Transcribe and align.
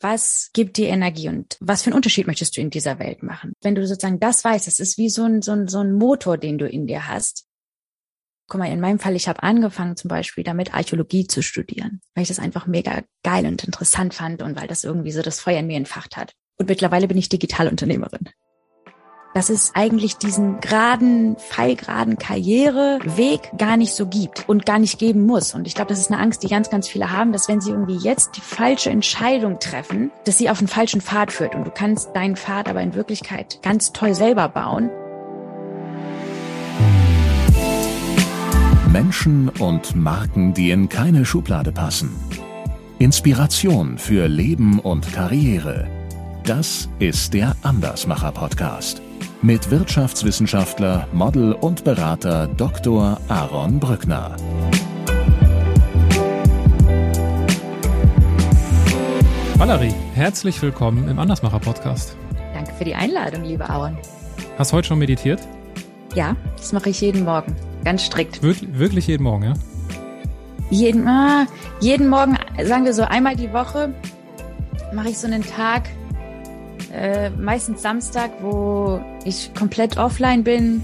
was 0.00 0.50
gibt 0.52 0.76
dir 0.76 0.88
Energie 0.88 1.28
und 1.28 1.56
was 1.60 1.82
für 1.82 1.88
einen 1.88 1.96
Unterschied 1.96 2.26
möchtest 2.26 2.56
du 2.56 2.60
in 2.60 2.70
dieser 2.70 2.98
Welt 2.98 3.22
machen? 3.22 3.52
Wenn 3.62 3.74
du 3.74 3.86
sozusagen 3.86 4.20
das 4.20 4.44
weißt, 4.44 4.66
das 4.66 4.78
ist 4.78 4.98
wie 4.98 5.08
so 5.08 5.24
ein, 5.24 5.42
so 5.42 5.52
ein, 5.52 5.68
so 5.68 5.78
ein 5.78 5.92
Motor, 5.92 6.38
den 6.38 6.58
du 6.58 6.68
in 6.68 6.86
dir 6.86 7.08
hast. 7.08 7.46
Guck 8.48 8.60
mal, 8.60 8.70
in 8.70 8.80
meinem 8.80 9.00
Fall, 9.00 9.16
ich 9.16 9.26
habe 9.26 9.42
angefangen 9.42 9.96
zum 9.96 10.08
Beispiel 10.08 10.44
damit 10.44 10.72
Archäologie 10.72 11.26
zu 11.26 11.42
studieren, 11.42 12.00
weil 12.14 12.22
ich 12.22 12.28
das 12.28 12.38
einfach 12.38 12.66
mega 12.66 13.02
geil 13.24 13.46
und 13.46 13.64
interessant 13.64 14.14
fand 14.14 14.42
und 14.42 14.60
weil 14.60 14.68
das 14.68 14.84
irgendwie 14.84 15.10
so 15.10 15.22
das 15.22 15.40
Feuer 15.40 15.60
in 15.60 15.66
mir 15.66 15.76
entfacht 15.76 16.16
hat. 16.16 16.32
Und 16.58 16.68
mittlerweile 16.68 17.08
bin 17.08 17.18
ich 17.18 17.28
Digitalunternehmerin 17.28 18.28
dass 19.36 19.50
es 19.50 19.72
eigentlich 19.74 20.16
diesen 20.16 20.62
geraden, 20.62 21.36
pfeilgeraden 21.36 22.16
Karriereweg 22.16 23.50
gar 23.58 23.76
nicht 23.76 23.92
so 23.92 24.06
gibt 24.06 24.48
und 24.48 24.64
gar 24.64 24.78
nicht 24.78 24.98
geben 24.98 25.26
muss. 25.26 25.52
Und 25.52 25.66
ich 25.66 25.74
glaube, 25.74 25.90
das 25.90 25.98
ist 25.98 26.10
eine 26.10 26.22
Angst, 26.22 26.42
die 26.42 26.48
ganz, 26.48 26.70
ganz 26.70 26.88
viele 26.88 27.12
haben, 27.12 27.32
dass 27.32 27.46
wenn 27.46 27.60
sie 27.60 27.72
irgendwie 27.72 27.98
jetzt 27.98 28.38
die 28.38 28.40
falsche 28.40 28.88
Entscheidung 28.88 29.58
treffen, 29.60 30.10
dass 30.24 30.38
sie 30.38 30.48
auf 30.48 30.58
den 30.58 30.68
falschen 30.68 31.02
Pfad 31.02 31.32
führt. 31.32 31.54
Und 31.54 31.66
du 31.66 31.70
kannst 31.70 32.16
deinen 32.16 32.34
Pfad 32.34 32.70
aber 32.70 32.80
in 32.80 32.94
Wirklichkeit 32.94 33.60
ganz 33.62 33.92
toll 33.92 34.14
selber 34.14 34.48
bauen. 34.48 34.88
Menschen 38.90 39.50
und 39.50 39.94
Marken, 39.94 40.54
die 40.54 40.70
in 40.70 40.88
keine 40.88 41.26
Schublade 41.26 41.72
passen. 41.72 42.16
Inspiration 42.98 43.98
für 43.98 44.28
Leben 44.28 44.78
und 44.78 45.12
Karriere. 45.12 45.86
Das 46.44 46.88
ist 47.00 47.34
der 47.34 47.54
Andersmacher 47.62 48.32
Podcast 48.32 49.02
mit 49.42 49.70
Wirtschaftswissenschaftler, 49.70 51.06
Model 51.12 51.52
und 51.52 51.84
Berater 51.84 52.46
Dr. 52.46 53.20
Aaron 53.28 53.78
Brückner. 53.78 54.36
Valerie, 59.56 59.94
herzlich 60.14 60.60
willkommen 60.62 61.08
im 61.08 61.18
Andersmacher 61.18 61.60
Podcast. 61.60 62.16
Danke 62.54 62.72
für 62.74 62.84
die 62.84 62.94
Einladung, 62.94 63.44
lieber 63.44 63.68
Aaron. 63.68 63.96
Hast 64.58 64.72
du 64.72 64.76
heute 64.78 64.88
schon 64.88 64.98
meditiert? 64.98 65.40
Ja, 66.14 66.34
das 66.56 66.72
mache 66.72 66.90
ich 66.90 67.00
jeden 67.00 67.24
Morgen. 67.24 67.54
Ganz 67.84 68.04
strikt. 68.04 68.42
Wir 68.42 68.54
wirklich 68.78 69.06
jeden 69.06 69.22
Morgen, 69.22 69.44
ja? 69.44 69.54
Jeden, 70.70 71.06
ah, 71.06 71.46
jeden 71.80 72.08
Morgen, 72.08 72.38
sagen 72.64 72.84
wir 72.84 72.92
so 72.92 73.02
einmal 73.02 73.36
die 73.36 73.52
Woche, 73.52 73.94
mache 74.92 75.10
ich 75.10 75.18
so 75.18 75.26
einen 75.26 75.42
Tag, 75.42 75.88
äh, 76.96 77.30
meistens 77.30 77.82
Samstag, 77.82 78.30
wo 78.40 79.00
ich 79.24 79.52
komplett 79.54 79.98
offline 79.98 80.44
bin, 80.44 80.82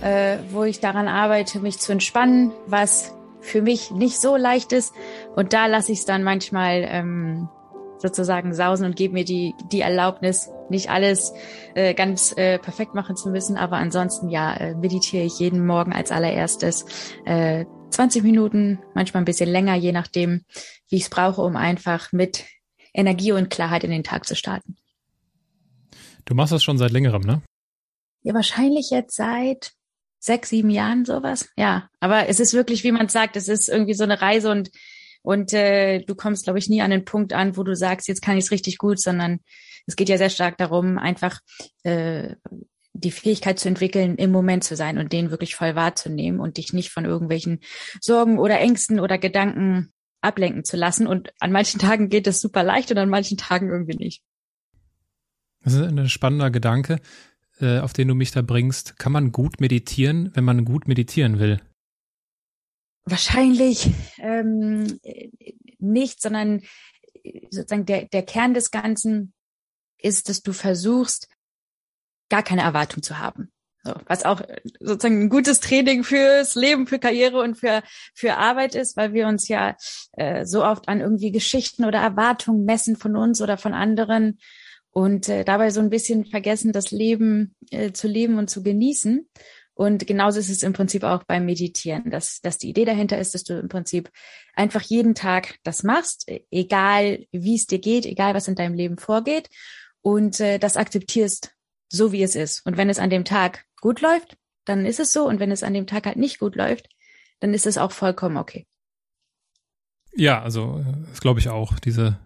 äh, 0.00 0.38
wo 0.50 0.64
ich 0.64 0.80
daran 0.80 1.06
arbeite, 1.06 1.60
mich 1.60 1.78
zu 1.78 1.92
entspannen, 1.92 2.52
was 2.66 3.14
für 3.40 3.60
mich 3.60 3.90
nicht 3.90 4.18
so 4.18 4.36
leicht 4.36 4.72
ist. 4.72 4.94
Und 5.36 5.52
da 5.52 5.66
lasse 5.66 5.92
ich 5.92 5.98
es 5.98 6.04
dann 6.06 6.22
manchmal 6.22 6.86
ähm, 6.88 7.48
sozusagen 7.98 8.54
sausen 8.54 8.86
und 8.86 8.96
gebe 8.96 9.14
mir 9.14 9.24
die, 9.24 9.54
die 9.70 9.82
Erlaubnis, 9.82 10.50
nicht 10.70 10.90
alles 10.90 11.34
äh, 11.74 11.92
ganz 11.94 12.34
äh, 12.36 12.58
perfekt 12.58 12.94
machen 12.94 13.16
zu 13.16 13.28
müssen. 13.28 13.56
Aber 13.56 13.76
ansonsten, 13.76 14.30
ja, 14.30 14.54
äh, 14.54 14.74
meditiere 14.74 15.24
ich 15.24 15.38
jeden 15.38 15.66
Morgen 15.66 15.92
als 15.92 16.10
allererstes 16.10 16.86
äh, 17.26 17.66
20 17.90 18.22
Minuten, 18.22 18.80
manchmal 18.94 19.22
ein 19.22 19.26
bisschen 19.26 19.50
länger, 19.50 19.74
je 19.74 19.92
nachdem, 19.92 20.44
wie 20.88 20.96
ich 20.96 21.02
es 21.04 21.10
brauche, 21.10 21.42
um 21.42 21.54
einfach 21.56 22.12
mit 22.12 22.44
Energie 22.94 23.32
und 23.32 23.50
Klarheit 23.50 23.84
in 23.84 23.90
den 23.90 24.04
Tag 24.04 24.26
zu 24.26 24.34
starten. 24.34 24.76
Du 26.24 26.34
machst 26.34 26.52
das 26.52 26.62
schon 26.62 26.78
seit 26.78 26.90
längerem, 26.90 27.22
ne? 27.22 27.42
Ja, 28.22 28.34
wahrscheinlich 28.34 28.90
jetzt 28.90 29.16
seit 29.16 29.72
sechs, 30.18 30.48
sieben 30.48 30.70
Jahren 30.70 31.04
sowas. 31.04 31.48
Ja, 31.56 31.88
aber 32.00 32.28
es 32.28 32.40
ist 32.40 32.54
wirklich, 32.54 32.82
wie 32.84 32.92
man 32.92 33.08
sagt, 33.08 33.36
es 33.36 33.48
ist 33.48 33.68
irgendwie 33.68 33.94
so 33.94 34.04
eine 34.04 34.20
Reise 34.20 34.50
und 34.50 34.70
und 35.24 35.54
äh, 35.54 36.00
du 36.00 36.14
kommst, 36.14 36.44
glaube 36.44 36.58
ich, 36.58 36.68
nie 36.68 36.82
an 36.82 36.90
den 36.90 37.06
Punkt 37.06 37.32
an, 37.32 37.56
wo 37.56 37.62
du 37.62 37.74
sagst, 37.74 38.08
jetzt 38.08 38.20
kann 38.20 38.36
ich 38.36 38.44
es 38.44 38.50
richtig 38.50 38.76
gut, 38.76 39.00
sondern 39.00 39.40
es 39.86 39.96
geht 39.96 40.10
ja 40.10 40.18
sehr 40.18 40.28
stark 40.28 40.58
darum, 40.58 40.98
einfach 40.98 41.40
äh, 41.82 42.36
die 42.92 43.10
Fähigkeit 43.10 43.58
zu 43.58 43.68
entwickeln, 43.68 44.16
im 44.16 44.30
Moment 44.30 44.64
zu 44.64 44.76
sein 44.76 44.98
und 44.98 45.14
den 45.14 45.30
wirklich 45.30 45.54
voll 45.56 45.74
wahrzunehmen 45.76 46.40
und 46.40 46.58
dich 46.58 46.74
nicht 46.74 46.90
von 46.90 47.06
irgendwelchen 47.06 47.60
Sorgen 48.02 48.38
oder 48.38 48.60
Ängsten 48.60 49.00
oder 49.00 49.16
Gedanken 49.16 49.94
ablenken 50.20 50.62
zu 50.62 50.76
lassen. 50.76 51.06
Und 51.06 51.32
an 51.40 51.52
manchen 51.52 51.80
Tagen 51.80 52.10
geht 52.10 52.26
es 52.26 52.42
super 52.42 52.62
leicht 52.62 52.90
und 52.90 52.98
an 52.98 53.08
manchen 53.08 53.38
Tagen 53.38 53.70
irgendwie 53.70 53.96
nicht. 53.96 54.22
Das 55.64 55.72
ist 55.72 55.80
ein 55.80 56.08
spannender 56.08 56.50
Gedanke, 56.50 57.00
äh, 57.58 57.78
auf 57.78 57.92
den 57.92 58.08
du 58.08 58.14
mich 58.14 58.30
da 58.30 58.42
bringst. 58.42 58.98
Kann 58.98 59.12
man 59.12 59.32
gut 59.32 59.60
meditieren, 59.60 60.30
wenn 60.34 60.44
man 60.44 60.64
gut 60.64 60.86
meditieren 60.86 61.38
will? 61.38 61.60
Wahrscheinlich 63.06 63.90
ähm, 64.18 64.98
nicht, 65.78 66.22
sondern 66.22 66.62
sozusagen 67.50 67.86
der, 67.86 68.06
der 68.06 68.22
Kern 68.22 68.54
des 68.54 68.70
Ganzen 68.70 69.32
ist, 69.98 70.28
dass 70.28 70.42
du 70.42 70.52
versuchst, 70.52 71.28
gar 72.28 72.42
keine 72.42 72.62
Erwartung 72.62 73.02
zu 73.02 73.18
haben. 73.18 73.50
So, 73.82 73.94
was 74.06 74.24
auch 74.24 74.40
sozusagen 74.80 75.22
ein 75.22 75.28
gutes 75.28 75.60
Training 75.60 76.04
fürs 76.04 76.54
Leben, 76.54 76.86
für 76.86 76.98
Karriere 76.98 77.40
und 77.40 77.56
für, 77.56 77.82
für 78.14 78.36
Arbeit 78.36 78.74
ist, 78.74 78.96
weil 78.96 79.12
wir 79.12 79.28
uns 79.28 79.48
ja 79.48 79.76
äh, 80.12 80.46
so 80.46 80.64
oft 80.64 80.88
an 80.88 81.00
irgendwie 81.00 81.32
Geschichten 81.32 81.84
oder 81.84 81.98
Erwartungen 81.98 82.64
messen 82.64 82.96
von 82.96 83.14
uns 83.14 83.42
oder 83.42 83.58
von 83.58 83.74
anderen 83.74 84.38
und 84.94 85.28
äh, 85.28 85.44
dabei 85.44 85.70
so 85.70 85.80
ein 85.80 85.90
bisschen 85.90 86.24
vergessen, 86.24 86.72
das 86.72 86.92
Leben 86.92 87.56
äh, 87.70 87.90
zu 87.90 88.06
leben 88.06 88.38
und 88.38 88.48
zu 88.48 88.62
genießen. 88.62 89.28
Und 89.74 90.06
genauso 90.06 90.38
ist 90.38 90.50
es 90.50 90.62
im 90.62 90.72
Prinzip 90.72 91.02
auch 91.02 91.24
beim 91.24 91.44
Meditieren, 91.44 92.12
dass, 92.12 92.40
dass 92.40 92.58
die 92.58 92.68
Idee 92.70 92.84
dahinter 92.84 93.18
ist, 93.18 93.34
dass 93.34 93.42
du 93.42 93.58
im 93.58 93.68
Prinzip 93.68 94.08
einfach 94.54 94.82
jeden 94.82 95.16
Tag 95.16 95.58
das 95.64 95.82
machst, 95.82 96.30
egal 96.52 97.26
wie 97.32 97.56
es 97.56 97.66
dir 97.66 97.80
geht, 97.80 98.06
egal 98.06 98.34
was 98.34 98.46
in 98.46 98.54
deinem 98.54 98.74
Leben 98.74 98.96
vorgeht 98.96 99.50
und 100.00 100.38
äh, 100.38 100.58
das 100.58 100.76
akzeptierst, 100.76 101.50
so 101.88 102.12
wie 102.12 102.22
es 102.22 102.36
ist. 102.36 102.64
Und 102.64 102.76
wenn 102.76 102.88
es 102.88 103.00
an 103.00 103.10
dem 103.10 103.24
Tag 103.24 103.64
gut 103.80 104.00
läuft, 104.00 104.36
dann 104.64 104.86
ist 104.86 105.00
es 105.00 105.12
so. 105.12 105.26
Und 105.26 105.40
wenn 105.40 105.50
es 105.50 105.64
an 105.64 105.74
dem 105.74 105.88
Tag 105.88 106.06
halt 106.06 106.18
nicht 106.18 106.38
gut 106.38 106.54
läuft, 106.54 106.88
dann 107.40 107.52
ist 107.52 107.66
es 107.66 107.78
auch 107.78 107.90
vollkommen 107.90 108.36
okay. 108.36 108.64
Ja, 110.14 110.40
also 110.40 110.84
das 111.10 111.20
glaube 111.20 111.40
ich 111.40 111.48
auch. 111.48 111.80
Diese 111.80 112.16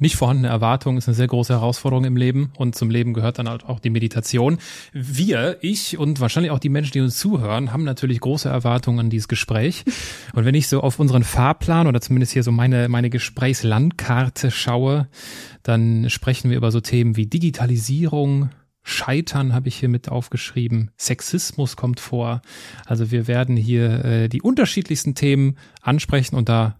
nicht 0.00 0.16
vorhandene 0.16 0.48
Erwartung 0.48 0.96
ist 0.96 1.08
eine 1.08 1.14
sehr 1.14 1.26
große 1.26 1.52
Herausforderung 1.52 2.04
im 2.04 2.16
Leben 2.16 2.52
und 2.56 2.74
zum 2.74 2.90
Leben 2.90 3.14
gehört 3.14 3.38
dann 3.38 3.48
halt 3.48 3.64
auch 3.64 3.80
die 3.80 3.90
Meditation. 3.90 4.58
Wir, 4.92 5.58
ich 5.60 5.98
und 5.98 6.20
wahrscheinlich 6.20 6.50
auch 6.50 6.58
die 6.58 6.68
Menschen, 6.68 6.92
die 6.92 7.00
uns 7.00 7.18
zuhören, 7.18 7.72
haben 7.72 7.84
natürlich 7.84 8.20
große 8.20 8.48
Erwartungen 8.48 8.98
an 9.00 9.10
dieses 9.10 9.28
Gespräch. 9.28 9.84
Und 10.32 10.44
wenn 10.44 10.54
ich 10.54 10.68
so 10.68 10.80
auf 10.80 10.98
unseren 10.98 11.24
Fahrplan 11.24 11.86
oder 11.86 12.00
zumindest 12.00 12.32
hier 12.32 12.42
so 12.42 12.52
meine, 12.52 12.88
meine 12.88 13.10
Gesprächslandkarte 13.10 14.50
schaue, 14.50 15.08
dann 15.62 16.08
sprechen 16.08 16.50
wir 16.50 16.56
über 16.56 16.70
so 16.70 16.80
Themen 16.80 17.16
wie 17.16 17.26
Digitalisierung, 17.26 18.50
Scheitern 18.82 19.52
habe 19.52 19.68
ich 19.68 19.76
hier 19.76 19.88
mit 19.88 20.08
aufgeschrieben. 20.08 20.90
Sexismus 20.96 21.76
kommt 21.76 22.00
vor. 22.00 22.40
Also 22.86 23.10
wir 23.10 23.26
werden 23.28 23.56
hier 23.56 24.04
äh, 24.04 24.28
die 24.28 24.42
unterschiedlichsten 24.42 25.14
Themen 25.14 25.58
ansprechen 25.82 26.36
und 26.36 26.48
da 26.48 26.79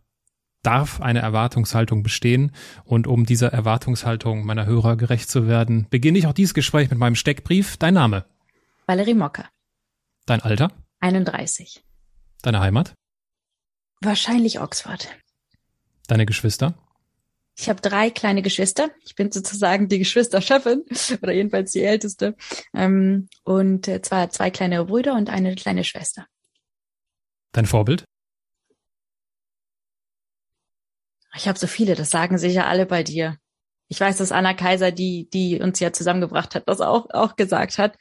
darf 0.62 1.00
eine 1.00 1.20
Erwartungshaltung 1.20 2.02
bestehen. 2.02 2.52
Und 2.84 3.06
um 3.06 3.26
dieser 3.26 3.52
Erwartungshaltung 3.52 4.44
meiner 4.44 4.66
Hörer 4.66 4.96
gerecht 4.96 5.30
zu 5.30 5.46
werden, 5.46 5.86
beginne 5.90 6.18
ich 6.18 6.26
auch 6.26 6.32
dieses 6.32 6.54
Gespräch 6.54 6.90
mit 6.90 6.98
meinem 6.98 7.14
Steckbrief. 7.14 7.76
Dein 7.76 7.94
Name? 7.94 8.24
Valerie 8.86 9.14
Mocker. 9.14 9.48
Dein 10.26 10.40
Alter? 10.40 10.72
31. 11.00 11.82
Deine 12.42 12.60
Heimat? 12.60 12.94
Wahrscheinlich 14.00 14.60
Oxford. 14.60 15.08
Deine 16.06 16.26
Geschwister? 16.26 16.74
Ich 17.56 17.68
habe 17.68 17.80
drei 17.80 18.10
kleine 18.10 18.40
Geschwister. 18.40 18.90
Ich 19.04 19.14
bin 19.14 19.30
sozusagen 19.30 19.88
die 19.88 19.98
Geschwisterchefin 19.98 20.84
oder 21.22 21.32
jedenfalls 21.32 21.72
die 21.72 21.82
älteste. 21.82 22.36
Ähm, 22.74 23.28
und 23.44 23.86
äh, 23.88 24.00
zwar 24.00 24.30
zwei 24.30 24.50
kleine 24.50 24.84
Brüder 24.84 25.14
und 25.14 25.28
eine 25.28 25.54
kleine 25.54 25.84
Schwester. 25.84 26.26
Dein 27.52 27.66
Vorbild? 27.66 28.04
Ich 31.34 31.48
habe 31.48 31.58
so 31.58 31.66
viele, 31.66 31.94
das 31.94 32.10
sagen 32.10 32.38
sicher 32.38 32.66
alle 32.66 32.86
bei 32.86 33.02
dir. 33.02 33.36
Ich 33.88 34.00
weiß, 34.00 34.18
dass 34.18 34.32
Anna 34.32 34.54
Kaiser, 34.54 34.92
die, 34.92 35.28
die 35.30 35.60
uns 35.60 35.80
ja 35.80 35.92
zusammengebracht 35.92 36.54
hat, 36.54 36.68
das 36.68 36.80
auch, 36.80 37.10
auch 37.10 37.36
gesagt 37.36 37.78
hat. 37.78 37.96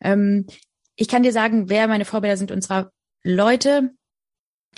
Ähm, 0.00 0.46
ich 0.94 1.08
kann 1.08 1.22
dir 1.22 1.32
sagen, 1.32 1.68
wer 1.68 1.88
meine 1.88 2.04
Vorbilder 2.04 2.36
sind, 2.36 2.50
und 2.50 2.62
zwar 2.62 2.90
Leute, 3.22 3.90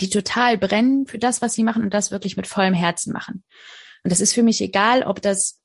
die 0.01 0.09
total 0.09 0.57
brennen 0.57 1.05
für 1.07 1.17
das, 1.17 1.41
was 1.41 1.53
sie 1.53 1.63
machen 1.63 1.83
und 1.83 1.93
das 1.93 2.11
wirklich 2.11 2.37
mit 2.37 2.47
vollem 2.47 2.73
Herzen 2.73 3.13
machen. 3.13 3.43
Und 4.03 4.11
das 4.11 4.21
ist 4.21 4.33
für 4.33 4.43
mich 4.43 4.61
egal, 4.61 5.03
ob 5.03 5.21
das 5.21 5.59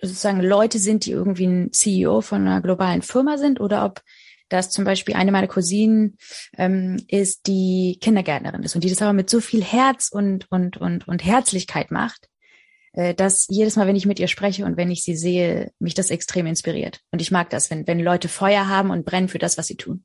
sozusagen 0.00 0.40
Leute 0.40 0.78
sind, 0.78 1.06
die 1.06 1.12
irgendwie 1.12 1.46
ein 1.46 1.72
CEO 1.72 2.20
von 2.20 2.46
einer 2.46 2.60
globalen 2.60 3.02
Firma 3.02 3.38
sind 3.38 3.60
oder 3.60 3.84
ob 3.84 4.02
dass 4.54 4.70
zum 4.70 4.84
Beispiel 4.84 5.14
eine 5.14 5.32
meiner 5.32 5.48
Cousinen 5.48 6.16
ähm, 6.56 7.04
ist, 7.08 7.46
die 7.46 7.98
Kindergärtnerin 8.00 8.62
ist 8.62 8.74
und 8.74 8.84
die 8.84 8.88
das 8.88 9.02
aber 9.02 9.12
mit 9.12 9.28
so 9.28 9.40
viel 9.40 9.62
Herz 9.62 10.08
und, 10.10 10.50
und, 10.50 10.76
und, 10.76 11.08
und 11.08 11.24
Herzlichkeit 11.24 11.90
macht, 11.90 12.28
äh, 12.92 13.14
dass 13.14 13.46
jedes 13.48 13.76
Mal, 13.76 13.86
wenn 13.86 13.96
ich 13.96 14.06
mit 14.06 14.20
ihr 14.20 14.28
spreche 14.28 14.64
und 14.64 14.76
wenn 14.76 14.90
ich 14.90 15.02
sie 15.02 15.16
sehe, 15.16 15.72
mich 15.80 15.94
das 15.94 16.10
extrem 16.10 16.46
inspiriert. 16.46 17.00
Und 17.10 17.20
ich 17.20 17.32
mag 17.32 17.50
das, 17.50 17.70
wenn, 17.70 17.86
wenn 17.86 17.98
Leute 17.98 18.28
Feuer 18.28 18.68
haben 18.68 18.90
und 18.90 19.04
brennen 19.04 19.28
für 19.28 19.38
das, 19.38 19.58
was 19.58 19.66
sie 19.66 19.76
tun. 19.76 20.04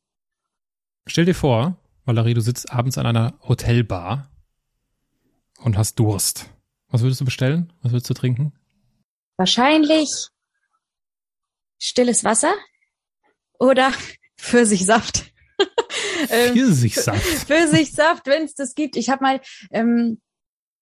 Stell 1.05 1.25
dir 1.25 1.35
vor, 1.35 1.77
Valerie, 2.05 2.33
du 2.33 2.41
sitzt 2.41 2.71
abends 2.71 2.97
an 2.97 3.05
einer 3.05 3.39
Hotelbar 3.47 4.31
und 5.59 5.77
hast 5.77 5.99
Durst. 5.99 6.49
Was 6.87 7.01
würdest 7.01 7.21
du 7.21 7.25
bestellen? 7.25 7.71
Was 7.83 7.91
würdest 7.91 8.09
du 8.09 8.15
trinken? 8.15 8.53
Wahrscheinlich 9.37 10.29
stilles 11.77 12.23
Wasser 12.23 12.53
oder 13.59 13.91
Pfirsichsaft. 14.39 15.25
Ähm, 16.29 16.53
Pfirsichsaft. 16.53 17.21
Pfirsichsaft, 17.47 18.27
wenn 18.27 18.43
es 18.43 18.53
das 18.53 18.75
gibt. 18.75 18.97
Ich 18.97 19.09
habe 19.09 19.23
mal 19.23 19.41
ähm, 19.71 20.19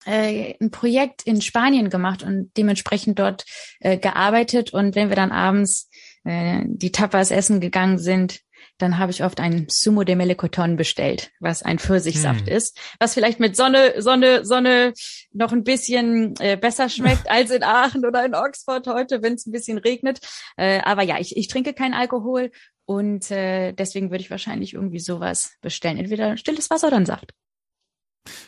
äh, 0.06 0.56
ein 0.60 0.72
Projekt 0.72 1.24
in 1.24 1.42
Spanien 1.42 1.90
gemacht 1.90 2.24
und 2.24 2.52
dementsprechend 2.58 3.20
dort 3.20 3.46
äh, 3.80 3.98
gearbeitet. 3.98 4.74
Und 4.74 4.96
wenn 4.96 5.10
wir 5.10 5.16
dann 5.16 5.32
abends 5.32 5.90
äh, 6.24 6.64
die 6.66 6.92
Tapas 6.92 7.32
essen 7.32 7.60
gegangen 7.60 8.00
sind, 8.00 8.42
dann 8.78 9.00
habe 9.00 9.12
ich 9.12 9.24
oft 9.24 9.40
ein 9.40 9.66
Sumo 9.70 10.04
de 10.04 10.16
Melecoton 10.16 10.76
bestellt, 10.76 11.32
was 11.40 11.64
ein 11.64 11.80
Pfirsichsaft 11.80 12.48
hm. 12.48 12.56
ist, 12.56 12.80
was 13.00 13.14
vielleicht 13.14 13.40
mit 13.40 13.56
Sonne, 13.56 14.02
Sonne, 14.02 14.46
Sonne 14.46 14.94
noch 15.34 15.52
ein 15.52 15.64
bisschen 15.64 16.36
äh, 16.40 16.58
besser 16.58 16.90
schmeckt 16.90 17.28
als 17.30 17.52
in 17.52 17.64
Aachen 17.64 18.06
oder 18.06 18.24
in 18.26 18.36
Oxford 18.36 18.88
heute, 18.88 19.22
wenn 19.24 19.34
es 19.34 19.46
ein 19.46 19.52
bisschen 19.52 19.78
regnet. 19.78 20.20
Äh, 20.58 20.80
aber 20.82 21.04
ja, 21.04 21.20
ich, 21.20 21.36
ich 21.38 21.48
trinke 21.48 21.74
keinen 21.74 21.94
Alkohol 21.94 22.52
und 22.88 23.30
äh, 23.32 23.74
deswegen 23.74 24.12
würde 24.12 24.24
ich 24.24 24.32
wahrscheinlich 24.32 24.74
irgendwie 24.74 25.00
sowas 25.00 25.58
bestellen. 25.62 25.98
Entweder 25.98 26.38
stilles 26.38 26.70
Wasser 26.70 26.88
oder 26.88 26.96
ein 26.96 27.06
Saft. 27.06 27.34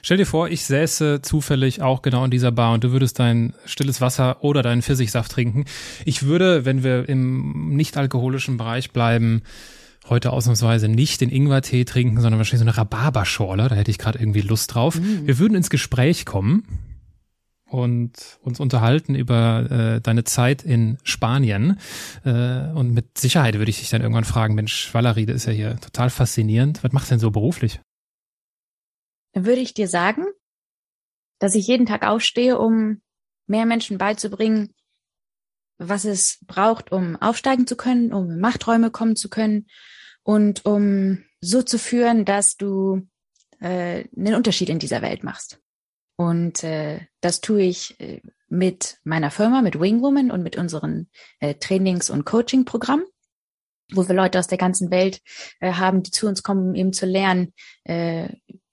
Stell 0.01 0.15
dir 0.15 0.25
vor, 0.25 0.47
ich 0.47 0.63
säße 0.63 1.21
zufällig 1.21 1.81
auch 1.81 2.01
genau 2.01 2.23
in 2.23 2.31
dieser 2.31 2.51
Bar 2.51 2.73
und 2.73 2.83
du 2.85 2.91
würdest 2.93 3.19
dein 3.19 3.53
stilles 3.65 3.99
Wasser 3.99 4.41
oder 4.41 4.61
deinen 4.61 4.81
Pfirsichsaft 4.81 5.31
trinken. 5.31 5.65
Ich 6.05 6.23
würde, 6.23 6.63
wenn 6.63 6.83
wir 6.83 7.07
im 7.09 7.75
nicht-alkoholischen 7.75 8.55
Bereich 8.55 8.91
bleiben, 8.91 9.41
heute 10.07 10.31
ausnahmsweise 10.31 10.87
nicht 10.87 11.19
den 11.19 11.29
Ingwertee 11.29 11.83
trinken, 11.83 12.21
sondern 12.21 12.39
wahrscheinlich 12.39 12.65
so 12.65 12.65
eine 12.65 12.77
Rhabarberschorle. 12.77 13.67
Da 13.67 13.75
hätte 13.75 13.91
ich 13.91 13.97
gerade 13.97 14.19
irgendwie 14.19 14.41
Lust 14.41 14.73
drauf. 14.73 14.99
Mhm. 14.99 15.27
Wir 15.27 15.37
würden 15.37 15.55
ins 15.55 15.69
Gespräch 15.69 16.25
kommen 16.25 16.63
und 17.69 18.39
uns 18.41 18.59
unterhalten 18.59 19.15
über 19.15 19.69
äh, 19.69 20.01
deine 20.01 20.23
Zeit 20.23 20.63
in 20.63 20.97
Spanien. 21.03 21.79
Äh, 22.25 22.71
und 22.73 22.93
mit 22.93 23.17
Sicherheit 23.17 23.55
würde 23.55 23.69
ich 23.69 23.79
dich 23.79 23.89
dann 23.89 24.01
irgendwann 24.01 24.23
fragen, 24.23 24.55
Mensch, 24.55 24.93
Valerie, 24.93 25.25
das 25.25 25.37
ist 25.37 25.45
ja 25.45 25.53
hier 25.53 25.79
total 25.79 26.09
faszinierend. 26.09 26.83
Was 26.83 26.91
machst 26.91 27.09
du 27.09 27.13
denn 27.13 27.19
so 27.19 27.31
beruflich? 27.31 27.79
Dann 29.33 29.45
würde 29.45 29.61
ich 29.61 29.73
dir 29.73 29.87
sagen, 29.87 30.25
dass 31.39 31.55
ich 31.55 31.67
jeden 31.67 31.85
Tag 31.85 32.05
aufstehe, 32.05 32.57
um 32.57 33.01
mehr 33.47 33.65
Menschen 33.65 33.97
beizubringen, 33.97 34.73
was 35.77 36.05
es 36.05 36.39
braucht, 36.45 36.91
um 36.91 37.15
aufsteigen 37.15 37.65
zu 37.65 37.75
können, 37.75 38.13
um 38.13 38.31
in 38.31 38.39
Machträume 38.39 38.91
kommen 38.91 39.15
zu 39.15 39.29
können 39.29 39.67
und 40.23 40.65
um 40.65 41.23
so 41.39 41.61
zu 41.61 41.79
führen, 41.79 42.25
dass 42.25 42.57
du 42.57 43.07
äh, 43.59 44.05
einen 44.15 44.35
Unterschied 44.35 44.69
in 44.69 44.79
dieser 44.79 45.01
Welt 45.01 45.23
machst. 45.23 45.61
Und 46.19 46.65
äh, 46.65 46.99
das 47.21 47.39
tue 47.39 47.61
ich 47.61 47.97
äh, 48.01 48.19
mit 48.49 48.97
meiner 49.05 49.31
Firma, 49.31 49.61
mit 49.61 49.79
Wingwoman 49.79 50.31
und 50.31 50.43
mit 50.43 50.57
unseren 50.57 51.07
äh, 51.39 51.53
Trainings- 51.53 52.09
und 52.09 52.25
Coaching-Programmen, 52.25 53.05
wo 53.93 54.05
wir 54.05 54.13
Leute 54.13 54.37
aus 54.37 54.47
der 54.47 54.57
ganzen 54.57 54.91
Welt 54.91 55.21
äh, 55.61 55.71
haben, 55.71 56.03
die 56.03 56.11
zu 56.11 56.27
uns 56.27 56.43
kommen, 56.43 56.71
um 56.71 56.75
eben 56.75 56.91
zu 56.91 57.05
lernen, 57.05 57.53
äh, 57.85 58.27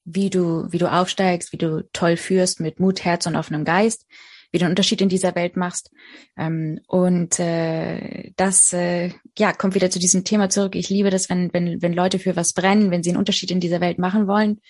wie 0.04 0.28
du, 0.28 0.66
wie 0.72 0.78
du 0.78 0.90
aufsteigst, 0.90 1.52
wie 1.52 1.56
du 1.56 1.88
toll 1.93 2.16
führst 2.16 2.58
mit 2.58 2.81
Mut, 2.81 3.04
Herz 3.04 3.26
und 3.26 3.37
offenem 3.37 3.64
Geist, 3.64 4.06
wie 4.50 4.58
du 4.58 4.64
einen 4.64 4.72
Unterschied 4.72 5.00
in 5.00 5.08
dieser 5.08 5.37
Welt 5.37 5.56
machst. 5.56 5.93
Ähm, 6.37 6.81
und 6.88 7.38
äh, 7.38 8.32
das 8.34 8.72
äh, 8.72 9.12
ja 9.38 9.52
kommt 9.52 9.76
wieder 9.76 9.90
zu 9.90 10.00
diesem 10.00 10.25
Thema 10.25 10.50
zurück. 10.50 10.75
Ich 10.75 10.90
liebe 10.90 11.10
das, 11.10 11.31
wenn, 11.31 11.52
wenn, 11.52 11.81
wenn 11.81 11.93
Leute 11.93 12.19
für 12.19 12.34
was 12.34 12.54
brennen, 12.54 12.90
wenn 12.90 13.04
sie 13.04 13.10
einen 13.10 13.19
Unterschied 13.19 13.52
in 13.52 13.60
dieser 13.60 13.81
Welt 13.81 14.00
machen 14.00 14.26
wollen. 14.26 14.60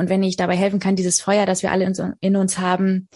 Und 0.00 0.08
wenn 0.08 0.22
ich 0.22 0.38
dabei 0.38 0.56
helfen 0.56 0.80
kann, 0.80 0.96
dieses 0.96 1.20
Feuer, 1.20 1.44
das 1.44 1.62
wir 1.62 1.70
alle 1.70 1.84
in, 2.20 2.36
uns 2.36 2.58
haben, 2.58 3.10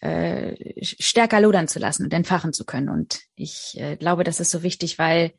äh, 0.00 0.54
stärker 0.82 1.38
lodern 1.38 1.68
zu 1.68 1.78
lassen 1.78 2.04
und 2.04 2.14
entfachen 2.14 2.54
zu 2.54 2.64
können. 2.64 2.88
Und 2.88 3.20
ich 3.36 3.78
äh, 3.78 3.96
glaube, 3.96 4.24
das 4.24 4.40
ist 4.40 4.50
so 4.50 4.62
wichtig, 4.62 4.98
weil, 4.98 5.34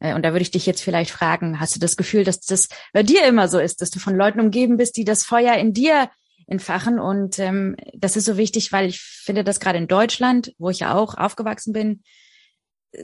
äh, 0.00 0.12
und 0.12 0.24
da 0.24 0.32
würde 0.32 0.42
ich 0.42 0.50
dich 0.50 0.66
jetzt 0.66 0.82
vielleicht 0.82 1.12
fragen, 1.12 1.60
hast 1.60 1.76
du 1.76 1.78
das 1.78 1.96
Gefühl, 1.96 2.24
dass 2.24 2.40
das 2.40 2.68
bei 2.92 3.04
dir 3.04 3.28
immer 3.28 3.46
so 3.46 3.60
ist, 3.60 3.80
dass 3.80 3.92
du 3.92 4.00
von 4.00 4.16
Leuten 4.16 4.40
umgeben 4.40 4.76
bist, 4.76 4.96
die 4.96 5.04
das 5.04 5.22
Feuer 5.22 5.54
in 5.54 5.72
dir 5.72 6.10
entfachen. 6.48 6.98
Und 6.98 7.38
ähm, 7.38 7.76
das 7.94 8.16
ist 8.16 8.24
so 8.24 8.36
wichtig, 8.36 8.72
weil 8.72 8.88
ich 8.88 9.00
finde, 9.00 9.44
dass 9.44 9.60
gerade 9.60 9.78
in 9.78 9.86
Deutschland, 9.86 10.52
wo 10.58 10.70
ich 10.70 10.80
ja 10.80 10.96
auch 10.96 11.16
aufgewachsen 11.16 11.72
bin, 11.72 12.02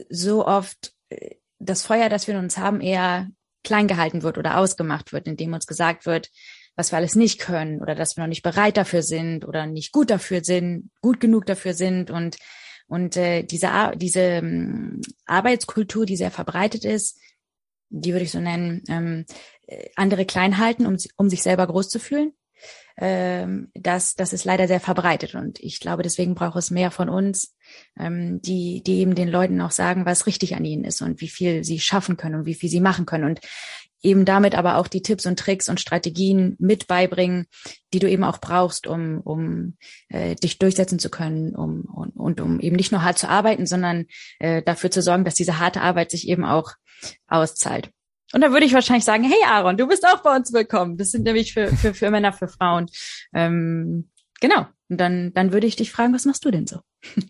so 0.09 0.45
oft 0.45 0.91
äh, 1.07 1.35
das 1.59 1.83
Feuer, 1.83 2.09
das 2.09 2.27
wir 2.27 2.35
in 2.35 2.41
uns 2.41 2.57
haben, 2.57 2.81
eher 2.81 3.29
klein 3.63 3.87
gehalten 3.87 4.21
wird 4.23 4.37
oder 4.37 4.57
ausgemacht 4.57 5.13
wird, 5.13 5.27
indem 5.27 5.53
uns 5.53 5.65
gesagt 5.65 6.05
wird, 6.05 6.29
was 6.77 6.91
wir 6.91 6.97
alles 6.97 7.15
nicht 7.15 7.39
können 7.39 7.81
oder 7.81 7.95
dass 7.95 8.15
wir 8.15 8.23
noch 8.23 8.29
nicht 8.29 8.43
bereit 8.43 8.77
dafür 8.77 9.01
sind 9.01 9.45
oder 9.45 9.65
nicht 9.65 9.91
gut 9.91 10.09
dafür 10.09 10.43
sind, 10.43 10.89
gut 11.01 11.19
genug 11.19 11.45
dafür 11.45 11.73
sind 11.73 12.11
und 12.11 12.37
und 12.87 13.17
äh, 13.17 13.43
diese 13.43 13.69
diese 13.95 14.21
ähm, 14.21 15.01
Arbeitskultur, 15.25 16.05
die 16.05 16.15
sehr 16.15 16.31
verbreitet 16.31 16.85
ist, 16.85 17.19
die 17.89 18.13
würde 18.13 18.23
ich 18.23 18.31
so 18.31 18.39
nennen, 18.39 18.83
ähm, 18.87 19.25
äh, 19.67 19.89
andere 19.97 20.25
klein 20.25 20.57
halten, 20.57 20.85
um, 20.85 20.95
um 21.17 21.29
sich 21.29 21.43
selber 21.43 21.67
groß 21.67 21.89
zu 21.89 21.99
fühlen 21.99 22.31
ähm, 22.99 23.69
das, 23.75 24.15
das 24.15 24.33
ist 24.33 24.43
leider 24.43 24.67
sehr 24.67 24.79
verbreitet. 24.79 25.35
Und 25.35 25.59
ich 25.59 25.79
glaube, 25.79 26.03
deswegen 26.03 26.35
braucht 26.35 26.57
es 26.57 26.71
mehr 26.71 26.91
von 26.91 27.09
uns, 27.09 27.55
ähm, 27.97 28.41
die, 28.41 28.81
die 28.83 28.99
eben 28.99 29.15
den 29.15 29.29
Leuten 29.29 29.61
auch 29.61 29.71
sagen, 29.71 30.05
was 30.05 30.25
richtig 30.25 30.55
an 30.55 30.65
ihnen 30.65 30.83
ist 30.83 31.01
und 31.01 31.21
wie 31.21 31.29
viel 31.29 31.63
sie 31.63 31.79
schaffen 31.79 32.17
können 32.17 32.35
und 32.35 32.45
wie 32.45 32.55
viel 32.55 32.69
sie 32.69 32.81
machen 32.81 33.05
können. 33.05 33.25
Und 33.25 33.39
eben 34.01 34.25
damit 34.25 34.55
aber 34.55 34.77
auch 34.77 34.87
die 34.87 35.01
Tipps 35.01 35.25
und 35.25 35.39
Tricks 35.39 35.69
und 35.69 35.79
Strategien 35.79 36.55
mit 36.59 36.87
beibringen, 36.87 37.47
die 37.93 37.99
du 37.99 38.09
eben 38.09 38.23
auch 38.23 38.39
brauchst, 38.39 38.87
um, 38.87 39.21
um 39.21 39.77
äh, 40.09 40.35
dich 40.35 40.59
durchsetzen 40.59 40.99
zu 40.99 41.09
können 41.09 41.55
um, 41.55 41.85
und, 41.85 42.15
und 42.15 42.41
um 42.41 42.59
eben 42.59 42.75
nicht 42.75 42.91
nur 42.91 43.03
hart 43.03 43.17
zu 43.17 43.29
arbeiten, 43.29 43.65
sondern 43.65 44.05
äh, 44.39 44.61
dafür 44.61 44.91
zu 44.91 45.01
sorgen, 45.01 45.25
dass 45.25 45.35
diese 45.35 45.59
harte 45.59 45.81
Arbeit 45.81 46.11
sich 46.11 46.27
eben 46.27 46.45
auch 46.45 46.73
auszahlt. 47.27 47.89
Und 48.33 48.41
dann 48.41 48.51
würde 48.51 48.65
ich 48.65 48.73
wahrscheinlich 48.73 49.05
sagen, 49.05 49.23
hey 49.23 49.39
Aaron, 49.47 49.77
du 49.77 49.87
bist 49.87 50.05
auch 50.05 50.21
bei 50.21 50.35
uns 50.35 50.51
willkommen. 50.51 50.97
Das 50.97 51.11
sind 51.11 51.23
nämlich 51.23 51.53
für, 51.53 51.69
für, 51.69 51.93
für 51.93 52.11
Männer, 52.11 52.33
für 52.33 52.49
Frauen. 52.49 52.87
Ähm, 53.33 54.09
genau. 54.41 54.67
Und 54.89 54.99
dann, 54.99 55.33
dann 55.33 55.53
würde 55.53 55.67
ich 55.67 55.77
dich 55.77 55.91
fragen, 55.91 56.13
was 56.13 56.25
machst 56.25 56.43
du 56.45 56.51
denn 56.51 56.67
so? 56.67 56.79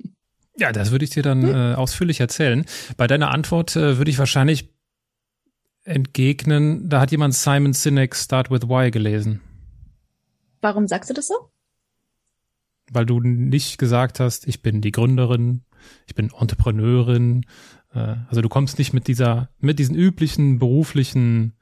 Ja, 0.60 0.72
das 0.72 0.90
würde 0.90 1.06
ich 1.06 1.12
dir 1.12 1.22
dann 1.22 1.44
hm? 1.44 1.54
äh, 1.54 1.76
ausführlich 1.76 2.20
erzählen. 2.20 2.66
Bei 2.98 3.06
deiner 3.06 3.30
Antwort 3.30 3.76
äh, 3.76 4.00
würde 4.00 4.10
ich 4.10 4.18
wahrscheinlich 4.18 4.74
entgegnen, 5.88 6.90
da 6.90 7.00
hat 7.02 7.12
jemand 7.12 7.34
Simon 7.34 7.74
Sinek 7.74 8.16
Start 8.16 8.52
with 8.52 8.64
Why 8.64 8.92
gelesen. 8.92 9.42
Warum 10.62 10.88
sagst 10.88 11.10
du 11.10 11.14
das 11.14 11.28
so? 11.28 11.36
Weil 12.92 13.06
du 13.06 13.20
nicht 13.20 13.78
gesagt 13.78 14.20
hast, 14.20 14.48
ich 14.48 14.62
bin 14.62 14.82
die 14.82 14.92
Gründerin, 14.92 15.64
ich 16.06 16.16
bin 16.16 16.32
Entrepreneurin, 16.38 17.46
äh, 17.94 18.16
also 18.28 18.42
du 18.42 18.50
kommst 18.50 18.78
nicht 18.78 18.94
mit 18.94 19.08
dieser, 19.08 19.50
mit 19.60 19.80
diesen 19.80 19.96
üblichen 19.96 20.60
beruflichen 20.60 21.54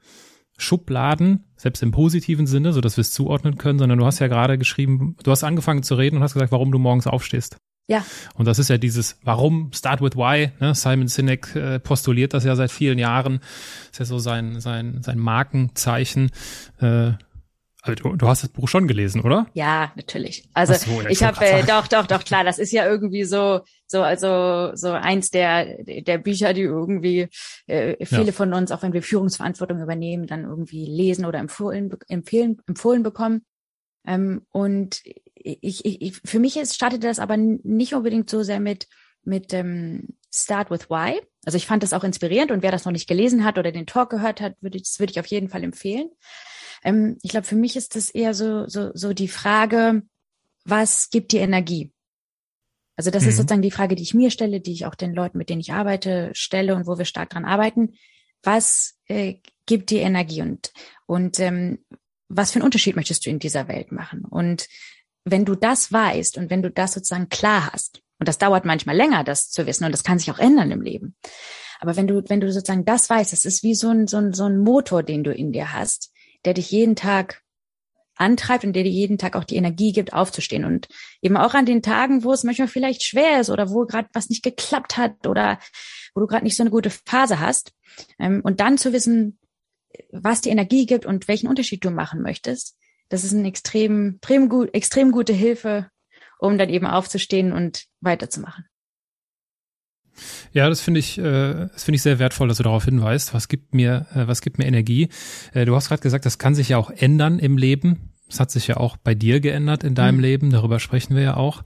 Schubladen, 0.58 1.44
selbst 1.56 1.82
im 1.82 1.90
positiven 1.90 2.46
Sinne, 2.46 2.72
so 2.72 2.80
dass 2.80 2.96
wir 2.96 3.02
es 3.02 3.12
zuordnen 3.12 3.58
können, 3.58 3.78
sondern 3.78 3.98
du 3.98 4.06
hast 4.06 4.20
ja 4.20 4.28
gerade 4.28 4.56
geschrieben, 4.56 5.16
du 5.22 5.30
hast 5.30 5.44
angefangen 5.44 5.82
zu 5.82 5.94
reden 5.96 6.16
und 6.16 6.22
hast 6.22 6.34
gesagt, 6.34 6.52
warum 6.52 6.72
du 6.72 6.78
morgens 6.78 7.06
aufstehst. 7.06 7.58
Ja. 7.88 8.04
Und 8.34 8.46
das 8.46 8.58
ist 8.58 8.68
ja 8.68 8.78
dieses 8.78 9.18
Warum, 9.22 9.70
Start 9.72 10.00
with 10.00 10.16
Why. 10.16 10.50
Ne? 10.58 10.74
Simon 10.74 11.08
Sinek 11.08 11.54
äh, 11.54 11.78
postuliert 11.78 12.34
das 12.34 12.44
ja 12.44 12.56
seit 12.56 12.72
vielen 12.72 12.98
Jahren. 12.98 13.40
ist 13.90 14.00
ja 14.00 14.04
so 14.04 14.18
sein, 14.18 14.60
sein, 14.60 15.02
sein 15.02 15.18
Markenzeichen. 15.18 16.30
Äh, 16.80 17.12
also 17.86 18.02
du, 18.02 18.16
du 18.16 18.26
hast 18.26 18.42
das 18.42 18.50
Buch 18.50 18.66
schon 18.66 18.88
gelesen, 18.88 19.20
oder? 19.20 19.46
Ja, 19.54 19.92
natürlich. 19.94 20.48
Also 20.54 20.74
so, 20.74 21.02
ich 21.08 21.22
habe 21.22 21.44
äh, 21.44 21.62
doch, 21.62 21.86
doch, 21.86 22.06
doch 22.06 22.24
klar. 22.24 22.42
Das 22.42 22.58
ist 22.58 22.72
ja 22.72 22.84
irgendwie 22.84 23.22
so, 23.22 23.60
so 23.86 24.02
also 24.02 24.74
so 24.74 24.90
eins 24.90 25.30
der 25.30 25.84
der 25.84 26.18
Bücher, 26.18 26.52
die 26.52 26.62
irgendwie 26.62 27.28
äh, 27.68 28.04
viele 28.04 28.26
ja. 28.26 28.32
von 28.32 28.52
uns, 28.52 28.72
auch 28.72 28.82
wenn 28.82 28.92
wir 28.92 29.02
Führungsverantwortung 29.02 29.80
übernehmen, 29.80 30.26
dann 30.26 30.42
irgendwie 30.42 30.86
lesen 30.86 31.24
oder 31.24 31.38
empfohlen 31.38 31.96
empfehlen 32.08 32.60
empfohlen 32.66 33.04
bekommen. 33.04 33.42
Ähm, 34.04 34.42
und 34.50 35.02
ich, 35.46 35.84
ich, 35.84 36.02
ich 36.02 36.20
für 36.24 36.38
mich 36.38 36.56
ist, 36.56 36.74
startete 36.74 37.06
das 37.06 37.18
aber 37.18 37.36
nicht 37.36 37.94
unbedingt 37.94 38.28
so 38.28 38.42
sehr 38.42 38.60
mit 38.60 38.88
mit 39.22 39.52
ähm, 39.52 40.16
Start 40.32 40.70
with 40.70 40.88
Why. 40.88 41.20
Also 41.44 41.56
ich 41.56 41.66
fand 41.66 41.82
das 41.82 41.92
auch 41.92 42.04
inspirierend 42.04 42.50
und 42.50 42.62
wer 42.62 42.70
das 42.70 42.84
noch 42.84 42.92
nicht 42.92 43.08
gelesen 43.08 43.44
hat 43.44 43.58
oder 43.58 43.72
den 43.72 43.86
Talk 43.86 44.10
gehört 44.10 44.40
hat, 44.40 44.56
würde 44.60 44.78
das 44.78 44.98
würde 44.98 45.10
ich 45.10 45.20
auf 45.20 45.26
jeden 45.26 45.48
Fall 45.48 45.64
empfehlen. 45.64 46.10
Ähm, 46.84 47.18
ich 47.22 47.30
glaube, 47.30 47.46
für 47.46 47.56
mich 47.56 47.76
ist 47.76 47.96
das 47.96 48.10
eher 48.10 48.34
so, 48.34 48.68
so, 48.68 48.90
so 48.94 49.12
die 49.12 49.28
Frage, 49.28 50.02
was 50.64 51.10
gibt 51.10 51.32
dir 51.32 51.40
Energie? 51.40 51.92
Also 52.96 53.10
das 53.10 53.24
mhm. 53.24 53.28
ist 53.28 53.36
sozusagen 53.36 53.62
die 53.62 53.70
Frage, 53.70 53.94
die 53.94 54.02
ich 54.02 54.14
mir 54.14 54.30
stelle, 54.30 54.60
die 54.60 54.72
ich 54.72 54.86
auch 54.86 54.94
den 54.94 55.14
Leuten, 55.14 55.38
mit 55.38 55.50
denen 55.50 55.60
ich 55.60 55.72
arbeite, 55.72 56.30
stelle 56.34 56.74
und 56.74 56.86
wo 56.86 56.98
wir 56.98 57.04
stark 57.04 57.30
dran 57.30 57.44
arbeiten. 57.44 57.94
Was 58.42 58.98
äh, 59.06 59.34
gibt 59.66 59.90
dir 59.90 60.02
Energie 60.02 60.42
und, 60.42 60.72
und 61.06 61.40
ähm, 61.40 61.84
was 62.28 62.52
für 62.52 62.56
einen 62.56 62.64
Unterschied 62.64 62.96
möchtest 62.96 63.26
du 63.26 63.30
in 63.30 63.38
dieser 63.38 63.68
Welt 63.68 63.92
machen? 63.92 64.24
Und 64.24 64.66
wenn 65.26 65.44
du 65.44 65.56
das 65.56 65.92
weißt 65.92 66.38
und 66.38 66.50
wenn 66.50 66.62
du 66.62 66.70
das 66.70 66.92
sozusagen 66.94 67.28
klar 67.28 67.72
hast, 67.72 68.00
und 68.18 68.28
das 68.28 68.38
dauert 68.38 68.64
manchmal 68.64 68.96
länger, 68.96 69.24
das 69.24 69.50
zu 69.50 69.66
wissen, 69.66 69.84
und 69.84 69.92
das 69.92 70.04
kann 70.04 70.18
sich 70.18 70.30
auch 70.30 70.38
ändern 70.38 70.70
im 70.70 70.80
Leben. 70.80 71.16
Aber 71.80 71.96
wenn 71.96 72.06
du, 72.06 72.22
wenn 72.28 72.40
du 72.40 72.50
sozusagen 72.50 72.86
das 72.86 73.10
weißt, 73.10 73.32
das 73.32 73.44
ist 73.44 73.62
wie 73.62 73.74
so 73.74 73.90
ein, 73.90 74.06
so 74.06 74.16
ein, 74.16 74.32
so 74.32 74.44
ein 74.44 74.58
Motor, 74.58 75.02
den 75.02 75.24
du 75.24 75.32
in 75.32 75.52
dir 75.52 75.74
hast, 75.74 76.12
der 76.44 76.54
dich 76.54 76.70
jeden 76.70 76.96
Tag 76.96 77.42
antreibt 78.14 78.64
und 78.64 78.72
der 78.72 78.84
dir 78.84 78.90
jeden 78.90 79.18
Tag 79.18 79.36
auch 79.36 79.44
die 79.44 79.56
Energie 79.56 79.92
gibt, 79.92 80.14
aufzustehen. 80.14 80.64
Und 80.64 80.88
eben 81.20 81.36
auch 81.36 81.52
an 81.52 81.66
den 81.66 81.82
Tagen, 81.82 82.24
wo 82.24 82.32
es 82.32 82.44
manchmal 82.44 82.68
vielleicht 82.68 83.04
schwer 83.04 83.40
ist 83.40 83.50
oder 83.50 83.68
wo 83.68 83.84
gerade 83.84 84.08
was 84.14 84.30
nicht 84.30 84.42
geklappt 84.42 84.96
hat 84.96 85.26
oder 85.26 85.58
wo 86.14 86.20
du 86.20 86.26
gerade 86.26 86.44
nicht 86.44 86.56
so 86.56 86.62
eine 86.62 86.70
gute 86.70 86.90
Phase 86.90 87.40
hast. 87.40 87.72
Ähm, 88.18 88.40
und 88.42 88.60
dann 88.60 88.78
zu 88.78 88.94
wissen, 88.94 89.38
was 90.10 90.40
die 90.40 90.50
Energie 90.50 90.86
gibt 90.86 91.04
und 91.04 91.28
welchen 91.28 91.48
Unterschied 91.48 91.84
du 91.84 91.90
machen 91.90 92.22
möchtest, 92.22 92.76
das 93.08 93.24
ist 93.24 93.34
eine 93.34 93.48
extrem, 93.48 94.16
extrem, 94.16 94.48
gut, 94.48 94.74
extrem 94.74 95.12
gute 95.12 95.32
Hilfe, 95.32 95.90
um 96.38 96.58
dann 96.58 96.68
eben 96.68 96.86
aufzustehen 96.86 97.52
und 97.52 97.84
weiterzumachen. 98.00 98.64
Ja, 100.52 100.68
das 100.68 100.80
finde 100.80 101.00
ich, 101.00 101.18
äh, 101.18 101.68
das 101.72 101.84
finde 101.84 101.96
ich 101.96 102.02
sehr 102.02 102.18
wertvoll, 102.18 102.48
dass 102.48 102.56
du 102.56 102.62
darauf 102.62 102.84
hinweist. 102.84 103.34
Was 103.34 103.48
gibt 103.48 103.74
mir, 103.74 104.06
äh, 104.14 104.26
was 104.26 104.40
gibt 104.40 104.58
mir 104.58 104.66
Energie? 104.66 105.08
Äh, 105.52 105.66
du 105.66 105.74
hast 105.74 105.88
gerade 105.88 106.02
gesagt, 106.02 106.24
das 106.24 106.38
kann 106.38 106.54
sich 106.54 106.70
ja 106.70 106.78
auch 106.78 106.90
ändern 106.90 107.38
im 107.38 107.58
Leben. 107.58 108.12
Es 108.28 108.40
hat 108.40 108.50
sich 108.50 108.66
ja 108.66 108.78
auch 108.78 108.96
bei 108.96 109.14
dir 109.14 109.40
geändert 109.40 109.84
in 109.84 109.94
deinem 109.94 110.16
mhm. 110.16 110.22
Leben. 110.22 110.50
Darüber 110.50 110.80
sprechen 110.80 111.14
wir 111.14 111.22
ja 111.22 111.36
auch. 111.36 111.62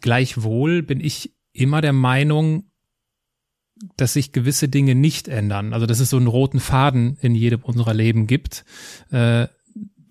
Gleichwohl 0.00 0.82
bin 0.82 1.00
ich 1.00 1.34
immer 1.52 1.80
der 1.80 1.92
Meinung, 1.92 2.64
dass 3.96 4.14
sich 4.14 4.32
gewisse 4.32 4.68
Dinge 4.68 4.94
nicht 4.94 5.28
ändern. 5.28 5.72
Also 5.72 5.86
dass 5.86 6.00
es 6.00 6.10
so 6.10 6.16
einen 6.16 6.28
roten 6.28 6.60
Faden 6.60 7.18
in 7.20 7.34
jedem 7.34 7.62
unserer 7.62 7.94
Leben 7.94 8.26
gibt, 8.26 8.64
äh, 9.10 9.48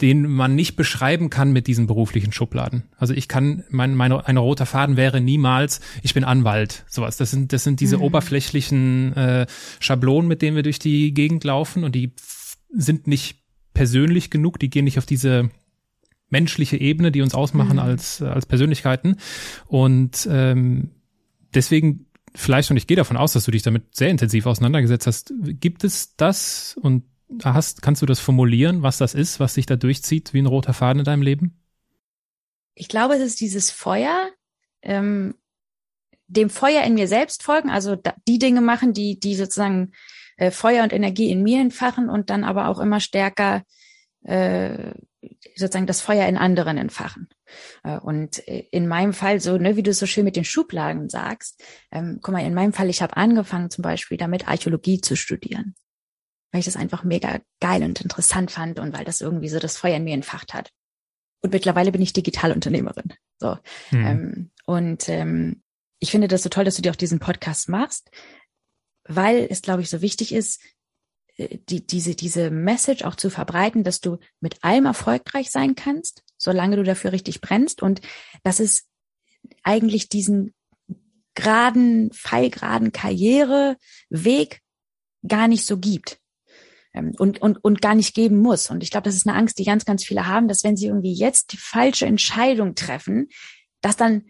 den 0.02 0.28
man 0.28 0.56
nicht 0.56 0.76
beschreiben 0.76 1.30
kann 1.30 1.52
mit 1.52 1.68
diesen 1.68 1.86
beruflichen 1.86 2.34
Schubladen. 2.34 2.84
Also 2.98 3.14
ich 3.14 3.28
kann, 3.28 3.64
mein, 3.70 3.96
meine, 3.96 4.26
ein 4.26 4.38
roter 4.38 4.66
Faden 4.66 4.98
wäre 4.98 5.22
niemals, 5.22 5.80
ich 6.02 6.14
bin 6.14 6.24
Anwalt, 6.24 6.86
sowas. 6.90 7.18
Das 7.18 7.32
sind, 7.32 7.54
das 7.54 7.64
sind 7.64 7.80
diese 7.80 7.98
mhm. 7.98 8.04
oberflächlichen 8.04 9.16
äh, 9.16 9.46
Schablonen, 9.80 10.28
mit 10.28 10.42
denen 10.42 10.56
wir 10.56 10.64
durch 10.64 10.80
die 10.80 11.14
Gegend 11.14 11.44
laufen 11.44 11.84
und 11.84 11.94
die 11.94 12.14
sind 12.74 13.08
nicht 13.08 13.40
persönlich 13.74 14.30
genug, 14.32 14.60
die 14.60 14.70
gehen 14.70 14.86
nicht 14.86 14.98
auf 14.98 15.06
diese 15.06 15.50
menschliche 16.30 16.78
Ebene, 16.78 17.12
die 17.12 17.22
uns 17.22 17.36
ausmachen 17.36 17.74
mhm. 17.74 17.80
als, 17.80 18.22
als 18.22 18.46
Persönlichkeiten. 18.46 19.18
Und 19.68 20.28
ähm, 20.32 20.92
deswegen 21.54 22.08
vielleicht, 22.34 22.72
und 22.72 22.78
ich 22.78 22.88
gehe 22.88 22.98
davon 22.98 23.18
aus, 23.18 23.34
dass 23.34 23.46
du 23.46 23.52
dich 23.52 23.62
damit 23.62 23.96
sehr 23.96 24.10
intensiv 24.10 24.46
auseinandergesetzt 24.46 25.08
hast, 25.08 25.34
gibt 25.42 25.84
es 25.84 26.16
das 26.16 26.78
und 26.82 27.04
hast, 27.44 27.82
kannst 27.82 28.02
du 28.02 28.06
das 28.06 28.20
formulieren, 28.20 28.84
was 28.84 28.98
das 28.98 29.14
ist, 29.14 29.40
was 29.40 29.54
sich 29.54 29.66
da 29.66 29.76
durchzieht 29.76 30.34
wie 30.34 30.42
ein 30.42 30.48
roter 30.48 30.74
Faden 30.74 31.00
in 31.00 31.06
deinem 31.06 31.22
Leben? 31.22 31.60
Ich 32.74 32.88
glaube, 32.88 33.16
es 33.16 33.22
ist 33.22 33.40
dieses 33.42 33.72
Feuer, 33.72 34.30
ähm, 34.82 35.36
dem 36.28 36.50
Feuer 36.50 36.84
in 36.84 36.94
mir 36.94 37.08
selbst 37.08 37.44
folgen, 37.44 37.70
also 37.70 37.98
die 38.28 38.40
Dinge 38.40 38.62
machen, 38.62 38.94
die, 38.94 39.20
die 39.20 39.36
sozusagen 39.36 39.92
äh, 40.38 40.52
Feuer 40.52 40.84
und 40.84 40.94
Energie 40.94 41.30
in 41.30 41.44
mir 41.44 41.60
entfachen 41.60 42.10
und 42.10 42.30
dann 42.30 42.44
aber 42.44 42.70
auch 42.70 42.80
immer 42.80 43.00
stärker 43.00 43.64
äh, 44.24 44.94
sozusagen 45.56 45.88
das 45.88 46.02
Feuer 46.02 46.28
in 46.28 46.38
anderen 46.38 46.78
entfachen. 46.78 47.28
Äh, 47.84 47.98
und 47.98 48.48
äh, 48.48 48.66
in 48.72 48.88
meinem 48.88 49.14
Fall, 49.14 49.42
so 49.42 49.58
ne, 49.58 49.76
wie 49.76 49.84
du 49.84 49.94
so 49.94 50.06
schön 50.06 50.24
mit 50.24 50.36
den 50.36 50.46
Schubladen 50.46 51.10
sagst, 51.10 51.62
ähm, 51.92 52.20
guck 52.22 52.34
mal, 52.34 52.46
in 52.46 52.54
meinem 52.54 52.74
Fall, 52.74 52.90
ich 52.90 53.02
habe 53.02 53.18
angefangen 53.18 53.70
zum 53.70 53.82
Beispiel 53.82 54.18
damit 54.18 54.48
Archäologie 54.48 55.02
zu 55.02 55.16
studieren 55.16 55.76
weil 56.52 56.60
ich 56.60 56.66
das 56.66 56.76
einfach 56.76 57.04
mega 57.04 57.40
geil 57.60 57.84
und 57.84 58.02
interessant 58.02 58.52
fand 58.52 58.80
und 58.80 58.94
weil 58.98 59.06
das 59.06 59.22
irgendwie 59.22 59.50
so 59.50 59.60
das 59.60 59.78
Feuer 59.78 59.98
in 59.98 60.04
mir 60.04 60.14
entfacht 60.14 60.54
hat. 60.54 60.72
Und 61.42 61.54
mittlerweile 61.54 61.92
bin 61.92 62.02
ich 62.02 62.14
Digitalunternehmerin. 62.14 63.14
So. 63.40 63.58
Mhm. 63.92 64.06
Ähm, 64.06 64.52
und 64.66 65.10
ähm, 65.10 65.64
ich 66.00 66.12
finde 66.12 66.28
das 66.28 66.44
so 66.44 66.50
toll, 66.50 66.66
dass 66.66 66.76
du 66.76 66.82
dir 66.82 66.92
auch 66.92 66.96
diesen 66.96 67.20
Podcast 67.20 67.70
machst, 67.70 68.12
weil 69.06 69.48
es, 69.50 69.62
glaube 69.62 69.82
ich, 69.82 69.90
so 69.90 70.02
wichtig 70.02 70.34
ist, 70.34 70.62
äh, 71.38 71.58
die, 71.70 71.86
diese, 71.86 72.16
diese 72.16 72.52
Message 72.52 73.04
auch 73.04 73.16
zu 73.16 73.30
verbreiten, 73.30 73.84
dass 73.84 74.02
du 74.02 74.20
mit 74.40 74.64
allem 74.64 74.86
erfolgreich 74.86 75.50
sein 75.50 75.76
kannst, 75.76 76.24
solange 76.38 76.76
du 76.76 76.84
dafür 76.84 77.12
richtig 77.12 77.42
brennst 77.42 77.82
und 77.82 78.02
dass 78.44 78.60
es 78.60 78.88
eigentlich 79.64 80.10
diesen 80.10 80.54
geraden, 81.34 82.12
pfeilgeraden 82.12 82.92
Karriereweg 82.92 84.62
gar 85.28 85.48
nicht 85.48 85.66
so 85.66 85.78
gibt 85.78 86.21
und, 86.94 87.42
und, 87.42 87.64
und 87.64 87.82
gar 87.82 87.96
nicht 87.96 88.14
geben 88.14 88.38
muss. 88.38 88.70
Und 88.70 88.84
ich 88.84 88.92
glaube, 88.92 89.06
das 89.06 89.16
ist 89.16 89.28
eine 89.28 89.38
Angst, 89.38 89.58
die 89.60 89.64
ganz, 89.64 89.86
ganz 89.86 90.04
viele 90.04 90.28
haben, 90.28 90.48
dass 90.48 90.64
wenn 90.64 90.76
sie 90.76 90.88
irgendwie 90.88 91.14
jetzt 91.14 91.54
die 91.54 91.58
falsche 91.58 92.06
Entscheidung 92.06 92.76
treffen, 92.76 93.30
dass 93.82 93.96
dann, 93.96 94.26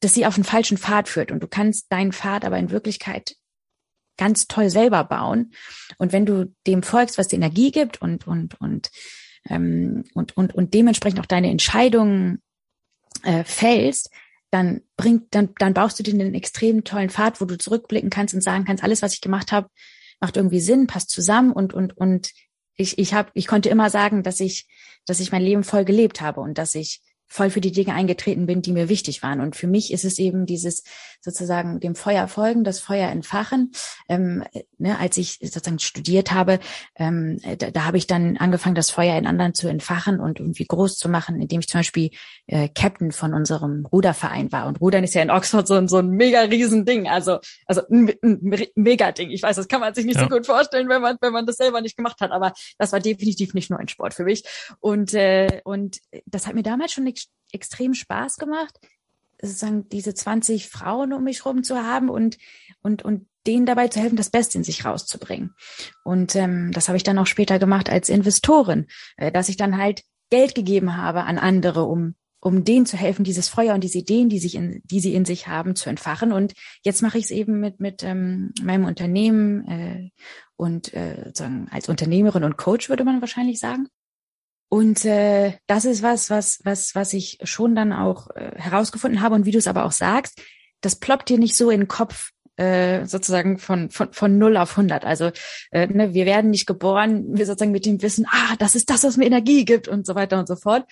dass 0.00 0.14
sie 0.14 0.26
auf 0.26 0.36
einen 0.36 0.44
falschen 0.44 0.78
Pfad 0.78 1.08
führt. 1.08 1.32
Und 1.32 1.42
du 1.42 1.48
kannst 1.48 1.90
deinen 1.90 2.12
Pfad 2.12 2.44
aber 2.44 2.58
in 2.58 2.70
Wirklichkeit 2.70 3.36
ganz 4.16 4.46
toll 4.46 4.70
selber 4.70 5.02
bauen. 5.04 5.52
Und 5.98 6.12
wenn 6.12 6.26
du 6.26 6.54
dem 6.66 6.82
folgst, 6.82 7.18
was 7.18 7.28
die 7.28 7.36
Energie 7.36 7.72
gibt 7.72 8.00
und, 8.00 8.26
und, 8.28 8.60
und, 8.60 8.90
ähm, 9.48 10.04
und, 10.14 10.36
und, 10.36 10.54
und 10.54 10.72
dementsprechend 10.72 11.18
auch 11.18 11.26
deine 11.26 11.50
Entscheidungen 11.50 12.42
äh, 13.24 13.42
fällst, 13.42 14.10
dann 14.52 14.82
bringt, 14.96 15.34
dann, 15.34 15.50
dann 15.58 15.74
baust 15.74 15.98
du 15.98 16.04
dir 16.04 16.14
einen 16.14 16.34
extrem 16.34 16.84
tollen 16.84 17.10
Pfad, 17.10 17.40
wo 17.40 17.44
du 17.44 17.58
zurückblicken 17.58 18.08
kannst 18.08 18.34
und 18.34 18.40
sagen 18.40 18.64
kannst, 18.64 18.84
alles, 18.84 19.02
was 19.02 19.14
ich 19.14 19.20
gemacht 19.20 19.50
habe, 19.50 19.68
macht 20.24 20.38
irgendwie 20.38 20.60
Sinn, 20.60 20.86
passt 20.86 21.10
zusammen 21.10 21.52
und 21.52 21.74
und 21.74 21.98
und 21.98 22.30
ich 22.76 22.96
ich 22.96 23.12
habe 23.12 23.30
ich 23.34 23.46
konnte 23.46 23.68
immer 23.68 23.90
sagen, 23.90 24.22
dass 24.22 24.40
ich 24.40 24.66
dass 25.04 25.20
ich 25.20 25.30
mein 25.32 25.42
Leben 25.42 25.64
voll 25.64 25.84
gelebt 25.84 26.22
habe 26.22 26.40
und 26.40 26.56
dass 26.56 26.74
ich 26.74 27.02
voll 27.26 27.50
für 27.50 27.60
die 27.60 27.72
Dinge 27.72 27.92
eingetreten 27.92 28.46
bin, 28.46 28.62
die 28.62 28.72
mir 28.72 28.88
wichtig 28.88 29.22
waren. 29.22 29.42
Und 29.42 29.54
für 29.54 29.66
mich 29.66 29.92
ist 29.92 30.06
es 30.06 30.18
eben 30.18 30.46
dieses 30.46 30.82
sozusagen 31.24 31.80
dem 31.80 31.94
Feuer 31.94 32.28
folgen, 32.28 32.64
das 32.64 32.80
Feuer 32.80 33.08
entfachen. 33.08 33.72
Ähm, 34.08 34.44
ne, 34.78 34.98
als 34.98 35.16
ich 35.16 35.38
sozusagen 35.40 35.78
studiert 35.78 36.32
habe, 36.32 36.60
ähm, 36.96 37.40
da, 37.58 37.70
da 37.70 37.84
habe 37.86 37.96
ich 37.96 38.06
dann 38.06 38.36
angefangen, 38.36 38.74
das 38.74 38.90
Feuer 38.90 39.16
in 39.16 39.26
anderen 39.26 39.54
zu 39.54 39.68
entfachen 39.68 40.20
und 40.20 40.38
irgendwie 40.38 40.66
groß 40.66 40.98
zu 40.98 41.08
machen, 41.08 41.40
indem 41.40 41.60
ich 41.60 41.68
zum 41.68 41.80
Beispiel 41.80 42.10
äh, 42.46 42.68
Captain 42.68 43.10
von 43.10 43.32
unserem 43.32 43.86
Ruderverein 43.86 44.52
war. 44.52 44.66
Und 44.66 44.80
Rudern 44.80 45.04
ist 45.04 45.14
ja 45.14 45.22
in 45.22 45.30
Oxford 45.30 45.66
so, 45.66 45.86
so 45.86 45.98
ein 45.98 46.10
mega 46.10 46.40
riesen 46.40 46.84
Ding, 46.84 47.08
also 47.08 47.38
also 47.66 47.82
ein, 47.90 48.12
ein 48.22 48.66
mega 48.74 49.12
Ding. 49.12 49.30
Ich 49.30 49.42
weiß, 49.42 49.56
das 49.56 49.68
kann 49.68 49.80
man 49.80 49.94
sich 49.94 50.04
nicht 50.04 50.16
ja. 50.16 50.22
so 50.22 50.28
gut 50.28 50.46
vorstellen, 50.46 50.88
wenn 50.88 51.00
man 51.00 51.16
wenn 51.20 51.32
man 51.32 51.46
das 51.46 51.56
selber 51.56 51.80
nicht 51.80 51.96
gemacht 51.96 52.20
hat, 52.20 52.30
aber 52.30 52.52
das 52.78 52.92
war 52.92 53.00
definitiv 53.00 53.54
nicht 53.54 53.70
nur 53.70 53.78
ein 53.78 53.88
Sport 53.88 54.12
für 54.14 54.24
mich. 54.24 54.44
Und 54.80 55.14
äh, 55.14 55.60
und 55.64 55.98
das 56.26 56.46
hat 56.46 56.54
mir 56.54 56.62
damals 56.62 56.92
schon 56.92 57.10
extrem 57.52 57.94
Spaß 57.94 58.36
gemacht, 58.36 58.78
sozusagen 59.44 59.88
diese 59.88 60.14
20 60.14 60.68
Frauen 60.68 61.12
um 61.12 61.24
mich 61.24 61.44
rum 61.44 61.62
zu 61.62 61.82
haben 61.82 62.08
und, 62.08 62.38
und, 62.82 63.04
und 63.04 63.26
denen 63.46 63.66
dabei 63.66 63.88
zu 63.88 64.00
helfen, 64.00 64.16
das 64.16 64.30
Beste 64.30 64.58
in 64.58 64.64
sich 64.64 64.84
rauszubringen. 64.84 65.54
Und 66.02 66.34
ähm, 66.34 66.72
das 66.72 66.88
habe 66.88 66.96
ich 66.96 67.02
dann 67.02 67.18
auch 67.18 67.26
später 67.26 67.58
gemacht 67.58 67.90
als 67.90 68.08
Investorin, 68.08 68.86
äh, 69.16 69.30
dass 69.30 69.48
ich 69.48 69.56
dann 69.56 69.76
halt 69.76 70.02
Geld 70.30 70.54
gegeben 70.54 70.96
habe 70.96 71.24
an 71.24 71.38
andere, 71.38 71.84
um 71.84 72.14
um 72.40 72.62
denen 72.62 72.84
zu 72.84 72.98
helfen, 72.98 73.24
dieses 73.24 73.48
Feuer 73.48 73.72
und 73.74 73.82
diese 73.82 73.96
Ideen, 73.96 74.28
die 74.28 74.38
sich 74.38 74.54
in, 74.54 74.82
die 74.84 75.00
sie 75.00 75.14
in 75.14 75.24
sich 75.24 75.48
haben, 75.48 75.76
zu 75.76 75.88
entfachen. 75.88 76.30
Und 76.30 76.52
jetzt 76.82 77.00
mache 77.00 77.16
ich 77.16 77.24
es 77.24 77.30
eben 77.30 77.58
mit 77.58 77.80
mit 77.80 78.02
ähm, 78.02 78.52
meinem 78.62 78.84
Unternehmen 78.84 79.66
äh, 79.66 80.10
und 80.56 80.92
äh, 80.92 81.22
sozusagen 81.24 81.68
als 81.70 81.88
Unternehmerin 81.88 82.44
und 82.44 82.58
Coach 82.58 82.90
würde 82.90 83.04
man 83.04 83.22
wahrscheinlich 83.22 83.58
sagen. 83.58 83.88
Und 84.68 85.04
äh, 85.04 85.58
das 85.66 85.84
ist 85.84 86.02
was, 86.02 86.30
was, 86.30 86.60
was, 86.64 86.94
was 86.94 87.12
ich 87.12 87.38
schon 87.44 87.74
dann 87.74 87.92
auch 87.92 88.30
äh, 88.34 88.52
herausgefunden 88.56 89.20
habe. 89.20 89.34
Und 89.34 89.46
wie 89.46 89.52
du 89.52 89.58
es 89.58 89.68
aber 89.68 89.84
auch 89.84 89.92
sagst, 89.92 90.40
das 90.80 90.96
ploppt 90.96 91.28
dir 91.28 91.38
nicht 91.38 91.56
so 91.56 91.70
in 91.70 91.82
den 91.82 91.88
Kopf, 91.88 92.30
äh, 92.56 93.06
sozusagen 93.06 93.58
von, 93.58 93.90
von, 93.90 94.12
von 94.12 94.38
0 94.38 94.56
auf 94.56 94.72
100. 94.72 95.04
Also 95.04 95.30
äh, 95.70 95.86
ne, 95.86 96.14
wir 96.14 96.26
werden 96.26 96.50
nicht 96.50 96.66
geboren, 96.66 97.36
wir 97.36 97.46
sozusagen 97.46 97.72
mit 97.72 97.86
dem 97.86 98.00
Wissen, 98.02 98.26
ah, 98.28 98.54
das 98.58 98.74
ist 98.74 98.90
das, 98.90 99.04
was 99.04 99.16
mir 99.16 99.26
Energie 99.26 99.64
gibt 99.64 99.88
und 99.88 100.06
so 100.06 100.14
weiter 100.14 100.38
und 100.38 100.46
so 100.46 100.56
fort. 100.56 100.84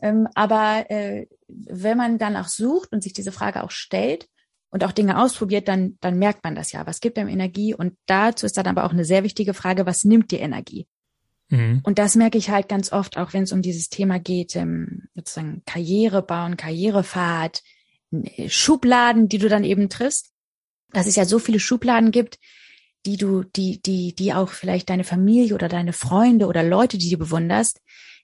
Ähm, 0.00 0.26
aber 0.34 0.90
äh, 0.90 1.26
wenn 1.48 1.98
man 1.98 2.18
danach 2.18 2.48
sucht 2.48 2.92
und 2.92 3.02
sich 3.02 3.12
diese 3.12 3.32
Frage 3.32 3.62
auch 3.62 3.70
stellt 3.70 4.26
und 4.70 4.84
auch 4.84 4.92
Dinge 4.92 5.20
ausprobiert, 5.22 5.68
dann, 5.68 5.98
dann 6.00 6.18
merkt 6.18 6.44
man 6.44 6.54
das 6.54 6.72
ja. 6.72 6.86
Was 6.86 7.00
gibt 7.00 7.18
einem 7.18 7.28
Energie? 7.28 7.74
Und 7.74 7.96
dazu 8.06 8.46
ist 8.46 8.56
dann 8.56 8.66
aber 8.66 8.84
auch 8.84 8.92
eine 8.92 9.04
sehr 9.04 9.22
wichtige 9.22 9.54
Frage, 9.54 9.86
was 9.86 10.04
nimmt 10.04 10.30
dir 10.30 10.40
Energie? 10.40 10.86
Mhm. 11.52 11.80
Und 11.84 11.98
das 11.98 12.16
merke 12.16 12.38
ich 12.38 12.48
halt 12.48 12.68
ganz 12.68 12.92
oft, 12.92 13.18
auch 13.18 13.34
wenn 13.34 13.42
es 13.42 13.52
um 13.52 13.60
dieses 13.60 13.90
Thema 13.90 14.18
geht, 14.18 14.56
ähm, 14.56 15.02
sozusagen 15.14 15.62
Karriere 15.66 16.22
bauen, 16.22 16.56
Karrierefahrt, 16.56 17.62
äh, 18.10 18.48
Schubladen, 18.48 19.28
die 19.28 19.38
du 19.38 19.50
dann 19.50 19.62
eben 19.62 19.90
triffst, 19.90 20.32
dass 20.92 21.06
es 21.06 21.14
ja 21.14 21.26
so 21.26 21.38
viele 21.38 21.60
Schubladen 21.60 22.10
gibt, 22.10 22.38
die 23.04 23.18
du, 23.18 23.44
die, 23.44 23.82
die, 23.82 24.14
die 24.14 24.32
auch 24.32 24.48
vielleicht 24.48 24.88
deine 24.88 25.04
Familie 25.04 25.54
oder 25.54 25.68
deine 25.68 25.92
Freunde 25.92 26.46
oder 26.46 26.62
Leute, 26.62 26.96
die 26.96 27.10
du 27.10 27.18
bewunderst, 27.18 27.82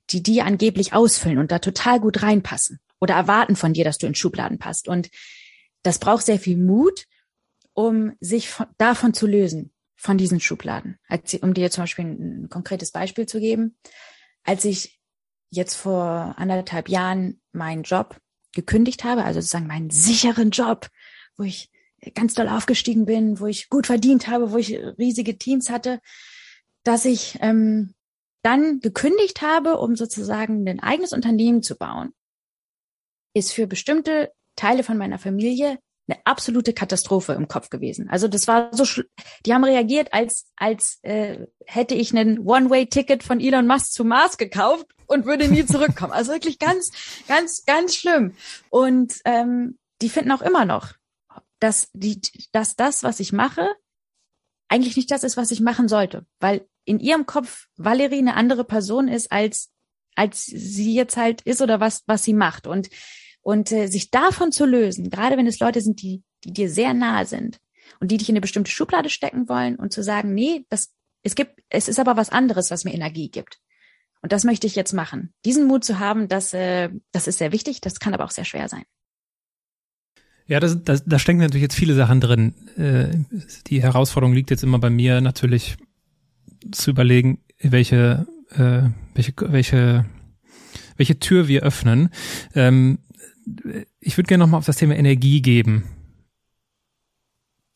die 0.08 0.22
die 0.22 0.40
angeblich 0.40 0.94
ausfüllen 0.94 1.38
und 1.38 1.52
da 1.52 1.58
total 1.58 2.00
gut 2.00 2.22
reinpassen 2.22 2.80
oder 2.98 3.14
erwarten 3.14 3.56
von 3.56 3.74
dir, 3.74 3.84
dass 3.84 3.98
du 3.98 4.06
in 4.06 4.14
Schubladen 4.14 4.58
passt. 4.58 4.88
Und 4.88 5.10
das 5.82 5.98
braucht 5.98 6.24
sehr 6.24 6.38
viel 6.38 6.56
Mut, 6.56 7.04
um 7.74 8.12
sich 8.20 8.48
von, 8.48 8.66
davon 8.78 9.12
zu 9.12 9.26
lösen 9.26 9.70
von 9.98 10.16
diesen 10.16 10.40
Schubladen. 10.40 10.98
Als, 11.08 11.34
um 11.34 11.52
dir 11.52 11.70
zum 11.70 11.82
Beispiel 11.82 12.06
ein, 12.06 12.44
ein 12.44 12.48
konkretes 12.48 12.92
Beispiel 12.92 13.26
zu 13.26 13.40
geben, 13.40 13.76
als 14.44 14.64
ich 14.64 14.98
jetzt 15.50 15.74
vor 15.74 16.34
anderthalb 16.38 16.88
Jahren 16.88 17.40
meinen 17.52 17.82
Job 17.82 18.16
gekündigt 18.52 19.04
habe, 19.04 19.24
also 19.24 19.40
sozusagen 19.40 19.66
meinen 19.66 19.90
sicheren 19.90 20.50
Job, 20.50 20.88
wo 21.36 21.42
ich 21.42 21.70
ganz 22.14 22.34
doll 22.34 22.48
aufgestiegen 22.48 23.06
bin, 23.06 23.40
wo 23.40 23.46
ich 23.46 23.68
gut 23.68 23.86
verdient 23.86 24.28
habe, 24.28 24.52
wo 24.52 24.56
ich 24.56 24.78
riesige 24.98 25.36
Teams 25.36 25.68
hatte, 25.68 26.00
dass 26.84 27.04
ich 27.04 27.36
ähm, 27.40 27.94
dann 28.42 28.78
gekündigt 28.80 29.42
habe, 29.42 29.78
um 29.78 29.96
sozusagen 29.96 30.66
ein 30.68 30.80
eigenes 30.80 31.12
Unternehmen 31.12 31.62
zu 31.62 31.76
bauen, 31.76 32.14
ist 33.34 33.52
für 33.52 33.66
bestimmte 33.66 34.32
Teile 34.54 34.84
von 34.84 34.96
meiner 34.96 35.18
Familie 35.18 35.78
eine 36.08 36.20
absolute 36.24 36.72
Katastrophe 36.72 37.34
im 37.34 37.48
Kopf 37.48 37.70
gewesen. 37.70 38.08
Also 38.08 38.28
das 38.28 38.48
war 38.48 38.70
so, 38.72 38.84
die 39.44 39.52
haben 39.52 39.64
reagiert, 39.64 40.12
als 40.12 40.46
als 40.56 40.98
äh, 41.02 41.46
hätte 41.66 41.94
ich 41.94 42.16
einen 42.16 42.38
One-Way-Ticket 42.40 43.22
von 43.22 43.40
Elon 43.40 43.66
Musk 43.66 43.92
zu 43.92 44.04
Mars 44.04 44.38
gekauft 44.38 44.86
und 45.06 45.26
würde 45.26 45.48
nie 45.48 45.66
zurückkommen. 45.66 46.12
Also 46.12 46.32
wirklich 46.32 46.58
ganz, 46.58 46.90
ganz, 47.26 47.64
ganz 47.66 47.94
schlimm. 47.94 48.34
Und 48.70 49.20
ähm, 49.24 49.78
die 50.00 50.08
finden 50.08 50.32
auch 50.32 50.42
immer 50.42 50.64
noch, 50.64 50.94
dass 51.60 51.88
die, 51.92 52.20
dass 52.52 52.76
das, 52.76 53.02
was 53.02 53.20
ich 53.20 53.32
mache, 53.32 53.68
eigentlich 54.68 54.96
nicht 54.96 55.10
das 55.10 55.24
ist, 55.24 55.36
was 55.36 55.50
ich 55.50 55.60
machen 55.60 55.88
sollte, 55.88 56.26
weil 56.40 56.66
in 56.84 57.00
ihrem 57.00 57.26
Kopf 57.26 57.66
Valerie 57.76 58.18
eine 58.18 58.34
andere 58.34 58.64
Person 58.64 59.08
ist 59.08 59.30
als 59.30 59.70
als 60.14 60.44
sie 60.46 60.94
jetzt 60.94 61.16
halt 61.16 61.42
ist 61.42 61.62
oder 61.62 61.80
was 61.80 62.02
was 62.06 62.24
sie 62.24 62.32
macht 62.32 62.66
und 62.66 62.88
und 63.48 63.72
äh, 63.72 63.86
sich 63.86 64.10
davon 64.10 64.52
zu 64.52 64.66
lösen, 64.66 65.08
gerade 65.08 65.38
wenn 65.38 65.46
es 65.46 65.58
Leute 65.58 65.80
sind, 65.80 66.02
die, 66.02 66.22
die 66.44 66.52
dir 66.52 66.68
sehr 66.68 66.92
nahe 66.92 67.24
sind 67.24 67.58
und 67.98 68.10
die 68.10 68.18
dich 68.18 68.28
in 68.28 68.34
eine 68.34 68.42
bestimmte 68.42 68.70
Schublade 68.70 69.08
stecken 69.08 69.48
wollen 69.48 69.76
und 69.76 69.90
zu 69.90 70.02
sagen, 70.02 70.34
nee, 70.34 70.66
das, 70.68 70.90
es 71.22 71.34
gibt, 71.34 71.58
es 71.70 71.88
ist 71.88 71.98
aber 71.98 72.18
was 72.18 72.28
anderes, 72.28 72.70
was 72.70 72.84
mir 72.84 72.92
Energie 72.92 73.30
gibt. 73.30 73.58
Und 74.20 74.32
das 74.32 74.44
möchte 74.44 74.66
ich 74.66 74.76
jetzt 74.76 74.92
machen. 74.92 75.32
Diesen 75.46 75.66
Mut 75.66 75.82
zu 75.82 75.98
haben, 75.98 76.28
das, 76.28 76.52
äh, 76.52 76.90
das 77.10 77.26
ist 77.26 77.38
sehr 77.38 77.50
wichtig, 77.50 77.80
das 77.80 78.00
kann 78.00 78.12
aber 78.12 78.26
auch 78.26 78.32
sehr 78.32 78.44
schwer 78.44 78.68
sein. 78.68 78.82
Ja, 80.46 80.60
das, 80.60 80.84
das, 80.84 81.06
da 81.06 81.18
stecken 81.18 81.38
natürlich 81.38 81.62
jetzt 81.62 81.74
viele 81.74 81.94
Sachen 81.94 82.20
drin. 82.20 82.52
Äh, 82.76 83.16
die 83.68 83.80
Herausforderung 83.80 84.34
liegt 84.34 84.50
jetzt 84.50 84.62
immer 84.62 84.78
bei 84.78 84.90
mir 84.90 85.22
natürlich 85.22 85.78
zu 86.70 86.90
überlegen, 86.90 87.40
welche, 87.60 88.26
äh, 88.50 88.90
welche, 89.14 89.32
welche, 89.38 90.04
welche 90.98 91.18
Tür 91.18 91.48
wir 91.48 91.62
öffnen. 91.62 92.10
Ähm, 92.54 92.98
ich 94.00 94.16
würde 94.16 94.28
gerne 94.28 94.44
nochmal 94.44 94.58
auf 94.58 94.66
das 94.66 94.76
Thema 94.76 94.96
Energie 94.96 95.42
geben. 95.42 95.84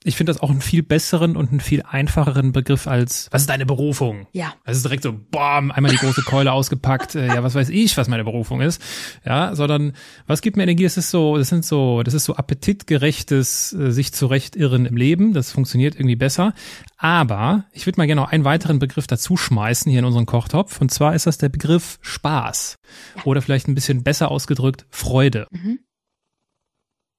Ich 0.04 0.16
finde 0.16 0.32
das 0.32 0.42
auch 0.42 0.50
einen 0.50 0.60
viel 0.60 0.82
besseren 0.82 1.36
und 1.36 1.50
einen 1.50 1.60
viel 1.60 1.82
einfacheren 1.82 2.52
Begriff 2.52 2.86
als, 2.86 3.28
was 3.30 3.42
ist 3.42 3.50
deine 3.50 3.66
Berufung? 3.66 4.26
Ja. 4.32 4.54
Das 4.64 4.76
ist 4.76 4.84
direkt 4.84 5.02
so, 5.02 5.14
boah, 5.30 5.56
einmal 5.56 5.90
die 5.90 5.96
große 5.96 6.22
Keule 6.22 6.52
ausgepackt, 6.52 7.14
äh, 7.14 7.28
ja, 7.28 7.42
was 7.42 7.54
weiß 7.54 7.68
ich, 7.68 7.96
was 7.96 8.08
meine 8.08 8.24
Berufung 8.24 8.60
ist. 8.60 8.82
Ja, 9.24 9.54
sondern, 9.54 9.92
was 10.26 10.42
gibt 10.42 10.56
mir 10.56 10.64
Energie? 10.64 10.84
Es 10.84 10.96
ist 10.96 11.10
so, 11.10 11.36
das 11.38 11.48
sind 11.48 11.64
so, 11.64 12.02
das 12.02 12.14
ist 12.14 12.24
so 12.24 12.34
appetitgerechtes, 12.34 13.72
äh, 13.72 13.90
sich 13.92 14.12
zurecht 14.12 14.56
irren 14.56 14.86
im 14.86 14.96
Leben. 14.96 15.32
Das 15.32 15.52
funktioniert 15.52 15.94
irgendwie 15.94 16.16
besser. 16.16 16.54
Aber 16.96 17.64
ich 17.72 17.86
würde 17.86 18.00
mal 18.00 18.06
gerne 18.06 18.22
noch 18.22 18.32
einen 18.32 18.44
weiteren 18.44 18.78
Begriff 18.78 19.06
dazu 19.06 19.36
schmeißen 19.36 19.90
hier 19.90 20.00
in 20.00 20.04
unseren 20.04 20.26
Kochtopf. 20.26 20.80
Und 20.80 20.90
zwar 20.90 21.14
ist 21.14 21.26
das 21.26 21.38
der 21.38 21.48
Begriff 21.48 21.98
Spaß. 22.02 22.76
Ja. 23.16 23.22
Oder 23.24 23.42
vielleicht 23.42 23.68
ein 23.68 23.74
bisschen 23.74 24.02
besser 24.02 24.30
ausgedrückt, 24.30 24.86
Freude. 24.90 25.46
Mhm. 25.50 25.80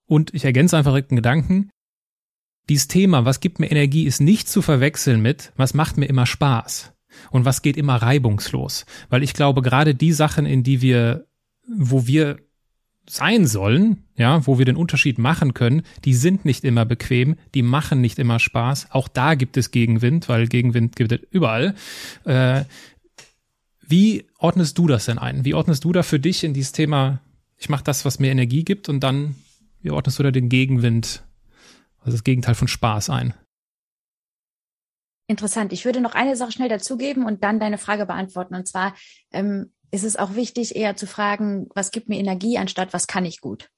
Und 0.06 0.34
ich 0.34 0.46
ergänze 0.46 0.78
einfach 0.78 0.92
direkt 0.92 1.12
einen 1.12 1.18
Gedanken. 1.18 1.70
Dieses 2.70 2.88
Thema, 2.88 3.26
was 3.26 3.40
gibt 3.40 3.60
mir 3.60 3.72
Energie, 3.72 4.06
ist 4.06 4.22
nicht 4.22 4.48
zu 4.48 4.62
verwechseln 4.62 5.22
mit, 5.22 5.52
was 5.58 5.74
macht 5.74 5.98
mir 5.98 6.06
immer 6.06 6.26
Spaß 6.26 6.94
und 7.32 7.46
was 7.46 7.62
geht 7.62 7.78
immer 7.78 7.96
reibungslos. 7.96 8.86
Weil 9.10 9.24
ich 9.24 9.34
glaube, 9.34 9.62
gerade 9.62 9.96
die 9.96 10.14
Sachen, 10.14 10.46
in 10.46 10.64
die 10.64 10.82
wir, 10.82 11.28
wo 11.68 12.08
wir 12.08 12.38
sein 13.10 13.46
sollen, 13.48 14.06
ja, 14.16 14.46
wo 14.48 14.58
wir 14.58 14.66
den 14.66 14.78
Unterschied 14.78 15.18
machen 15.18 15.54
können, 15.54 15.84
die 16.06 16.14
sind 16.14 16.46
nicht 16.46 16.64
immer 16.64 16.86
bequem, 16.86 17.36
die 17.54 17.62
machen 17.62 18.00
nicht 18.00 18.18
immer 18.18 18.40
Spaß. 18.40 18.88
Auch 18.92 19.08
da 19.08 19.36
gibt 19.36 19.58
es 19.58 19.72
Gegenwind, 19.72 20.30
weil 20.30 20.48
Gegenwind 20.48 20.96
gibt 20.96 21.12
es 21.12 21.20
überall. 21.32 21.76
Äh, 22.24 22.64
wie 23.86 24.26
ordnest 24.38 24.78
du 24.78 24.88
das 24.88 25.06
denn 25.06 25.20
ein? 25.20 25.44
Wie 25.44 25.54
ordnest 25.54 25.84
du 25.84 25.92
da 25.92 26.04
für 26.04 26.20
dich 26.20 26.44
in 26.44 26.54
dieses 26.54 26.72
Thema, 26.72 27.20
ich 27.58 27.68
mache 27.68 27.84
das, 27.84 28.06
was 28.06 28.20
mir 28.20 28.32
Energie 28.32 28.64
gibt 28.64 28.88
und 28.88 29.02
dann, 29.02 29.36
wie 29.82 29.92
ordnest 29.92 30.20
du 30.20 30.24
da 30.24 30.32
den 30.32 30.48
Gegenwind, 30.48 31.24
also 32.04 32.12
das 32.12 32.24
Gegenteil 32.24 32.56
von 32.56 32.68
Spaß 32.68 33.10
ein? 33.10 33.34
Interessant. 35.28 35.72
Ich 35.72 35.86
würde 35.86 36.02
noch 36.02 36.16
eine 36.16 36.36
Sache 36.36 36.52
schnell 36.52 36.70
dazugeben 36.70 37.26
und 37.26 37.44
dann 37.44 37.60
deine 37.60 37.78
Frage 37.78 38.06
beantworten. 38.06 38.56
Und 38.56 38.68
zwar, 38.68 38.94
ähm, 39.32 39.74
ist 39.90 40.04
es 40.04 40.18
auch 40.18 40.36
wichtig, 40.36 40.76
eher 40.76 40.96
zu 40.96 41.08
fragen, 41.08 41.68
was 41.76 41.92
gibt 41.92 42.10
mir 42.10 42.20
Energie, 42.20 42.58
anstatt 42.58 42.94
was 42.94 43.08
kann 43.08 43.26
ich 43.26 43.40
gut. 43.40 43.70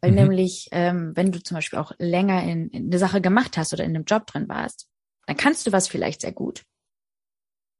Weil 0.00 0.10
mhm. 0.10 0.16
nämlich, 0.16 0.68
ähm, 0.72 1.12
wenn 1.14 1.32
du 1.32 1.42
zum 1.42 1.56
Beispiel 1.56 1.78
auch 1.78 1.92
länger 1.98 2.42
in, 2.42 2.68
in 2.70 2.86
eine 2.86 2.98
Sache 2.98 3.20
gemacht 3.20 3.56
hast 3.56 3.72
oder 3.72 3.84
in 3.84 3.94
einem 3.94 4.04
Job 4.04 4.26
drin 4.26 4.48
warst, 4.48 4.88
dann 5.26 5.36
kannst 5.36 5.66
du 5.66 5.72
was 5.72 5.88
vielleicht 5.88 6.20
sehr 6.20 6.32
gut. 6.32 6.64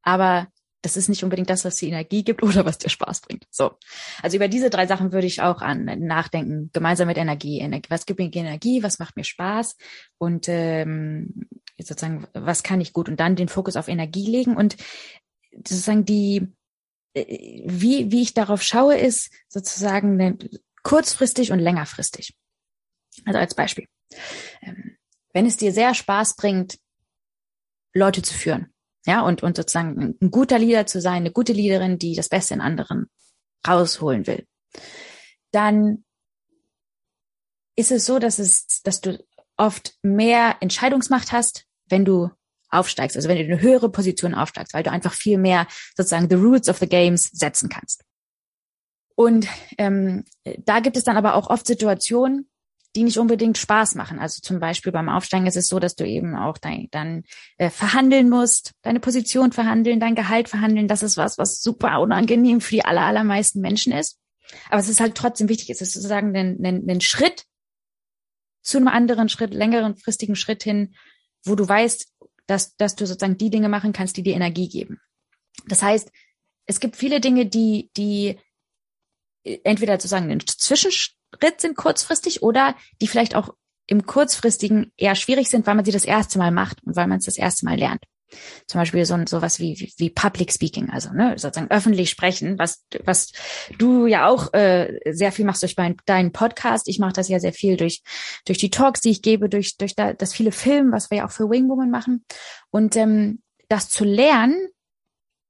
Aber 0.02 0.48
das 0.82 0.96
ist 0.96 1.08
nicht 1.08 1.24
unbedingt 1.24 1.50
das, 1.50 1.64
was 1.64 1.76
dir 1.76 1.88
Energie 1.88 2.24
gibt 2.24 2.42
oder 2.44 2.64
was 2.64 2.78
dir 2.78 2.88
Spaß 2.88 3.22
bringt. 3.22 3.46
So. 3.50 3.72
Also 4.22 4.36
über 4.36 4.48
diese 4.48 4.70
drei 4.70 4.86
Sachen 4.86 5.12
würde 5.12 5.26
ich 5.26 5.42
auch 5.42 5.60
an 5.60 5.84
nachdenken, 5.84 6.70
gemeinsam 6.72 7.08
mit 7.08 7.18
Energie. 7.18 7.60
Energie 7.60 7.90
was 7.90 8.06
gibt 8.06 8.20
mir 8.20 8.32
Energie, 8.32 8.82
was 8.82 8.98
macht 8.98 9.16
mir 9.16 9.24
Spaß 9.24 9.76
und 10.18 10.46
ähm, 10.48 11.48
sozusagen, 11.78 12.26
was 12.32 12.62
kann 12.62 12.80
ich 12.80 12.92
gut 12.92 13.08
und 13.08 13.20
dann 13.20 13.36
den 13.36 13.48
Fokus 13.48 13.76
auf 13.76 13.88
Energie 13.88 14.26
legen 14.26 14.56
und 14.56 14.76
sozusagen 15.52 16.04
die 16.04 16.48
äh, 17.14 17.64
wie, 17.66 18.10
wie 18.10 18.22
ich 18.22 18.34
darauf 18.34 18.62
schaue, 18.62 18.96
ist 18.96 19.30
sozusagen 19.48 20.38
kurzfristig 20.82 21.52
und 21.52 21.58
längerfristig. 21.58 22.36
Also 23.24 23.38
als 23.38 23.54
Beispiel. 23.54 23.86
Ähm, 24.62 24.96
wenn 25.32 25.46
es 25.46 25.56
dir 25.56 25.72
sehr 25.72 25.94
Spaß 25.94 26.36
bringt, 26.36 26.78
Leute 27.94 28.22
zu 28.22 28.34
führen, 28.34 28.72
ja, 29.08 29.22
und, 29.22 29.42
und 29.42 29.56
sozusagen 29.56 30.18
ein 30.20 30.30
guter 30.30 30.58
Leader 30.58 30.84
zu 30.84 31.00
sein, 31.00 31.22
eine 31.22 31.32
gute 31.32 31.54
Leaderin, 31.54 31.98
die 31.98 32.14
das 32.14 32.28
Beste 32.28 32.52
in 32.52 32.60
anderen 32.60 33.06
rausholen 33.66 34.26
will, 34.26 34.46
dann 35.50 36.04
ist 37.74 37.90
es 37.90 38.04
so, 38.04 38.18
dass 38.18 38.38
es, 38.38 38.82
dass 38.82 39.00
du 39.00 39.18
oft 39.56 39.94
mehr 40.02 40.56
Entscheidungsmacht 40.60 41.32
hast, 41.32 41.64
wenn 41.86 42.04
du 42.04 42.28
aufsteigst, 42.68 43.16
also 43.16 43.30
wenn 43.30 43.38
du 43.38 43.44
in 43.44 43.52
eine 43.52 43.62
höhere 43.62 43.90
Position 43.90 44.34
aufsteigst, 44.34 44.74
weil 44.74 44.82
du 44.82 44.90
einfach 44.90 45.14
viel 45.14 45.38
mehr 45.38 45.66
sozusagen 45.96 46.28
the 46.28 46.36
rules 46.36 46.68
of 46.68 46.76
the 46.76 46.88
games 46.88 47.30
setzen 47.32 47.70
kannst. 47.70 48.04
Und 49.14 49.48
ähm, 49.78 50.26
da 50.58 50.80
gibt 50.80 50.98
es 50.98 51.04
dann 51.04 51.16
aber 51.16 51.34
auch 51.34 51.48
oft 51.48 51.66
Situationen, 51.66 52.47
die 52.98 53.04
nicht 53.04 53.18
unbedingt 53.18 53.56
Spaß 53.56 53.94
machen. 53.94 54.18
Also 54.18 54.40
zum 54.42 54.58
Beispiel 54.58 54.90
beim 54.90 55.08
Aufsteigen 55.08 55.46
ist 55.46 55.56
es 55.56 55.68
so, 55.68 55.78
dass 55.78 55.94
du 55.94 56.04
eben 56.04 56.34
auch 56.34 56.58
dein, 56.58 56.88
dann 56.90 57.22
äh, 57.56 57.70
verhandeln 57.70 58.28
musst, 58.28 58.72
deine 58.82 58.98
Position 58.98 59.52
verhandeln, 59.52 60.00
dein 60.00 60.16
Gehalt 60.16 60.48
verhandeln. 60.48 60.88
Das 60.88 61.04
ist 61.04 61.16
was, 61.16 61.38
was 61.38 61.62
super 61.62 62.00
unangenehm 62.00 62.60
für 62.60 62.74
die 62.74 62.84
aller, 62.84 63.02
allermeisten 63.02 63.60
Menschen 63.60 63.92
ist. 63.92 64.18
Aber 64.68 64.80
es 64.80 64.88
ist 64.88 64.98
halt 64.98 65.14
trotzdem 65.14 65.48
wichtig. 65.48 65.70
Es 65.70 65.80
ist 65.80 65.92
sozusagen 65.92 66.34
ein, 66.36 66.58
ein, 66.64 66.90
ein 66.90 67.00
Schritt 67.00 67.44
zu 68.62 68.78
einem 68.78 68.88
anderen 68.88 69.28
Schritt, 69.28 69.54
längeren 69.54 69.96
fristigen 69.96 70.34
Schritt 70.34 70.64
hin, 70.64 70.96
wo 71.44 71.54
du 71.54 71.68
weißt, 71.68 72.12
dass, 72.48 72.74
dass 72.74 72.96
du 72.96 73.06
sozusagen 73.06 73.38
die 73.38 73.50
Dinge 73.50 73.68
machen 73.68 73.92
kannst, 73.92 74.16
die 74.16 74.24
dir 74.24 74.34
Energie 74.34 74.68
geben. 74.68 75.00
Das 75.66 75.84
heißt, 75.84 76.10
es 76.66 76.80
gibt 76.80 76.96
viele 76.96 77.20
Dinge, 77.20 77.46
die, 77.46 77.92
die 77.96 78.40
entweder 79.44 79.94
sozusagen 79.94 80.32
ein 80.32 80.40
Zwischenschritt 80.44 81.17
sind 81.58 81.76
kurzfristig 81.76 82.42
oder 82.42 82.74
die 83.00 83.08
vielleicht 83.08 83.34
auch 83.34 83.54
im 83.86 84.04
kurzfristigen 84.06 84.92
eher 84.96 85.14
schwierig 85.14 85.48
sind, 85.48 85.66
weil 85.66 85.74
man 85.74 85.84
sie 85.84 85.92
das 85.92 86.04
erste 86.04 86.38
Mal 86.38 86.50
macht 86.50 86.82
und 86.84 86.94
weil 86.94 87.06
man 87.06 87.18
es 87.18 87.24
das 87.24 87.38
erste 87.38 87.64
Mal 87.64 87.78
lernt. 87.78 88.02
Zum 88.66 88.78
Beispiel 88.80 89.06
so 89.06 89.16
sowas 89.26 89.58
wie, 89.58 89.80
wie, 89.80 89.92
wie 89.96 90.10
Public 90.10 90.52
Speaking, 90.52 90.90
also 90.90 91.10
ne, 91.12 91.38
sozusagen 91.38 91.70
öffentlich 91.70 92.10
sprechen, 92.10 92.58
was, 92.58 92.84
was 93.04 93.32
du 93.78 94.06
ja 94.06 94.28
auch 94.28 94.52
äh, 94.52 95.00
sehr 95.10 95.32
viel 95.32 95.46
machst 95.46 95.62
durch 95.62 95.76
mein, 95.78 95.96
deinen 96.04 96.32
Podcast. 96.32 96.88
Ich 96.88 96.98
mache 96.98 97.14
das 97.14 97.28
ja 97.28 97.40
sehr 97.40 97.54
viel 97.54 97.78
durch, 97.78 98.02
durch 98.44 98.58
die 98.58 98.68
Talks, 98.68 99.00
die 99.00 99.10
ich 99.10 99.22
gebe, 99.22 99.48
durch, 99.48 99.78
durch 99.78 99.94
da, 99.94 100.12
das 100.12 100.34
viele 100.34 100.52
Filmen, 100.52 100.92
was 100.92 101.10
wir 101.10 101.18
ja 101.18 101.26
auch 101.26 101.30
für 101.30 101.48
Wingwoman 101.48 101.90
machen. 101.90 102.26
Und 102.70 102.96
ähm, 102.96 103.42
das 103.70 103.88
zu 103.88 104.04
lernen 104.04 104.68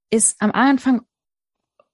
ist 0.09 0.41
am 0.41 0.51
Anfang 0.51 1.01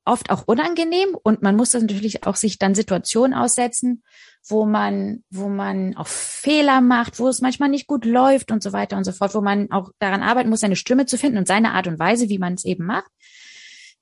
oft 0.06 0.30
auch 0.30 0.44
unangenehm 0.46 1.15
und 1.24 1.41
man 1.41 1.56
muss 1.56 1.72
das 1.72 1.82
natürlich 1.82 2.26
auch 2.26 2.36
sich 2.36 2.60
dann 2.60 2.76
Situationen 2.76 3.34
aussetzen, 3.34 4.04
wo 4.48 4.65
man, 4.65 5.24
wo 5.32 5.50
man 5.50 5.98
auch 5.98 6.08
Fehler 6.08 6.80
macht, 6.82 7.20
wo 7.20 7.28
es 7.28 7.41
manchmal 7.41 7.70
nicht 7.70 7.88
gut 7.88 8.06
läuft 8.06 8.52
und 8.52 8.62
so 8.62 8.72
weiter 8.72 8.98
und 8.98 9.04
so 9.04 9.12
fort, 9.12 9.34
wo 9.34 9.41
man 9.41 9.72
auch 9.72 9.91
daran 10.00 10.22
arbeiten 10.22 10.50
muss, 10.50 10.60
seine 10.60 10.76
Stimme 10.76 11.08
zu 11.08 11.18
finden 11.18 11.39
und 11.39 11.48
seine 11.48 11.74
Art 11.74 11.88
und 11.88 12.00
Weise, 12.00 12.30
wie 12.30 12.38
man 12.38 12.54
es 12.54 12.65
eben 12.65 12.86
macht. 12.86 13.10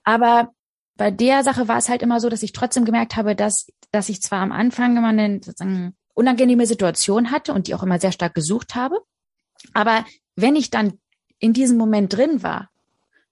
Aber 0.04 0.52
bei 0.96 1.10
der 1.10 1.44
Sache 1.44 1.68
war 1.68 1.78
es 1.78 1.90
halt 1.90 2.04
immer 2.04 2.20
so, 2.20 2.30
dass 2.30 2.44
ich 2.44 2.52
trotzdem 2.52 2.86
gemerkt 2.86 3.16
habe, 3.16 3.36
dass, 3.36 3.68
dass 3.92 4.10
ich 4.10 4.22
zwar 4.22 4.42
am 4.42 4.52
Anfang 4.52 4.98
immer 4.98 5.08
eine 5.08 5.40
sozusagen 5.42 5.96
unangenehme 6.14 6.68
Situation 6.68 7.32
hatte 7.32 7.54
und 7.54 7.68
die 7.68 7.74
auch 7.74 7.84
immer 7.84 8.00
sehr 8.00 8.12
stark 8.12 8.36
gesucht 8.36 8.76
habe. 8.76 9.00
Aber 9.74 10.06
wenn 10.36 10.56
ich 10.56 10.70
dann 10.70 11.00
in 11.40 11.54
diesem 11.54 11.78
Moment 11.78 12.14
drin 12.14 12.44
war 12.44 12.70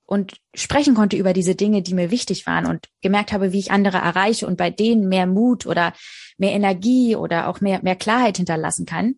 und 0.05 0.33
sprechen 0.53 0.93
konnte 0.93 1.15
über 1.15 1.33
diese 1.33 1.55
Dinge, 1.55 1.81
die 1.81 1.93
mir 1.93 2.11
wichtig 2.11 2.45
waren 2.45 2.65
und 2.65 2.87
gemerkt 3.01 3.31
habe, 3.31 3.53
wie 3.53 3.59
ich 3.59 3.71
andere 3.71 3.97
erreiche 3.97 4.45
und 4.47 4.57
bei 4.57 4.69
denen 4.69 5.07
mehr 5.07 5.25
Mut 5.25 5.65
oder 5.65 5.93
mehr 6.37 6.51
Energie 6.51 7.15
oder 7.15 7.47
auch 7.47 7.61
mehr, 7.61 7.81
mehr 7.83 7.95
Klarheit 7.95 8.37
hinterlassen 8.37 8.85
kann, 8.85 9.15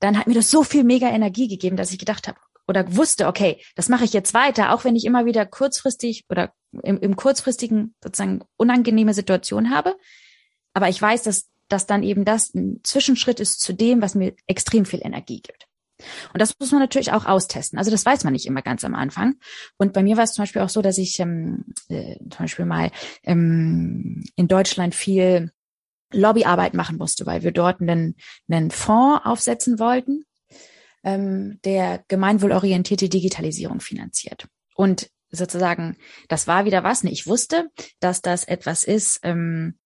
dann 0.00 0.18
hat 0.18 0.26
mir 0.26 0.34
das 0.34 0.50
so 0.50 0.62
viel 0.64 0.84
mega 0.84 1.08
Energie 1.08 1.48
gegeben, 1.48 1.76
dass 1.76 1.92
ich 1.92 1.98
gedacht 1.98 2.26
habe, 2.26 2.38
oder 2.70 2.96
wusste, 2.96 3.26
okay, 3.26 3.60
das 3.74 3.88
mache 3.88 4.04
ich 4.04 4.12
jetzt 4.12 4.32
weiter, 4.32 4.72
auch 4.72 4.84
wenn 4.84 4.94
ich 4.94 5.04
immer 5.04 5.26
wieder 5.26 5.44
kurzfristig 5.44 6.24
oder 6.30 6.52
im, 6.82 6.98
im 7.00 7.16
kurzfristigen 7.16 7.96
sozusagen 8.02 8.42
unangenehme 8.56 9.12
Situation 9.12 9.70
habe. 9.70 9.96
Aber 10.72 10.88
ich 10.88 11.02
weiß, 11.02 11.24
dass, 11.24 11.48
dass 11.68 11.86
dann 11.86 12.04
eben 12.04 12.24
das 12.24 12.54
ein 12.54 12.80
Zwischenschritt 12.84 13.40
ist 13.40 13.60
zu 13.60 13.72
dem, 13.72 14.00
was 14.00 14.14
mir 14.14 14.34
extrem 14.46 14.84
viel 14.84 15.00
Energie 15.02 15.42
gibt. 15.42 15.66
Und 16.32 16.40
das 16.40 16.54
muss 16.58 16.72
man 16.72 16.80
natürlich 16.80 17.12
auch 17.12 17.26
austesten. 17.26 17.78
Also 17.78 17.90
das 17.90 18.04
weiß 18.04 18.24
man 18.24 18.32
nicht 18.32 18.46
immer 18.46 18.62
ganz 18.62 18.84
am 18.84 18.94
Anfang. 18.94 19.34
Und 19.76 19.92
bei 19.92 20.02
mir 20.02 20.16
war 20.16 20.24
es 20.24 20.32
zum 20.32 20.42
Beispiel 20.42 20.62
auch 20.62 20.68
so, 20.68 20.82
dass 20.82 20.98
ich 20.98 21.18
ähm, 21.20 21.64
äh, 21.88 22.16
zum 22.18 22.38
Beispiel 22.38 22.64
mal 22.64 22.90
ähm, 23.22 24.24
in 24.36 24.48
Deutschland 24.48 24.94
viel 24.94 25.52
Lobbyarbeit 26.12 26.74
machen 26.74 26.96
musste, 26.96 27.26
weil 27.26 27.42
wir 27.42 27.52
dort 27.52 27.80
einen, 27.80 28.16
einen 28.48 28.70
Fonds 28.70 29.24
aufsetzen 29.24 29.78
wollten, 29.78 30.24
ähm, 31.04 31.60
der 31.64 32.04
gemeinwohlorientierte 32.08 33.08
Digitalisierung 33.08 33.80
finanziert. 33.80 34.48
Und 34.74 35.10
sozusagen, 35.30 35.96
das 36.28 36.46
war 36.46 36.64
wieder 36.64 36.82
was. 36.82 37.04
Ne? 37.04 37.10
Ich 37.10 37.26
wusste, 37.26 37.70
dass 38.00 38.22
das 38.22 38.44
etwas 38.44 38.84
ist, 38.84 39.20
ähm, 39.22 39.78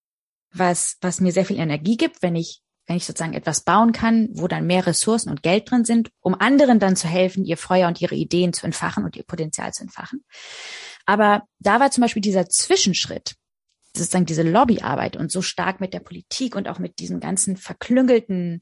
was, 0.52 0.96
was 1.00 1.20
mir 1.20 1.32
sehr 1.32 1.44
viel 1.44 1.58
Energie 1.58 1.96
gibt, 1.96 2.22
wenn 2.22 2.36
ich 2.36 2.62
wenn 2.86 2.96
ich 2.96 3.06
sozusagen 3.06 3.34
etwas 3.34 3.62
bauen 3.62 3.92
kann, 3.92 4.28
wo 4.32 4.48
dann 4.48 4.66
mehr 4.66 4.86
Ressourcen 4.86 5.30
und 5.30 5.42
Geld 5.42 5.70
drin 5.70 5.84
sind, 5.84 6.10
um 6.20 6.34
anderen 6.34 6.78
dann 6.78 6.96
zu 6.96 7.08
helfen, 7.08 7.44
ihr 7.44 7.56
Feuer 7.56 7.88
und 7.88 8.00
ihre 8.00 8.14
Ideen 8.14 8.52
zu 8.52 8.66
entfachen 8.66 9.04
und 9.04 9.16
ihr 9.16 9.24
Potenzial 9.24 9.72
zu 9.72 9.82
entfachen. 9.82 10.24
Aber 11.06 11.42
da 11.58 11.80
war 11.80 11.90
zum 11.90 12.02
Beispiel 12.02 12.22
dieser 12.22 12.48
Zwischenschritt, 12.48 13.34
sozusagen 13.96 14.26
diese 14.26 14.42
Lobbyarbeit 14.42 15.16
und 15.16 15.30
so 15.30 15.40
stark 15.40 15.80
mit 15.80 15.94
der 15.94 16.00
Politik 16.00 16.56
und 16.56 16.68
auch 16.68 16.78
mit 16.78 16.98
diesen 16.98 17.20
ganzen 17.20 17.56
verklüngelten, 17.56 18.60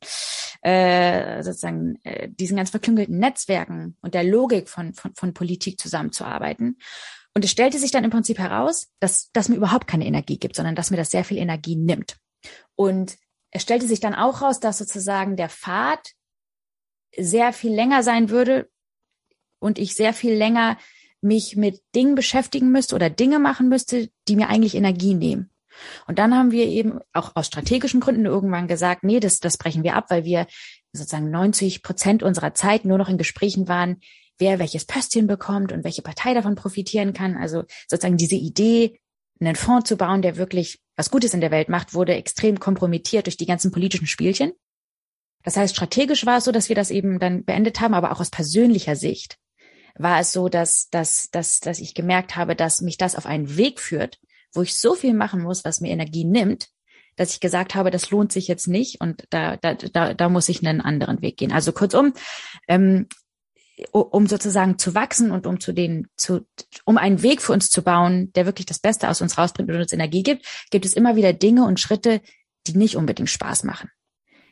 äh, 0.60 1.42
sozusagen 1.42 1.98
äh, 2.04 2.28
diesen 2.30 2.56
ganz 2.56 2.70
verklüngelten 2.70 3.18
Netzwerken 3.18 3.96
und 4.02 4.14
der 4.14 4.24
Logik 4.24 4.68
von, 4.68 4.92
von, 4.94 5.14
von 5.14 5.34
Politik 5.34 5.80
zusammenzuarbeiten. 5.80 6.78
Und 7.34 7.44
es 7.44 7.50
stellte 7.50 7.78
sich 7.78 7.90
dann 7.90 8.04
im 8.04 8.10
Prinzip 8.10 8.38
heraus, 8.38 8.88
dass, 9.00 9.30
dass 9.32 9.48
mir 9.48 9.56
überhaupt 9.56 9.86
keine 9.86 10.06
Energie 10.06 10.38
gibt, 10.38 10.54
sondern 10.54 10.74
dass 10.74 10.90
mir 10.90 10.98
das 10.98 11.10
sehr 11.10 11.24
viel 11.24 11.38
Energie 11.38 11.76
nimmt. 11.76 12.18
Und 12.74 13.16
es 13.52 13.62
stellte 13.62 13.86
sich 13.86 14.00
dann 14.00 14.14
auch 14.14 14.42
raus, 14.42 14.58
dass 14.58 14.78
sozusagen 14.78 15.36
der 15.36 15.48
Pfad 15.48 16.12
sehr 17.16 17.52
viel 17.52 17.72
länger 17.72 18.02
sein 18.02 18.30
würde 18.30 18.70
und 19.60 19.78
ich 19.78 19.94
sehr 19.94 20.14
viel 20.14 20.34
länger 20.34 20.78
mich 21.20 21.56
mit 21.56 21.80
Dingen 21.94 22.14
beschäftigen 22.14 22.72
müsste 22.72 22.96
oder 22.96 23.10
Dinge 23.10 23.38
machen 23.38 23.68
müsste, 23.68 24.10
die 24.26 24.36
mir 24.36 24.48
eigentlich 24.48 24.74
Energie 24.74 25.14
nehmen. 25.14 25.50
Und 26.06 26.18
dann 26.18 26.34
haben 26.34 26.50
wir 26.50 26.66
eben 26.66 26.98
auch 27.12 27.36
aus 27.36 27.46
strategischen 27.46 28.00
Gründen 28.00 28.26
irgendwann 28.26 28.68
gesagt, 28.68 29.04
nee, 29.04 29.20
das, 29.20 29.38
das 29.38 29.56
brechen 29.56 29.84
wir 29.84 29.94
ab, 29.94 30.06
weil 30.08 30.24
wir 30.24 30.46
sozusagen 30.92 31.30
90 31.30 31.82
Prozent 31.82 32.22
unserer 32.22 32.54
Zeit 32.54 32.84
nur 32.84 32.98
noch 32.98 33.08
in 33.08 33.18
Gesprächen 33.18 33.68
waren, 33.68 34.00
wer 34.38 34.58
welches 34.58 34.84
Pöstchen 34.84 35.26
bekommt 35.26 35.72
und 35.72 35.84
welche 35.84 36.02
Partei 36.02 36.34
davon 36.34 36.56
profitieren 36.56 37.12
kann. 37.12 37.36
Also 37.36 37.64
sozusagen 37.88 38.16
diese 38.16 38.34
Idee, 38.34 38.98
einen 39.40 39.56
Fonds 39.56 39.88
zu 39.88 39.96
bauen, 39.96 40.22
der 40.22 40.36
wirklich 40.36 40.81
was 40.96 41.10
Gutes 41.10 41.34
in 41.34 41.40
der 41.40 41.50
Welt 41.50 41.68
macht, 41.68 41.94
wurde 41.94 42.14
extrem 42.14 42.60
kompromittiert 42.60 43.26
durch 43.26 43.36
die 43.36 43.46
ganzen 43.46 43.72
politischen 43.72 44.06
Spielchen. 44.06 44.52
Das 45.42 45.56
heißt, 45.56 45.74
strategisch 45.74 46.26
war 46.26 46.38
es 46.38 46.44
so, 46.44 46.52
dass 46.52 46.68
wir 46.68 46.76
das 46.76 46.90
eben 46.90 47.18
dann 47.18 47.44
beendet 47.44 47.80
haben, 47.80 47.94
aber 47.94 48.12
auch 48.12 48.20
aus 48.20 48.30
persönlicher 48.30 48.96
Sicht 48.96 49.38
war 49.94 50.20
es 50.20 50.32
so, 50.32 50.48
dass, 50.48 50.88
dass, 50.88 51.30
dass, 51.30 51.60
dass 51.60 51.78
ich 51.78 51.94
gemerkt 51.94 52.36
habe, 52.36 52.56
dass 52.56 52.80
mich 52.80 52.96
das 52.96 53.16
auf 53.16 53.26
einen 53.26 53.56
Weg 53.56 53.80
führt, 53.80 54.18
wo 54.54 54.62
ich 54.62 54.76
so 54.76 54.94
viel 54.94 55.14
machen 55.14 55.42
muss, 55.42 55.64
was 55.64 55.80
mir 55.80 55.90
Energie 55.90 56.24
nimmt, 56.24 56.68
dass 57.16 57.34
ich 57.34 57.40
gesagt 57.40 57.74
habe, 57.74 57.90
das 57.90 58.10
lohnt 58.10 58.32
sich 58.32 58.48
jetzt 58.48 58.68
nicht 58.68 59.00
und 59.00 59.24
da, 59.30 59.56
da, 59.56 59.74
da, 59.74 60.14
da 60.14 60.28
muss 60.28 60.48
ich 60.48 60.66
einen 60.66 60.80
anderen 60.80 61.20
Weg 61.20 61.36
gehen. 61.36 61.52
Also 61.52 61.72
kurzum, 61.72 62.14
ähm, 62.68 63.06
um 63.90 64.26
sozusagen 64.26 64.78
zu 64.78 64.94
wachsen 64.94 65.30
und 65.30 65.46
um 65.46 65.60
zu 65.60 65.72
den, 65.72 66.08
zu, 66.16 66.46
um 66.84 66.98
einen 66.98 67.22
Weg 67.22 67.42
für 67.42 67.52
uns 67.52 67.70
zu 67.70 67.82
bauen, 67.82 68.32
der 68.34 68.46
wirklich 68.46 68.66
das 68.66 68.78
Beste 68.78 69.08
aus 69.08 69.20
uns 69.20 69.38
rausbringt 69.38 69.70
und 69.70 69.76
uns 69.76 69.92
Energie 69.92 70.22
gibt, 70.22 70.46
gibt 70.70 70.84
es 70.84 70.94
immer 70.94 71.16
wieder 71.16 71.32
Dinge 71.32 71.64
und 71.64 71.80
Schritte, 71.80 72.20
die 72.66 72.76
nicht 72.76 72.96
unbedingt 72.96 73.30
Spaß 73.30 73.64
machen. 73.64 73.90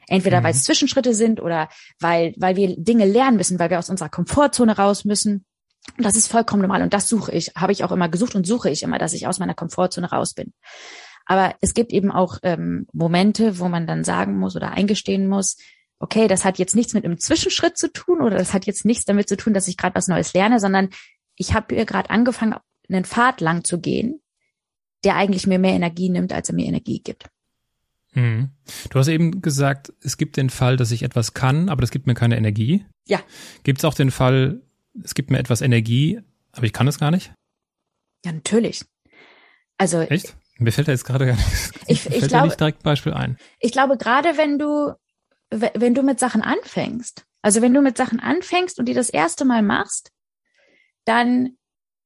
Entweder 0.08 0.40
mhm. 0.40 0.44
weil 0.44 0.52
es 0.52 0.64
Zwischenschritte 0.64 1.14
sind 1.14 1.40
oder 1.40 1.68
weil, 2.00 2.34
weil 2.36 2.56
wir 2.56 2.76
Dinge 2.76 3.06
lernen 3.06 3.36
müssen, 3.36 3.58
weil 3.58 3.70
wir 3.70 3.78
aus 3.78 3.90
unserer 3.90 4.08
Komfortzone 4.08 4.76
raus 4.76 5.04
müssen. 5.04 5.44
Und 5.96 6.04
das 6.04 6.16
ist 6.16 6.26
vollkommen 6.26 6.62
normal. 6.62 6.82
Und 6.82 6.92
das 6.92 7.08
suche 7.08 7.32
ich, 7.32 7.52
habe 7.56 7.72
ich 7.72 7.84
auch 7.84 7.92
immer 7.92 8.08
gesucht 8.08 8.34
und 8.34 8.46
suche 8.46 8.70
ich 8.70 8.82
immer, 8.82 8.98
dass 8.98 9.12
ich 9.12 9.26
aus 9.26 9.38
meiner 9.38 9.54
Komfortzone 9.54 10.10
raus 10.10 10.34
bin. 10.34 10.52
Aber 11.26 11.54
es 11.60 11.74
gibt 11.74 11.92
eben 11.92 12.10
auch 12.10 12.38
ähm, 12.42 12.86
Momente, 12.92 13.60
wo 13.60 13.68
man 13.68 13.86
dann 13.86 14.02
sagen 14.02 14.36
muss 14.36 14.56
oder 14.56 14.72
eingestehen 14.72 15.28
muss, 15.28 15.56
okay, 16.00 16.26
das 16.26 16.44
hat 16.44 16.58
jetzt 16.58 16.74
nichts 16.74 16.94
mit 16.94 17.04
einem 17.04 17.18
Zwischenschritt 17.18 17.78
zu 17.78 17.92
tun 17.92 18.20
oder 18.20 18.38
das 18.38 18.52
hat 18.52 18.66
jetzt 18.66 18.84
nichts 18.84 19.04
damit 19.04 19.28
zu 19.28 19.36
tun, 19.36 19.54
dass 19.54 19.68
ich 19.68 19.76
gerade 19.76 19.94
was 19.94 20.08
Neues 20.08 20.32
lerne, 20.32 20.58
sondern 20.58 20.88
ich 21.36 21.54
habe 21.54 21.74
hier 21.74 21.84
gerade 21.84 22.10
angefangen, 22.10 22.56
einen 22.88 23.04
Pfad 23.04 23.40
lang 23.40 23.62
zu 23.62 23.80
gehen, 23.80 24.20
der 25.04 25.14
eigentlich 25.14 25.46
mir 25.46 25.58
mehr 25.58 25.74
Energie 25.74 26.08
nimmt, 26.08 26.32
als 26.32 26.48
er 26.48 26.54
mir 26.54 26.66
Energie 26.66 27.00
gibt. 27.00 27.28
Mhm. 28.14 28.50
Du 28.88 28.98
hast 28.98 29.08
eben 29.08 29.40
gesagt, 29.40 29.92
es 30.02 30.16
gibt 30.16 30.36
den 30.36 30.50
Fall, 30.50 30.76
dass 30.76 30.90
ich 30.90 31.02
etwas 31.02 31.34
kann, 31.34 31.68
aber 31.68 31.82
das 31.82 31.90
gibt 31.90 32.06
mir 32.06 32.14
keine 32.14 32.36
Energie. 32.36 32.84
Ja. 33.06 33.20
Gibt 33.62 33.78
es 33.78 33.84
auch 33.84 33.94
den 33.94 34.10
Fall, 34.10 34.62
es 35.04 35.14
gibt 35.14 35.30
mir 35.30 35.38
etwas 35.38 35.60
Energie, 35.60 36.20
aber 36.52 36.64
ich 36.64 36.72
kann 36.72 36.88
es 36.88 36.98
gar 36.98 37.10
nicht? 37.10 37.32
Ja, 38.24 38.32
natürlich. 38.32 38.84
Also 39.78 40.00
echt? 40.00 40.36
Mir 40.58 40.72
fällt 40.72 40.88
da 40.88 40.92
jetzt 40.92 41.04
gerade 41.04 41.26
gar 41.26 41.36
nichts. 41.36 41.72
Ich, 41.86 42.06
ich 42.06 42.28
glaube, 42.28 42.48
nicht 42.48 42.60
direkt 42.60 42.82
Beispiel 42.82 43.12
ein. 43.12 43.38
Ich 43.60 43.72
glaube, 43.72 43.96
gerade 43.96 44.36
wenn 44.36 44.58
du 44.58 44.94
wenn 45.50 45.94
du 45.94 46.02
mit 46.02 46.20
Sachen 46.20 46.42
anfängst, 46.42 47.24
also 47.42 47.62
wenn 47.62 47.74
du 47.74 47.80
mit 47.80 47.96
Sachen 47.96 48.20
anfängst 48.20 48.78
und 48.78 48.86
die 48.86 48.94
das 48.94 49.10
erste 49.10 49.44
Mal 49.44 49.62
machst, 49.62 50.12
dann 51.04 51.56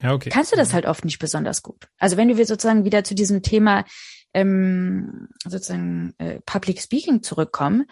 ja, 0.03 0.13
okay. 0.13 0.31
kannst 0.31 0.53
du 0.53 0.57
das 0.57 0.73
halt 0.73 0.87
oft 0.87 1.05
nicht 1.05 1.19
besonders 1.19 1.63
gut. 1.63 1.89
Also 1.99 2.17
wenn 2.17 2.37
wir 2.37 2.47
sozusagen 2.47 2.85
wieder 2.85 3.05
zu 3.05 3.15
diesem 3.15 3.43
Thema 3.43 3.85
ähm, 4.33 5.29
sozusagen 5.45 6.15
äh, 6.19 6.41
Public 6.47 6.81
Speaking 6.81 7.23
zurückkommen, 7.23 7.87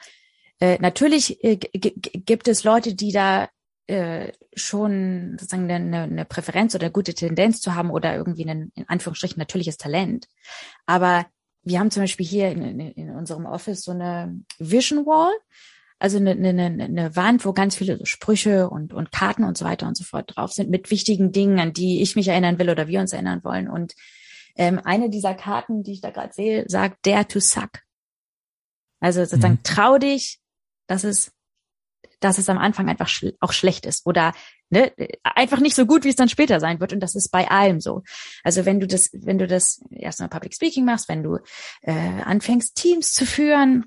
äh, 0.60 0.78
natürlich 0.80 1.42
äh, 1.42 1.56
gibt 1.56 2.48
es 2.48 2.64
Leute, 2.64 2.94
die 2.94 3.12
da 3.12 3.48
äh, 3.88 4.32
schon 4.54 5.36
sozusagen 5.38 5.70
eine, 5.70 6.02
eine 6.02 6.24
Präferenz 6.24 6.74
oder 6.74 6.84
eine 6.84 6.92
gute 6.92 7.14
Tendenz 7.14 7.60
zu 7.60 7.74
haben 7.74 7.90
oder 7.90 8.14
irgendwie 8.14 8.48
ein 8.48 8.70
in 8.74 8.88
Anführungsstrichen 8.88 9.38
natürliches 9.38 9.76
Talent. 9.76 10.28
Aber 10.86 11.26
wir 11.64 11.78
haben 11.78 11.90
zum 11.90 12.02
Beispiel 12.02 12.26
hier 12.26 12.50
in, 12.50 12.62
in, 12.62 12.80
in 12.80 13.10
unserem 13.10 13.46
Office 13.46 13.82
so 13.82 13.92
eine 13.92 14.40
Vision 14.58 15.06
Wall, 15.06 15.32
also 15.98 16.16
eine, 16.16 16.32
eine, 16.32 16.64
eine 16.64 17.16
Wand, 17.16 17.44
wo 17.44 17.52
ganz 17.52 17.76
viele 17.76 17.96
so 17.96 18.04
Sprüche 18.04 18.68
und, 18.68 18.92
und 18.92 19.12
Karten 19.12 19.44
und 19.44 19.56
so 19.56 19.64
weiter 19.64 19.86
und 19.86 19.96
so 19.96 20.02
fort 20.02 20.32
drauf 20.34 20.52
sind 20.52 20.68
mit 20.68 20.90
wichtigen 20.90 21.30
Dingen, 21.30 21.60
an 21.60 21.72
die 21.72 22.02
ich 22.02 22.16
mich 22.16 22.28
erinnern 22.28 22.58
will 22.58 22.70
oder 22.70 22.88
wir 22.88 23.00
uns 23.00 23.12
erinnern 23.12 23.44
wollen. 23.44 23.68
Und 23.68 23.94
ähm, 24.56 24.80
eine 24.82 25.10
dieser 25.10 25.34
Karten, 25.34 25.82
die 25.82 25.92
ich 25.92 26.00
da 26.00 26.10
gerade 26.10 26.32
sehe, 26.32 26.64
sagt 26.66 27.06
Dare 27.06 27.26
to 27.28 27.38
Suck. 27.38 27.70
Also 28.98 29.24
sozusagen 29.24 29.54
mhm. 29.54 29.62
trau 29.62 29.98
dich, 29.98 30.40
dass 30.88 31.04
es, 31.04 31.32
dass 32.24 32.38
es 32.38 32.48
am 32.48 32.58
Anfang 32.58 32.88
einfach 32.88 33.08
schl 33.08 33.36
auch 33.40 33.52
schlecht 33.52 33.86
ist 33.86 34.06
oder 34.06 34.32
ne, 34.70 34.92
einfach 35.22 35.60
nicht 35.60 35.76
so 35.76 35.86
gut, 35.86 36.04
wie 36.04 36.08
es 36.08 36.16
dann 36.16 36.28
später 36.28 36.60
sein 36.60 36.80
wird. 36.80 36.92
Und 36.92 37.00
das 37.00 37.14
ist 37.14 37.30
bei 37.30 37.50
allem 37.50 37.80
so. 37.80 38.02
Also 38.42 38.64
wenn 38.64 38.80
du 38.80 38.86
das, 38.86 39.10
wenn 39.12 39.38
du 39.38 39.46
das 39.46 39.82
erstmal 39.90 40.28
Public 40.28 40.54
Speaking 40.54 40.84
machst, 40.84 41.08
wenn 41.08 41.22
du 41.22 41.38
äh, 41.82 41.92
anfängst, 41.92 42.74
Teams 42.74 43.12
zu 43.12 43.26
führen, 43.26 43.84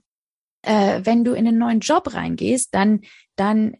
äh, 0.62 1.02
wenn 1.04 1.24
du 1.24 1.34
in 1.34 1.48
einen 1.48 1.58
neuen 1.58 1.80
Job 1.80 2.14
reingehst, 2.14 2.74
dann, 2.74 3.02
dann 3.36 3.78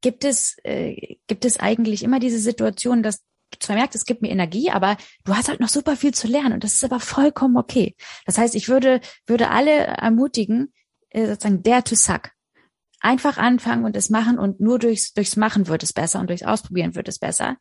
gibt 0.00 0.24
es, 0.24 0.56
äh, 0.64 1.16
gibt 1.26 1.44
es 1.44 1.60
eigentlich 1.60 2.02
immer 2.02 2.20
diese 2.20 2.38
Situation, 2.38 3.02
dass 3.02 3.22
du 3.50 3.58
zwar 3.60 3.76
merkst, 3.76 3.94
es 3.94 4.04
gibt 4.04 4.22
mir 4.22 4.30
Energie, 4.30 4.70
aber 4.70 4.96
du 5.24 5.36
hast 5.36 5.48
halt 5.48 5.60
noch 5.60 5.68
super 5.68 5.96
viel 5.96 6.12
zu 6.12 6.26
lernen 6.26 6.54
und 6.54 6.64
das 6.64 6.74
ist 6.74 6.84
aber 6.84 7.00
vollkommen 7.00 7.56
okay. 7.56 7.94
Das 8.26 8.38
heißt, 8.38 8.54
ich 8.54 8.68
würde, 8.68 9.00
würde 9.26 9.50
alle 9.50 9.72
ermutigen, 9.72 10.72
äh, 11.10 11.26
sozusagen 11.26 11.62
dare 11.62 11.84
to 11.84 11.94
suck 11.94 12.31
einfach 13.02 13.36
anfangen 13.36 13.84
und 13.84 13.96
es 13.96 14.08
machen 14.08 14.38
und 14.38 14.60
nur 14.60 14.78
durchs, 14.78 15.12
durchs 15.12 15.36
Machen 15.36 15.66
wird 15.66 15.82
es 15.82 15.92
besser 15.92 16.20
und 16.20 16.30
durchs 16.30 16.44
Ausprobieren 16.44 16.94
wird 16.94 17.08
es 17.08 17.18
besser. 17.18 17.56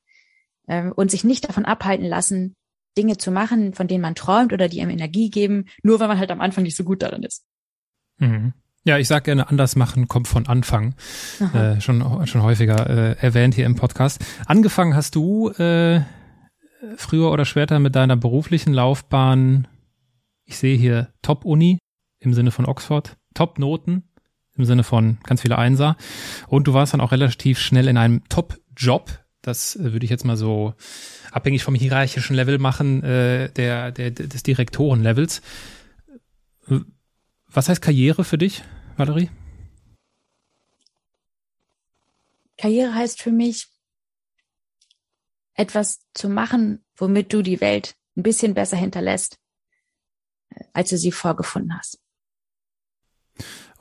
Ähm, 0.68 0.94
und 0.96 1.12
sich 1.12 1.24
nicht 1.24 1.50
davon 1.50 1.66
abhalten 1.66 2.06
lassen, 2.06 2.56
Dinge 2.98 3.18
zu 3.18 3.32
machen, 3.32 3.74
von 3.74 3.88
denen 3.88 4.02
man 4.02 4.16
träumt 4.16 4.54
oder 4.54 4.68
die 4.68 4.82
einem 4.82 4.92
Energie 4.92 5.30
geben, 5.30 5.66
nur 5.82 6.00
weil 6.00 6.08
man 6.08 6.20
halt 6.20 6.32
am 6.32 6.42
Anfang 6.42 6.64
nicht 6.64 6.76
so 6.76 6.84
gut 6.84 7.02
darin 7.02 7.24
ist. 7.24 7.44
Mhm. 8.20 8.54
Ja, 8.84 8.98
ich 8.98 9.08
sage 9.08 9.26
gerne, 9.26 9.48
anders 9.48 9.76
machen 9.76 10.08
kommt 10.08 10.28
von 10.28 10.48
Anfang. 10.48 10.96
Äh, 11.54 11.82
schon, 11.82 12.26
schon 12.28 12.42
häufiger 12.42 12.90
äh, 12.90 13.16
erwähnt 13.20 13.54
hier 13.54 13.66
im 13.66 13.76
Podcast. 13.76 14.24
Angefangen 14.46 14.96
hast 14.96 15.16
du 15.16 15.50
äh, 15.52 16.02
früher 16.98 17.32
oder 17.32 17.46
später 17.46 17.80
mit 17.80 17.96
deiner 17.96 18.16
beruflichen 18.16 18.74
Laufbahn, 18.74 19.68
ich 20.46 20.58
sehe 20.58 20.78
hier 20.78 21.14
Top-Uni 21.22 21.78
im 22.20 22.34
Sinne 22.34 22.52
von 22.52 22.66
Oxford, 22.66 23.18
Top-Noten, 23.34 24.11
im 24.58 24.66
Sinne 24.66 24.84
von 24.84 25.18
ganz 25.24 25.42
viele 25.42 25.58
Einser. 25.58 25.98
Und 26.48 26.68
du 26.68 26.74
warst 26.74 26.94
dann 26.94 27.02
auch 27.02 27.12
relativ 27.12 27.60
schnell 27.60 27.88
in 27.88 27.98
einem 27.98 28.28
Top-Job. 28.30 29.20
Das 29.42 29.76
äh, 29.76 29.94
würde 29.94 30.04
ich 30.06 30.12
jetzt 30.12 30.26
mal 30.26 30.38
so 30.38 30.74
abhängig 31.32 31.64
vom 31.64 31.76
hierarchischen 31.76 32.36
Level 32.36 32.58
machen, 32.60 33.04
äh, 33.04 33.50
der, 33.52 33.92
der, 33.92 34.12
des 34.12 34.44
Direktorenlevels. 34.44 35.42
Was 37.48 37.70
heißt 37.70 37.82
Karriere 37.82 38.24
für 38.24 38.38
dich, 38.38 38.64
Valerie? 38.98 39.30
Karriere 42.58 42.94
heißt 42.94 43.22
für 43.22 43.32
mich, 43.32 43.68
etwas 45.56 46.00
zu 46.14 46.30
machen, 46.30 46.84
womit 46.96 47.34
du 47.34 47.42
die 47.42 47.62
Welt 47.62 47.96
ein 48.16 48.24
bisschen 48.24 48.54
besser 48.54 48.78
hinterlässt, 48.78 49.38
als 50.74 50.90
du 50.90 50.98
sie 50.98 51.12
vorgefunden 51.12 51.78
hast. 51.78 52.00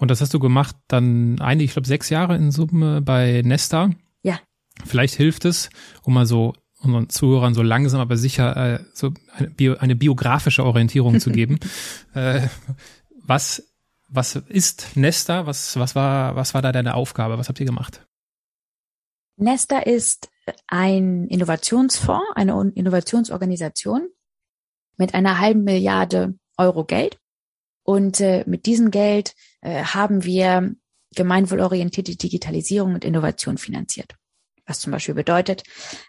Und 0.00 0.10
das 0.10 0.22
hast 0.22 0.32
du 0.32 0.38
gemacht 0.38 0.74
dann 0.88 1.38
einige, 1.40 1.66
ich 1.66 1.72
glaube, 1.72 1.86
sechs 1.86 2.08
Jahre 2.08 2.34
in 2.34 2.50
Summe 2.50 3.02
bei 3.02 3.42
Nesta. 3.44 3.90
Ja. 4.22 4.40
Vielleicht 4.86 5.14
hilft 5.14 5.44
es, 5.44 5.68
um 6.02 6.14
mal 6.14 6.24
so 6.24 6.54
unseren 6.80 7.10
Zuhörern 7.10 7.52
so 7.52 7.60
langsam 7.60 8.00
aber 8.00 8.16
sicher 8.16 8.56
äh, 8.56 8.84
so 8.94 9.12
eine, 9.34 9.50
Bio, 9.50 9.76
eine 9.76 9.94
biografische 9.94 10.64
Orientierung 10.64 11.20
zu 11.20 11.30
geben. 11.30 11.60
äh, 12.14 12.48
was 13.22 13.62
was 14.08 14.36
ist 14.36 14.96
Nesta? 14.96 15.46
Was 15.46 15.78
was 15.78 15.94
war 15.94 16.34
was 16.34 16.54
war 16.54 16.62
da 16.62 16.72
deine 16.72 16.94
Aufgabe? 16.94 17.36
Was 17.36 17.50
habt 17.50 17.60
ihr 17.60 17.66
gemacht? 17.66 18.06
Nesta 19.36 19.80
ist 19.80 20.30
ein 20.66 21.26
Innovationsfonds, 21.28 22.24
eine 22.36 22.72
Innovationsorganisation 22.74 24.08
mit 24.96 25.12
einer 25.12 25.40
halben 25.40 25.64
Milliarde 25.64 26.38
Euro 26.56 26.84
Geld. 26.84 27.18
Und 27.82 28.20
äh, 28.20 28.44
mit 28.46 28.64
diesem 28.64 28.90
Geld 28.90 29.34
äh, 29.60 29.84
haben 29.84 30.24
wir 30.24 30.74
gemeinwohlorientierte 31.14 32.16
Digitalisierung 32.16 32.94
und 32.94 33.04
Innovation 33.04 33.58
finanziert. 33.58 34.14
Was 34.66 34.78
zum 34.78 34.92
Beispiel 34.92 35.14
bedeutet, 35.14 35.64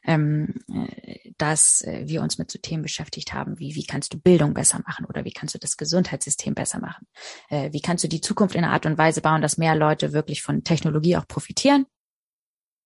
ähm, 0.06 0.54
äh, 0.72 1.32
dass 1.38 1.82
äh, 1.82 2.04
wir 2.06 2.22
uns 2.22 2.38
mit 2.38 2.52
so 2.52 2.60
Themen 2.60 2.84
beschäftigt 2.84 3.34
haben, 3.34 3.58
wie 3.58 3.76
wie 3.76 3.86
kannst 3.86 4.14
du 4.14 4.20
Bildung 4.20 4.54
besser 4.54 4.80
machen 4.86 5.06
oder 5.06 5.26
wie 5.26 5.32
kannst 5.32 5.56
du 5.56 5.60
das 5.60 5.78
Gesundheitssystem 5.78 6.54
besser 6.54 6.80
machen? 6.80 7.08
Äh, 7.50 7.74
wie 7.74 7.82
kannst 7.82 8.04
du 8.04 8.08
die 8.08 8.22
Zukunft 8.22 8.54
in 8.54 8.64
einer 8.64 8.74
Art 8.74 8.86
und 8.86 9.00
Weise 9.00 9.22
bauen, 9.22 9.42
dass 9.42 9.58
mehr 9.58 9.76
Leute 9.76 10.14
wirklich 10.14 10.44
von 10.44 10.64
Technologie 10.64 11.18
auch 11.18 11.28
profitieren? 11.28 11.88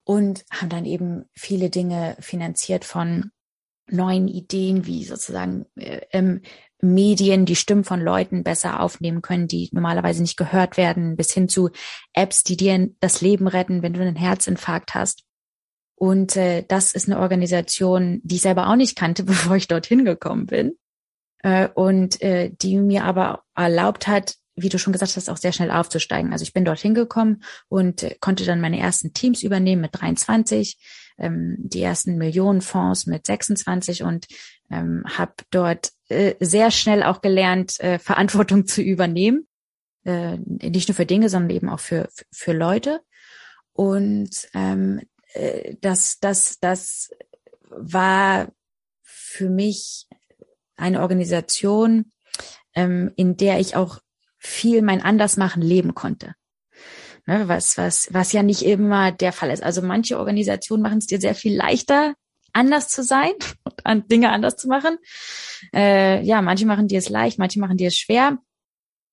Und 0.06 0.46
haben 0.52 0.70
dann 0.70 0.86
eben 0.86 1.26
viele 1.34 1.70
Dinge 1.70 2.16
finanziert 2.20 2.86
von 2.86 3.32
neuen 3.88 4.28
Ideen, 4.28 4.86
wie 4.86 5.04
sozusagen 5.04 5.66
äh, 5.76 6.02
Medien 6.82 7.46
die 7.46 7.56
Stimmen 7.56 7.84
von 7.84 8.02
Leuten 8.02 8.44
besser 8.44 8.80
aufnehmen 8.80 9.22
können, 9.22 9.48
die 9.48 9.70
normalerweise 9.72 10.22
nicht 10.22 10.38
gehört 10.38 10.78
werden, 10.78 11.16
bis 11.16 11.32
hin 11.32 11.48
zu 11.48 11.70
Apps, 12.14 12.44
die 12.44 12.58
dir 12.58 12.90
das 13.00 13.22
Leben 13.22 13.48
retten, 13.48 13.82
wenn 13.82 13.94
du 13.94 14.02
einen 14.02 14.16
Herzinfarkt 14.16 14.94
hast. 14.94 15.24
Und 15.96 16.36
äh, 16.36 16.64
das 16.68 16.94
ist 16.94 17.10
eine 17.10 17.20
Organisation, 17.20 18.20
die 18.24 18.36
ich 18.36 18.42
selber 18.42 18.70
auch 18.70 18.76
nicht 18.76 18.98
kannte, 18.98 19.24
bevor 19.26 19.56
ich 19.56 19.68
dorthin 19.68 20.06
gekommen 20.06 20.46
bin. 20.46 20.78
Äh, 21.44 21.70
und 21.74 22.22
äh, 22.22 22.52
die 22.52 22.78
mir 22.78 23.04
aber 23.04 23.44
erlaubt 23.56 24.08
hat, 24.08 24.36
wie 24.56 24.70
du 24.70 24.80
schon 24.80 24.94
gesagt 24.94 25.16
hast, 25.16 25.30
auch 25.30 25.38
sehr 25.38 25.52
schnell 25.52 25.72
aufzusteigen. 25.72 26.32
Also 26.32 26.44
ich 26.44 26.54
bin 26.54 26.66
dorthin 26.66 26.94
gekommen 26.94 27.44
und 27.68 28.04
äh, 28.04 28.16
konnte 28.20 28.46
dann 28.46 28.62
meine 28.62 28.80
ersten 28.80 29.14
Teams 29.14 29.44
übernehmen 29.44 29.82
mit 29.82 29.92
23, 30.00 30.78
ähm, 31.18 31.58
die 31.60 31.82
ersten 31.82 32.18
Millionenfonds 32.18 33.06
mit 33.06 33.26
26 33.26 34.04
und 34.04 34.28
ähm, 34.72 35.04
habe 35.06 35.34
dort 35.52 35.92
äh, 36.10 36.36
sehr 36.40 36.72
schnell 36.72 37.04
auch 37.04 37.22
gelernt, 37.22 37.80
äh, 37.80 38.00
Verantwortung 38.00 38.66
zu 38.66 38.82
übernehmen. 38.82 39.48
Äh, 40.04 40.38
nicht 40.38 40.88
nur 40.88 40.96
für 40.96 41.06
Dinge, 41.06 41.30
sondern 41.30 41.56
eben 41.56 41.70
auch 41.70 41.80
für, 41.80 42.10
für 42.32 42.54
Leute. 42.54 43.02
Und 43.74 44.48
ähm, 44.54 45.02
äh, 45.34 45.76
das, 45.82 46.20
das, 46.20 46.60
das 46.60 47.10
war 47.70 48.48
für 49.04 49.50
mich 49.50 50.08
eine 50.78 51.02
Organisation, 51.02 52.12
ähm, 52.74 53.12
in 53.16 53.38
der 53.38 53.60
ich 53.60 53.76
auch 53.76 54.00
viel 54.38 54.82
mein 54.82 55.02
Andersmachen 55.02 55.62
leben 55.62 55.96
konnte. 55.96 56.36
Ne, 57.28 57.48
was, 57.48 57.78
was, 57.78 58.08
was 58.12 58.34
ja 58.34 58.44
nicht 58.44 58.62
immer 58.62 59.12
der 59.12 59.34
Fall 59.34 59.50
ist. 59.50 59.64
Also 59.64 59.82
manche 59.82 60.20
Organisationen 60.20 60.84
machen 60.84 61.00
es 61.00 61.08
dir 61.08 61.20
sehr 61.20 61.34
viel 61.34 61.56
leichter, 61.56 62.14
anders 62.56 62.88
zu 62.88 63.04
sein 63.04 63.34
und 63.64 63.86
an 63.86 64.08
Dinge 64.08 64.32
anders 64.32 64.56
zu 64.56 64.68
machen. 64.68 64.98
Äh, 65.74 66.24
ja, 66.24 66.42
manche 66.42 66.66
machen 66.66 66.88
dir 66.88 67.00
es 67.00 67.10
leicht, 67.10 67.38
manche 67.38 67.60
machen 67.60 67.78
dir 67.78 67.90
es 67.90 67.98
schwer. 67.98 68.38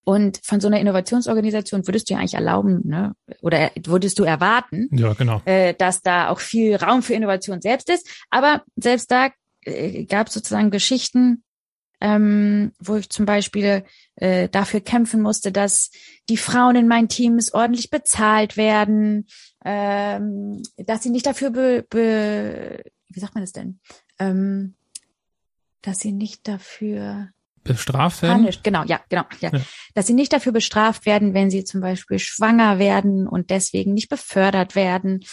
Und 0.05 0.41
von 0.43 0.61
so 0.61 0.67
einer 0.67 0.81
Innovationsorganisation 0.81 1.87
würdest 1.87 2.11
du 2.11 2.15
ja 2.15 2.19
eigentlich 2.19 2.35
erlauben, 2.35 2.81
ne? 2.85 3.15
oder 3.41 3.71
würdest 3.85 4.19
du 4.19 4.25
erwarten, 4.25 4.89
ja, 4.91 5.13
genau. 5.13 5.41
äh, 5.45 5.75
dass 5.75 6.03
da 6.03 6.29
auch 6.29 6.41
viel 6.41 6.75
Raum 6.75 7.05
für 7.05 7.15
Innovation 7.15 7.61
selbst 7.61 7.89
ist. 7.89 8.09
Aber 8.29 8.65
selbst 8.75 9.13
da 9.13 9.29
äh, 9.65 10.05
gab 10.05 10.27
es 10.27 10.35
sozusagen 10.35 10.73
Geschichten, 10.73 11.45
ähm, 12.01 12.73
wo 12.81 12.97
ich 12.97 13.11
zum 13.11 13.27
Beispiel 13.27 13.85
äh, 14.17 14.49
dafür 14.49 14.81
kämpfen 14.81 15.23
musste, 15.23 15.53
dass 15.53 15.93
die 16.29 16.37
Frauen 16.37 16.75
in 16.75 16.89
meinen 16.89 17.09
Teams 17.09 17.55
ordentlich 17.55 17.91
bezahlt 17.91 18.57
werden, 18.57 19.29
ähm, 19.65 20.63
dass 20.79 21.05
sie 21.05 21.11
nicht 21.11 21.27
dafür 21.27 21.51
be, 21.51 21.87
be, 21.89 22.83
wie 23.15 23.21
sagt 23.21 23.35
man 23.35 23.43
das 23.43 23.53
denn? 23.53 23.81
Ähm, 24.19 24.75
dass 25.83 25.99
sie 25.99 26.13
nicht 26.13 26.47
dafür 26.49 27.31
bestraft 27.65 28.23
werden. 28.23 28.49
Genau, 28.63 28.85
ja, 28.85 29.01
genau, 29.09 29.25
ja. 29.41 29.51
ja. 29.53 29.61
Dass 29.95 30.07
sie 30.07 30.15
nicht 30.15 30.33
dafür 30.33 30.53
bestraft 30.53 31.07
werden, 31.07 31.35
wenn 31.35 31.51
sie 31.51 31.65
zum 31.65 31.81
Beispiel 31.81 32.19
schwanger 32.19 32.79
werden 32.79 33.27
und 33.29 33.51
deswegen 33.51 33.95
nicht 33.95 34.09
befördert 34.09 34.75
werden. 34.75 35.25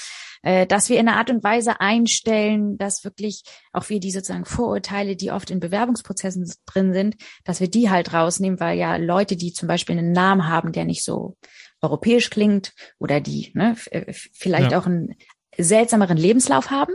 Äh, 0.42 0.66
dass 0.66 0.90
wir 0.90 1.00
in 1.00 1.08
einer 1.08 1.18
Art 1.18 1.30
und 1.30 1.44
Weise 1.44 1.82
einstellen, 1.82 2.78
dass 2.78 3.04
wirklich 3.04 3.44
auch 3.74 3.90
wir 3.90 4.00
die 4.00 4.12
sozusagen 4.12 4.46
Vorurteile, 4.46 5.16
die 5.16 5.32
oft 5.32 5.50
in 5.50 5.60
Bewerbungsprozessen 5.60 6.50
drin 6.66 6.94
sind, 6.94 7.16
dass 7.44 7.60
wir 7.60 7.70
die 7.70 7.90
halt 7.90 8.14
rausnehmen, 8.14 8.60
weil 8.60 8.78
ja 8.78 8.96
Leute, 8.96 9.36
die 9.36 9.52
zum 9.52 9.68
Beispiel 9.68 9.98
einen 9.98 10.14
Namen 10.14 10.48
haben, 10.48 10.72
der 10.72 10.86
nicht 10.86 11.04
so 11.04 11.36
europäisch 11.82 12.30
klingt 12.30 12.74
oder 13.00 13.20
die 13.20 13.52
ne, 13.54 13.76
äh, 13.92 14.14
vielleicht 14.14 14.72
ja. 14.72 14.80
auch 14.80 14.86
einen 14.86 15.16
seltsameren 15.58 16.18
Lebenslauf 16.18 16.70
haben, 16.70 16.94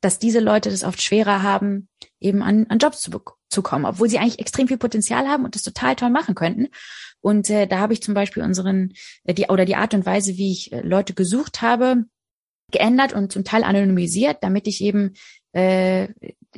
dass 0.00 0.18
diese 0.18 0.40
Leute 0.40 0.70
das 0.70 0.84
oft 0.84 1.02
schwerer 1.02 1.42
haben, 1.42 1.88
eben 2.20 2.42
an, 2.42 2.66
an 2.68 2.78
Jobs 2.78 3.00
zu, 3.00 3.10
zu 3.48 3.62
kommen, 3.62 3.84
obwohl 3.84 4.08
sie 4.08 4.18
eigentlich 4.18 4.38
extrem 4.38 4.68
viel 4.68 4.78
Potenzial 4.78 5.26
haben 5.26 5.44
und 5.44 5.54
das 5.54 5.62
total 5.62 5.96
toll 5.96 6.10
machen 6.10 6.34
könnten. 6.34 6.68
Und 7.20 7.50
äh, 7.50 7.66
da 7.66 7.78
habe 7.80 7.92
ich 7.92 8.02
zum 8.02 8.14
Beispiel 8.14 8.42
unseren 8.42 8.92
äh, 9.24 9.34
die 9.34 9.46
oder 9.46 9.64
die 9.64 9.76
Art 9.76 9.94
und 9.94 10.06
Weise, 10.06 10.36
wie 10.36 10.52
ich 10.52 10.72
äh, 10.72 10.80
Leute 10.80 11.14
gesucht 11.14 11.62
habe, 11.62 12.04
geändert 12.70 13.12
und 13.12 13.32
zum 13.32 13.44
Teil 13.44 13.64
anonymisiert, 13.64 14.38
damit 14.42 14.66
ich 14.66 14.82
eben 14.82 15.14
äh, 15.52 16.08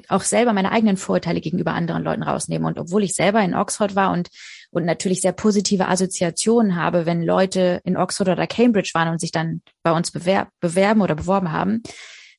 auch 0.08 0.22
selber 0.22 0.52
meine 0.52 0.72
eigenen 0.72 0.96
Vorurteile 0.96 1.40
gegenüber 1.40 1.72
anderen 1.72 2.02
Leuten 2.02 2.22
rausnehme. 2.22 2.66
Und 2.66 2.78
obwohl 2.78 3.04
ich 3.04 3.14
selber 3.14 3.40
in 3.42 3.54
Oxford 3.54 3.94
war 3.94 4.12
und 4.12 4.28
und 4.70 4.84
natürlich 4.84 5.20
sehr 5.20 5.32
positive 5.32 5.88
Assoziationen 5.88 6.76
habe, 6.76 7.06
wenn 7.06 7.22
Leute 7.22 7.80
in 7.84 7.96
Oxford 7.96 8.28
oder 8.28 8.46
Cambridge 8.46 8.92
waren 8.94 9.08
und 9.08 9.20
sich 9.20 9.32
dann 9.32 9.62
bei 9.82 9.92
uns 9.92 10.10
bewerb, 10.10 10.50
bewerben 10.60 11.00
oder 11.00 11.14
beworben 11.14 11.52
haben, 11.52 11.82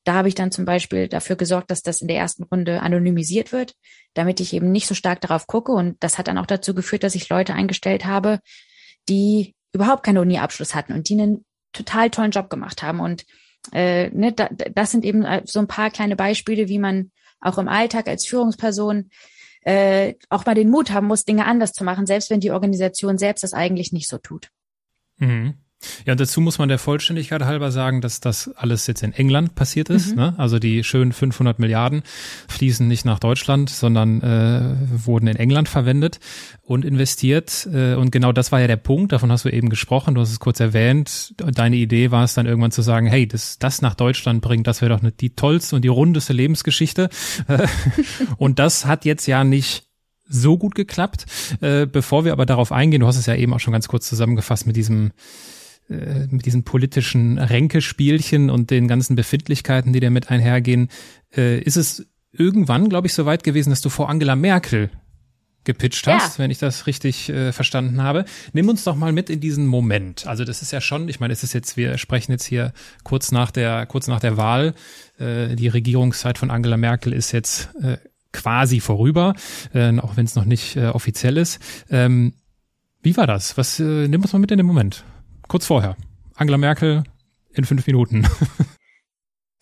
da 0.04 0.14
habe 0.14 0.28
ich 0.28 0.36
dann 0.36 0.52
zum 0.52 0.66
Beispiel 0.66 1.08
dafür 1.08 1.36
gesorgt, 1.36 1.70
dass 1.70 1.82
das 1.82 2.02
in 2.02 2.08
der 2.08 2.18
ersten 2.18 2.44
Runde 2.44 2.82
anonymisiert 2.82 3.52
wird, 3.52 3.76
damit 4.14 4.40
ich 4.40 4.54
eben 4.54 4.72
nicht 4.72 4.88
so 4.88 4.96
stark 4.96 5.22
darauf 5.22 5.48
gucke. 5.48 5.72
Und 5.72 6.02
das 6.04 6.18
hat 6.18 6.28
dann 6.28 6.38
auch 6.38 6.46
dazu 6.46 6.74
geführt, 6.74 7.04
dass 7.04 7.16
ich 7.16 7.30
Leute 7.30 7.54
eingestellt 7.54 8.06
habe, 8.06 8.40
die 9.10 9.56
überhaupt 9.74 10.04
keinen 10.04 10.18
Uni-Abschluss 10.18 10.76
hatten 10.76 10.94
und 10.94 11.08
die 11.10 11.14
einen 11.14 11.46
total 11.72 12.10
tollen 12.10 12.32
Job 12.32 12.50
gemacht 12.50 12.82
haben. 12.84 13.00
Und 13.00 13.26
äh, 13.72 14.10
ne, 14.10 14.34
da, 14.34 14.50
das 14.50 14.92
sind 14.92 15.06
eben 15.06 15.26
so 15.46 15.60
ein 15.60 15.68
paar 15.68 15.92
kleine 15.92 16.16
Beispiele, 16.16 16.68
wie 16.68 16.80
man 16.80 17.12
auch 17.40 17.58
im 17.58 17.68
Alltag 17.68 18.08
als 18.08 18.26
Führungsperson 18.26 19.10
äh, 19.64 20.16
auch 20.30 20.46
mal 20.46 20.56
den 20.56 20.70
Mut 20.70 20.92
haben 20.92 21.08
muss, 21.08 21.26
Dinge 21.26 21.46
anders 21.46 21.74
zu 21.74 21.84
machen, 21.84 22.08
selbst 22.08 22.30
wenn 22.30 22.40
die 22.40 22.52
Organisation 22.52 23.18
selbst 23.18 23.44
das 23.44 23.54
eigentlich 23.54 23.92
nicht 23.92 24.10
so 24.10 24.18
tut. 24.18 24.50
Mhm. 25.18 25.56
Ja, 26.06 26.16
dazu 26.16 26.42
muss 26.42 26.58
man 26.58 26.70
der 26.70 26.80
Vollständigkeit 26.80 27.44
halber 27.44 27.72
sagen, 27.72 28.02
dass 28.02 28.20
das 28.20 28.52
alles 28.56 28.88
jetzt 28.88 29.04
in 29.04 29.14
England 29.14 29.56
passiert 29.56 29.90
ist. 29.90 30.12
Mhm. 30.12 30.16
Ne? 30.16 30.34
Also 30.38 30.60
die 30.60 30.84
schönen 30.84 31.12
500 31.12 31.60
Milliarden 31.60 32.04
fließen 32.48 32.88
nicht 32.88 33.06
nach 33.06 33.20
Deutschland, 33.20 33.70
sondern 33.70 34.22
äh, 34.22 35.06
wurden 35.06 35.28
in 35.28 35.36
England 35.36 35.70
verwendet 35.70 36.20
und 36.62 36.86
investiert. 36.86 37.68
Äh, 37.72 37.96
und 37.96 38.12
genau 38.12 38.32
das 38.32 38.52
war 38.52 38.62
ja 38.62 38.68
der 38.68 38.78
Punkt, 38.78 39.12
davon 39.12 39.32
hast 39.32 39.46
du 39.46 39.50
eben 39.50 39.70
gesprochen, 39.70 40.16
du 40.16 40.22
hast 40.22 40.32
es 40.32 40.40
kurz 40.40 40.60
erwähnt. 40.60 41.34
Deine 41.38 41.76
Idee 41.76 42.12
war 42.12 42.24
es 42.24 42.34
dann 42.34 42.46
irgendwann 42.46 42.72
zu 42.72 42.82
sagen, 42.82 43.08
hey, 43.08 43.28
das, 43.28 43.60
das 43.60 43.82
nach 43.82 43.96
Deutschland 43.96 44.42
bringt, 44.42 44.68
das 44.68 44.82
wäre 44.82 44.90
doch 44.94 45.02
eine, 45.02 45.12
die 45.12 45.36
tollste 45.36 45.76
und 45.76 45.84
die 45.84 45.90
rundeste 45.90 46.34
Lebensgeschichte. 46.34 47.10
und 48.38 48.60
das 48.60 48.86
hat 48.86 49.06
jetzt 49.06 49.28
ja 49.28 49.44
nicht 49.44 49.88
so 50.32 50.58
gut 50.58 50.76
geklappt. 50.76 51.26
Äh, 51.62 51.86
bevor 51.86 52.26
wir 52.26 52.32
aber 52.32 52.46
darauf 52.46 52.72
eingehen, 52.72 53.02
du 53.02 53.08
hast 53.08 53.18
es 53.18 53.26
ja 53.26 53.36
eben 53.36 53.54
auch 53.54 53.60
schon 53.60 53.74
ganz 53.74 53.88
kurz 53.88 54.08
zusammengefasst 54.08 54.66
mit 54.66 54.76
diesem 54.76 55.12
äh, 55.92 56.28
mit 56.30 56.46
diesen 56.46 56.64
politischen 56.64 57.38
Ränkespielchen 57.38 58.50
und 58.50 58.72
den 58.72 58.88
ganzen 58.88 59.16
Befindlichkeiten, 59.16 59.94
die 59.94 60.00
damit 60.00 60.32
einhergehen, 60.32 60.90
äh, 61.36 61.60
ist 61.60 61.76
es 61.76 62.08
irgendwann, 62.32 62.90
glaube 62.90 63.08
ich, 63.08 63.14
so 63.14 63.26
weit 63.26 63.44
gewesen, 63.44 63.72
dass 63.72 63.82
du 63.82 63.90
vor 63.90 64.10
Angela 64.10 64.36
Merkel 64.36 64.90
gepitcht 65.64 66.08
hast, 66.08 66.38
ja. 66.38 66.44
wenn 66.44 66.50
ich 66.50 66.58
das 66.58 66.88
richtig 66.88 67.30
äh, 67.30 67.52
verstanden 67.52 68.02
habe. 68.02 68.26
Nimm 68.54 68.70
uns 68.70 68.84
doch 68.84 68.96
mal 68.96 69.12
mit 69.12 69.30
in 69.30 69.40
diesen 69.40 69.68
Moment. 69.68 70.26
Also 70.26 70.44
das 70.44 70.62
ist 70.62 70.72
ja 70.72 70.82
schon, 70.82 71.08
ich 71.08 71.20
meine, 71.20 71.34
es 71.34 71.44
ist 71.44 71.54
jetzt, 71.54 71.78
wir 71.78 71.98
sprechen 71.98 72.32
jetzt 72.32 72.46
hier 72.46 72.74
kurz 73.04 73.32
nach 73.32 73.52
der, 73.52 73.86
kurz 73.86 74.08
nach 74.08 74.20
der 74.20 74.38
Wahl. 74.38 74.74
Äh, 75.20 75.56
die 75.56 75.68
Regierungszeit 75.68 76.38
von 76.38 76.50
Angela 76.50 76.78
Merkel 76.78 77.14
ist 77.14 77.32
jetzt 77.32 77.70
äh, 77.82 77.98
quasi 78.32 78.80
vorüber, 78.80 79.36
äh, 79.74 79.96
auch 80.00 80.18
wenn 80.18 80.26
es 80.26 80.36
noch 80.36 80.46
nicht 80.46 80.78
äh, 80.78 80.88
offiziell 80.88 81.38
ist. 81.38 81.60
Ähm, 81.90 82.34
wie 83.04 83.18
war 83.18 83.28
das? 83.28 83.58
Was 83.58 83.80
äh, 83.80 84.08
nimm 84.08 84.22
uns 84.22 84.34
mal 84.34 84.40
mit 84.40 84.52
in 84.52 84.58
den 84.58 84.68
Moment? 84.68 85.04
Kurz 85.52 85.66
vorher. 85.66 85.98
Angela 86.36 86.58
Merkel 86.58 87.04
in 87.52 87.66
fünf 87.66 87.86
Minuten. 87.86 88.26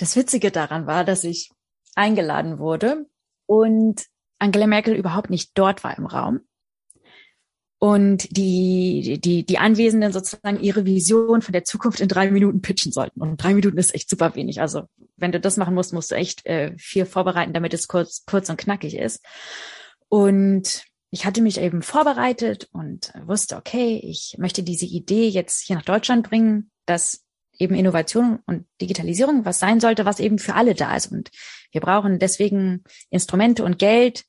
Das 0.01 0.15
Witzige 0.15 0.49
daran 0.49 0.87
war, 0.87 1.03
dass 1.03 1.25
ich 1.25 1.51
eingeladen 1.93 2.57
wurde 2.57 3.05
und 3.47 4.05
Angela 4.37 4.65
Merkel 4.65 4.95
überhaupt 4.95 5.29
nicht 5.29 5.51
dort 5.55 5.83
war 5.83 5.97
im 5.97 6.05
Raum 6.05 6.39
und 7.79 8.37
die, 8.37 9.19
die, 9.21 9.45
die 9.45 9.57
Anwesenden 9.57 10.13
sozusagen 10.13 10.61
ihre 10.61 10.85
Vision 10.85 11.41
von 11.41 11.51
der 11.51 11.65
Zukunft 11.65 11.99
in 11.99 12.07
drei 12.07 12.31
Minuten 12.31 12.61
pitchen 12.61 12.93
sollten. 12.93 13.19
Und 13.19 13.43
drei 13.43 13.53
Minuten 13.53 13.77
ist 13.77 13.93
echt 13.93 14.09
super 14.09 14.35
wenig. 14.35 14.61
Also 14.61 14.83
wenn 15.17 15.33
du 15.33 15.39
das 15.41 15.57
machen 15.57 15.75
musst, 15.75 15.91
musst 15.91 16.11
du 16.11 16.15
echt 16.15 16.45
äh, 16.45 16.71
viel 16.77 17.05
vorbereiten, 17.05 17.51
damit 17.51 17.73
es 17.73 17.89
kurz, 17.89 18.23
kurz 18.25 18.49
und 18.49 18.55
knackig 18.55 18.95
ist. 18.95 19.21
Und 20.07 20.85
ich 21.11 21.25
hatte 21.25 21.41
mich 21.41 21.59
eben 21.59 21.81
vorbereitet 21.81 22.69
und 22.71 23.11
wusste, 23.25 23.57
okay, 23.57 23.99
ich 24.03 24.35
möchte 24.37 24.63
diese 24.63 24.85
Idee 24.85 25.27
jetzt 25.27 25.61
hier 25.61 25.75
nach 25.75 25.85
Deutschland 25.85 26.29
bringen, 26.29 26.71
dass 26.85 27.25
eben 27.57 27.75
Innovation 27.75 28.39
und 28.45 28.65
Digitalisierung 28.81 29.43
was 29.43 29.59
sein 29.59 29.79
sollte, 29.79 30.05
was 30.05 30.19
eben 30.19 30.39
für 30.39 30.55
alle 30.55 30.75
da 30.75 30.95
ist. 30.95 31.11
Und 31.11 31.29
wir 31.71 31.81
brauchen 31.81 32.19
deswegen 32.19 32.83
Instrumente 33.09 33.63
und 33.63 33.79
Geld, 33.79 34.23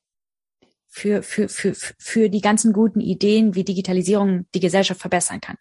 für, 0.91 1.23
für, 1.23 1.47
für, 1.47 1.73
für 1.73 2.29
die 2.29 2.41
ganzen 2.41 2.73
guten 2.73 2.99
Ideen, 2.99 3.55
wie 3.55 3.63
Digitalisierung 3.63 4.45
die 4.53 4.59
Gesellschaft 4.59 4.99
verbessern 4.99 5.39
kann. 5.39 5.55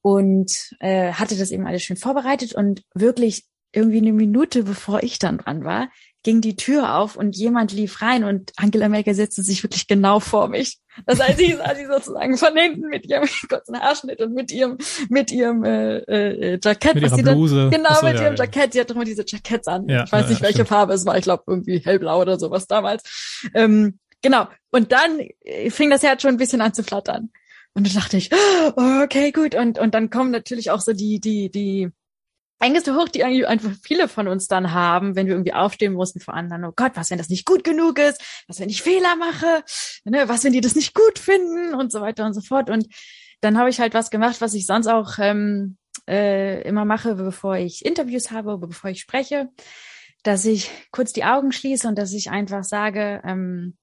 Und 0.00 0.74
äh, 0.80 1.12
hatte 1.12 1.36
das 1.36 1.50
eben 1.50 1.66
alles 1.66 1.82
schön 1.82 1.96
vorbereitet 1.96 2.54
und 2.54 2.82
wirklich 2.94 3.44
irgendwie 3.72 3.98
eine 3.98 4.12
Minute 4.12 4.64
bevor 4.64 5.02
ich 5.02 5.18
dann 5.18 5.38
dran 5.38 5.64
war, 5.64 5.90
ging 6.22 6.40
die 6.40 6.56
Tür 6.56 6.96
auf 6.96 7.16
und 7.16 7.36
jemand 7.36 7.72
lief 7.72 8.00
rein 8.00 8.24
und 8.24 8.52
Angela 8.56 8.88
Merkel 8.88 9.14
setzte 9.14 9.42
sich 9.42 9.62
wirklich 9.62 9.86
genau 9.86 10.20
vor 10.20 10.48
mich. 10.48 10.78
Das 11.06 11.20
heißt, 11.20 11.40
ich 11.40 11.56
sah 11.56 11.74
sie 11.74 11.86
sozusagen 11.86 12.36
von 12.36 12.56
hinten 12.56 12.88
mit 12.88 13.06
ihrem 13.06 13.28
kurzen 13.48 13.80
Haarschnitt 13.80 14.20
und 14.20 14.34
mit 14.34 14.52
ihrem 14.52 14.78
mit 15.08 15.32
ihrem 15.32 15.64
äh, 15.64 15.98
äh, 15.98 16.58
Jackett. 16.62 16.94
Mit 16.94 17.04
ihrer 17.04 17.34
Bluse. 17.34 17.56
Dann, 17.56 17.70
genau, 17.70 17.90
Achso, 17.90 18.06
mit 18.06 18.16
ja, 18.16 18.22
ihrem 18.22 18.36
ja. 18.36 18.44
Jackett. 18.44 18.72
Sie 18.72 18.80
hat 18.80 18.90
immer 18.90 19.04
diese 19.04 19.24
Jacketts 19.26 19.66
an. 19.68 19.88
Ja, 19.88 20.04
ich 20.04 20.12
weiß 20.12 20.28
nicht, 20.28 20.42
welche 20.42 20.54
stimmt. 20.54 20.68
Farbe 20.68 20.92
es 20.92 21.04
war. 21.06 21.16
Ich 21.16 21.24
glaube 21.24 21.44
irgendwie 21.46 21.78
hellblau 21.78 22.20
oder 22.20 22.38
sowas 22.38 22.66
damals. 22.66 23.02
Ähm, 23.54 23.98
Genau. 24.22 24.46
Und 24.70 24.92
dann 24.92 25.20
äh, 25.40 25.70
fing 25.70 25.90
das 25.90 26.02
Herz 26.02 26.22
schon 26.22 26.30
ein 26.30 26.38
bisschen 26.38 26.60
an 26.60 26.72
zu 26.72 26.82
flattern. 26.82 27.30
Und 27.74 27.86
dann 27.86 27.94
dachte 27.94 28.16
ich, 28.16 28.30
okay, 28.76 29.32
gut. 29.32 29.54
Und, 29.54 29.78
und 29.78 29.94
dann 29.94 30.10
kommen 30.10 30.30
natürlich 30.30 30.70
auch 30.70 30.80
so 30.80 30.92
die, 30.92 31.20
die, 31.20 31.50
die 31.50 31.90
Ängste 32.62 32.94
hoch, 32.94 33.08
die 33.08 33.24
eigentlich 33.24 33.46
einfach 33.46 33.72
viele 33.82 34.08
von 34.08 34.28
uns 34.28 34.46
dann 34.46 34.72
haben, 34.72 35.16
wenn 35.16 35.26
wir 35.26 35.34
irgendwie 35.34 35.52
aufstehen 35.52 35.92
mussten 35.92 36.20
vor 36.20 36.34
anderen. 36.34 36.64
Oh 36.64 36.72
Gott, 36.74 36.92
was, 36.94 37.10
wenn 37.10 37.18
das 37.18 37.28
nicht 37.28 37.44
gut 37.44 37.64
genug 37.64 37.98
ist? 37.98 38.22
Was, 38.46 38.60
wenn 38.60 38.68
ich 38.68 38.82
Fehler 38.82 39.16
mache? 39.16 39.64
Ne, 40.04 40.28
was, 40.28 40.44
wenn 40.44 40.52
die 40.52 40.60
das 40.60 40.74
nicht 40.74 40.94
gut 40.94 41.18
finden? 41.18 41.74
Und 41.74 41.92
so 41.92 42.00
weiter 42.00 42.24
und 42.24 42.34
so 42.34 42.40
fort. 42.40 42.70
Und 42.70 42.86
dann 43.40 43.58
habe 43.58 43.70
ich 43.70 43.80
halt 43.80 43.94
was 43.94 44.10
gemacht, 44.10 44.40
was 44.40 44.54
ich 44.54 44.66
sonst 44.66 44.86
auch 44.86 45.18
ähm, 45.18 45.76
äh, 46.08 46.62
immer 46.62 46.84
mache, 46.84 47.16
bevor 47.16 47.56
ich 47.56 47.84
Interviews 47.84 48.30
habe, 48.30 48.58
bevor 48.58 48.90
ich 48.90 49.00
spreche, 49.00 49.50
dass 50.22 50.44
ich 50.44 50.70
kurz 50.90 51.12
die 51.12 51.24
Augen 51.24 51.52
schließe 51.52 51.86
und 51.88 51.98
dass 51.98 52.12
ich 52.12 52.30
einfach 52.30 52.64
sage, 52.64 53.20
ähm, 53.24 53.76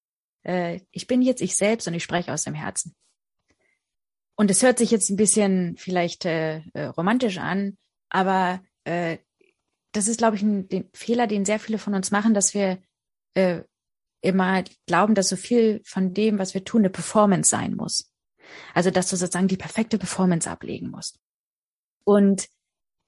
äh, 0.43 0.79
ich 0.91 1.07
bin 1.07 1.21
jetzt 1.21 1.41
ich 1.41 1.55
selbst 1.55 1.87
und 1.87 1.93
ich 1.93 2.03
spreche 2.03 2.33
aus 2.33 2.43
dem 2.43 2.53
Herzen. 2.53 2.95
Und 4.35 4.49
es 4.49 4.63
hört 4.63 4.77
sich 4.77 4.89
jetzt 4.89 5.09
ein 5.09 5.17
bisschen 5.17 5.75
vielleicht 5.77 6.23
äh, 6.23 6.61
äh, 6.73 6.85
romantisch 6.85 7.39
an, 7.39 7.77
aber 8.09 8.61
äh, 8.89 9.19
das 9.91 10.07
ist, 10.07 10.17
glaube 10.17 10.35
ich, 10.35 10.41
ein 10.41 10.67
den 10.67 10.89
Fehler, 10.93 11.27
den 11.27 11.45
sehr 11.45 11.59
viele 11.59 11.77
von 11.77 11.93
uns 11.93 12.11
machen, 12.11 12.33
dass 12.33 12.53
wir 12.53 12.79
äh, 13.35 13.61
immer 14.21 14.63
glauben, 14.87 15.15
dass 15.15 15.29
so 15.29 15.35
viel 15.35 15.81
von 15.85 16.13
dem, 16.13 16.39
was 16.39 16.53
wir 16.53 16.63
tun, 16.63 16.81
eine 16.81 16.89
Performance 16.89 17.49
sein 17.49 17.75
muss. 17.75 18.11
Also, 18.73 18.89
dass 18.89 19.09
du 19.09 19.15
sozusagen 19.15 19.47
die 19.47 19.57
perfekte 19.57 19.97
Performance 19.97 20.49
ablegen 20.49 20.89
musst. 20.89 21.19
Und 22.03 22.47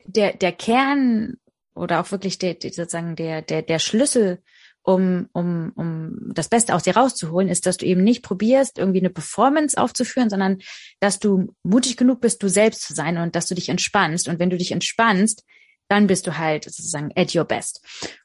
der, 0.05 0.33
der 0.33 0.51
Kern 0.51 1.37
oder 1.73 2.01
auch 2.01 2.11
wirklich 2.11 2.37
der, 2.37 2.53
der 2.55 2.71
sozusagen 2.71 3.15
der, 3.15 3.41
der, 3.41 3.61
der 3.61 3.79
Schlüssel 3.79 4.41
um, 4.83 5.29
um, 5.33 5.71
um 5.75 6.33
das 6.33 6.49
Beste 6.49 6.73
aus 6.73 6.83
dir 6.83 6.95
rauszuholen, 6.97 7.49
ist, 7.49 7.65
dass 7.65 7.77
du 7.77 7.85
eben 7.85 8.03
nicht 8.03 8.23
probierst, 8.23 8.77
irgendwie 8.79 8.99
eine 8.99 9.09
Performance 9.09 9.77
aufzuführen, 9.77 10.29
sondern 10.29 10.59
dass 10.99 11.19
du 11.19 11.55
mutig 11.63 11.97
genug 11.97 12.21
bist, 12.21 12.41
du 12.41 12.49
selbst 12.49 12.81
zu 12.81 12.93
sein 12.93 13.17
und 13.17 13.35
dass 13.35 13.47
du 13.47 13.55
dich 13.55 13.69
entspannst. 13.69 14.27
Und 14.27 14.39
wenn 14.39 14.49
du 14.49 14.57
dich 14.57 14.71
entspannst, 14.71 15.43
dann 15.91 16.07
bist 16.07 16.25
du 16.25 16.37
halt 16.37 16.63
sozusagen 16.63 17.11
at 17.15 17.35
your 17.35 17.43
best. 17.43 17.81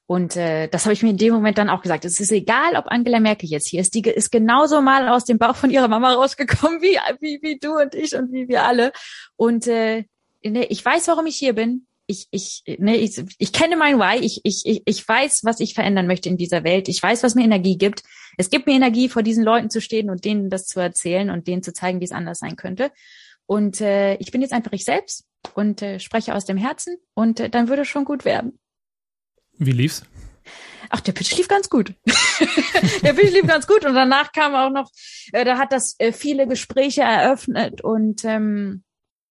Und 0.07 0.37
äh, 0.37 0.69
das 0.69 0.85
habe 0.85 0.93
ich 0.93 1.03
mir 1.03 1.11
in 1.11 1.17
dem 1.17 1.35
Moment 1.35 1.59
dann 1.59 1.69
auch 1.69 1.83
gesagt. 1.83 2.05
Es 2.05 2.21
ist 2.21 2.31
egal, 2.31 2.77
ob 2.77 2.87
Angela 2.87 3.19
Merkel 3.19 3.49
jetzt 3.49 3.69
hier 3.69 3.81
ist. 3.81 3.95
Die 3.95 4.03
ist 4.03 4.31
genauso 4.31 4.81
mal 4.81 5.09
aus 5.09 5.25
dem 5.25 5.39
Bauch 5.39 5.57
von 5.57 5.71
ihrer 5.71 5.89
Mama 5.89 6.13
rausgekommen 6.13 6.81
wie, 6.83 6.97
wie, 7.21 7.41
wie 7.43 7.59
du 7.59 7.77
und 7.77 7.95
ich 7.95 8.15
und 8.15 8.33
wie 8.33 8.47
wir 8.47 8.65
alle. 8.65 8.93
Und 9.35 9.67
äh, 9.67 10.05
ne, 10.45 10.67
ich 10.67 10.85
weiß, 10.85 11.09
warum 11.09 11.27
ich 11.27 11.37
hier 11.37 11.55
bin 11.55 11.87
ich, 12.07 12.29
ich, 12.31 12.63
ne, 12.79 12.97
ich, 12.97 13.21
ich 13.39 13.53
kenne 13.53 13.77
mein 13.77 13.99
Why, 13.99 14.25
ich, 14.25 14.41
ich, 14.45 14.65
ich, 14.65 14.83
ich 14.85 15.09
weiß, 15.09 15.43
was 15.43 15.61
ich 15.61 15.75
verändern 15.75 16.07
möchte 16.07 16.29
in 16.29 16.37
dieser 16.37 16.63
Welt. 16.63 16.89
Ich 16.89 17.03
weiß, 17.03 17.23
was 17.23 17.35
mir 17.35 17.45
Energie 17.45 17.77
gibt. 17.77 18.03
Es 18.37 18.49
gibt 18.49 18.67
mir 18.67 18.75
Energie, 18.75 19.09
vor 19.09 19.23
diesen 19.23 19.43
Leuten 19.43 19.71
zu 19.71 19.81
stehen 19.81 20.09
und 20.09 20.25
denen 20.25 20.49
das 20.49 20.67
zu 20.67 20.79
erzählen 20.79 21.31
und 21.31 21.49
denen 21.49 21.63
zu 21.63 21.73
zeigen, 21.73 22.01
wie 22.01 22.05
es 22.05 22.13
anders 22.13 22.39
sein 22.39 22.55
könnte. 22.55 22.93
Und 23.47 23.81
äh, 23.81 24.15
ich 24.17 24.31
bin 24.31 24.41
jetzt 24.41 24.53
einfach 24.53 24.73
ich 24.73 24.85
selbst 24.85 25.26
und 25.55 25.83
äh, 25.83 26.01
spreche 26.01 26.35
aus 26.35 26.45
dem 26.45 26.57
Herzen 26.57 26.97
und 27.15 27.41
äh, 27.41 27.51
dann 27.51 27.69
würde 27.69 27.83
es 27.83 27.89
schon 27.89 28.05
gut 28.05 28.25
werden. 28.25 28.59
Wie 29.59 29.73
lief's? 29.73 30.05
Ach, 30.91 31.01
der 31.01 31.13
Pitch 31.13 31.37
lief 31.37 31.49
ganz 31.49 31.69
gut. 31.69 31.95
der 33.03 33.13
Pitch 33.15 33.33
lief 33.33 33.47
ganz 33.47 33.67
gut 33.67 33.85
und 33.85 33.95
danach 33.95 34.33
kam 34.33 34.55
auch 34.55 34.71
noch, 34.71 34.91
äh, 35.33 35.45
da 35.45 35.59
hat 35.59 35.73
das 35.73 35.97
äh, 35.99 36.13
viele 36.13 36.47
Gespräche 36.47 37.03
eröffnet 37.03 37.81
und 37.81 38.25
ähm, 38.25 38.85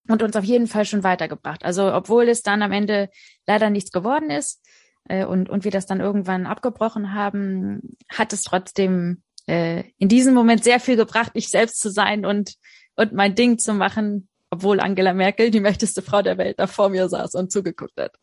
und 0.07 0.21
uns 0.21 0.35
auf 0.35 0.43
jeden 0.43 0.67
Fall 0.67 0.85
schon 0.85 1.03
weitergebracht. 1.03 1.63
Also 1.65 1.93
obwohl 1.93 2.29
es 2.29 2.41
dann 2.41 2.61
am 2.61 2.71
Ende 2.71 3.09
leider 3.47 3.69
nichts 3.69 3.91
geworden 3.91 4.29
ist 4.29 4.61
äh, 5.05 5.25
und, 5.25 5.49
und 5.49 5.63
wir 5.63 5.71
das 5.71 5.85
dann 5.85 5.99
irgendwann 5.99 6.45
abgebrochen 6.45 7.13
haben, 7.13 7.97
hat 8.09 8.33
es 8.33 8.43
trotzdem 8.43 9.23
äh, 9.47 9.83
in 9.97 10.07
diesem 10.07 10.33
Moment 10.33 10.63
sehr 10.63 10.79
viel 10.79 10.95
gebracht, 10.95 11.31
ich 11.33 11.49
selbst 11.49 11.79
zu 11.79 11.89
sein 11.89 12.25
und, 12.25 12.55
und 12.95 13.13
mein 13.13 13.35
Ding 13.35 13.57
zu 13.57 13.73
machen, 13.73 14.27
obwohl 14.55 14.79
Angela 14.79 15.13
Merkel, 15.13 15.51
die 15.51 15.59
mächtigste 15.59 16.01
Frau 16.01 16.21
der 16.21 16.37
Welt, 16.37 16.59
da 16.59 16.67
vor 16.67 16.89
mir 16.89 17.09
saß 17.09 17.35
und 17.35 17.51
zugeguckt 17.51 17.99
hat. 17.99 18.13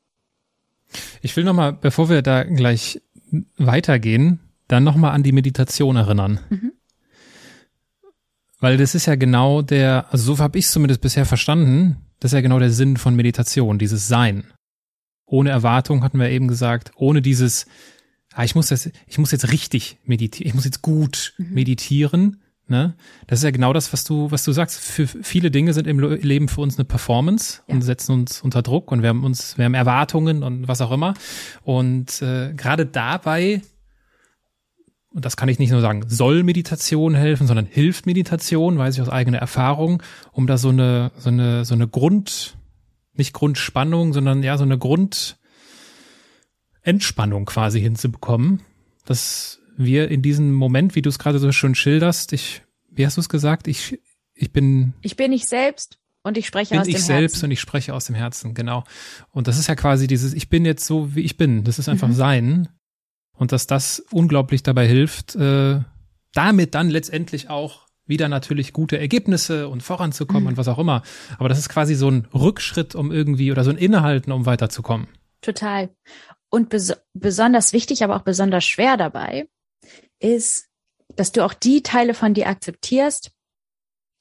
Ich 1.20 1.36
will 1.36 1.44
nochmal, 1.44 1.74
bevor 1.74 2.08
wir 2.08 2.22
da 2.22 2.44
gleich 2.44 3.00
weitergehen, 3.56 4.40
dann 4.68 4.84
nochmal 4.84 5.12
an 5.12 5.22
die 5.22 5.32
Meditation 5.32 5.96
erinnern. 5.96 6.40
Mhm. 6.48 6.72
Weil 8.60 8.78
das 8.78 8.94
ist 8.94 9.06
ja 9.06 9.16
genau 9.16 9.60
der, 9.60 10.06
also 10.10 10.34
so 10.34 10.42
habe 10.42 10.58
ich 10.58 10.66
es 10.66 10.72
zumindest 10.72 11.00
bisher 11.00 11.26
verstanden, 11.26 11.96
das 12.20 12.32
ist 12.32 12.36
ja 12.36 12.40
genau 12.40 12.58
der 12.58 12.70
Sinn 12.70 12.96
von 12.96 13.14
Meditation, 13.14 13.78
dieses 13.78 14.08
Sein. 14.08 14.44
Ohne 15.26 15.50
Erwartung 15.50 16.02
hatten 16.02 16.18
wir 16.18 16.30
eben 16.30 16.48
gesagt, 16.48 16.92
ohne 16.94 17.20
dieses, 17.20 17.66
ah, 18.32 18.44
ich 18.44 18.54
muss 18.54 18.68
das, 18.68 18.90
ich 19.06 19.18
muss 19.18 19.32
jetzt 19.32 19.50
richtig 19.50 19.98
meditieren, 20.04 20.48
ich 20.48 20.54
muss 20.54 20.64
jetzt 20.64 20.82
gut 20.82 21.34
mhm. 21.36 21.54
meditieren. 21.54 22.41
Ne? 22.72 22.94
Das 23.26 23.40
ist 23.40 23.44
ja 23.44 23.50
genau 23.50 23.74
das, 23.74 23.92
was 23.92 24.02
du, 24.02 24.30
was 24.30 24.44
du 24.44 24.52
sagst. 24.52 24.80
Für 24.80 25.06
viele 25.06 25.50
Dinge 25.50 25.74
sind 25.74 25.86
im 25.86 26.00
Leben 26.00 26.48
für 26.48 26.62
uns 26.62 26.78
eine 26.78 26.86
Performance 26.86 27.60
ja. 27.68 27.74
und 27.74 27.82
setzen 27.82 28.12
uns 28.12 28.40
unter 28.40 28.62
Druck 28.62 28.90
und 28.90 29.02
wir 29.02 29.10
haben 29.10 29.24
uns, 29.24 29.58
wir 29.58 29.66
haben 29.66 29.74
Erwartungen 29.74 30.42
und 30.42 30.68
was 30.68 30.80
auch 30.80 30.90
immer. 30.90 31.12
Und 31.64 32.22
äh, 32.22 32.54
gerade 32.54 32.86
dabei 32.86 33.60
und 35.14 35.26
das 35.26 35.36
kann 35.36 35.50
ich 35.50 35.58
nicht 35.58 35.70
nur 35.70 35.82
sagen, 35.82 36.04
soll 36.08 36.42
Meditation 36.42 37.14
helfen, 37.14 37.46
sondern 37.46 37.66
hilft 37.66 38.06
Meditation, 38.06 38.78
weiß 38.78 38.94
ich 38.94 39.02
aus 39.02 39.10
eigener 39.10 39.36
Erfahrung, 39.38 40.02
um 40.32 40.46
da 40.46 40.56
so 40.56 40.70
eine, 40.70 41.12
so 41.18 41.28
eine, 41.28 41.66
so 41.66 41.74
eine 41.74 41.86
Grund, 41.86 42.56
nicht 43.12 43.34
Grundspannung, 43.34 44.14
sondern 44.14 44.42
ja, 44.42 44.56
so 44.56 44.64
eine 44.64 44.78
Grundentspannung 44.78 47.44
quasi 47.44 47.82
hinzubekommen, 47.82 48.62
dass 49.04 49.61
wir 49.76 50.10
in 50.10 50.22
diesem 50.22 50.52
Moment, 50.52 50.94
wie 50.94 51.02
du 51.02 51.08
es 51.08 51.18
gerade 51.18 51.38
so 51.38 51.50
schön 51.52 51.74
schilderst, 51.74 52.32
ich, 52.32 52.62
wie 52.90 53.06
hast 53.06 53.16
du 53.16 53.20
es 53.20 53.28
gesagt? 53.28 53.68
Ich, 53.68 54.00
ich 54.34 54.52
bin. 54.52 54.94
Ich 55.02 55.16
bin 55.16 55.32
ich 55.32 55.46
selbst 55.46 55.98
und 56.22 56.38
ich 56.38 56.46
spreche 56.46 56.74
aus 56.80 56.86
dem 56.86 56.92
Herzen. 56.92 56.92
Bin 56.92 56.96
ich 56.96 57.04
selbst 57.04 57.44
und 57.44 57.50
ich 57.50 57.60
spreche 57.60 57.94
aus 57.94 58.04
dem 58.06 58.14
Herzen, 58.14 58.54
genau. 58.54 58.84
Und 59.30 59.48
das 59.48 59.58
ist 59.58 59.66
ja 59.66 59.74
quasi 59.74 60.06
dieses, 60.06 60.34
ich 60.34 60.48
bin 60.48 60.64
jetzt 60.64 60.84
so, 60.84 61.14
wie 61.14 61.22
ich 61.22 61.36
bin. 61.36 61.64
Das 61.64 61.78
ist 61.78 61.88
einfach 61.88 62.08
mhm. 62.08 62.14
sein 62.14 62.68
und 63.32 63.52
dass 63.52 63.66
das 63.66 64.00
unglaublich 64.10 64.62
dabei 64.62 64.86
hilft, 64.86 65.34
äh, 65.34 65.80
damit 66.32 66.74
dann 66.74 66.90
letztendlich 66.90 67.50
auch 67.50 67.86
wieder 68.06 68.28
natürlich 68.28 68.72
gute 68.72 68.98
Ergebnisse 68.98 69.68
und 69.68 69.82
voranzukommen 69.82 70.44
mhm. 70.44 70.48
und 70.50 70.56
was 70.56 70.68
auch 70.68 70.78
immer. 70.78 71.02
Aber 71.38 71.48
das 71.48 71.58
ist 71.58 71.68
quasi 71.68 71.94
so 71.94 72.10
ein 72.10 72.26
Rückschritt, 72.34 72.94
um 72.94 73.12
irgendwie 73.12 73.52
oder 73.52 73.64
so 73.64 73.70
ein 73.70 73.78
Innehalten, 73.78 74.32
um 74.32 74.46
weiterzukommen. 74.46 75.08
Total. 75.40 75.90
Und 76.50 76.68
bes 76.68 76.94
besonders 77.14 77.72
wichtig, 77.72 78.04
aber 78.04 78.16
auch 78.16 78.22
besonders 78.22 78.64
schwer 78.64 78.96
dabei 78.96 79.48
ist, 80.22 80.68
dass 81.16 81.32
du 81.32 81.44
auch 81.44 81.54
die 81.54 81.82
Teile 81.82 82.14
von 82.14 82.34
dir 82.34 82.48
akzeptierst, 82.48 83.32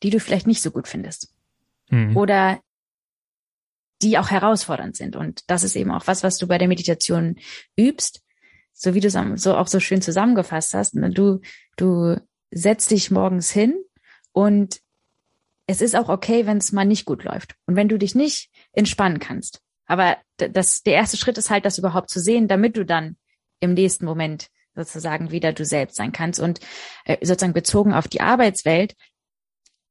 die 0.04 0.10
du 0.10 0.20
vielleicht 0.20 0.47
nicht 0.47 0.62
so 0.62 0.72
gut 0.72 0.88
findest. 0.88 1.34
Mhm. 1.89 2.18
Oder 2.18 2.62
die 4.02 4.18
auch 4.18 4.32
herausfordernd 4.32 4.95
sind. 4.95 5.16
Und 5.16 5.43
das 5.47 5.64
ist 5.64 5.76
eben 5.76 5.91
auch 5.91 6.08
was, 6.08 6.24
was 6.24 6.38
du 6.38 6.47
bei 6.47 6.58
der 6.58 6.68
Meditation 6.68 7.38
übst, 7.78 8.22
so 8.74 8.93
wie 8.93 8.99
du 8.99 9.08
es 9.08 9.18
so 9.36 9.56
auch 9.56 9.68
so 9.68 9.80
schön 9.80 10.02
zusammengefasst 10.02 10.74
hast, 10.74 10.95
ne? 10.95 11.12
du, 11.12 11.39
du 11.76 12.20
setzt 12.49 12.89
dich 12.89 13.12
morgens 13.12 13.52
hin 13.52 13.76
und 14.32 14.82
es 15.68 15.82
ist 15.82 15.95
auch 15.95 16.10
okay, 16.10 16.47
wenn 16.47 16.58
es 16.58 16.72
mal 16.72 16.86
nicht 16.86 17.06
gut 17.06 17.24
läuft 17.24 17.56
und 17.66 17.76
wenn 17.76 17.89
du 17.89 17.97
dich 17.97 18.16
nicht 18.16 18.49
entspannen 18.74 19.20
kannst. 19.20 19.62
Aber 19.86 20.18
das, 20.38 20.84
der 20.84 20.93
erste 20.93 21.18
Schritt 21.18 21.38
ist 21.38 21.49
halt, 21.49 21.66
das 21.66 21.78
überhaupt 21.78 22.10
zu 22.10 22.20
sehen, 22.20 22.47
damit 22.47 22.78
du 22.78 22.86
dann 22.86 23.18
im 23.60 23.74
nächsten 23.74 24.06
Moment 24.06 24.47
sozusagen 24.76 25.32
wieder 25.32 25.53
du 25.53 25.65
selbst 25.65 25.95
sein 25.95 26.11
kannst. 26.11 26.39
Und 26.39 26.59
äh, 27.05 27.17
sozusagen 27.22 27.53
bezogen 27.53 27.93
auf 27.93 28.07
die 28.07 28.22
Arbeitswelt 28.22 28.95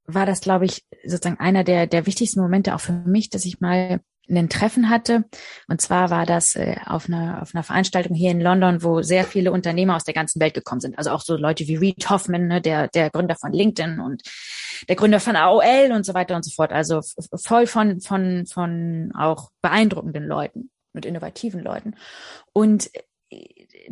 war 0.07 0.26
das, 0.26 0.41
glaube 0.41 0.64
ich, 0.64 0.85
sozusagen 1.05 1.41
einer 1.41 1.64
der, 1.64 1.87
der 1.87 2.07
wichtigsten 2.07 2.41
Momente 2.41 2.74
auch 2.74 2.81
für 2.81 2.93
mich, 2.93 3.31
dass 3.31 3.45
ich 3.45 3.61
mal 3.61 4.01
ein 4.28 4.49
Treffen 4.49 4.89
hatte. 4.89 5.24
Und 5.68 5.81
zwar 5.81 6.11
war 6.11 6.26
das 6.26 6.55
äh, 6.55 6.76
auf, 6.87 7.09
einer, 7.09 7.43
auf 7.43 7.55
einer 7.55 7.64
Veranstaltung 7.64 8.14
hier 8.14 8.31
in 8.31 8.41
London, 8.41 8.83
wo 8.83 9.03
sehr 9.03 9.24
viele 9.24 9.53
Unternehmer 9.53 9.97
aus 9.97 10.05
der 10.05 10.14
ganzen 10.14 10.41
Welt 10.41 10.55
gekommen 10.55 10.81
sind. 10.81 10.97
Also 10.99 11.11
auch 11.11 11.20
so 11.20 11.37
Leute 11.37 11.66
wie 11.66 11.76
Reed 11.76 12.09
Hoffman, 12.09 12.47
ne, 12.47 12.61
der, 12.61 12.89
der 12.89 13.11
Gründer 13.11 13.37
von 13.37 13.53
LinkedIn 13.53 14.01
und 14.01 14.22
der 14.89 14.97
Gründer 14.97 15.20
von 15.20 15.37
AOL 15.37 15.93
und 15.93 16.05
so 16.05 16.14
weiter 16.14 16.37
und 16.37 16.45
so 16.45 16.53
fort. 16.53 16.72
Also 16.72 17.01
voll 17.35 17.66
von, 17.66 18.01
von, 18.01 18.47
von 18.47 19.12
auch 19.16 19.51
beeindruckenden 19.62 20.26
Leuten 20.26 20.70
mit 20.93 21.07
innovativen 21.07 21.62
Leuten. 21.62 21.95
Und 22.53 22.91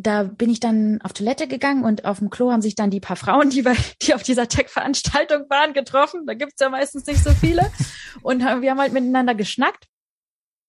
da 0.01 0.23
bin 0.23 0.49
ich 0.49 0.61
dann 0.61 1.01
auf 1.03 1.13
Toilette 1.13 1.49
gegangen 1.49 1.85
und 1.85 2.05
auf 2.05 2.21
dem 2.21 2.31
Klo 2.31 2.53
haben 2.53 2.63
sich 2.63 2.77
dann 2.77 2.91
die 2.91 3.01
paar 3.01 3.17
Frauen, 3.17 3.51
die, 3.51 3.63
bei, 3.63 3.77
die 4.03 4.15
auf 4.15 4.23
dieser 4.23 4.49
Tech-Veranstaltung 4.49 5.51
waren, 5.51 5.73
getroffen. 5.73 6.25
Da 6.25 6.35
gibt's 6.35 6.61
ja 6.61 6.69
meistens 6.69 7.05
nicht 7.07 7.23
so 7.23 7.31
viele. 7.33 7.71
Und 8.23 8.41
wir 8.41 8.71
haben 8.71 8.79
halt 8.79 8.93
miteinander 8.93 9.35
geschnackt. 9.35 9.89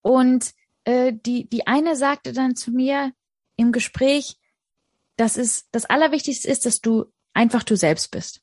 Und 0.01 0.51
äh, 0.84 1.13
die, 1.13 1.47
die 1.47 1.67
eine 1.67 1.95
sagte 1.95 2.34
dann 2.34 2.55
zu 2.55 2.71
mir 2.71 3.11
im 3.55 3.71
Gespräch, 3.71 4.38
dass 5.15 5.38
es 5.38 5.69
das 5.71 5.86
Allerwichtigste 5.86 6.47
ist, 6.47 6.65
dass 6.65 6.82
du 6.82 7.05
einfach 7.34 7.63
du 7.63 7.75
selbst 7.75 8.09
bist. 8.09 8.41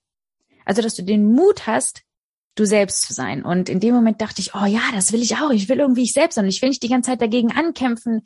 Also, 0.65 0.83
dass 0.83 0.95
du 0.95 1.03
den 1.03 1.33
Mut 1.33 1.67
hast, 1.67 2.03
du 2.57 2.65
selbst 2.65 3.03
zu 3.03 3.13
sein. 3.13 3.45
Und 3.45 3.69
in 3.69 3.81
dem 3.81 3.95
Moment 3.95 4.21
dachte 4.21 4.41
ich, 4.41 4.55
oh 4.55 4.65
ja, 4.65 4.83
das 4.93 5.13
will 5.13 5.23
ich 5.23 5.37
auch. 5.37 5.51
Ich 5.51 5.69
will 5.69 5.79
irgendwie 5.79 6.03
ich 6.03 6.13
selbst 6.13 6.35
sein. 6.35 6.47
Ich 6.47 6.61
will 6.63 6.71
nicht 6.71 6.83
die 6.83 6.89
ganze 6.89 7.11
Zeit 7.11 7.23
dagegen 7.23 7.53
ankämpfen. 7.53 8.23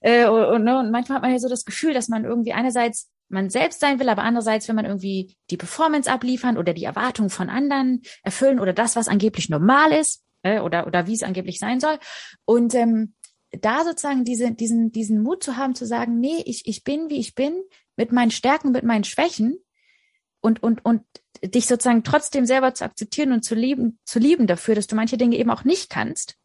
Äh, 0.00 0.26
und, 0.26 0.64
ne, 0.64 0.78
und 0.78 0.90
manchmal 0.90 1.16
hat 1.16 1.22
man 1.22 1.32
ja 1.32 1.38
so 1.38 1.48
das 1.48 1.64
Gefühl, 1.64 1.92
dass 1.92 2.08
man 2.08 2.24
irgendwie 2.24 2.52
einerseits 2.52 3.10
man 3.28 3.50
selbst 3.50 3.80
sein 3.80 3.98
will, 3.98 4.08
aber 4.08 4.22
andererseits 4.22 4.68
will 4.68 4.76
man 4.76 4.84
irgendwie 4.84 5.36
die 5.50 5.56
Performance 5.56 6.10
abliefern 6.10 6.56
oder 6.56 6.72
die 6.72 6.84
Erwartungen 6.84 7.30
von 7.30 7.48
anderen 7.48 8.02
erfüllen 8.22 8.60
oder 8.60 8.72
das, 8.72 8.94
was 8.94 9.08
angeblich 9.08 9.48
normal 9.48 9.92
ist 9.92 10.22
äh, 10.42 10.60
oder, 10.60 10.86
oder 10.86 11.06
wie 11.08 11.14
es 11.14 11.24
angeblich 11.24 11.58
sein 11.58 11.80
soll. 11.80 11.98
Und 12.44 12.74
ähm, 12.74 13.14
da 13.50 13.84
sozusagen 13.84 14.24
diese, 14.24 14.52
diesen, 14.52 14.92
diesen 14.92 15.22
Mut 15.22 15.42
zu 15.42 15.56
haben, 15.56 15.74
zu 15.74 15.86
sagen, 15.86 16.20
nee, 16.20 16.42
ich, 16.44 16.66
ich 16.66 16.84
bin, 16.84 17.10
wie 17.10 17.18
ich 17.18 17.34
bin, 17.34 17.60
mit 17.96 18.12
meinen 18.12 18.30
Stärken, 18.30 18.72
mit 18.72 18.84
meinen 18.84 19.04
Schwächen 19.04 19.58
und, 20.40 20.62
und, 20.62 20.84
und 20.84 21.02
dich 21.42 21.66
sozusagen 21.66 22.04
trotzdem 22.04 22.46
selber 22.46 22.74
zu 22.74 22.84
akzeptieren 22.84 23.32
und 23.32 23.44
zu 23.44 23.54
lieben, 23.54 23.98
zu 24.04 24.18
lieben 24.18 24.46
dafür, 24.46 24.74
dass 24.74 24.86
du 24.86 24.96
manche 24.96 25.16
Dinge 25.16 25.36
eben 25.36 25.50
auch 25.50 25.64
nicht 25.64 25.90
kannst. 25.90 26.36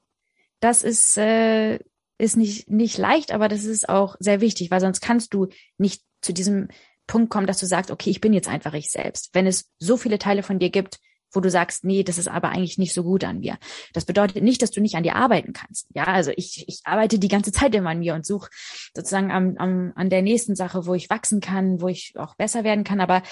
Das 0.59 0.83
ist, 0.83 1.17
äh, 1.17 1.79
ist 2.17 2.37
nicht, 2.37 2.69
nicht 2.69 2.97
leicht, 2.97 3.31
aber 3.31 3.47
das 3.47 3.63
ist 3.63 3.89
auch 3.89 4.15
sehr 4.19 4.41
wichtig, 4.41 4.71
weil 4.71 4.79
sonst 4.79 5.01
kannst 5.01 5.33
du 5.33 5.47
nicht 5.77 6.03
zu 6.21 6.33
diesem 6.33 6.67
Punkt 7.07 7.29
kommen, 7.29 7.47
dass 7.47 7.59
du 7.59 7.65
sagst, 7.65 7.91
okay, 7.91 8.09
ich 8.09 8.21
bin 8.21 8.33
jetzt 8.33 8.47
einfach 8.47 8.73
ich 8.73 8.91
selbst. 8.91 9.31
Wenn 9.33 9.47
es 9.47 9.69
so 9.79 9.97
viele 9.97 10.19
Teile 10.19 10.43
von 10.43 10.59
dir 10.59 10.69
gibt, 10.69 10.99
wo 11.33 11.39
du 11.39 11.49
sagst, 11.49 11.83
nee, 11.83 12.03
das 12.03 12.17
ist 12.17 12.27
aber 12.27 12.49
eigentlich 12.49 12.77
nicht 12.77 12.93
so 12.93 13.03
gut 13.03 13.23
an 13.23 13.39
mir. 13.39 13.57
Das 13.93 14.05
bedeutet 14.05 14.43
nicht, 14.43 14.61
dass 14.61 14.71
du 14.71 14.81
nicht 14.81 14.95
an 14.95 15.03
dir 15.03 15.15
arbeiten 15.15 15.53
kannst. 15.53 15.87
Ja, 15.93 16.03
also 16.03 16.31
ich, 16.35 16.65
ich 16.67 16.81
arbeite 16.83 17.19
die 17.19 17.27
ganze 17.27 17.51
Zeit 17.51 17.73
immer 17.73 17.91
an 17.91 17.99
mir 17.99 18.15
und 18.15 18.25
suche 18.25 18.49
sozusagen 18.95 19.31
am, 19.31 19.55
am, 19.57 19.93
an 19.95 20.09
der 20.09 20.21
nächsten 20.21 20.55
Sache, 20.55 20.85
wo 20.85 20.93
ich 20.93 21.09
wachsen 21.09 21.39
kann, 21.39 21.81
wo 21.81 21.87
ich 21.87 22.13
auch 22.17 22.35
besser 22.35 22.63
werden 22.63 22.83
kann. 22.83 22.99
Aber 22.99 23.23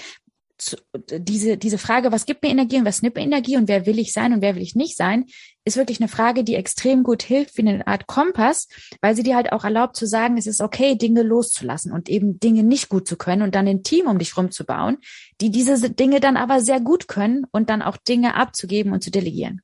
zu, 0.59 0.77
diese, 1.11 1.57
diese 1.57 1.77
Frage, 1.77 2.11
was 2.11 2.25
gibt 2.25 2.43
mir 2.43 2.49
Energie 2.49 2.77
und 2.77 2.85
was 2.85 3.01
nimmt 3.01 3.15
mir 3.15 3.23
Energie 3.23 3.57
und 3.57 3.67
wer 3.67 3.85
will 3.85 3.97
ich 3.97 4.13
sein 4.13 4.33
und 4.33 4.41
wer 4.41 4.55
will 4.55 4.61
ich 4.61 4.75
nicht 4.75 4.95
sein, 4.95 5.25
ist 5.65 5.77
wirklich 5.77 5.99
eine 5.99 6.09
Frage, 6.09 6.43
die 6.43 6.55
extrem 6.55 7.03
gut 7.03 7.23
hilft, 7.23 7.57
wie 7.57 7.67
eine 7.67 7.87
Art 7.87 8.07
Kompass, 8.07 8.67
weil 9.01 9.15
sie 9.15 9.23
dir 9.23 9.35
halt 9.35 9.51
auch 9.51 9.63
erlaubt 9.63 9.95
zu 9.95 10.05
sagen, 10.05 10.37
es 10.37 10.47
ist 10.47 10.61
okay, 10.61 10.95
Dinge 10.95 11.23
loszulassen 11.23 11.91
und 11.91 12.09
eben 12.09 12.39
Dinge 12.39 12.63
nicht 12.63 12.89
gut 12.89 13.07
zu 13.07 13.15
können 13.15 13.41
und 13.41 13.55
dann 13.55 13.67
ein 13.67 13.83
Team 13.83 14.07
um 14.07 14.19
dich 14.19 14.35
rumzubauen, 14.35 14.97
die 15.41 15.49
diese 15.49 15.89
Dinge 15.89 16.19
dann 16.19 16.37
aber 16.37 16.61
sehr 16.61 16.81
gut 16.81 17.07
können 17.07 17.45
und 17.51 17.69
dann 17.69 17.81
auch 17.81 17.97
Dinge 17.97 18.35
abzugeben 18.35 18.91
und 18.91 19.03
zu 19.03 19.11
delegieren. 19.11 19.61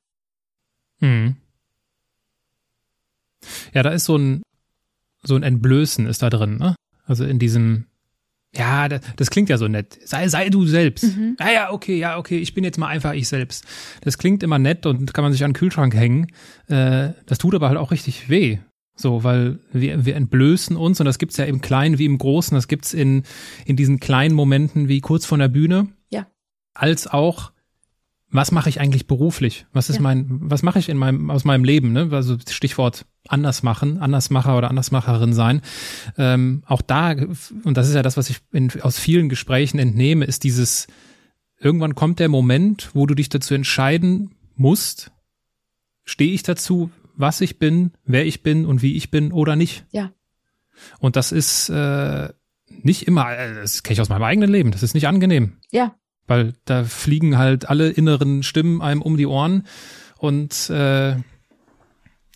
Hm. 1.00 1.36
Ja, 3.72 3.82
da 3.82 3.90
ist 3.90 4.06
so 4.06 4.16
ein, 4.16 4.42
so 5.22 5.36
ein 5.36 5.42
Entblößen 5.42 6.06
ist 6.06 6.22
da 6.22 6.30
drin, 6.30 6.56
ne? 6.56 6.74
Also 7.04 7.24
in 7.24 7.38
diesem, 7.38 7.86
ja, 8.56 8.88
das, 8.88 9.00
das, 9.16 9.30
klingt 9.30 9.48
ja 9.48 9.58
so 9.58 9.68
nett. 9.68 9.98
Sei, 10.04 10.28
sei 10.28 10.48
du 10.48 10.66
selbst. 10.66 11.04
Mhm. 11.04 11.36
Ja, 11.38 11.50
ja, 11.50 11.72
okay, 11.72 11.98
ja, 11.98 12.18
okay, 12.18 12.38
ich 12.38 12.54
bin 12.54 12.64
jetzt 12.64 12.78
mal 12.78 12.88
einfach 12.88 13.12
ich 13.12 13.28
selbst. 13.28 13.64
Das 14.02 14.18
klingt 14.18 14.42
immer 14.42 14.58
nett 14.58 14.86
und 14.86 15.12
kann 15.14 15.22
man 15.24 15.32
sich 15.32 15.44
an 15.44 15.50
den 15.50 15.56
Kühlschrank 15.56 15.94
hängen. 15.94 16.28
Äh, 16.68 17.10
das 17.26 17.38
tut 17.38 17.54
aber 17.54 17.68
halt 17.68 17.78
auch 17.78 17.90
richtig 17.90 18.28
weh. 18.28 18.58
So, 18.94 19.24
weil 19.24 19.58
wir, 19.72 20.06
wir 20.06 20.16
entblößen 20.16 20.74
uns 20.74 21.00
und 21.00 21.06
das 21.06 21.18
gibt's 21.18 21.36
ja 21.36 21.44
im 21.44 21.60
Kleinen 21.60 21.98
wie 21.98 22.06
im 22.06 22.16
Großen. 22.16 22.54
Das 22.54 22.66
gibt's 22.66 22.94
in, 22.94 23.24
in 23.66 23.76
diesen 23.76 24.00
kleinen 24.00 24.34
Momenten 24.34 24.88
wie 24.88 25.00
kurz 25.00 25.26
vor 25.26 25.36
der 25.36 25.48
Bühne. 25.48 25.88
Ja. 26.10 26.26
Als 26.72 27.06
auch 27.06 27.52
was 28.30 28.52
mache 28.52 28.68
ich 28.68 28.80
eigentlich 28.80 29.06
beruflich? 29.06 29.66
Was 29.72 29.88
ist 29.88 29.96
ja. 29.96 30.02
mein, 30.02 30.26
was 30.28 30.62
mache 30.62 30.78
ich 30.78 30.88
in 30.88 30.96
meinem, 30.96 31.30
aus 31.30 31.44
meinem 31.44 31.64
Leben? 31.64 31.92
Ne? 31.92 32.08
Also 32.10 32.36
Stichwort 32.48 33.06
anders 33.28 33.62
machen, 33.62 33.98
Andersmacher 33.98 34.56
oder 34.56 34.68
Andersmacherin 34.68 35.32
sein. 35.32 35.62
Ähm, 36.16 36.62
auch 36.66 36.82
da, 36.82 37.14
und 37.64 37.76
das 37.76 37.88
ist 37.88 37.94
ja 37.94 38.02
das, 38.02 38.16
was 38.16 38.30
ich 38.30 38.38
in, 38.52 38.70
aus 38.82 38.98
vielen 38.98 39.28
Gesprächen 39.28 39.78
entnehme, 39.78 40.24
ist 40.24 40.44
dieses, 40.44 40.86
irgendwann 41.58 41.94
kommt 41.94 42.18
der 42.18 42.28
Moment, 42.28 42.90
wo 42.94 43.06
du 43.06 43.14
dich 43.14 43.28
dazu 43.28 43.54
entscheiden 43.54 44.34
musst, 44.54 45.10
stehe 46.04 46.32
ich 46.32 46.42
dazu, 46.42 46.90
was 47.16 47.40
ich 47.40 47.58
bin, 47.58 47.92
wer 48.04 48.26
ich 48.26 48.42
bin 48.42 48.66
und 48.66 48.82
wie 48.82 48.96
ich 48.96 49.10
bin 49.10 49.32
oder 49.32 49.56
nicht. 49.56 49.84
Ja. 49.90 50.12
Und 50.98 51.16
das 51.16 51.32
ist 51.32 51.68
äh, 51.70 52.28
nicht 52.68 53.06
immer, 53.06 53.36
äh, 53.36 53.54
das 53.54 53.82
kenne 53.82 53.94
ich 53.94 54.00
aus 54.00 54.08
meinem 54.08 54.22
eigenen 54.22 54.50
Leben, 54.50 54.70
das 54.70 54.82
ist 54.82 54.94
nicht 54.94 55.08
angenehm. 55.08 55.54
Ja, 55.70 55.94
weil 56.26 56.54
da 56.64 56.84
fliegen 56.84 57.38
halt 57.38 57.68
alle 57.68 57.88
inneren 57.88 58.42
Stimmen 58.42 58.82
einem 58.82 59.02
um 59.02 59.16
die 59.16 59.26
Ohren 59.26 59.66
und 60.18 60.70
äh, 60.70 61.16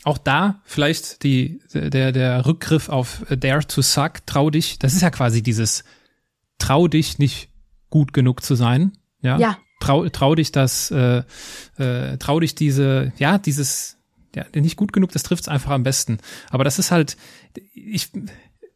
auch 0.05 0.19
da 0.19 0.61
vielleicht 0.65 1.23
die 1.23 1.61
der 1.75 2.13
der 2.13 2.47
Rückgriff 2.47 2.89
auf 2.89 3.23
Dare 3.29 3.67
to 3.67 3.83
Suck, 3.83 4.27
trau 4.27 4.51
dich, 4.51 4.79
das 4.79 4.95
ist 4.95 5.03
ja 5.03 5.11
quasi 5.11 5.43
dieses 5.43 5.85
trau 6.59 6.89
dich 6.89 7.19
nicht 7.19 7.49
gut 7.91 8.13
genug 8.13 8.43
zu 8.43 8.55
sein, 8.55 8.93
ja? 9.21 9.39
Ja. 9.39 9.59
Trau, 9.81 10.09
trau 10.11 10.35
dich 10.35 10.53
das 10.53 10.91
äh, 10.91 11.23
äh, 11.79 12.19
trau 12.19 12.41
dich 12.41 12.55
diese 12.55 13.13
ja, 13.19 13.39
dieses 13.39 13.97
ja, 14.35 14.45
nicht 14.55 14.77
gut 14.77 14.93
genug, 14.93 15.11
das 15.13 15.23
trifft's 15.23 15.49
einfach 15.49 15.71
am 15.71 15.83
besten. 15.83 16.19
Aber 16.51 16.65
das 16.65 16.79
ist 16.79 16.91
halt 16.91 17.17
ich 17.75 18.11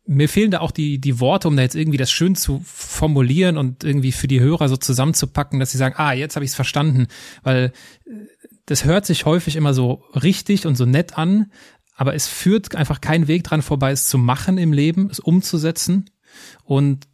mir 0.06 0.28
fehlen 0.28 0.50
da 0.50 0.60
auch 0.60 0.70
die, 0.70 0.98
die 0.98 1.18
Worte, 1.20 1.48
um 1.48 1.56
da 1.56 1.62
jetzt 1.62 1.74
irgendwie 1.74 1.96
das 1.96 2.10
schön 2.10 2.34
zu 2.34 2.60
formulieren 2.64 3.56
und 3.56 3.84
irgendwie 3.84 4.12
für 4.12 4.28
die 4.28 4.40
Hörer 4.40 4.68
so 4.68 4.76
zusammenzupacken, 4.76 5.60
dass 5.60 5.70
sie 5.70 5.78
sagen, 5.78 5.94
ah, 5.96 6.12
jetzt 6.12 6.36
habe 6.36 6.44
ich 6.44 6.50
es 6.50 6.54
verstanden. 6.54 7.06
Weil 7.42 7.72
äh, 8.06 8.10
das 8.66 8.84
hört 8.84 9.06
sich 9.06 9.24
häufig 9.24 9.56
immer 9.56 9.74
so 9.74 10.04
richtig 10.14 10.66
und 10.66 10.76
so 10.76 10.86
nett 10.86 11.18
an, 11.18 11.52
aber 11.94 12.14
es 12.14 12.26
führt 12.26 12.74
einfach 12.74 13.00
kein 13.00 13.28
Weg 13.28 13.44
dran 13.44 13.62
vorbei, 13.62 13.92
es 13.92 14.08
zu 14.08 14.18
machen 14.18 14.58
im 14.58 14.72
Leben, 14.72 15.08
es 15.10 15.20
umzusetzen. 15.20 16.10
Und 16.64 17.06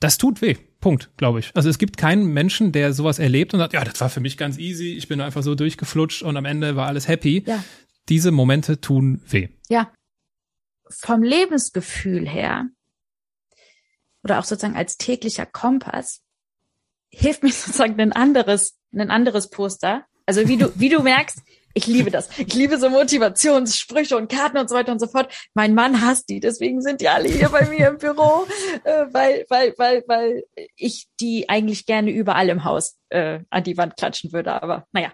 das 0.00 0.18
tut 0.18 0.42
weh. 0.42 0.56
Punkt, 0.80 1.10
glaube 1.16 1.40
ich. 1.40 1.50
Also 1.54 1.68
es 1.68 1.78
gibt 1.78 1.96
keinen 1.96 2.26
Menschen, 2.32 2.70
der 2.72 2.92
sowas 2.92 3.18
erlebt 3.18 3.52
und 3.52 3.60
sagt, 3.60 3.72
ja, 3.72 3.84
das 3.84 4.00
war 4.00 4.10
für 4.10 4.20
mich 4.20 4.36
ganz 4.36 4.58
easy, 4.58 4.92
ich 4.92 5.08
bin 5.08 5.20
einfach 5.20 5.42
so 5.42 5.54
durchgeflutscht 5.54 6.22
und 6.22 6.36
am 6.36 6.44
Ende 6.44 6.76
war 6.76 6.86
alles 6.86 7.08
happy. 7.08 7.44
Ja. 7.46 7.62
Diese 8.08 8.30
Momente 8.30 8.80
tun 8.80 9.20
weh. 9.26 9.48
Ja, 9.68 9.92
vom 10.88 11.22
Lebensgefühl 11.22 12.28
her 12.28 12.68
oder 14.22 14.38
auch 14.38 14.44
sozusagen 14.44 14.76
als 14.76 14.96
täglicher 14.96 15.46
Kompass 15.46 16.22
hilft 17.10 17.42
mir 17.42 17.52
sozusagen 17.52 17.98
ein 18.00 18.12
anderes, 18.12 18.78
ein 18.92 19.10
anderes 19.10 19.50
Poster. 19.50 20.04
Also 20.28 20.46
wie 20.46 20.58
du, 20.58 20.70
wie 20.78 20.90
du 20.90 21.00
merkst, 21.00 21.42
ich 21.72 21.86
liebe 21.86 22.10
das. 22.10 22.28
Ich 22.38 22.52
liebe 22.52 22.76
so 22.76 22.90
Motivationssprüche 22.90 24.14
und 24.14 24.30
Karten 24.30 24.58
und 24.58 24.68
so 24.68 24.74
weiter 24.74 24.92
und 24.92 24.98
so 24.98 25.06
fort. 25.06 25.32
Mein 25.54 25.74
Mann 25.74 26.02
hasst 26.02 26.28
die, 26.28 26.38
deswegen 26.38 26.82
sind 26.82 27.00
die 27.00 27.08
alle 27.08 27.28
hier 27.30 27.48
bei 27.48 27.66
mir 27.66 27.88
im 27.88 27.96
Büro, 27.96 28.46
äh, 28.84 29.06
weil, 29.10 29.46
weil, 29.48 29.72
weil, 29.78 30.04
weil 30.06 30.44
ich 30.76 31.08
die 31.18 31.48
eigentlich 31.48 31.86
gerne 31.86 32.10
überall 32.10 32.50
im 32.50 32.64
Haus 32.64 32.98
äh, 33.08 33.40
an 33.48 33.64
die 33.64 33.78
Wand 33.78 33.96
klatschen 33.96 34.30
würde. 34.34 34.60
Aber 34.62 34.86
naja, 34.92 35.12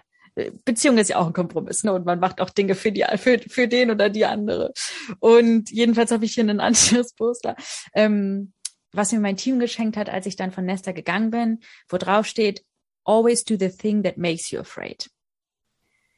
Beziehung 0.65 0.97
ist 0.97 1.09
ja 1.09 1.17
auch 1.17 1.27
ein 1.27 1.33
Kompromiss, 1.33 1.85
ne? 1.85 1.93
Und 1.93 2.05
man 2.05 2.19
macht 2.19 2.41
auch 2.41 2.49
Dinge 2.49 2.75
für 2.75 2.91
die, 2.91 3.05
für, 3.15 3.39
für 3.39 3.69
den 3.69 3.89
oder 3.89 4.09
die 4.09 4.25
andere. 4.25 4.73
Und 5.19 5.71
jedenfalls 5.71 6.11
habe 6.11 6.25
ich 6.25 6.33
hier 6.33 6.43
ein 6.43 6.59
anderes 6.59 7.13
Poster, 7.13 7.55
ähm, 7.93 8.51
was 8.91 9.13
mir 9.13 9.21
mein 9.21 9.37
Team 9.37 9.59
geschenkt 9.59 9.95
hat, 9.95 10.09
als 10.09 10.25
ich 10.25 10.35
dann 10.35 10.51
von 10.51 10.65
Nesta 10.65 10.91
gegangen 10.91 11.31
bin, 11.31 11.59
wo 11.87 11.97
drauf 11.97 12.25
steht, 12.25 12.65
always 13.05 13.43
do 13.43 13.55
the 13.57 13.69
thing 13.69 14.03
that 14.03 14.17
makes 14.17 14.51
you 14.51 14.59
afraid. 14.59 15.09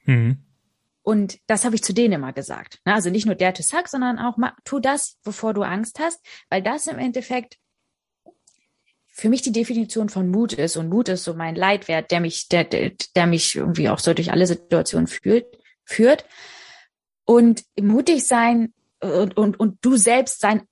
Mhm. 0.05 0.43
Und 1.03 1.39
das 1.47 1.63
habe 1.63 1.75
ich 1.75 1.83
zu 1.83 1.93
denen 1.93 2.15
immer 2.15 2.33
gesagt. 2.33 2.79
Also 2.83 3.09
nicht 3.09 3.25
nur 3.25 3.35
der 3.35 3.53
to 3.53 3.63
suck, 3.63 3.87
sondern 3.87 4.19
auch 4.19 4.35
mal, 4.35 4.53
tu 4.65 4.79
das, 4.79 5.17
bevor 5.23 5.53
du 5.53 5.61
Angst 5.61 5.99
hast, 5.99 6.19
weil 6.49 6.61
das 6.61 6.87
im 6.87 6.99
Endeffekt 6.99 7.57
für 9.07 9.29
mich 9.29 9.41
die 9.41 9.51
Definition 9.51 10.09
von 10.09 10.29
Mut 10.29 10.53
ist 10.53 10.75
und 10.75 10.89
Mut 10.89 11.09
ist 11.09 11.23
so 11.23 11.33
mein 11.33 11.55
Leitwert, 11.55 12.11
der 12.11 12.19
mich, 12.19 12.49
der, 12.49 12.65
der, 12.65 12.91
der 13.15 13.25
mich 13.25 13.55
irgendwie 13.55 13.89
auch 13.89 13.99
so 13.99 14.13
durch 14.13 14.31
alle 14.31 14.45
Situationen 14.45 15.07
führt, 15.07 15.45
führt. 15.85 16.25
Und 17.23 17.63
mutig 17.79 18.27
sein 18.27 18.73
und, 18.99 19.37
und, 19.37 19.59
und 19.59 19.79
du 19.81 19.95
selbst 19.95 20.39
sein 20.39 20.67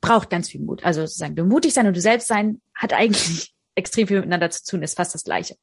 braucht 0.00 0.30
ganz 0.30 0.48
viel 0.48 0.62
Mut. 0.62 0.84
Also 0.84 1.02
sozusagen, 1.02 1.36
du 1.36 1.44
mutig 1.44 1.74
sein 1.74 1.86
und 1.86 1.96
du 1.96 2.00
selbst 2.00 2.28
sein 2.28 2.60
hat 2.74 2.92
eigentlich 2.92 3.54
extrem 3.80 4.06
viel 4.06 4.18
miteinander 4.18 4.50
zu 4.50 4.64
tun, 4.64 4.82
ist 4.82 4.96
fast 4.96 5.14
das 5.14 5.24
Gleiche. 5.24 5.56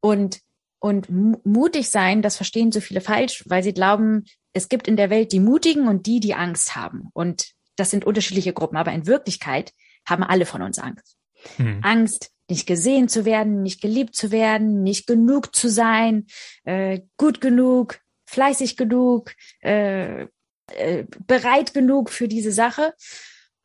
Und, 0.00 0.40
und 0.80 1.08
mutig 1.46 1.88
sein, 1.88 2.22
das 2.22 2.36
verstehen 2.36 2.72
so 2.72 2.80
viele 2.80 3.00
falsch, 3.00 3.44
weil 3.46 3.62
sie 3.62 3.72
glauben, 3.72 4.24
es 4.52 4.68
gibt 4.68 4.88
in 4.88 4.96
der 4.96 5.10
Welt 5.10 5.32
die 5.32 5.40
Mutigen 5.40 5.88
und 5.88 6.06
die, 6.06 6.20
die 6.20 6.34
Angst 6.34 6.76
haben. 6.76 7.08
Und 7.14 7.52
das 7.76 7.90
sind 7.90 8.04
unterschiedliche 8.04 8.52
Gruppen. 8.52 8.76
Aber 8.76 8.92
in 8.92 9.06
Wirklichkeit 9.06 9.72
haben 10.06 10.22
alle 10.22 10.46
von 10.46 10.62
uns 10.62 10.78
Angst. 10.78 11.16
Mhm. 11.58 11.80
Angst, 11.82 12.30
nicht 12.48 12.66
gesehen 12.66 13.08
zu 13.08 13.24
werden, 13.24 13.62
nicht 13.62 13.80
geliebt 13.80 14.14
zu 14.14 14.30
werden, 14.30 14.82
nicht 14.82 15.06
genug 15.06 15.54
zu 15.54 15.68
sein, 15.68 16.26
äh, 16.64 17.00
gut 17.16 17.40
genug, 17.40 18.00
fleißig 18.26 18.76
genug, 18.76 19.32
äh, 19.62 20.26
äh, 20.66 21.04
bereit 21.26 21.72
genug 21.72 22.10
für 22.10 22.28
diese 22.28 22.52
Sache. 22.52 22.94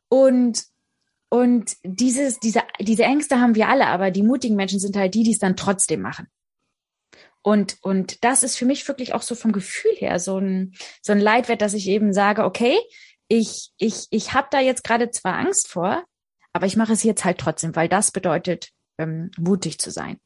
Und 0.08 0.64
und 1.30 1.76
dieses, 1.82 2.38
diese, 2.40 2.62
diese 2.80 3.04
Ängste 3.04 3.40
haben 3.40 3.54
wir 3.54 3.68
alle, 3.68 3.86
aber 3.86 4.10
die 4.10 4.22
mutigen 4.22 4.56
Menschen 4.56 4.80
sind 4.80 4.96
halt 4.96 5.14
die, 5.14 5.22
die 5.22 5.32
es 5.32 5.38
dann 5.38 5.56
trotzdem 5.56 6.00
machen. 6.00 6.26
Und, 7.42 7.76
und 7.82 8.24
das 8.24 8.42
ist 8.42 8.56
für 8.56 8.64
mich 8.64 8.86
wirklich 8.88 9.14
auch 9.14 9.22
so 9.22 9.34
vom 9.34 9.52
Gefühl 9.52 9.92
her 9.96 10.18
so 10.18 10.38
ein, 10.38 10.74
so 11.02 11.12
ein 11.12 11.20
Leitwert, 11.20 11.62
dass 11.62 11.74
ich 11.74 11.88
eben 11.88 12.12
sage, 12.12 12.44
okay, 12.44 12.76
ich, 13.28 13.70
ich, 13.78 14.06
ich 14.10 14.32
habe 14.32 14.48
da 14.50 14.60
jetzt 14.60 14.84
gerade 14.84 15.10
zwar 15.10 15.34
Angst 15.34 15.68
vor, 15.68 16.04
aber 16.52 16.66
ich 16.66 16.76
mache 16.76 16.92
es 16.92 17.02
jetzt 17.02 17.24
halt 17.24 17.38
trotzdem, 17.38 17.76
weil 17.76 17.88
das 17.88 18.10
bedeutet, 18.10 18.70
ähm, 18.98 19.30
mutig 19.38 19.78
zu 19.78 19.90
sein. 19.90 20.18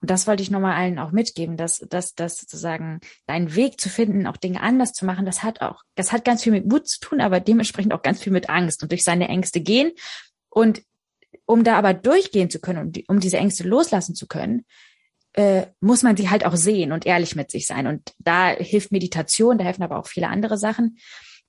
Und 0.00 0.10
das 0.10 0.26
wollte 0.26 0.42
ich 0.42 0.50
nochmal 0.50 0.76
allen 0.76 0.98
auch 0.98 1.12
mitgeben, 1.12 1.56
dass, 1.56 1.78
dass, 1.78 2.14
dass 2.14 2.36
sozusagen 2.36 3.00
deinen 3.26 3.54
Weg 3.54 3.80
zu 3.80 3.88
finden, 3.88 4.26
auch 4.26 4.36
Dinge 4.36 4.60
anders 4.60 4.92
zu 4.92 5.06
machen, 5.06 5.24
das 5.24 5.42
hat 5.42 5.60
auch, 5.60 5.82
das 5.94 6.10
hat 6.10 6.24
ganz 6.24 6.42
viel 6.42 6.52
mit 6.52 6.66
Mut 6.66 6.88
zu 6.88 7.00
tun, 7.00 7.20
aber 7.20 7.38
dementsprechend 7.38 7.94
auch 7.94 8.02
ganz 8.02 8.20
viel 8.20 8.32
mit 8.32 8.50
Angst 8.50 8.82
und 8.82 8.90
durch 8.90 9.04
seine 9.04 9.28
Ängste 9.28 9.60
gehen. 9.60 9.92
Und 10.52 10.82
um 11.46 11.64
da 11.64 11.76
aber 11.76 11.94
durchgehen 11.94 12.50
zu 12.50 12.60
können, 12.60 12.86
um, 12.86 12.92
die, 12.92 13.04
um 13.08 13.20
diese 13.20 13.38
Ängste 13.38 13.64
loslassen 13.64 14.14
zu 14.14 14.26
können, 14.26 14.64
äh, 15.32 15.62
muss 15.80 16.02
man 16.02 16.16
sie 16.16 16.28
halt 16.28 16.44
auch 16.44 16.56
sehen 16.56 16.92
und 16.92 17.06
ehrlich 17.06 17.34
mit 17.34 17.50
sich 17.50 17.66
sein. 17.66 17.86
Und 17.86 18.12
da 18.18 18.50
hilft 18.50 18.92
Meditation, 18.92 19.56
da 19.56 19.64
helfen 19.64 19.82
aber 19.82 19.98
auch 19.98 20.06
viele 20.06 20.28
andere 20.28 20.58
Sachen. 20.58 20.98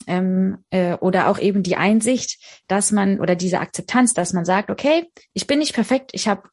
Ähm, 0.08 0.60
äh, 0.70 0.94
oder 0.96 1.28
auch 1.28 1.38
eben 1.38 1.64
die 1.64 1.76
Einsicht, 1.76 2.40
dass 2.68 2.92
man 2.92 3.20
oder 3.20 3.36
diese 3.36 3.60
Akzeptanz, 3.60 4.14
dass 4.14 4.34
man 4.34 4.46
sagt, 4.46 4.70
okay, 4.70 5.06
ich 5.34 5.48
bin 5.48 5.60
nicht 5.60 5.74
perfekt, 5.74 6.12
ich 6.14 6.28
habe 6.28 6.50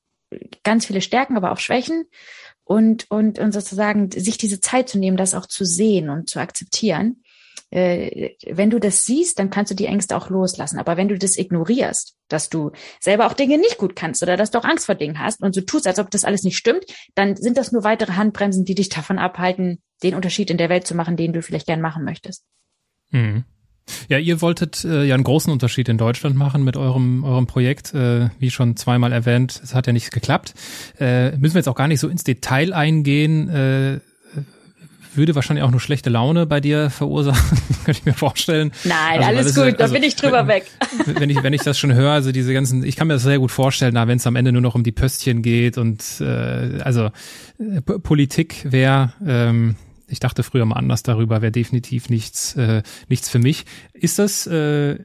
ganz 0.62 0.86
viele 0.86 1.00
Stärken, 1.00 1.36
aber 1.36 1.52
auch 1.52 1.58
Schwächen 1.58 2.04
und, 2.64 3.10
und, 3.10 3.38
und 3.38 3.52
sozusagen 3.52 4.10
sich 4.10 4.38
diese 4.38 4.60
Zeit 4.60 4.88
zu 4.88 4.98
nehmen, 4.98 5.16
das 5.16 5.34
auch 5.34 5.46
zu 5.46 5.64
sehen 5.64 6.10
und 6.10 6.28
zu 6.28 6.38
akzeptieren. 6.38 7.22
Äh, 7.70 8.30
wenn 8.46 8.70
du 8.70 8.80
das 8.80 9.04
siehst, 9.04 9.38
dann 9.38 9.50
kannst 9.50 9.70
du 9.70 9.76
die 9.76 9.86
Ängste 9.86 10.16
auch 10.16 10.28
loslassen. 10.28 10.78
Aber 10.78 10.96
wenn 10.96 11.08
du 11.08 11.18
das 11.18 11.38
ignorierst, 11.38 12.16
dass 12.28 12.48
du 12.48 12.72
selber 12.98 13.26
auch 13.26 13.32
Dinge 13.32 13.58
nicht 13.58 13.78
gut 13.78 13.94
kannst 13.94 14.22
oder 14.22 14.36
dass 14.36 14.50
du 14.50 14.58
auch 14.58 14.64
Angst 14.64 14.86
vor 14.86 14.94
Dingen 14.96 15.18
hast 15.18 15.40
und 15.40 15.54
so 15.54 15.60
tust, 15.60 15.86
als 15.86 15.98
ob 15.98 16.10
das 16.10 16.24
alles 16.24 16.42
nicht 16.42 16.56
stimmt, 16.56 16.84
dann 17.14 17.36
sind 17.36 17.56
das 17.56 17.72
nur 17.72 17.84
weitere 17.84 18.12
Handbremsen, 18.12 18.64
die 18.64 18.74
dich 18.74 18.88
davon 18.88 19.18
abhalten, 19.18 19.80
den 20.02 20.14
Unterschied 20.14 20.50
in 20.50 20.58
der 20.58 20.68
Welt 20.68 20.86
zu 20.86 20.94
machen, 20.94 21.16
den 21.16 21.32
du 21.32 21.42
vielleicht 21.42 21.66
gern 21.66 21.80
machen 21.80 22.04
möchtest. 22.04 22.44
Mhm. 23.10 23.44
Ja, 24.08 24.18
ihr 24.18 24.40
wolltet 24.40 24.84
äh, 24.84 25.04
ja 25.04 25.14
einen 25.14 25.24
großen 25.24 25.52
Unterschied 25.52 25.88
in 25.88 25.98
Deutschland 25.98 26.36
machen 26.36 26.62
mit 26.62 26.76
eurem, 26.76 27.24
eurem 27.24 27.46
Projekt, 27.46 27.92
äh, 27.94 28.28
wie 28.38 28.50
schon 28.50 28.76
zweimal 28.76 29.12
erwähnt. 29.12 29.60
Es 29.62 29.74
hat 29.74 29.86
ja 29.86 29.92
nicht 29.92 30.12
geklappt. 30.12 30.54
Äh, 30.98 31.36
müssen 31.38 31.54
wir 31.54 31.60
jetzt 31.60 31.68
auch 31.68 31.74
gar 31.74 31.88
nicht 31.88 32.00
so 32.00 32.08
ins 32.08 32.24
Detail 32.24 32.72
eingehen. 32.72 33.48
Äh, 33.48 34.00
würde 35.14 35.34
wahrscheinlich 35.34 35.64
auch 35.64 35.70
nur 35.70 35.80
schlechte 35.80 36.10
Laune 36.10 36.46
bei 36.46 36.60
dir 36.60 36.90
verursachen, 36.90 37.58
kann 37.84 37.94
ich 37.94 38.04
mir 38.04 38.14
vorstellen. 38.14 38.72
Nein, 38.84 39.18
also, 39.18 39.28
alles 39.28 39.54
gut, 39.54 39.64
also, 39.64 39.76
da 39.76 39.86
bin 39.88 40.02
ich 40.02 40.16
drüber 40.16 40.46
wenn, 40.46 40.48
weg. 40.48 40.66
Wenn 41.06 41.30
ich, 41.30 41.42
wenn 41.42 41.52
ich 41.52 41.62
das 41.62 41.78
schon 41.78 41.92
höre, 41.92 42.12
also 42.12 42.32
diese 42.32 42.52
ganzen, 42.52 42.84
ich 42.84 42.96
kann 42.96 43.08
mir 43.08 43.14
das 43.14 43.22
sehr 43.22 43.38
gut 43.38 43.50
vorstellen, 43.50 43.94
da 43.94 44.06
wenn 44.08 44.18
es 44.18 44.26
am 44.26 44.36
Ende 44.36 44.52
nur 44.52 44.62
noch 44.62 44.74
um 44.74 44.82
die 44.82 44.92
Pöstchen 44.92 45.42
geht 45.42 45.78
und 45.78 46.02
äh, 46.20 46.80
also 46.82 47.10
äh, 47.58 47.80
Politik 47.80 48.64
wäre 48.64 49.12
ähm, 49.26 49.76
ich 50.10 50.20
dachte 50.20 50.42
früher 50.42 50.64
mal 50.64 50.76
anders 50.76 51.02
darüber, 51.02 51.40
wäre 51.40 51.52
definitiv 51.52 52.10
nichts, 52.10 52.56
äh, 52.56 52.82
nichts 53.08 53.28
für 53.28 53.38
mich. 53.38 53.64
Ist 53.92 54.18
das, 54.18 54.46
äh, 54.46 54.98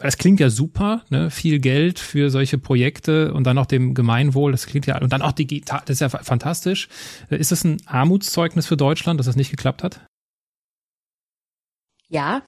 das 0.00 0.18
klingt 0.18 0.40
ja 0.40 0.50
super, 0.50 1.04
ne? 1.10 1.30
viel 1.30 1.58
Geld 1.58 1.98
für 1.98 2.30
solche 2.30 2.58
Projekte 2.58 3.32
und 3.32 3.44
dann 3.44 3.58
auch 3.58 3.66
dem 3.66 3.94
Gemeinwohl, 3.94 4.52
das 4.52 4.66
klingt 4.66 4.86
ja, 4.86 5.00
und 5.00 5.12
dann 5.12 5.22
auch 5.22 5.32
digital, 5.32 5.82
das 5.84 5.94
ist 5.94 6.00
ja 6.00 6.08
fantastisch. 6.08 6.88
Äh, 7.30 7.36
ist 7.36 7.52
das 7.52 7.64
ein 7.64 7.78
Armutszeugnis 7.86 8.66
für 8.66 8.76
Deutschland, 8.76 9.18
dass 9.18 9.26
das 9.26 9.36
nicht 9.36 9.50
geklappt 9.50 9.82
hat? 9.82 10.04
Ja, 12.08 12.44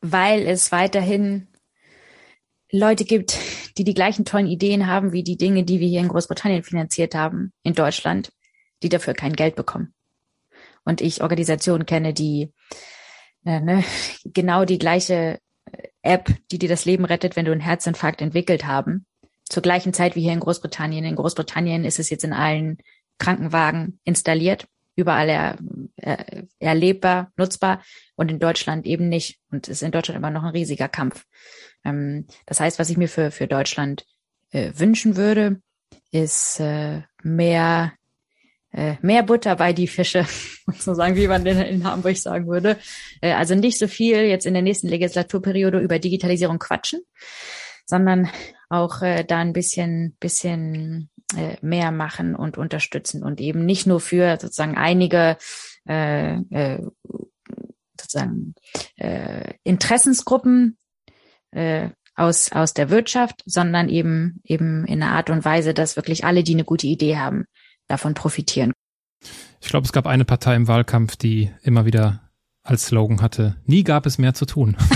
weil 0.00 0.46
es 0.46 0.72
weiterhin 0.72 1.48
Leute 2.70 3.04
gibt, 3.04 3.38
die 3.76 3.84
die 3.84 3.94
gleichen 3.94 4.24
tollen 4.24 4.46
Ideen 4.46 4.86
haben 4.86 5.12
wie 5.12 5.22
die 5.22 5.36
Dinge, 5.36 5.64
die 5.64 5.80
wir 5.80 5.88
hier 5.88 6.00
in 6.00 6.08
Großbritannien 6.08 6.62
finanziert 6.62 7.14
haben, 7.14 7.52
in 7.62 7.74
Deutschland, 7.74 8.30
die 8.82 8.88
dafür 8.88 9.14
kein 9.14 9.32
Geld 9.32 9.56
bekommen 9.56 9.92
und 10.88 11.02
ich 11.02 11.22
Organisationen 11.22 11.84
kenne, 11.84 12.14
die 12.14 12.52
äh, 13.44 13.60
ne, 13.60 13.84
genau 14.24 14.64
die 14.64 14.78
gleiche 14.78 15.38
App, 16.02 16.30
die 16.50 16.58
dir 16.58 16.68
das 16.68 16.84
Leben 16.84 17.04
rettet, 17.04 17.36
wenn 17.36 17.44
du 17.44 17.52
einen 17.52 17.60
Herzinfarkt 17.60 18.20
entwickelt 18.20 18.66
haben, 18.66 19.06
zur 19.44 19.62
gleichen 19.62 19.92
Zeit 19.92 20.16
wie 20.16 20.22
hier 20.22 20.32
in 20.32 20.40
Großbritannien. 20.40 21.04
In 21.04 21.16
Großbritannien 21.16 21.84
ist 21.84 21.98
es 21.98 22.10
jetzt 22.10 22.24
in 22.24 22.32
allen 22.32 22.78
Krankenwagen 23.18 23.98
installiert, 24.04 24.68
überall 24.96 25.28
er, 25.28 25.58
er, 25.96 26.44
erlebbar, 26.58 27.32
nutzbar 27.36 27.82
und 28.16 28.30
in 28.30 28.38
Deutschland 28.38 28.86
eben 28.86 29.08
nicht. 29.08 29.40
Und 29.50 29.68
ist 29.68 29.82
in 29.82 29.90
Deutschland 29.90 30.18
immer 30.18 30.30
noch 30.30 30.44
ein 30.44 30.50
riesiger 30.52 30.88
Kampf. 30.88 31.24
Ähm, 31.84 32.26
das 32.46 32.60
heißt, 32.60 32.78
was 32.78 32.90
ich 32.90 32.96
mir 32.96 33.08
für, 33.08 33.30
für 33.30 33.46
Deutschland 33.46 34.04
äh, 34.50 34.72
wünschen 34.74 35.16
würde, 35.16 35.60
ist 36.10 36.60
äh, 36.60 37.02
mehr 37.22 37.92
äh, 38.72 38.96
mehr 39.00 39.22
Butter 39.22 39.56
bei 39.56 39.72
die 39.72 39.86
Fische, 39.86 40.26
sozusagen, 40.66 41.16
wie 41.16 41.28
man 41.28 41.44
in, 41.46 41.58
in 41.58 41.84
Hamburg 41.84 42.16
sagen 42.16 42.46
würde. 42.46 42.76
Äh, 43.20 43.32
also 43.32 43.54
nicht 43.54 43.78
so 43.78 43.88
viel 43.88 44.22
jetzt 44.22 44.46
in 44.46 44.54
der 44.54 44.62
nächsten 44.62 44.88
Legislaturperiode 44.88 45.78
über 45.78 45.98
Digitalisierung 45.98 46.58
quatschen, 46.58 47.00
sondern 47.86 48.28
auch 48.68 49.02
äh, 49.02 49.24
da 49.24 49.38
ein 49.38 49.52
bisschen, 49.52 50.16
bisschen 50.20 51.10
äh, 51.36 51.56
mehr 51.62 51.90
machen 51.90 52.34
und 52.34 52.58
unterstützen 52.58 53.22
und 53.22 53.40
eben 53.40 53.64
nicht 53.64 53.86
nur 53.86 54.00
für 54.00 54.38
sozusagen 54.40 54.76
einige 54.76 55.36
äh, 55.88 56.34
äh, 56.34 56.82
sozusagen 57.98 58.54
äh, 58.96 59.54
Interessensgruppen 59.64 60.78
äh, 61.50 61.88
aus, 62.14 62.52
aus 62.52 62.74
der 62.74 62.90
Wirtschaft, 62.90 63.42
sondern 63.46 63.88
eben, 63.88 64.40
eben 64.44 64.84
in 64.86 65.02
einer 65.02 65.12
Art 65.12 65.30
und 65.30 65.44
Weise, 65.44 65.72
dass 65.72 65.96
wirklich 65.96 66.24
alle, 66.24 66.42
die 66.42 66.54
eine 66.54 66.64
gute 66.64 66.86
Idee 66.86 67.16
haben, 67.16 67.46
davon 67.88 68.14
profitieren. 68.14 68.72
Ich 69.60 69.68
glaube, 69.68 69.86
es 69.86 69.92
gab 69.92 70.06
eine 70.06 70.24
Partei 70.24 70.54
im 70.54 70.68
Wahlkampf, 70.68 71.16
die 71.16 71.50
immer 71.62 71.84
wieder 71.84 72.20
als 72.62 72.86
Slogan 72.86 73.22
hatte, 73.22 73.56
nie 73.64 73.82
gab 73.82 74.06
es 74.06 74.18
mehr 74.18 74.34
zu 74.34 74.44
tun. 74.44 74.76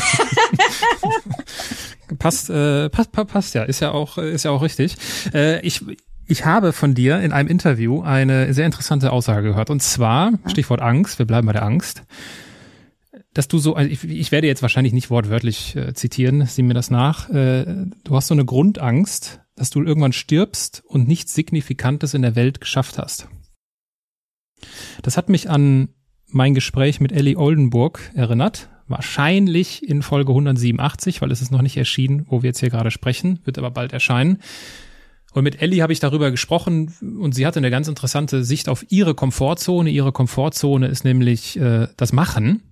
passt, 2.19 2.51
äh, 2.51 2.91
passt, 2.91 3.13
passt 3.13 3.55
ja, 3.55 3.63
ist 3.63 3.81
ja 3.81 3.93
auch, 3.93 4.19
ist 4.19 4.45
ja 4.45 4.51
auch 4.51 4.63
richtig. 4.63 4.97
Äh, 5.33 5.67
ich, 5.67 5.85
ich 6.27 6.45
habe 6.45 6.73
von 6.73 6.95
dir 6.95 7.21
in 7.21 7.33
einem 7.33 7.49
Interview 7.49 8.03
eine 8.03 8.53
sehr 8.53 8.67
interessante 8.67 9.11
Aussage 9.11 9.49
gehört. 9.49 9.71
Und 9.71 9.83
zwar, 9.83 10.33
Stichwort 10.47 10.83
Angst, 10.83 11.19
wir 11.19 11.27
bleiben 11.27 11.47
bei 11.47 11.55
der 11.55 11.65
Angst, 11.65 12.03
dass 13.35 13.49
du 13.49 13.59
so, 13.59 13.75
also 13.75 13.91
ich, 13.91 14.05
ich 14.05 14.33
werde 14.33 14.47
jetzt 14.47 14.63
wahrscheinlich 14.63 14.93
nicht 14.93 15.11
wortwörtlich 15.11 15.75
äh, 15.77 15.95
zitieren, 15.95 16.45
sieh 16.47 16.63
mir 16.63 16.75
das 16.75 16.91
nach. 16.91 17.31
Äh, 17.31 17.87
du 18.05 18.17
hast 18.17 18.29
so 18.29 18.35
eine 18.35 18.45
Grundangst, 18.45 19.41
dass 19.55 19.71
du 19.71 19.83
irgendwann 19.83 20.13
stirbst 20.13 20.83
und 20.87 21.09
nichts 21.09 21.35
Signifikantes 21.35 22.15
in 22.15 22.23
der 22.23 22.37
Welt 22.37 22.61
geschafft 22.61 22.99
hast. 22.99 23.29
Das 25.03 25.17
hat 25.17 25.29
mich 25.29 25.49
an 25.51 25.89
mein 26.27 26.55
Gespräch 26.55 27.01
mit 27.01 27.13
Ellie 27.13 27.37
Oldenburg 27.37 28.11
erinnert. 28.15 28.69
Wahrscheinlich 28.89 29.89
in 29.89 30.03
Folge 30.03 30.33
187, 30.33 31.23
weil 31.23 31.31
es 31.31 31.41
ist 31.41 31.51
noch 31.51 31.63
nicht 31.63 31.77
erschienen, 31.77 32.27
wo 32.29 32.43
wir 32.43 32.49
jetzt 32.49 32.61
hier 32.61 32.71
gerade 32.71 32.91
sprechen, 32.91 33.41
wird 33.45 33.59
aber 33.59 33.71
bald 33.71 33.93
erscheinen. 33.93 34.39
Und 35.33 35.45
mit 35.45 35.63
Ellie 35.63 35.83
habe 35.83 35.95
ich 35.95 36.01
darüber 36.01 36.31
gesprochen 36.31 36.93
und 37.01 37.35
sie 37.35 37.47
hatte 37.47 37.59
eine 37.59 37.71
ganz 37.71 37.89
interessante 37.89 38.45
Sicht 38.45 38.69
auf 38.69 38.85
ihre 38.91 39.15
Komfortzone. 39.15 39.89
Ihre 39.89 40.13
Komfortzone 40.13 40.89
ist 40.89 41.05
nämlich 41.05 41.59
äh, 41.59 41.89
das 41.97 42.13
Machen. 42.13 42.72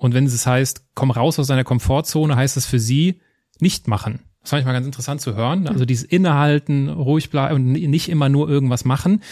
Und 0.00 0.14
wenn 0.14 0.24
es 0.24 0.46
heißt, 0.46 0.86
komm 0.94 1.10
raus 1.10 1.38
aus 1.38 1.48
deiner 1.48 1.62
Komfortzone, 1.62 2.34
heißt 2.34 2.56
es 2.56 2.64
für 2.64 2.80
sie 2.80 3.20
nicht 3.58 3.86
machen. 3.86 4.20
Das 4.40 4.50
fand 4.50 4.60
ich 4.60 4.66
mal 4.66 4.72
ganz 4.72 4.86
interessant 4.86 5.20
zu 5.20 5.34
hören. 5.34 5.68
Also 5.68 5.84
dieses 5.84 6.04
Innehalten, 6.04 6.88
ruhig 6.88 7.28
bleiben 7.28 7.54
und 7.56 7.72
nicht 7.72 8.08
immer 8.08 8.30
nur 8.30 8.48
irgendwas 8.48 8.86
machen. 8.86 9.22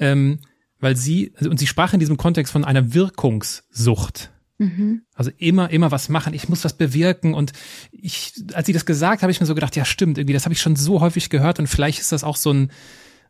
Ähm, 0.00 0.38
weil 0.80 0.96
sie, 0.96 1.32
also, 1.36 1.50
und 1.50 1.58
sie 1.58 1.66
sprach 1.66 1.92
in 1.92 2.00
diesem 2.00 2.16
Kontext 2.16 2.54
von 2.54 2.64
einer 2.64 2.94
Wirkungssucht. 2.94 4.30
Mhm. 4.56 5.02
Also 5.14 5.30
immer, 5.36 5.68
immer 5.68 5.90
was 5.90 6.08
machen, 6.08 6.32
ich 6.32 6.48
muss 6.48 6.64
was 6.64 6.72
bewirken. 6.72 7.34
Und 7.34 7.52
ich, 7.92 8.32
als 8.54 8.66
sie 8.66 8.72
das 8.72 8.86
gesagt 8.86 9.20
habe, 9.20 9.30
ich 9.30 9.40
mir 9.40 9.46
so 9.46 9.54
gedacht, 9.54 9.76
ja 9.76 9.84
stimmt, 9.84 10.16
irgendwie, 10.16 10.32
das 10.32 10.46
habe 10.46 10.54
ich 10.54 10.60
schon 10.62 10.74
so 10.74 11.02
häufig 11.02 11.28
gehört 11.28 11.58
und 11.58 11.66
vielleicht 11.66 12.00
ist 12.00 12.12
das 12.12 12.24
auch 12.24 12.36
so 12.36 12.50
ein, 12.50 12.70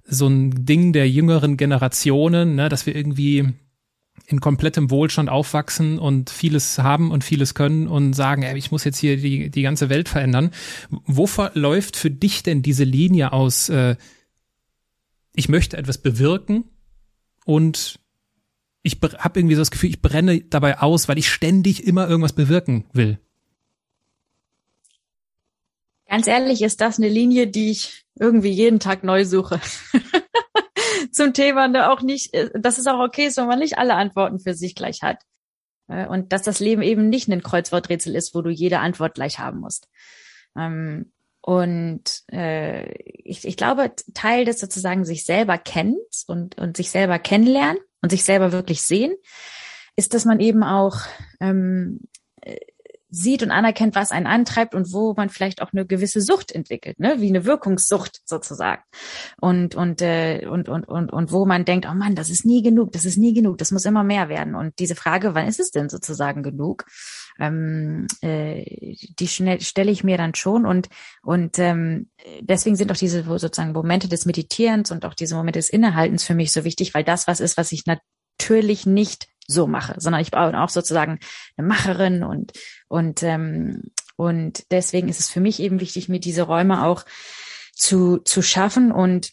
so 0.05 0.29
ein 0.29 0.65
Ding 0.65 0.93
der 0.93 1.11
jüngeren 1.11 1.57
Generationen, 1.57 2.55
ne, 2.55 2.69
dass 2.69 2.87
wir 2.87 2.95
irgendwie 2.95 3.53
in 4.27 4.41
komplettem 4.41 4.91
Wohlstand 4.91 5.29
aufwachsen 5.29 5.99
und 5.99 6.31
vieles 6.31 6.79
haben 6.79 7.11
und 7.11 7.25
vieles 7.25 7.55
können 7.55 7.89
und 7.89 8.15
sagen, 8.15 8.43
ey, 8.43 8.57
ich 8.57 8.71
muss 8.71 8.85
jetzt 8.85 8.99
hier 8.99 9.17
die, 9.17 9.51
die 9.51 9.63
ganze 9.63 9.91
Welt 9.91 10.09
verändern. 10.09 10.51
Wo 10.91 11.27
verläuft 11.27 11.97
für 11.97 12.11
dich 12.11 12.43
denn 12.43 12.63
diese 12.63 12.85
Linie 12.85 13.33
aus, 13.33 13.69
äh, 13.69 13.97
ich 15.35 15.49
möchte 15.49 15.77
etwas 15.77 15.99
bewirken 15.99 16.65
und 17.45 18.01
ich 18.83 18.99
habe 19.03 19.41
irgendwie 19.41 19.57
so 19.57 19.61
das 19.61 19.71
Gefühl, 19.71 19.91
ich 19.91 20.03
brenne 20.03 20.41
dabei 20.41 20.79
aus, 20.79 21.09
weil 21.09 21.19
ich 21.19 21.31
ständig 21.31 21.87
immer 21.87 22.09
irgendwas 22.09 22.35
bewirken 22.35 22.85
will? 22.93 23.19
Ganz 26.09 26.27
ehrlich, 26.27 26.63
ist 26.63 26.81
das 26.81 26.99
eine 26.99 27.09
Linie, 27.09 27.47
die 27.47 27.71
ich 27.71 28.05
irgendwie 28.19 28.51
jeden 28.51 28.79
Tag 28.79 29.03
neu 29.05 29.25
suche. 29.25 29.61
zum 31.13 31.33
Thema 31.33 31.69
ne, 31.69 31.91
auch 31.91 32.03
nicht, 32.03 32.35
äh, 32.35 32.51
dass 32.55 32.79
es 32.79 32.87
auch 32.87 33.01
okay 33.01 33.27
ist, 33.27 33.37
wenn 33.37 33.47
man 33.47 33.59
nicht 33.59 33.79
alle 33.79 33.95
Antworten 33.95 34.39
für 34.41 34.55
sich 34.55 34.75
gleich 34.75 35.03
hat. 35.03 35.19
Äh, 35.89 36.07
und 36.07 36.33
dass 36.33 36.43
das 36.43 36.61
Leben 36.61 36.83
eben 36.83 37.09
nicht 37.09 37.29
ein 37.29 37.43
Kreuzworträtsel 37.43 38.15
ist, 38.15 38.35
wo 38.35 38.43
du 38.43 38.51
jede 38.51 38.81
Antwort 38.81 39.15
gleich 39.15 39.39
haben 39.39 39.61
musst. 39.61 39.89
Ähm, 40.57 41.13
und 41.41 42.23
äh, 42.33 42.91
ich, 43.23 43.47
ich 43.47 43.57
glaube, 43.57 43.93
Teil 44.15 44.47
des 44.47 44.61
sozusagen 44.61 45.05
sich 45.05 45.25
selber 45.27 45.59
kennt 45.59 45.99
und, 46.27 46.57
und 46.57 46.77
sich 46.77 46.91
selber 46.91 47.19
kennenlernen 47.19 47.79
und 48.01 48.11
sich 48.11 48.25
selber 48.25 48.53
wirklich 48.53 48.83
sehen, 48.83 49.15
ist, 49.95 50.15
dass 50.15 50.25
man 50.25 50.41
eben 50.41 50.63
auch 50.63 50.97
ähm, 51.41 52.01
sieht 53.15 53.43
und 53.43 53.51
anerkennt, 53.51 53.95
was 53.95 54.11
einen 54.11 54.27
antreibt 54.27 54.75
und 54.75 54.93
wo 54.93 55.15
man 55.17 55.29
vielleicht 55.29 55.63
auch 55.63 55.73
eine 55.73 55.87
gewisse 55.87 56.21
Sucht 56.21 56.51
entwickelt, 56.51 56.99
ne, 56.99 57.17
wie 57.19 57.29
eine 57.29 57.45
Wirkungssucht 57.45 58.21
sozusagen. 58.25 58.83
Und 59.41 59.75
und 59.75 60.03
äh, 60.03 60.47
und 60.47 60.69
und 60.69 60.89
und 60.89 61.13
und 61.13 61.33
wo 61.33 61.47
man 61.47 61.65
denkt, 61.65 61.87
oh 61.89 61.95
Mann, 61.95 62.17
das 62.17 62.29
ist 62.29 62.45
nie 62.45 62.63
genug, 62.63 62.93
das 62.93 63.05
ist 63.05 63.17
nie 63.17 63.33
genug, 63.33 63.59
das 63.59 63.71
muss 63.71 63.85
immer 63.85 64.03
mehr 64.03 64.29
werden. 64.29 64.55
Und 64.55 64.79
diese 64.79 64.97
Frage, 64.97 65.35
wann 65.35 65.47
ist 65.47 65.61
es 65.61 65.71
denn 65.71 65.89
sozusagen 65.89 66.43
genug? 66.43 66.87
Ähm, 67.39 68.07
äh, 68.21 68.97
die 69.19 69.29
stelle 69.29 69.91
ich 69.91 70.05
mir 70.05 70.17
dann 70.17 70.35
schon 70.35 70.67
und 70.67 70.89
und 71.23 71.59
ähm, 71.59 72.11
deswegen 72.41 72.77
sind 72.77 72.91
auch 72.91 72.97
diese 72.97 73.23
sozusagen 73.23 73.73
Momente 73.73 74.09
des 74.09 74.27
Meditierens 74.27 74.91
und 74.91 75.05
auch 75.05 75.15
diese 75.15 75.37
Momente 75.37 75.61
des 75.61 75.71
Innehaltens 75.71 76.25
für 76.25 76.35
mich 76.35 76.53
so 76.53 76.65
wichtig, 76.65 76.95
weil 76.95 77.05
das 77.05 77.27
was 77.27 77.41
ist, 77.41 77.57
was 77.57 77.73
ich 77.73 77.85
natürlich 77.87 78.87
nicht 78.87 79.29
so 79.47 79.67
mache, 79.67 79.95
sondern 79.99 80.23
ich 80.23 80.31
bin 80.31 80.41
auch 80.41 80.69
sozusagen 80.69 81.19
eine 81.57 81.67
Macherin 81.67 82.23
und 82.23 82.53
und 82.89 83.23
ähm, 83.23 83.83
und 84.17 84.71
deswegen 84.71 85.09
ist 85.09 85.21
es 85.21 85.31
für 85.31 85.41
mich 85.41 85.61
eben 85.61 85.81
wichtig, 85.81 86.09
mir 86.09 86.21
diese 86.21 86.43
Räume 86.43 86.85
auch 86.85 87.05
zu 87.73 88.19
zu 88.19 88.43
schaffen 88.43 88.93
und 88.93 89.33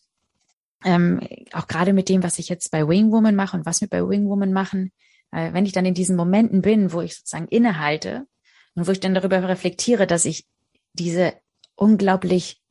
ähm, 0.84 1.22
auch 1.54 1.68
gerade 1.68 1.94
mit 1.94 2.10
dem, 2.10 2.24
was 2.24 2.40
ich 2.40 2.50
jetzt 2.50 2.72
bei 2.72 2.88
Wing 2.88 3.12
Woman 3.12 3.36
mache 3.36 3.56
und 3.56 3.66
was 3.66 3.82
wir 3.82 3.88
bei 3.88 4.02
Wing 4.08 4.28
Woman 4.28 4.52
machen, 4.52 4.92
äh, 5.32 5.54
wenn 5.54 5.66
ich 5.66 5.74
dann 5.74 5.86
in 5.86 5.94
diesen 5.94 6.16
Momenten 6.16 6.62
bin, 6.62 6.92
wo 6.92 7.02
ich 7.02 7.16
sozusagen 7.16 7.48
innehalte 7.48 8.26
und 8.76 8.88
wo 8.88 8.92
ich 8.92 9.00
dann 9.00 9.14
darüber 9.14 9.48
reflektiere, 9.48 10.08
dass 10.08 10.26
ich 10.26 10.48
diese 10.94 11.34
unglaublich 11.76 12.62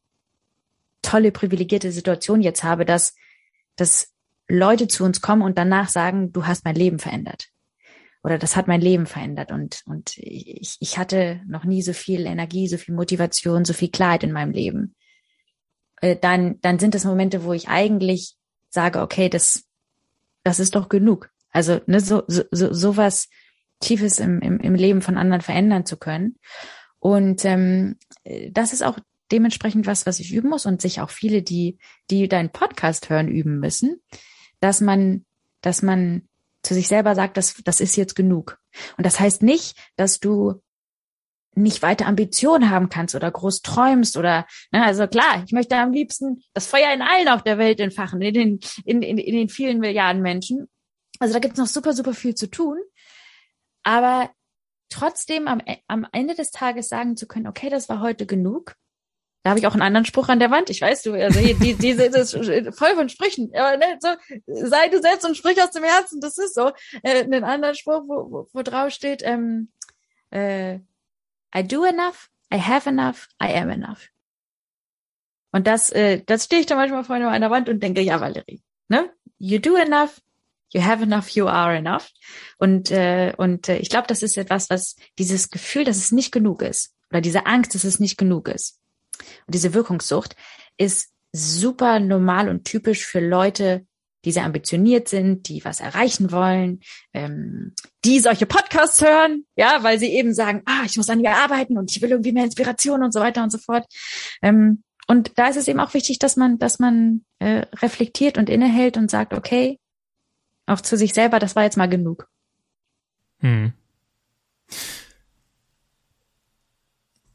tolle 1.02 1.32
privilegierte 1.32 1.92
Situation 1.92 2.42
jetzt 2.42 2.64
habe, 2.64 2.84
dass 2.84 3.14
dass 3.76 4.12
Leute 4.50 4.88
zu 4.88 5.04
uns 5.04 5.20
kommen 5.20 5.42
und 5.42 5.56
danach 5.56 5.88
sagen, 5.88 6.32
du 6.32 6.46
hast 6.46 6.64
mein 6.64 6.74
Leben 6.74 6.98
verändert. 6.98 7.48
Oder 8.22 8.36
das 8.36 8.56
hat 8.56 8.68
mein 8.68 8.80
Leben 8.80 9.06
verändert. 9.06 9.50
Und, 9.50 9.82
und 9.86 10.18
ich, 10.18 10.76
ich 10.80 10.98
hatte 10.98 11.40
noch 11.46 11.64
nie 11.64 11.82
so 11.82 11.92
viel 11.92 12.26
Energie, 12.26 12.68
so 12.68 12.76
viel 12.76 12.94
Motivation, 12.94 13.64
so 13.64 13.72
viel 13.72 13.90
Klarheit 13.90 14.24
in 14.24 14.32
meinem 14.32 14.52
Leben. 14.52 14.94
Äh, 16.02 16.16
dann, 16.16 16.60
dann 16.60 16.78
sind 16.78 16.94
das 16.94 17.04
Momente, 17.04 17.44
wo 17.44 17.52
ich 17.52 17.68
eigentlich 17.68 18.36
sage, 18.68 19.00
okay, 19.00 19.28
das, 19.28 19.64
das 20.44 20.60
ist 20.60 20.74
doch 20.74 20.88
genug. 20.88 21.30
Also 21.50 21.80
ne, 21.86 22.00
so, 22.00 22.22
so, 22.26 22.42
so 22.50 22.72
sowas 22.72 23.28
Tiefes 23.80 24.18
im, 24.18 24.40
im, 24.40 24.60
im 24.60 24.74
Leben 24.74 25.00
von 25.00 25.16
anderen 25.16 25.40
verändern 25.40 25.86
zu 25.86 25.96
können. 25.96 26.36
Und 26.98 27.46
ähm, 27.46 27.96
das 28.50 28.74
ist 28.74 28.82
auch 28.82 28.98
dementsprechend 29.32 29.86
was, 29.86 30.04
was 30.04 30.20
ich 30.20 30.34
üben 30.34 30.50
muss 30.50 30.66
und 30.66 30.82
sich 30.82 31.00
auch 31.00 31.08
viele, 31.08 31.42
die, 31.42 31.78
die 32.10 32.28
deinen 32.28 32.50
Podcast 32.50 33.08
hören, 33.08 33.28
üben 33.28 33.58
müssen 33.58 34.00
dass 34.60 34.80
man, 34.80 35.24
dass 35.60 35.82
man 35.82 36.28
zu 36.62 36.74
sich 36.74 36.88
selber 36.88 37.14
sagt, 37.14 37.36
das, 37.36 37.54
das 37.64 37.80
ist 37.80 37.96
jetzt 37.96 38.14
genug. 38.14 38.58
Und 38.96 39.06
das 39.06 39.18
heißt 39.18 39.42
nicht, 39.42 39.76
dass 39.96 40.20
du 40.20 40.60
nicht 41.54 41.82
weiter 41.82 42.06
Ambitionen 42.06 42.70
haben 42.70 42.88
kannst 42.88 43.14
oder 43.14 43.30
groß 43.30 43.62
träumst 43.62 44.16
oder, 44.16 44.46
ne, 44.70 44.84
also 44.84 45.06
klar, 45.06 45.42
ich 45.44 45.52
möchte 45.52 45.76
am 45.76 45.92
liebsten 45.92 46.42
das 46.54 46.66
Feuer 46.66 46.92
in 46.92 47.02
allen 47.02 47.28
auf 47.28 47.42
der 47.42 47.58
Welt 47.58 47.80
entfachen, 47.80 48.22
in 48.22 48.34
den, 48.34 48.60
in, 48.84 49.02
in, 49.02 49.18
in 49.18 49.34
den 49.34 49.48
vielen 49.48 49.80
Milliarden 49.80 50.22
Menschen. 50.22 50.68
Also 51.18 51.34
da 51.34 51.40
gibt's 51.40 51.58
noch 51.58 51.66
super, 51.66 51.92
super 51.92 52.14
viel 52.14 52.34
zu 52.34 52.48
tun. 52.48 52.78
Aber 53.82 54.30
trotzdem 54.90 55.48
am, 55.48 55.60
am 55.86 56.06
Ende 56.12 56.34
des 56.34 56.50
Tages 56.50 56.88
sagen 56.88 57.16
zu 57.16 57.26
können, 57.26 57.46
okay, 57.46 57.68
das 57.68 57.88
war 57.88 58.00
heute 58.00 58.26
genug. 58.26 58.76
Da 59.42 59.50
habe 59.50 59.60
ich 59.60 59.66
auch 59.66 59.72
einen 59.72 59.82
anderen 59.82 60.04
Spruch 60.04 60.28
an 60.28 60.38
der 60.38 60.50
Wand. 60.50 60.68
Ich 60.68 60.82
weiß, 60.82 61.02
du, 61.02 61.14
also 61.14 61.40
hier, 61.40 61.58
die, 61.58 61.74
diese 61.74 62.04
ist 62.04 62.32
voll 62.76 62.94
von 62.94 63.08
Sprüchen. 63.08 63.50
Aber 63.54 63.76
ne, 63.78 63.98
so, 64.00 64.08
sei 64.46 64.88
du 64.88 65.00
selbst 65.00 65.24
und 65.24 65.36
sprich 65.36 65.62
aus 65.62 65.70
dem 65.70 65.84
Herzen, 65.84 66.20
das 66.20 66.36
ist 66.36 66.54
so. 66.54 66.72
Äh, 67.02 67.24
einen 67.24 67.44
anderen 67.44 67.74
Spruch, 67.74 68.02
wo, 68.06 68.30
wo, 68.30 68.48
wo 68.52 68.62
drauf 68.62 68.90
steht, 68.90 69.22
ähm, 69.24 69.70
äh, 70.30 70.74
I 71.56 71.66
do 71.66 71.84
enough, 71.84 72.28
I 72.52 72.58
have 72.58 72.88
enough, 72.88 73.28
I 73.42 73.54
am 73.54 73.70
enough. 73.70 74.10
Und 75.52 75.66
das, 75.66 75.90
äh, 75.90 76.22
das 76.24 76.44
stehe 76.44 76.60
ich 76.60 76.66
da 76.66 76.76
manchmal 76.76 77.04
vor 77.04 77.16
einer 77.16 77.50
Wand 77.50 77.68
und 77.68 77.82
denke, 77.82 78.02
ja, 78.02 78.20
Valerie, 78.20 78.62
ne? 78.88 79.10
You 79.38 79.58
do 79.58 79.74
enough, 79.74 80.20
you 80.72 80.84
have 80.84 81.02
enough, 81.02 81.30
you 81.30 81.48
are 81.48 81.74
enough. 81.74 82.10
Und, 82.58 82.90
äh, 82.90 83.32
und 83.36 83.68
äh, 83.68 83.78
ich 83.78 83.88
glaube, 83.88 84.06
das 84.06 84.22
ist 84.22 84.36
etwas, 84.36 84.70
was 84.70 84.96
dieses 85.18 85.50
Gefühl, 85.50 85.84
dass 85.84 85.96
es 85.96 86.12
nicht 86.12 86.30
genug 86.30 86.62
ist, 86.62 86.94
oder 87.10 87.20
diese 87.20 87.46
Angst, 87.46 87.74
dass 87.74 87.84
es 87.84 87.98
nicht 87.98 88.18
genug 88.18 88.48
ist, 88.48 88.78
und 89.46 89.54
diese 89.54 89.74
Wirkungssucht 89.74 90.36
ist 90.76 91.10
super 91.32 92.00
normal 92.00 92.48
und 92.48 92.64
typisch 92.64 93.06
für 93.06 93.20
Leute, 93.20 93.86
die 94.24 94.32
sehr 94.32 94.44
ambitioniert 94.44 95.08
sind, 95.08 95.48
die 95.48 95.64
was 95.64 95.80
erreichen 95.80 96.30
wollen, 96.30 96.80
ähm, 97.14 97.74
die 98.04 98.20
solche 98.20 98.46
Podcasts 98.46 99.00
hören, 99.00 99.46
ja, 99.56 99.82
weil 99.82 99.98
sie 99.98 100.12
eben 100.12 100.34
sagen, 100.34 100.62
ah, 100.66 100.82
ich 100.84 100.96
muss 100.96 101.08
an 101.08 101.20
mir 101.20 101.36
arbeiten 101.36 101.78
und 101.78 101.90
ich 101.90 102.02
will 102.02 102.10
irgendwie 102.10 102.32
mehr 102.32 102.44
Inspiration 102.44 103.02
und 103.02 103.12
so 103.12 103.20
weiter 103.20 103.42
und 103.42 103.50
so 103.50 103.58
fort. 103.58 103.86
Ähm, 104.42 104.82
und 105.06 105.38
da 105.38 105.48
ist 105.48 105.56
es 105.56 105.68
eben 105.68 105.80
auch 105.80 105.94
wichtig, 105.94 106.18
dass 106.18 106.36
man, 106.36 106.58
dass 106.58 106.78
man 106.78 107.24
äh, 107.38 107.66
reflektiert 107.76 108.38
und 108.38 108.50
innehält 108.50 108.96
und 108.96 109.10
sagt, 109.10 109.32
okay, 109.32 109.78
auch 110.66 110.80
zu 110.80 110.96
sich 110.96 111.14
selber, 111.14 111.38
das 111.38 111.56
war 111.56 111.64
jetzt 111.64 111.76
mal 111.76 111.88
genug. 111.88 112.28
Hm. 113.40 113.72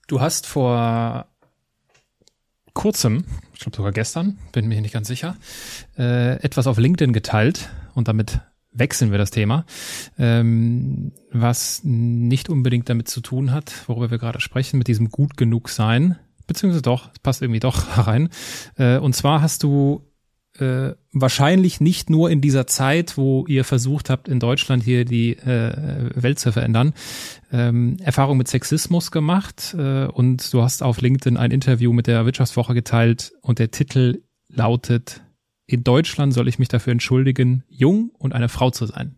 Du 0.07 0.21
hast 0.21 0.45
vor 0.45 1.27
kurzem, 2.75 3.25
ich 3.53 3.61
glaube 3.61 3.75
sogar 3.75 3.91
gestern, 3.91 4.37
bin 4.51 4.67
mir 4.67 4.79
nicht 4.81 4.93
ganz 4.93 5.07
sicher, 5.07 5.35
äh, 5.97 6.35
etwas 6.43 6.67
auf 6.67 6.77
LinkedIn 6.77 7.13
geteilt 7.13 7.69
und 7.95 8.07
damit 8.07 8.41
wechseln 8.71 9.09
wir 9.09 9.17
das 9.17 9.31
Thema, 9.31 9.65
ähm, 10.19 11.13
was 11.31 11.81
nicht 11.83 12.49
unbedingt 12.49 12.89
damit 12.89 13.07
zu 13.07 13.21
tun 13.21 13.51
hat, 13.51 13.73
worüber 13.87 14.11
wir 14.11 14.17
gerade 14.19 14.41
sprechen, 14.41 14.77
mit 14.77 14.87
diesem 14.87 15.09
gut 15.09 15.37
genug 15.37 15.69
sein, 15.69 16.19
beziehungsweise 16.45 16.81
doch, 16.83 17.09
es 17.13 17.19
passt 17.19 17.41
irgendwie 17.41 17.61
doch 17.61 17.97
rein. 18.07 18.29
Äh, 18.77 18.97
und 18.97 19.15
zwar 19.15 19.41
hast 19.41 19.63
du 19.63 20.03
äh, 20.59 20.95
wahrscheinlich 21.11 21.81
nicht 21.81 22.09
nur 22.09 22.29
in 22.29 22.41
dieser 22.41 22.67
Zeit, 22.67 23.17
wo 23.17 23.45
ihr 23.47 23.63
versucht 23.63 24.09
habt, 24.09 24.27
in 24.27 24.39
Deutschland 24.39 24.83
hier 24.83 25.05
die 25.05 25.37
äh, 25.37 26.11
Welt 26.15 26.39
zu 26.39 26.51
verändern, 26.51 26.93
ähm, 27.51 27.97
Erfahrung 28.01 28.37
mit 28.37 28.47
Sexismus 28.47 29.11
gemacht 29.11 29.75
äh, 29.77 30.05
und 30.05 30.53
du 30.53 30.61
hast 30.61 30.83
auf 30.83 31.01
LinkedIn 31.01 31.37
ein 31.37 31.51
Interview 31.51 31.93
mit 31.93 32.07
der 32.07 32.25
Wirtschaftswoche 32.25 32.73
geteilt 32.73 33.33
und 33.41 33.59
der 33.59 33.71
Titel 33.71 34.21
lautet 34.47 35.23
In 35.65 35.83
Deutschland 35.83 36.33
soll 36.33 36.47
ich 36.47 36.59
mich 36.59 36.69
dafür 36.69 36.91
entschuldigen, 36.91 37.63
jung 37.67 38.11
und 38.17 38.33
eine 38.33 38.49
Frau 38.49 38.71
zu 38.71 38.85
sein. 38.85 39.15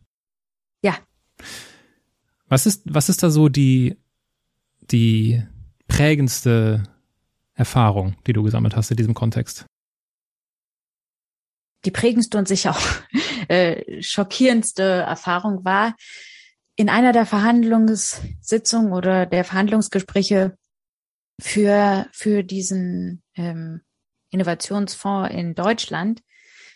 Ja. 0.84 0.96
Was 2.48 2.66
ist, 2.66 2.84
was 2.86 3.10
ist 3.10 3.24
da 3.24 3.30
so 3.30 3.50
die, 3.50 3.98
die 4.90 5.44
prägendste 5.88 6.84
Erfahrung, 7.54 8.16
die 8.26 8.34
du 8.34 8.44
gesammelt 8.44 8.76
hast 8.76 8.90
in 8.92 8.98
diesem 8.98 9.14
Kontext? 9.14 9.66
Die 11.88 11.92
prägendste 11.92 12.38
und 12.38 12.50
sicher 12.50 12.72
auch 12.72 12.86
äh, 13.48 14.02
schockierendste 14.04 14.84
Erfahrung 14.84 15.64
war, 15.64 15.96
in 16.76 16.90
einer 16.90 17.14
der 17.14 17.26
Verhandlungssitzungen 17.26 18.92
oder 18.92 19.26
der 19.26 19.46
Verhandlungsgespräche 19.46 20.58
für, 21.40 22.08
für 22.12 22.44
diesen 22.44 23.24
ähm, 23.36 23.82
Innovationsfonds 24.32 25.34
in 25.34 25.56
Deutschland, 25.56 26.22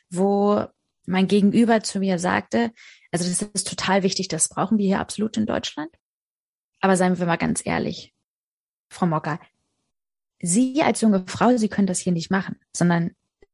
wo 0.10 0.66
mein 1.06 1.28
Gegenüber 1.28 1.84
zu 1.84 2.00
mir 2.00 2.18
sagte, 2.18 2.72
also 3.12 3.28
das 3.28 3.42
ist 3.42 3.68
total 3.68 4.04
wichtig, 4.04 4.30
das 4.30 4.48
brauchen 4.48 4.78
wir 4.78 4.86
hier 4.86 5.00
absolut 5.00 5.36
in 5.36 5.46
Deutschland. 5.46 5.90
Aber 6.80 6.96
seien 6.96 7.20
wir 7.20 7.26
mal 7.26 7.36
ganz 7.36 7.66
ehrlich, 7.66 8.14
Frau 8.90 9.08
Mocker, 9.08 9.42
Sie 10.42 10.82
als 10.82 11.02
junge 11.02 11.26
Frau, 11.28 11.58
Sie 11.58 11.68
können 11.68 11.88
das 11.88 12.00
hier 12.00 12.14
nicht 12.14 12.32
machen, 12.32 12.56
sondern 12.74 13.12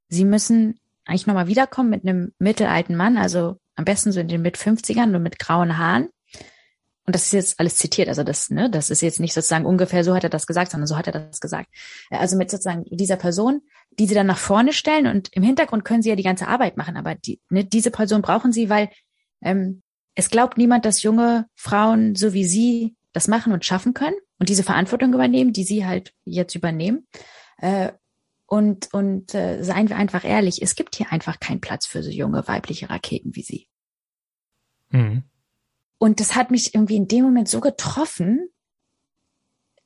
Sie 0.08 0.24
müssen 0.24 0.80
eigentlich 1.08 1.28
nochmal 1.28 1.48
wiederkommen 1.48 1.90
mit 1.90 2.04
einem 2.04 2.34
mittelalten 2.40 2.96
Mann, 2.96 3.18
also 3.18 3.58
am 3.76 3.86
besten 3.86 4.12
so 4.12 4.20
in 4.20 4.28
den 4.28 4.42
mit 4.42 4.58
50ern 4.58 5.16
und 5.16 5.24
mit 5.24 5.40
grauen 5.40 5.78
Haaren. 5.78 6.10
Und 7.06 7.16
das 7.16 7.24
ist 7.28 7.34
jetzt 7.34 7.60
alles 7.60 7.78
zitiert, 7.78 8.10
also 8.10 8.24
das, 8.24 8.50
ne, 8.50 8.70
das 8.70 8.90
ist 8.90 9.02
jetzt 9.02 9.22
nicht 9.22 9.34
sozusagen 9.34 9.66
ungefähr 9.66 10.04
so 10.04 10.14
hat 10.14 10.26
er 10.26 10.30
das 10.30 10.46
gesagt, 10.46 10.72
sondern 10.72 10.88
so 10.88 10.98
hat 10.98 11.08
er 11.08 11.14
das 11.14 11.40
gesagt. 11.40 11.70
Also 12.10 12.36
mit 12.36 12.52
sozusagen 12.52 12.84
dieser 12.90 13.16
Person, 13.16 13.62
die 13.98 14.08
sie 14.08 14.14
dann 14.14 14.28
nach 14.28 14.38
vorne 14.38 14.74
stellen 14.74 15.08
und 15.08 15.30
im 15.32 15.42
Hintergrund 15.42 15.86
können 15.86 16.02
sie 16.02 16.10
ja 16.10 16.18
die 16.18 16.24
ganze 16.24 16.50
Arbeit 16.50 16.76
machen, 16.76 16.98
aber 16.98 17.16
die, 17.16 17.40
ne, 17.50 17.64
diese 17.64 17.92
Person 17.92 18.22
brauchen 18.22 18.52
sie, 18.52 18.70
weil 18.70 18.90
ähm, 19.42 19.84
es 20.16 20.30
glaubt 20.30 20.58
niemand, 20.58 20.84
dass 20.84 21.02
junge 21.02 21.46
Frauen 21.56 22.16
so 22.16 22.34
wie 22.34 22.44
sie 22.44 22.98
das 23.14 23.30
machen 23.30 23.54
und 23.54 23.64
schaffen 23.64 23.94
können 23.94 24.18
und 24.40 24.50
diese 24.50 24.64
Verantwortung 24.64 25.14
übernehmen, 25.14 25.54
die 25.54 25.64
sie 25.64 25.86
halt 25.86 26.12
jetzt 26.26 26.56
übernehmen. 26.56 27.08
Äh, 27.58 27.94
und 28.48 28.94
und 28.94 29.36
äh, 29.36 29.62
seien 29.62 29.90
wir 29.90 29.98
einfach 29.98 30.24
ehrlich, 30.24 30.62
es 30.62 30.76
gibt 30.76 30.96
hier 30.96 31.12
einfach 31.12 31.40
keinen 31.40 31.62
Platz 31.62 31.86
für 31.86 32.02
so 32.02 32.10
junge 32.10 32.48
weibliche 32.48 32.90
Raketen 32.90 33.36
wie 33.36 33.44
sie. 33.44 33.68
Mhm. 34.90 35.24
Und 36.00 36.20
das 36.20 36.36
hat 36.36 36.52
mich 36.52 36.74
irgendwie 36.74 36.96
in 36.96 37.08
dem 37.08 37.26
Moment 37.26 37.50
so 37.50 37.60
getroffen. 37.60 38.50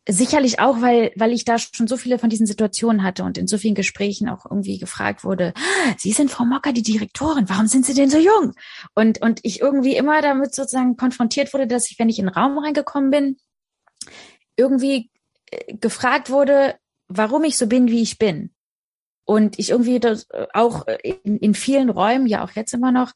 Sicherlich 0.10 0.60
auch, 0.60 0.82
weil, 0.82 1.12
weil 1.16 1.32
ich 1.32 1.46
da 1.46 1.60
schon 1.60 1.88
so 1.88 1.96
viele 1.96 2.18
von 2.18 2.30
diesen 2.30 2.48
Situationen 2.48 3.04
hatte 3.04 3.24
und 3.24 3.38
in 3.38 3.48
so 3.48 3.58
vielen 3.58 3.76
Gesprächen 3.76 4.30
auch 4.30 4.46
irgendwie 4.46 4.80
gefragt 4.80 5.24
wurde, 5.24 5.54
Sie 5.98 6.12
sind 6.12 6.32
Frau 6.32 6.44
Mocker, 6.44 6.74
die 6.74 6.82
Direktorin, 6.82 7.48
warum 7.50 7.68
sind 7.68 7.86
Sie 7.86 7.94
denn 7.94 8.10
so 8.10 8.18
jung? 8.18 8.54
Und, 8.96 9.22
und 9.22 9.40
ich 9.44 9.62
irgendwie 9.62 9.96
immer 9.96 10.22
damit 10.22 10.56
sozusagen 10.56 10.98
konfrontiert 10.98 11.54
wurde, 11.54 11.68
dass 11.68 11.90
ich, 11.92 12.00
wenn 12.00 12.10
ich 12.10 12.18
in 12.18 12.26
den 12.26 12.34
Raum 12.34 12.58
reingekommen 12.58 13.12
bin, 13.12 13.38
irgendwie 14.56 15.12
äh, 15.52 15.76
gefragt 15.78 16.32
wurde, 16.32 16.76
warum 17.18 17.44
ich 17.44 17.58
so 17.58 17.68
bin, 17.68 17.88
wie 17.88 18.02
ich 18.02 18.18
bin. 18.18 18.52
Und 19.26 19.60
ich 19.60 19.70
irgendwie 19.70 20.00
das 20.00 20.30
äh, 20.32 20.48
auch 20.54 20.88
in, 21.04 21.38
in 21.38 21.54
vielen 21.54 21.90
Räumen, 21.90 22.28
ja 22.28 22.44
auch 22.44 22.52
jetzt 22.52 22.74
immer 22.74 22.92
noch, 22.92 23.14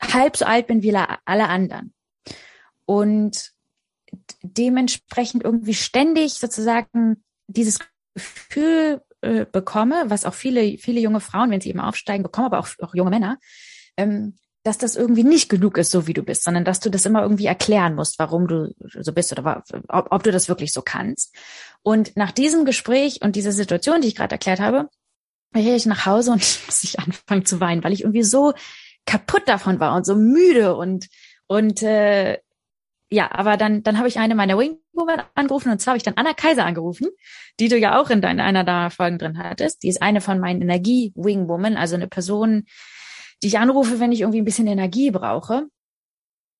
halb 0.00 0.36
so 0.36 0.44
alt 0.44 0.66
bin 0.66 0.82
wie 0.82 0.94
alle 0.94 1.48
anderen 1.48 1.94
und 2.84 3.52
dementsprechend 4.42 5.44
irgendwie 5.44 5.74
ständig 5.74 6.34
sozusagen 6.34 7.24
dieses 7.46 7.78
Gefühl 8.14 9.02
äh, 9.22 9.46
bekomme, 9.50 10.04
was 10.08 10.24
auch 10.24 10.34
viele, 10.34 10.78
viele 10.78 11.00
junge 11.00 11.20
Frauen, 11.20 11.50
wenn 11.50 11.60
sie 11.60 11.70
eben 11.70 11.80
aufsteigen, 11.80 12.22
bekommen, 12.22 12.46
aber 12.46 12.60
auch, 12.60 12.68
auch 12.80 12.94
junge 12.94 13.10
Männer, 13.10 13.38
ähm, 13.96 14.36
dass 14.64 14.78
das 14.78 14.96
irgendwie 14.96 15.24
nicht 15.24 15.50
genug 15.50 15.76
ist, 15.76 15.90
so 15.90 16.06
wie 16.06 16.14
du 16.14 16.22
bist, 16.22 16.42
sondern 16.42 16.64
dass 16.64 16.80
du 16.80 16.90
das 16.90 17.04
immer 17.04 17.22
irgendwie 17.22 17.46
erklären 17.46 17.94
musst, 17.94 18.18
warum 18.18 18.48
du 18.48 18.74
so 18.80 19.12
bist 19.12 19.30
oder 19.30 19.62
ob, 19.88 20.06
ob 20.10 20.22
du 20.22 20.32
das 20.32 20.48
wirklich 20.48 20.72
so 20.72 20.80
kannst. 20.82 21.36
Und 21.82 22.16
nach 22.16 22.32
diesem 22.32 22.64
Gespräch 22.64 23.20
und 23.22 23.36
dieser 23.36 23.52
Situation, 23.52 24.00
die 24.00 24.08
ich 24.08 24.16
gerade 24.16 24.32
erklärt 24.32 24.60
habe, 24.60 24.88
gehe 25.52 25.76
ich 25.76 25.84
nach 25.84 26.06
Hause 26.06 26.32
und 26.32 26.40
muss 26.66 26.82
ich 26.82 26.98
anfangen 26.98 27.44
zu 27.44 27.60
weinen, 27.60 27.84
weil 27.84 27.92
ich 27.92 28.02
irgendwie 28.02 28.24
so 28.24 28.54
kaputt 29.06 29.42
davon 29.46 29.80
war 29.80 29.94
und 29.94 30.06
so 30.06 30.16
müde 30.16 30.74
und 30.74 31.08
und 31.46 31.82
äh, 31.82 32.38
ja, 33.10 33.30
aber 33.30 33.58
dann, 33.58 33.82
dann 33.82 33.98
habe 33.98 34.08
ich 34.08 34.18
eine 34.18 34.34
meiner 34.34 34.58
Wingwoman 34.58 35.22
angerufen 35.34 35.70
und 35.70 35.78
zwar 35.78 35.92
habe 35.92 35.98
ich 35.98 36.02
dann 36.02 36.14
Anna 36.16 36.32
Kaiser 36.32 36.64
angerufen, 36.64 37.08
die 37.60 37.68
du 37.68 37.76
ja 37.76 38.00
auch 38.00 38.08
in 38.08 38.22
deiner, 38.22 38.44
einer 38.44 38.64
deiner 38.64 38.90
Folgen 38.90 39.18
drin 39.18 39.38
hattest. 39.38 39.82
Die 39.82 39.88
ist 39.88 40.02
eine 40.02 40.22
von 40.22 40.40
meinen 40.40 40.62
Energie-Wingwoman, 40.62 41.76
also 41.76 41.96
eine 41.96 42.08
Person, 42.08 42.64
die 43.44 43.48
ich 43.48 43.58
anrufe, 43.58 44.00
wenn 44.00 44.10
ich 44.10 44.22
irgendwie 44.22 44.40
ein 44.40 44.46
bisschen 44.46 44.66
Energie 44.66 45.10
brauche. 45.10 45.68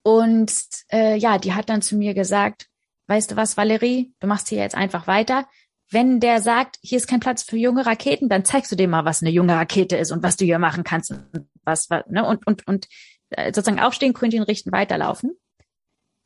Und 0.04 0.52
äh, 0.92 1.16
ja, 1.16 1.38
die 1.38 1.54
hat 1.54 1.70
dann 1.70 1.80
zu 1.80 1.96
mir 1.96 2.12
gesagt, 2.12 2.68
weißt 3.06 3.30
du 3.30 3.36
was, 3.36 3.56
Valerie, 3.56 4.12
du 4.20 4.26
machst 4.26 4.48
hier 4.48 4.58
jetzt 4.58 4.74
einfach 4.74 5.06
weiter. 5.06 5.48
Wenn 5.90 6.20
der 6.20 6.42
sagt, 6.42 6.78
hier 6.82 6.98
ist 6.98 7.06
kein 7.06 7.20
Platz 7.20 7.42
für 7.42 7.56
junge 7.56 7.86
Raketen, 7.86 8.28
dann 8.28 8.44
zeigst 8.44 8.70
du 8.70 8.76
dem 8.76 8.90
mal, 8.90 9.06
was 9.06 9.22
eine 9.22 9.30
junge 9.30 9.54
Rakete 9.54 9.96
ist 9.96 10.12
und 10.12 10.22
was 10.22 10.36
du 10.36 10.44
hier 10.44 10.58
machen 10.58 10.84
kannst 10.84 11.10
und 11.10 11.48
was, 11.64 11.88
ne, 11.88 12.22
und, 12.26 12.46
und, 12.46 12.66
und 12.66 12.86
äh, 13.30 13.46
sozusagen 13.46 13.80
aufstehen, 13.80 14.12
Krönchen 14.12 14.42
richten, 14.42 14.70
weiterlaufen 14.70 15.32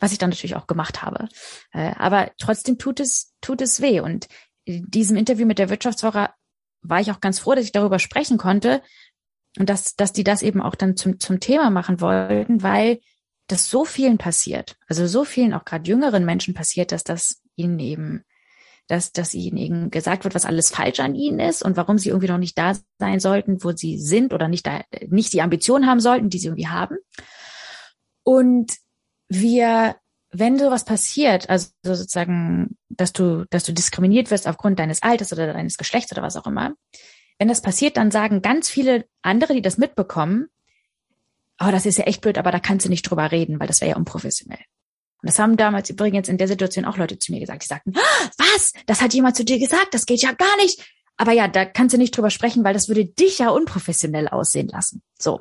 was 0.00 0.12
ich 0.12 0.18
dann 0.18 0.30
natürlich 0.30 0.54
auch 0.54 0.66
gemacht 0.66 1.02
habe. 1.02 1.28
Äh, 1.72 1.92
aber 1.96 2.30
trotzdem 2.38 2.78
tut 2.78 3.00
es, 3.00 3.34
tut 3.40 3.60
es 3.60 3.80
weh. 3.80 4.00
Und 4.00 4.28
in 4.64 4.88
diesem 4.88 5.16
Interview 5.16 5.44
mit 5.44 5.58
der 5.58 5.70
Wirtschaftswoche 5.70 6.30
war 6.82 7.00
ich 7.00 7.10
auch 7.10 7.20
ganz 7.20 7.40
froh, 7.40 7.54
dass 7.54 7.64
ich 7.64 7.72
darüber 7.72 7.98
sprechen 7.98 8.38
konnte 8.38 8.82
und 9.58 9.68
dass, 9.68 9.96
dass 9.96 10.12
die 10.12 10.24
das 10.24 10.42
eben 10.42 10.62
auch 10.62 10.74
dann 10.74 10.96
zum, 10.96 11.18
zum 11.18 11.40
Thema 11.40 11.70
machen 11.70 12.00
wollten, 12.00 12.62
weil 12.62 13.00
das 13.48 13.68
so 13.68 13.84
vielen 13.84 14.18
passiert. 14.18 14.76
Also 14.86 15.06
so 15.06 15.24
vielen, 15.24 15.54
auch 15.54 15.64
gerade 15.64 15.88
jüngeren 15.88 16.24
Menschen 16.24 16.54
passiert, 16.54 16.92
dass 16.92 17.02
das 17.02 17.40
ihnen 17.56 17.78
eben, 17.78 18.24
dass, 18.86 19.12
dass 19.12 19.34
ihnen 19.34 19.56
eben 19.56 19.90
gesagt 19.90 20.24
wird, 20.24 20.34
was 20.34 20.44
alles 20.44 20.70
falsch 20.70 21.00
an 21.00 21.14
ihnen 21.14 21.40
ist 21.40 21.62
und 21.62 21.76
warum 21.76 21.98
sie 21.98 22.10
irgendwie 22.10 22.28
noch 22.28 22.38
nicht 22.38 22.56
da 22.56 22.74
sein 22.98 23.20
sollten, 23.20 23.64
wo 23.64 23.72
sie 23.72 23.98
sind 23.98 24.32
oder 24.32 24.48
nicht 24.48 24.66
da, 24.66 24.82
nicht 25.08 25.32
die 25.32 25.42
Ambitionen 25.42 25.86
haben 25.86 26.00
sollten, 26.00 26.30
die 26.30 26.38
sie 26.38 26.48
irgendwie 26.48 26.68
haben. 26.68 26.96
Und 28.22 28.76
wir, 29.28 29.96
wenn 30.30 30.58
sowas 30.58 30.84
passiert, 30.84 31.48
also 31.48 31.68
sozusagen, 31.82 32.76
dass 32.90 33.12
du, 33.12 33.46
dass 33.50 33.64
du 33.64 33.72
diskriminiert 33.72 34.30
wirst 34.30 34.46
aufgrund 34.46 34.78
deines 34.78 35.02
Alters 35.02 35.32
oder 35.32 35.52
deines 35.52 35.78
Geschlechts 35.78 36.12
oder 36.12 36.22
was 36.22 36.36
auch 36.36 36.46
immer, 36.46 36.74
wenn 37.38 37.48
das 37.48 37.62
passiert, 37.62 37.96
dann 37.96 38.10
sagen 38.10 38.42
ganz 38.42 38.68
viele 38.68 39.06
andere, 39.22 39.54
die 39.54 39.62
das 39.62 39.78
mitbekommen, 39.78 40.48
oh, 41.60 41.70
das 41.70 41.86
ist 41.86 41.98
ja 41.98 42.04
echt 42.04 42.20
blöd, 42.20 42.38
aber 42.38 42.50
da 42.50 42.58
kannst 42.58 42.86
du 42.86 42.90
nicht 42.90 43.02
drüber 43.02 43.30
reden, 43.30 43.60
weil 43.60 43.66
das 43.66 43.80
wäre 43.80 43.92
ja 43.92 43.96
unprofessionell. 43.96 44.60
Und 45.20 45.28
das 45.28 45.38
haben 45.38 45.56
damals 45.56 45.90
übrigens 45.90 46.28
in 46.28 46.38
der 46.38 46.46
Situation 46.46 46.84
auch 46.84 46.96
Leute 46.96 47.18
zu 47.18 47.32
mir 47.32 47.40
gesagt. 47.40 47.62
Die 47.62 47.66
sagten, 47.66 47.92
was? 47.94 48.72
Das 48.86 49.00
hat 49.00 49.14
jemand 49.14 49.36
zu 49.36 49.44
dir 49.44 49.58
gesagt? 49.58 49.92
Das 49.92 50.06
geht 50.06 50.22
ja 50.22 50.32
gar 50.32 50.56
nicht. 50.58 50.80
Aber 51.20 51.32
ja, 51.32 51.48
da 51.48 51.64
kannst 51.64 51.94
du 51.94 51.98
nicht 51.98 52.16
drüber 52.16 52.30
sprechen, 52.30 52.62
weil 52.62 52.74
das 52.74 52.86
würde 52.86 53.04
dich 53.04 53.40
ja 53.40 53.50
unprofessionell 53.50 54.28
aussehen 54.28 54.68
lassen. 54.68 55.02
So. 55.18 55.40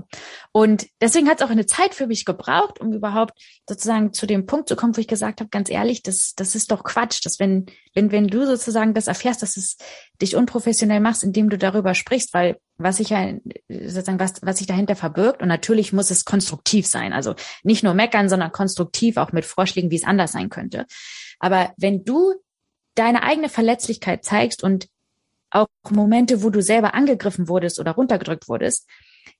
Und 0.51 0.87
deswegen 1.01 1.29
hat 1.29 1.39
es 1.39 1.45
auch 1.45 1.51
eine 1.51 1.67
Zeit 1.67 1.93
für 1.93 2.07
mich 2.07 2.25
gebraucht, 2.25 2.81
um 2.81 2.91
überhaupt 2.93 3.39
sozusagen 3.69 4.11
zu 4.11 4.25
dem 4.25 4.47
Punkt 4.47 4.67
zu 4.67 4.75
kommen, 4.75 4.97
wo 4.97 5.01
ich 5.01 5.07
gesagt 5.07 5.39
habe, 5.39 5.51
ganz 5.51 5.69
ehrlich, 5.69 6.01
das, 6.01 6.33
das 6.35 6.55
ist 6.55 6.71
doch 6.71 6.83
Quatsch, 6.83 7.23
dass 7.23 7.39
wenn, 7.39 7.67
wenn, 7.93 8.11
wenn 8.11 8.27
du 8.27 8.47
sozusagen 8.47 8.95
das 8.95 9.05
erfährst, 9.05 9.43
dass 9.43 9.55
es 9.55 9.77
dich 10.19 10.35
unprofessionell 10.35 10.99
machst, 10.99 11.23
indem 11.23 11.51
du 11.51 11.59
darüber 11.59 11.93
sprichst, 11.93 12.33
weil 12.33 12.57
was 12.79 12.97
sich 12.97 13.09
ja 13.09 13.33
sozusagen 13.69 14.19
was, 14.19 14.33
was 14.41 14.57
sich 14.57 14.65
dahinter 14.65 14.95
verbirgt 14.95 15.43
und 15.43 15.47
natürlich 15.47 15.93
muss 15.93 16.09
es 16.09 16.25
konstruktiv 16.25 16.87
sein. 16.87 17.13
Also 17.13 17.35
nicht 17.61 17.83
nur 17.83 17.93
meckern, 17.93 18.29
sondern 18.29 18.51
konstruktiv 18.51 19.17
auch 19.17 19.31
mit 19.31 19.45
Vorschlägen, 19.45 19.91
wie 19.91 19.95
es 19.95 20.05
anders 20.05 20.31
sein 20.31 20.49
könnte. 20.49 20.87
Aber 21.37 21.71
wenn 21.77 22.03
du 22.03 22.33
deine 22.95 23.21
eigene 23.21 23.49
Verletzlichkeit 23.49 24.25
zeigst 24.25 24.63
und 24.63 24.87
auch 25.49 25.67
Momente, 25.89 26.43
wo 26.43 26.49
du 26.49 26.61
selber 26.61 26.93
angegriffen 26.93 27.47
wurdest 27.47 27.79
oder 27.79 27.91
runtergedrückt 27.91 28.47
wurdest, 28.47 28.87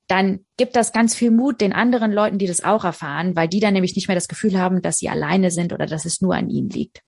dann 0.07 0.45
gibt 0.55 0.75
das 0.75 0.93
ganz 0.93 1.15
viel 1.15 1.31
Mut 1.31 1.59
den 1.59 1.73
anderen 1.73 2.11
Leuten, 2.11 2.37
die 2.37 2.47
das 2.47 2.63
auch 2.63 2.85
erfahren, 2.85 3.35
weil 3.35 3.47
die 3.47 3.59
dann 3.59 3.73
nämlich 3.73 3.95
nicht 3.95 4.07
mehr 4.07 4.15
das 4.15 4.29
Gefühl 4.29 4.57
haben, 4.57 4.81
dass 4.81 4.97
sie 4.97 5.09
alleine 5.09 5.51
sind 5.51 5.73
oder 5.73 5.85
dass 5.85 6.05
es 6.05 6.21
nur 6.21 6.35
an 6.35 6.49
ihnen 6.49 6.69
liegt. 6.69 7.01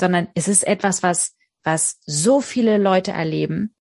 Sondern 0.00 0.28
es 0.34 0.48
ist 0.48 0.66
etwas, 0.66 1.02
was, 1.02 1.34
was 1.62 1.98
so 2.04 2.40
viele 2.40 2.76
Leute 2.76 3.12
erleben 3.12 3.74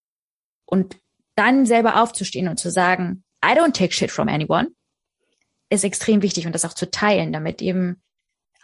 und 0.65 0.97
dann 1.35 1.65
selber 1.65 2.01
aufzustehen 2.01 2.47
und 2.47 2.57
zu 2.57 2.71
sagen, 2.71 3.23
I 3.45 3.49
don't 3.49 3.73
take 3.73 3.93
shit 3.93 4.09
from 4.09 4.29
anyone, 4.29 4.69
ist 5.69 5.83
extrem 5.83 6.21
wichtig 6.21 6.45
und 6.45 6.53
das 6.53 6.65
auch 6.65 6.73
zu 6.73 6.89
teilen, 6.89 7.33
damit 7.33 7.61
eben 7.61 8.01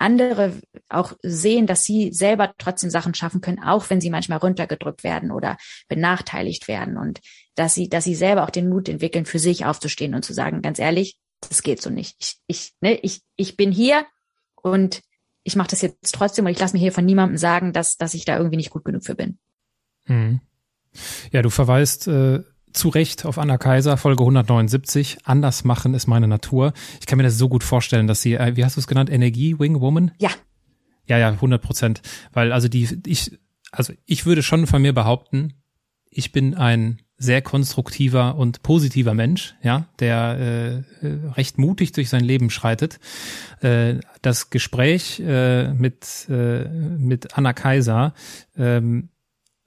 andere 0.04 0.54
auch 0.90 1.14
sehen, 1.24 1.66
dass 1.66 1.86
sie 1.86 2.12
selber 2.12 2.54
trotzdem 2.58 2.90
Sachen 2.90 3.14
schaffen 3.14 3.42
können, 3.42 3.64
auch 3.64 3.90
wenn 3.90 4.02
sie 4.02 4.10
manchmal 4.10 4.40
runtergedrückt 4.40 5.04
werden 5.04 5.32
oder 5.32 5.58
benachteiligt 5.88 6.68
werden 6.68 6.98
und 6.98 7.22
dass 7.56 7.74
sie, 7.74 7.90
dass 7.90 8.04
sie 8.04 8.16
selber 8.16 8.44
auch 8.44 8.50
den 8.50 8.70
Mut 8.70 8.90
entwickeln, 8.90 9.26
für 9.26 9.40
sich 9.40 9.66
aufzustehen 9.66 10.14
und 10.14 10.26
zu 10.26 10.34
sagen, 10.34 10.62
ganz 10.62 10.78
ehrlich, 10.78 11.18
das 11.40 11.64
geht 11.64 11.82
so 11.82 11.90
nicht. 11.90 12.16
Ich, 12.20 12.38
ich, 12.48 12.74
ne, 12.82 12.96
ich, 12.96 13.22
ich 13.36 13.58
bin 13.58 13.72
hier 13.72 14.06
und 14.56 15.02
ich 15.44 15.56
mache 15.56 15.70
das 15.70 15.82
jetzt 15.82 16.14
trotzdem 16.14 16.46
und 16.46 16.52
ich 16.52 16.60
lasse 16.60 16.74
mir 16.74 16.82
hier 16.82 16.92
von 16.92 17.06
niemandem 17.06 17.38
sagen, 17.38 17.74
dass, 17.74 17.98
dass 17.98 18.14
ich 18.14 18.26
da 18.26 18.38
irgendwie 18.38 18.58
nicht 18.58 18.70
gut 18.70 18.86
genug 18.86 19.04
für 19.04 19.16
bin. 19.16 19.40
Mhm. 20.06 20.42
Ja, 21.32 21.42
du 21.42 21.50
verweist 21.50 22.08
äh, 22.08 22.44
zu 22.74 22.90
Recht 22.90 23.26
auf 23.26 23.38
Anna 23.38 23.58
Kaiser, 23.58 23.98
Folge 23.98 24.24
179. 24.24 25.20
Anders 25.24 25.64
machen 25.64 25.94
ist 25.94 26.08
meine 26.08 26.28
Natur. 26.28 26.74
Ich 27.00 27.06
kann 27.06 27.18
mir 27.18 27.24
das 27.24 27.38
so 27.38 27.50
gut 27.50 27.64
vorstellen, 27.64 28.08
dass 28.08 28.22
sie, 28.22 28.34
äh, 28.34 28.56
wie 28.56 28.66
hast 28.66 28.76
du 28.76 28.80
es 28.80 28.88
genannt, 28.88 29.10
Energie 29.10 29.58
Wing 29.60 29.80
Woman? 29.80 30.12
Ja. 30.20 30.32
Ja, 31.08 31.18
ja, 31.18 31.30
100 31.30 31.62
Prozent. 31.62 32.02
Weil 32.32 32.52
also 32.52 32.68
die, 32.68 33.02
ich, 33.06 33.38
also 33.72 33.94
ich 34.06 34.26
würde 34.26 34.44
schon 34.44 34.68
von 34.68 34.82
mir 34.82 34.94
behaupten, 34.94 35.54
ich 36.10 36.32
bin 36.32 36.56
ein 36.56 37.00
sehr 37.18 37.42
konstruktiver 37.42 38.36
und 38.36 38.64
positiver 38.64 39.14
Mensch, 39.14 39.56
ja, 39.62 39.88
der 40.00 40.84
äh, 41.02 41.08
recht 41.36 41.58
mutig 41.58 41.92
durch 41.94 42.10
sein 42.10 42.24
Leben 42.24 42.50
schreitet. 42.50 43.00
Äh, 43.62 43.96
das 44.22 44.50
Gespräch 44.50 45.20
äh, 45.20 45.74
mit 45.74 46.28
äh, 46.30 46.68
mit 46.98 47.38
Anna 47.38 47.54
Kaiser 47.54 48.14
ähm, 48.58 49.10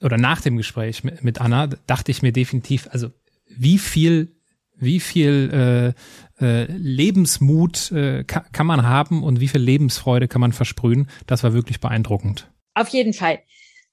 oder 0.02 0.18
nach 0.18 0.40
dem 0.40 0.56
Gespräch 0.56 1.04
mit, 1.04 1.24
mit 1.24 1.40
Anna 1.40 1.66
dachte 1.66 2.10
ich 2.10 2.22
mir 2.22 2.32
definitiv, 2.32 2.88
also 2.90 3.10
wie 3.48 3.78
viel 3.78 4.36
wie 4.78 5.00
viel 5.00 5.94
äh, 6.38 6.44
äh, 6.44 6.64
Lebensmut 6.70 7.90
äh, 7.92 8.24
kann, 8.24 8.44
kann 8.52 8.66
man 8.66 8.82
haben 8.82 9.22
und 9.22 9.40
wie 9.40 9.48
viel 9.48 9.60
Lebensfreude 9.60 10.28
kann 10.28 10.40
man 10.40 10.52
versprühen, 10.52 11.08
das 11.26 11.42
war 11.42 11.54
wirklich 11.54 11.80
beeindruckend. 11.80 12.50
Auf 12.74 12.88
jeden 12.88 13.14
Fall. 13.14 13.40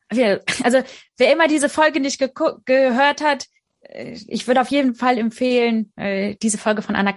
Also 0.10 0.84
wer 1.18 1.32
immer 1.32 1.48
diese 1.48 1.70
Folge 1.70 2.00
nicht 2.00 2.20
gehört 2.20 3.22
hat, 3.24 3.48
äh, 3.82 4.18
ich 4.28 4.48
würde 4.48 4.62
auf 4.62 4.70
jeden 4.70 4.96
Fall 4.96 5.18
empfehlen, 5.18 5.92
äh, 5.96 6.36
diese 6.42 6.58
Folge 6.58 6.82
von 6.82 6.96
Anna 6.96 7.16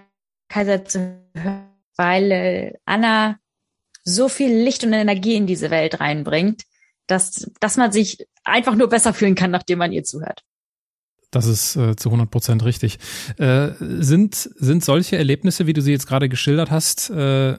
Kaiser 0.48 0.84
zu 0.84 1.20
hören, 1.34 1.68
weil 1.96 2.30
äh, 2.30 2.72
Anna 2.84 3.38
so 4.04 4.28
viel 4.28 4.52
Licht 4.52 4.84
und 4.84 4.92
Energie 4.92 5.34
in 5.34 5.48
diese 5.48 5.70
Welt 5.70 6.00
reinbringt, 6.00 6.62
dass, 7.06 7.50
dass 7.60 7.76
man 7.76 7.92
sich 7.92 8.26
einfach 8.44 8.74
nur 8.74 8.88
besser 8.88 9.14
fühlen 9.14 9.34
kann, 9.34 9.50
nachdem 9.50 9.78
man 9.78 9.92
ihr 9.92 10.04
zuhört. 10.04 10.42
Das 11.30 11.46
ist 11.46 11.76
äh, 11.76 11.96
zu 11.96 12.08
100 12.08 12.30
Prozent 12.30 12.64
richtig. 12.64 12.98
Äh, 13.38 13.70
sind, 13.78 14.34
sind 14.34 14.84
solche 14.84 15.16
Erlebnisse, 15.16 15.66
wie 15.66 15.72
du 15.72 15.82
sie 15.82 15.92
jetzt 15.92 16.06
gerade 16.06 16.28
geschildert 16.28 16.70
hast, 16.70 17.10
äh, 17.10 17.58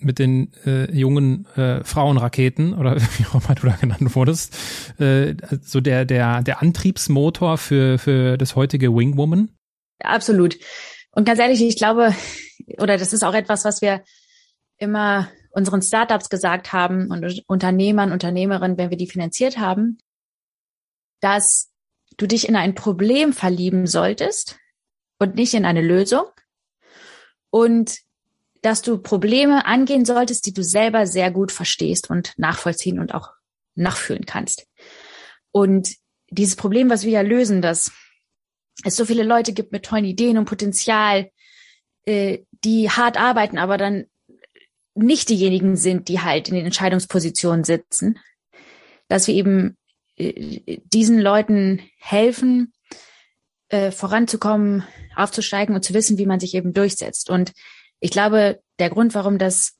mit 0.00 0.18
den 0.18 0.52
äh, 0.64 0.90
jungen 0.92 1.46
äh, 1.56 1.82
Frauenraketen 1.82 2.74
oder 2.74 2.96
wie 3.18 3.26
auch 3.26 3.42
immer 3.42 3.54
du 3.54 3.66
da 3.66 3.76
genannt 3.76 4.14
wurdest, 4.14 4.56
äh, 5.00 5.34
so 5.62 5.80
der, 5.80 6.04
der, 6.04 6.42
der 6.42 6.62
Antriebsmotor 6.62 7.58
für, 7.58 7.98
für 7.98 8.36
das 8.36 8.54
heutige 8.54 8.94
Wingwoman? 8.94 9.50
Absolut. 10.00 10.56
Und 11.10 11.24
ganz 11.24 11.40
ehrlich, 11.40 11.60
ich 11.62 11.76
glaube, 11.76 12.14
oder 12.78 12.96
das 12.96 13.12
ist 13.12 13.24
auch 13.24 13.34
etwas, 13.34 13.64
was 13.64 13.82
wir 13.82 14.04
immer 14.78 15.28
unseren 15.58 15.82
Startups 15.82 16.30
gesagt 16.30 16.72
haben 16.72 17.10
und 17.10 17.42
Unternehmern, 17.48 18.12
Unternehmerinnen, 18.12 18.78
wenn 18.78 18.90
wir 18.90 18.96
die 18.96 19.10
finanziert 19.10 19.58
haben, 19.58 19.98
dass 21.20 21.70
du 22.16 22.26
dich 22.26 22.48
in 22.48 22.56
ein 22.56 22.74
Problem 22.74 23.32
verlieben 23.32 23.86
solltest 23.86 24.56
und 25.18 25.34
nicht 25.34 25.54
in 25.54 25.64
eine 25.64 25.82
Lösung 25.82 26.24
und 27.50 27.98
dass 28.62 28.82
du 28.82 28.98
Probleme 28.98 29.66
angehen 29.66 30.04
solltest, 30.04 30.46
die 30.46 30.54
du 30.54 30.62
selber 30.62 31.06
sehr 31.06 31.30
gut 31.30 31.52
verstehst 31.52 32.08
und 32.08 32.32
nachvollziehen 32.36 33.00
und 33.00 33.12
auch 33.12 33.30
nachfühlen 33.74 34.26
kannst. 34.26 34.66
Und 35.50 35.96
dieses 36.30 36.56
Problem, 36.56 36.88
was 36.88 37.04
wir 37.04 37.12
ja 37.12 37.20
lösen, 37.22 37.62
dass 37.62 37.90
es 38.84 38.94
so 38.94 39.04
viele 39.04 39.24
Leute 39.24 39.52
gibt 39.52 39.72
mit 39.72 39.84
tollen 39.84 40.04
Ideen 40.04 40.38
und 40.38 40.44
Potenzial, 40.44 41.30
äh, 42.06 42.44
die 42.64 42.90
hart 42.90 43.16
arbeiten, 43.16 43.58
aber 43.58 43.76
dann 43.76 44.06
nicht 45.02 45.28
diejenigen 45.28 45.76
sind, 45.76 46.08
die 46.08 46.20
halt 46.20 46.48
in 46.48 46.54
den 46.54 46.66
Entscheidungspositionen 46.66 47.64
sitzen, 47.64 48.18
dass 49.08 49.26
wir 49.26 49.34
eben 49.34 49.76
äh, 50.16 50.80
diesen 50.92 51.18
Leuten 51.18 51.80
helfen, 51.98 52.72
äh, 53.68 53.90
voranzukommen, 53.90 54.84
aufzusteigen 55.16 55.74
und 55.74 55.84
zu 55.84 55.94
wissen, 55.94 56.18
wie 56.18 56.26
man 56.26 56.40
sich 56.40 56.54
eben 56.54 56.72
durchsetzt. 56.72 57.30
Und 57.30 57.52
ich 58.00 58.10
glaube, 58.10 58.60
der 58.78 58.90
Grund, 58.90 59.14
warum 59.14 59.38
das 59.38 59.76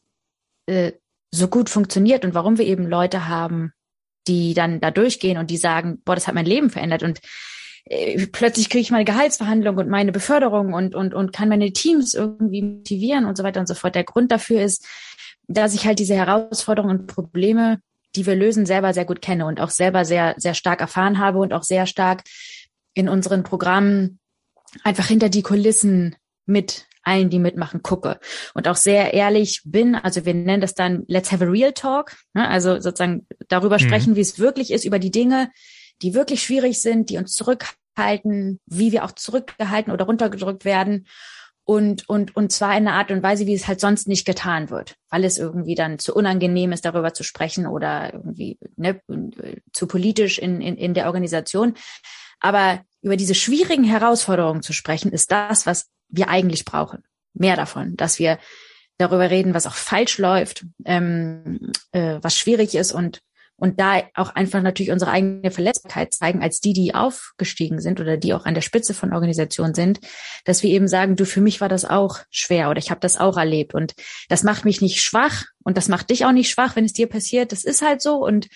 äh, 0.66 0.92
so 1.30 1.48
gut 1.48 1.70
funktioniert 1.70 2.24
und 2.24 2.34
warum 2.34 2.58
wir 2.58 2.66
eben 2.66 2.86
Leute 2.86 3.28
haben, 3.28 3.72
die 4.26 4.54
dann 4.54 4.80
da 4.80 4.90
durchgehen 4.90 5.38
und 5.38 5.50
die 5.50 5.56
sagen, 5.56 6.02
boah, 6.04 6.14
das 6.14 6.26
hat 6.26 6.34
mein 6.34 6.46
Leben 6.46 6.70
verändert 6.70 7.02
und 7.02 7.20
äh, 7.84 8.26
plötzlich 8.26 8.68
kriege 8.68 8.82
ich 8.82 8.90
meine 8.90 9.04
Gehaltsverhandlung 9.04 9.76
und 9.78 9.88
meine 9.88 10.12
Beförderung 10.12 10.74
und, 10.74 10.94
und, 10.94 11.14
und 11.14 11.32
kann 11.32 11.48
meine 11.48 11.72
Teams 11.72 12.14
irgendwie 12.14 12.62
motivieren 12.62 13.24
und 13.24 13.36
so 13.36 13.44
weiter 13.44 13.60
und 13.60 13.66
so 13.66 13.74
fort. 13.74 13.94
Der 13.94 14.04
Grund 14.04 14.30
dafür 14.30 14.62
ist, 14.62 14.86
dass 15.48 15.74
ich 15.74 15.86
halt 15.86 15.98
diese 15.98 16.14
Herausforderungen 16.14 17.00
und 17.00 17.06
Probleme 17.06 17.80
die 18.16 18.26
wir 18.26 18.34
lösen, 18.34 18.66
selber 18.66 18.94
sehr 18.94 19.04
gut 19.04 19.22
kenne 19.22 19.46
und 19.46 19.60
auch 19.60 19.70
selber 19.70 20.04
sehr, 20.04 20.34
sehr 20.38 20.54
stark 20.54 20.80
erfahren 20.80 21.18
habe 21.18 21.38
und 21.38 21.52
auch 21.52 21.62
sehr 21.62 21.86
stark 21.86 22.22
in 22.94 23.08
unseren 23.08 23.42
Programmen 23.42 24.18
einfach 24.82 25.06
hinter 25.06 25.28
die 25.28 25.42
Kulissen 25.42 26.16
mit 26.46 26.86
allen, 27.02 27.30
die 27.30 27.38
mitmachen, 27.38 27.82
gucke 27.82 28.18
und 28.54 28.68
auch 28.68 28.76
sehr 28.76 29.14
ehrlich 29.14 29.62
bin. 29.64 29.94
Also 29.94 30.24
wir 30.24 30.34
nennen 30.34 30.60
das 30.60 30.74
dann 30.74 31.04
Let's 31.06 31.32
have 31.32 31.44
a 31.44 31.48
real 31.48 31.72
talk. 31.72 32.16
Ne? 32.34 32.46
Also 32.48 32.80
sozusagen 32.80 33.26
darüber 33.48 33.76
mhm. 33.76 33.82
sprechen, 33.82 34.16
wie 34.16 34.20
es 34.20 34.38
wirklich 34.38 34.72
ist, 34.72 34.84
über 34.84 34.98
die 34.98 35.10
Dinge, 35.10 35.50
die 36.02 36.14
wirklich 36.14 36.42
schwierig 36.42 36.80
sind, 36.82 37.10
die 37.10 37.18
uns 37.18 37.34
zurückhalten, 37.34 38.60
wie 38.66 38.92
wir 38.92 39.04
auch 39.04 39.12
zurückgehalten 39.12 39.92
oder 39.92 40.06
runtergedrückt 40.06 40.64
werden 40.64 41.06
und, 41.68 42.08
und, 42.08 42.34
und 42.34 42.50
zwar 42.50 42.70
in 42.78 42.88
einer 42.88 42.94
Art 42.94 43.10
und 43.10 43.22
Weise, 43.22 43.44
wie 43.44 43.52
es 43.52 43.68
halt 43.68 43.78
sonst 43.78 44.08
nicht 44.08 44.24
getan 44.24 44.70
wird, 44.70 44.96
weil 45.10 45.22
es 45.22 45.36
irgendwie 45.36 45.74
dann 45.74 45.98
zu 45.98 46.14
unangenehm 46.14 46.72
ist, 46.72 46.86
darüber 46.86 47.12
zu 47.12 47.24
sprechen 47.24 47.66
oder 47.66 48.14
irgendwie 48.14 48.58
ne, 48.76 49.02
zu 49.74 49.86
politisch 49.86 50.38
in, 50.38 50.62
in, 50.62 50.78
in 50.78 50.94
der 50.94 51.04
Organisation. 51.08 51.74
Aber 52.40 52.80
über 53.02 53.18
diese 53.18 53.34
schwierigen 53.34 53.84
Herausforderungen 53.84 54.62
zu 54.62 54.72
sprechen, 54.72 55.12
ist 55.12 55.30
das, 55.30 55.66
was 55.66 55.90
wir 56.08 56.30
eigentlich 56.30 56.64
brauchen. 56.64 57.02
Mehr 57.34 57.56
davon, 57.56 57.96
dass 57.98 58.18
wir 58.18 58.38
darüber 58.96 59.28
reden, 59.28 59.52
was 59.52 59.66
auch 59.66 59.74
falsch 59.74 60.16
läuft, 60.16 60.64
ähm, 60.86 61.70
äh, 61.92 62.18
was 62.22 62.34
schwierig 62.34 62.76
ist 62.76 62.92
und 62.92 63.20
und 63.58 63.80
da 63.80 64.02
auch 64.14 64.30
einfach 64.30 64.62
natürlich 64.62 64.92
unsere 64.92 65.10
eigene 65.10 65.50
Verletzbarkeit 65.50 66.14
zeigen 66.14 66.42
als 66.42 66.60
die, 66.60 66.72
die 66.72 66.94
aufgestiegen 66.94 67.80
sind 67.80 68.00
oder 68.00 68.16
die 68.16 68.32
auch 68.32 68.46
an 68.46 68.54
der 68.54 68.62
Spitze 68.62 68.94
von 68.94 69.12
Organisationen 69.12 69.74
sind, 69.74 70.00
dass 70.44 70.62
wir 70.62 70.70
eben 70.70 70.86
sagen, 70.86 71.16
du, 71.16 71.26
für 71.26 71.40
mich 71.40 71.60
war 71.60 71.68
das 71.68 71.84
auch 71.84 72.20
schwer 72.30 72.70
oder 72.70 72.78
ich 72.78 72.90
habe 72.90 73.00
das 73.00 73.18
auch 73.18 73.36
erlebt 73.36 73.74
und 73.74 73.94
das 74.28 74.44
macht 74.44 74.64
mich 74.64 74.80
nicht 74.80 75.02
schwach 75.02 75.44
und 75.64 75.76
das 75.76 75.88
macht 75.88 76.10
dich 76.10 76.24
auch 76.24 76.32
nicht 76.32 76.50
schwach, 76.50 76.76
wenn 76.76 76.84
es 76.84 76.92
dir 76.92 77.08
passiert. 77.08 77.52
Das 77.52 77.64
ist 77.64 77.82
halt 77.82 78.00
so 78.00 78.24
und 78.24 78.48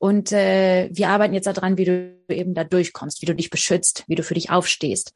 und 0.00 0.30
äh, 0.30 0.88
wir 0.92 1.08
arbeiten 1.08 1.34
jetzt 1.34 1.46
daran, 1.46 1.76
wie 1.76 1.84
du 1.84 2.16
eben 2.28 2.54
da 2.54 2.62
durchkommst, 2.62 3.20
wie 3.20 3.26
du 3.26 3.34
dich 3.34 3.50
beschützt, 3.50 4.04
wie 4.06 4.14
du 4.14 4.22
für 4.22 4.34
dich 4.34 4.50
aufstehst, 4.50 5.12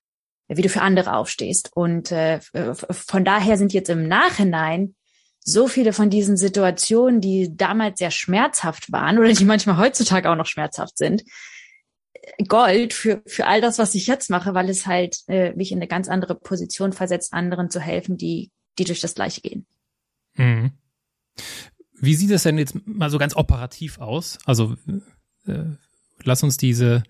wie 0.49 0.62
du 0.62 0.68
für 0.68 0.82
andere 0.82 1.14
aufstehst. 1.14 1.70
Und 1.74 2.11
äh, 2.11 2.40
von 2.90 3.24
daher 3.24 3.57
sind 3.57 3.72
jetzt 3.72 3.90
im 3.90 4.09
Nachhinein 4.09 4.97
so 5.45 5.66
viele 5.68 5.93
von 5.93 6.11
diesen 6.11 6.36
Situationen, 6.36 7.20
die 7.20 7.57
damals 7.57 7.99
sehr 7.99 8.11
schmerzhaft 8.11 8.93
waren 8.93 9.18
oder 9.18 9.32
die 9.32 9.45
manchmal 9.45 9.76
heutzutage 9.76 10.30
auch 10.30 10.36
noch 10.36 10.47
schmerzhaft 10.47 10.97
sind, 10.99 11.24
Gold 12.47 12.93
für, 12.93 13.22
für 13.26 13.47
all 13.47 13.61
das, 13.61 13.78
was 13.78 13.95
ich 13.95 14.07
jetzt 14.07 14.30
mache, 14.30 14.55
weil 14.55 14.68
es 14.68 14.86
halt 14.86 15.18
äh, 15.26 15.53
mich 15.55 15.72
in 15.72 15.78
eine 15.78 15.88
ganz 15.88 16.09
andere 16.09 16.34
Position 16.36 16.93
versetzt, 16.93 17.32
anderen 17.32 17.70
zu 17.70 17.80
helfen, 17.80 18.16
die, 18.16 18.51
die 18.78 18.84
durch 18.84 19.01
das 19.01 19.14
Gleiche 19.14 19.40
gehen. 19.40 19.66
Mhm. 20.34 20.72
Wie 21.95 22.14
sieht 22.14 22.30
das 22.30 22.45
denn 22.45 22.59
jetzt 22.59 22.76
mal 22.86 23.11
so 23.11 23.18
ganz 23.18 23.34
operativ 23.36 23.99
aus? 23.99 24.38
Also 24.45 24.76
äh, 25.47 25.64
lass 26.25 26.43
uns 26.43 26.57
diese 26.57 27.03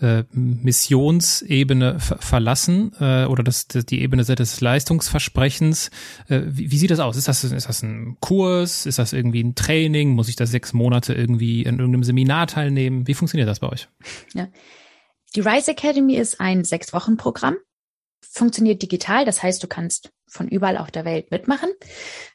äh, 0.00 0.24
Missionsebene 0.32 1.98
verlassen 2.00 2.92
äh, 3.00 3.26
oder 3.26 3.42
das, 3.42 3.68
das, 3.68 3.84
die 3.86 4.00
Ebene 4.02 4.24
des 4.24 4.60
Leistungsversprechens. 4.60 5.90
Äh, 6.28 6.42
wie, 6.46 6.70
wie, 6.70 6.78
sieht 6.78 6.90
das 6.90 7.00
aus? 7.00 7.16
Ist 7.16 7.28
das, 7.28 7.44
ist 7.44 7.68
das 7.68 7.82
ein 7.82 8.16
Kurs? 8.20 8.86
Ist 8.86 8.98
das 8.98 9.12
irgendwie 9.12 9.42
ein 9.42 9.54
Training? 9.54 10.10
Muss 10.10 10.28
ich 10.28 10.36
da 10.36 10.46
sechs 10.46 10.72
Monate 10.72 11.14
irgendwie 11.14 11.62
in 11.62 11.78
irgendeinem 11.78 12.04
Seminar 12.04 12.46
teilnehmen? 12.46 13.06
Wie 13.06 13.14
funktioniert 13.14 13.48
das 13.48 13.60
bei 13.60 13.68
euch? 13.68 13.88
Ja. 14.34 14.48
Die 15.36 15.40
Rise 15.40 15.72
Academy 15.72 16.16
ist 16.16 16.40
ein 16.40 16.64
Sechs-Wochen-Programm 16.64 17.56
funktioniert 18.20 18.82
digital. 18.82 19.24
Das 19.24 19.42
heißt, 19.42 19.62
du 19.62 19.66
kannst 19.66 20.10
von 20.28 20.48
überall 20.48 20.78
auf 20.78 20.90
der 20.90 21.04
Welt 21.04 21.30
mitmachen. 21.30 21.70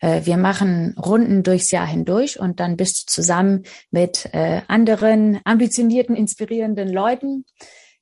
Äh, 0.01 0.25
wir 0.25 0.37
machen 0.37 0.95
Runden 0.97 1.43
durchs 1.43 1.71
Jahr 1.71 1.87
hindurch 1.87 2.39
und 2.39 2.59
dann 2.59 2.77
bist 2.77 3.03
du 3.03 3.13
zusammen 3.13 3.63
mit 3.91 4.29
äh, 4.33 4.61
anderen 4.67 5.39
ambitionierten, 5.45 6.15
inspirierenden 6.15 6.91
Leuten, 6.91 7.45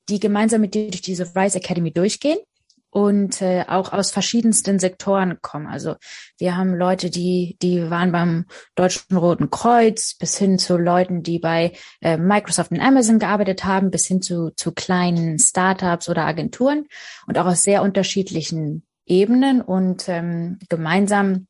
die 0.08 0.20
gemeinsam 0.20 0.60
mit 0.60 0.74
dir 0.74 0.90
durch 0.90 1.02
diese 1.02 1.34
Rise 1.34 1.58
Academy 1.58 1.92
durchgehen 1.92 2.38
und 2.94 3.42
äh, 3.42 3.64
auch 3.66 3.92
aus 3.92 4.12
verschiedensten 4.12 4.78
Sektoren 4.78 5.38
kommen. 5.42 5.66
Also 5.66 5.96
wir 6.38 6.56
haben 6.56 6.76
Leute, 6.76 7.10
die 7.10 7.56
die 7.60 7.90
waren 7.90 8.12
beim 8.12 8.44
Deutschen 8.76 9.16
Roten 9.16 9.50
Kreuz, 9.50 10.14
bis 10.14 10.38
hin 10.38 10.60
zu 10.60 10.76
Leuten, 10.76 11.24
die 11.24 11.40
bei 11.40 11.72
äh, 12.00 12.16
Microsoft 12.16 12.70
und 12.70 12.80
Amazon 12.80 13.18
gearbeitet 13.18 13.64
haben, 13.64 13.90
bis 13.90 14.06
hin 14.06 14.22
zu 14.22 14.50
zu 14.54 14.70
kleinen 14.70 15.40
Startups 15.40 16.08
oder 16.08 16.24
Agenturen 16.24 16.86
und 17.26 17.36
auch 17.36 17.46
aus 17.46 17.64
sehr 17.64 17.82
unterschiedlichen 17.82 18.86
Ebenen 19.06 19.60
und 19.60 20.08
ähm, 20.08 20.60
gemeinsam 20.68 21.48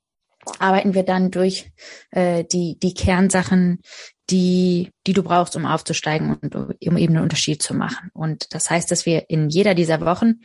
arbeiten 0.58 0.94
wir 0.94 1.02
dann 1.02 1.30
durch 1.30 1.70
äh, 2.10 2.44
die 2.44 2.78
die 2.78 2.94
Kernsachen, 2.94 3.82
die 4.30 4.92
die 5.06 5.12
du 5.12 5.22
brauchst, 5.22 5.56
um 5.56 5.66
aufzusteigen 5.66 6.38
und 6.40 6.54
um 6.56 6.70
eben 6.80 6.96
einen 6.96 7.22
Unterschied 7.22 7.62
zu 7.62 7.74
machen. 7.74 8.08
Und 8.14 8.54
das 8.54 8.70
heißt, 8.70 8.90
dass 8.90 9.04
wir 9.04 9.28
in 9.28 9.50
jeder 9.50 9.74
dieser 9.74 10.00
Wochen 10.00 10.40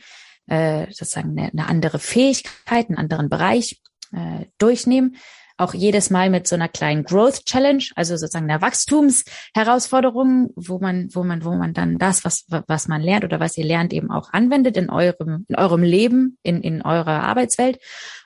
äh, 0.46 0.86
sozusagen 0.90 1.38
eine, 1.38 1.50
eine 1.52 1.68
andere 1.68 1.98
Fähigkeit, 1.98 2.88
einen 2.88 2.98
anderen 2.98 3.28
Bereich 3.28 3.80
äh, 4.12 4.46
durchnehmen. 4.58 5.16
Auch 5.56 5.74
jedes 5.74 6.08
Mal 6.08 6.30
mit 6.30 6.48
so 6.48 6.54
einer 6.54 6.68
kleinen 6.68 7.04
Growth 7.04 7.44
Challenge, 7.44 7.84
also 7.94 8.16
sozusagen 8.16 8.50
einer 8.50 8.62
Wachstumsherausforderung, 8.62 10.52
wo 10.56 10.78
man, 10.78 11.10
wo 11.12 11.22
man, 11.22 11.44
wo 11.44 11.54
man 11.54 11.74
dann 11.74 11.98
das, 11.98 12.24
was, 12.24 12.46
was 12.66 12.88
man 12.88 13.02
lernt 13.02 13.24
oder 13.24 13.40
was 13.40 13.58
ihr 13.58 13.66
lernt, 13.66 13.92
eben 13.92 14.10
auch 14.10 14.32
anwendet 14.32 14.78
in 14.78 14.88
eurem, 14.88 15.44
in 15.48 15.56
eurem 15.56 15.82
Leben, 15.82 16.38
in, 16.42 16.62
in 16.62 16.80
eurer 16.80 17.24
Arbeitswelt. 17.24 17.78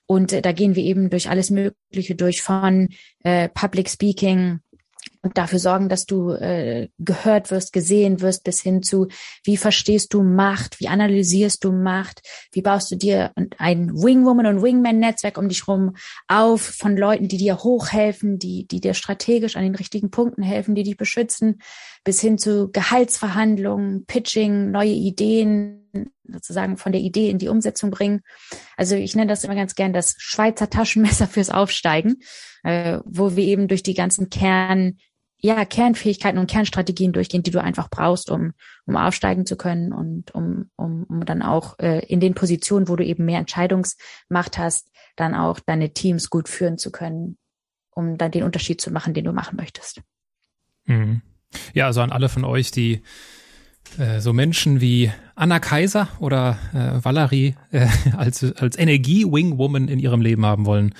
Und 0.06 0.32
äh, 0.32 0.42
da 0.42 0.52
gehen 0.52 0.76
wir 0.76 0.84
eben 0.84 1.10
durch 1.10 1.28
alles 1.28 1.50
Mögliche 1.50 2.14
durch 2.14 2.42
von 2.42 2.90
äh, 3.24 3.48
Public 3.48 3.88
Speaking, 3.88 4.60
und 5.24 5.38
dafür 5.38 5.58
sorgen, 5.58 5.88
dass 5.88 6.04
du 6.04 6.32
äh, 6.32 6.88
gehört 6.98 7.50
wirst, 7.50 7.72
gesehen 7.72 8.20
wirst, 8.20 8.44
bis 8.44 8.60
hin 8.60 8.82
zu, 8.82 9.08
wie 9.42 9.56
verstehst 9.56 10.12
du 10.12 10.22
Macht, 10.22 10.80
wie 10.80 10.88
analysierst 10.88 11.64
du 11.64 11.72
Macht, 11.72 12.20
wie 12.52 12.60
baust 12.60 12.90
du 12.90 12.96
dir 12.96 13.32
ein 13.56 13.90
Wingwoman 13.94 14.46
und 14.46 14.62
Wingman-Netzwerk 14.62 15.38
um 15.38 15.48
dich 15.48 15.66
rum 15.66 15.96
auf 16.28 16.60
von 16.60 16.96
Leuten, 16.96 17.26
die 17.28 17.38
dir 17.38 17.58
hochhelfen, 17.64 18.38
die, 18.38 18.66
die 18.66 18.82
dir 18.82 18.92
strategisch 18.92 19.56
an 19.56 19.62
den 19.62 19.74
richtigen 19.74 20.10
Punkten 20.10 20.42
helfen, 20.42 20.74
die 20.74 20.82
dich 20.82 20.98
beschützen, 20.98 21.60
bis 22.04 22.20
hin 22.20 22.36
zu 22.36 22.70
Gehaltsverhandlungen, 22.70 24.04
Pitching, 24.04 24.70
neue 24.70 24.92
Ideen, 24.92 25.84
sozusagen 26.24 26.76
von 26.76 26.92
der 26.92 27.00
Idee 27.00 27.30
in 27.30 27.38
die 27.38 27.48
Umsetzung 27.48 27.90
bringen. 27.90 28.22
Also 28.76 28.96
ich 28.96 29.14
nenne 29.14 29.28
das 29.28 29.44
immer 29.44 29.54
ganz 29.54 29.74
gern 29.74 29.92
das 29.92 30.14
Schweizer 30.18 30.70
Taschenmesser 30.70 31.26
fürs 31.26 31.50
Aufsteigen, 31.50 32.16
äh, 32.62 32.98
wo 33.04 33.36
wir 33.36 33.44
eben 33.44 33.68
durch 33.68 33.82
die 33.82 33.94
ganzen 33.94 34.30
Kern 34.30 34.98
ja, 35.44 35.66
Kernfähigkeiten 35.66 36.38
und 36.38 36.50
Kernstrategien 36.50 37.12
durchgehen, 37.12 37.42
die 37.42 37.50
du 37.50 37.60
einfach 37.60 37.90
brauchst, 37.90 38.30
um, 38.30 38.54
um 38.86 38.96
aufsteigen 38.96 39.44
zu 39.44 39.58
können 39.58 39.92
und 39.92 40.34
um, 40.34 40.70
um, 40.74 41.04
um 41.04 41.26
dann 41.26 41.42
auch 41.42 41.78
äh, 41.80 41.98
in 42.06 42.18
den 42.18 42.32
Positionen, 42.32 42.88
wo 42.88 42.96
du 42.96 43.04
eben 43.04 43.26
mehr 43.26 43.40
Entscheidungsmacht 43.40 44.56
hast, 44.56 44.90
dann 45.16 45.34
auch 45.34 45.60
deine 45.60 45.92
Teams 45.92 46.30
gut 46.30 46.48
führen 46.48 46.78
zu 46.78 46.90
können, 46.90 47.36
um 47.90 48.16
dann 48.16 48.30
den 48.30 48.42
Unterschied 48.42 48.80
zu 48.80 48.90
machen, 48.90 49.12
den 49.12 49.26
du 49.26 49.32
machen 49.32 49.56
möchtest. 49.56 50.00
Mhm. 50.86 51.20
Ja, 51.74 51.86
also 51.86 52.00
an 52.00 52.10
alle 52.10 52.30
von 52.30 52.44
euch, 52.44 52.70
die 52.70 53.02
äh, 53.98 54.20
so 54.20 54.32
Menschen 54.32 54.80
wie 54.80 55.10
Anna 55.36 55.58
Kaiser 55.58 56.08
oder 56.20 56.58
äh, 56.72 57.04
Valerie 57.04 57.54
äh, 57.72 57.86
als, 58.16 58.44
als 58.54 58.78
Energie-Wing-Woman 58.78 59.88
in 59.88 59.98
ihrem 59.98 60.20
Leben 60.20 60.46
haben 60.46 60.66
wollen. 60.66 60.94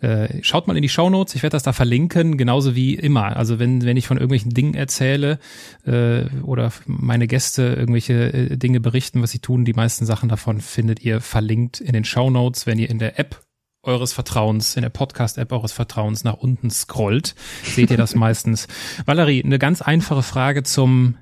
Äh, 0.00 0.42
schaut 0.42 0.66
mal 0.66 0.76
in 0.76 0.82
die 0.82 0.88
Shownotes, 0.88 1.34
ich 1.34 1.42
werde 1.42 1.54
das 1.54 1.62
da 1.62 1.72
verlinken, 1.72 2.36
genauso 2.36 2.74
wie 2.74 2.94
immer. 2.94 3.36
Also 3.36 3.58
wenn, 3.58 3.84
wenn 3.84 3.96
ich 3.96 4.06
von 4.06 4.16
irgendwelchen 4.16 4.52
Dingen 4.52 4.74
erzähle 4.74 5.38
äh, 5.86 6.24
oder 6.42 6.72
meine 6.86 7.26
Gäste 7.26 7.74
irgendwelche 7.74 8.32
äh, 8.32 8.56
Dinge 8.56 8.80
berichten, 8.80 9.22
was 9.22 9.30
sie 9.30 9.40
tun, 9.40 9.64
die 9.64 9.74
meisten 9.74 10.06
Sachen 10.06 10.28
davon 10.28 10.60
findet 10.60 11.00
ihr 11.04 11.20
verlinkt 11.20 11.80
in 11.80 11.92
den 11.92 12.04
Shownotes, 12.04 12.66
wenn 12.66 12.78
ihr 12.78 12.90
in 12.90 12.98
der 12.98 13.18
App 13.18 13.40
eures 13.82 14.12
Vertrauens, 14.12 14.76
in 14.76 14.82
der 14.82 14.90
Podcast-App 14.90 15.50
eures 15.52 15.72
Vertrauens 15.72 16.24
nach 16.24 16.34
unten 16.34 16.70
scrollt, 16.70 17.34
seht 17.62 17.90
ihr 17.90 17.96
das 17.96 18.14
meistens. 18.14 18.68
Valerie, 19.06 19.42
eine 19.42 19.58
ganz 19.58 19.82
einfache 19.82 20.22
Frage 20.22 20.62
zum 20.62 21.16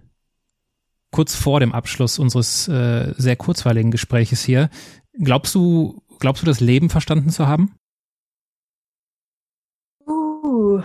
kurz 1.11 1.35
vor 1.35 1.61
dem 1.61 1.73
Abschluss 1.73 2.19
unseres 2.19 2.69
äh, 2.69 3.15
sehr 3.17 3.37
kurzweiligen 3.37 3.91
Gespräches 3.91 4.45
hier. 4.45 4.71
Glaubst 5.13 5.55
du, 5.55 6.03
glaubst 6.19 6.43
du, 6.43 6.47
das 6.47 6.61
Leben 6.61 6.91
verstanden 6.91 7.31
zu 7.31 7.47
haben? 7.47 7.75
Uh. 10.07 10.83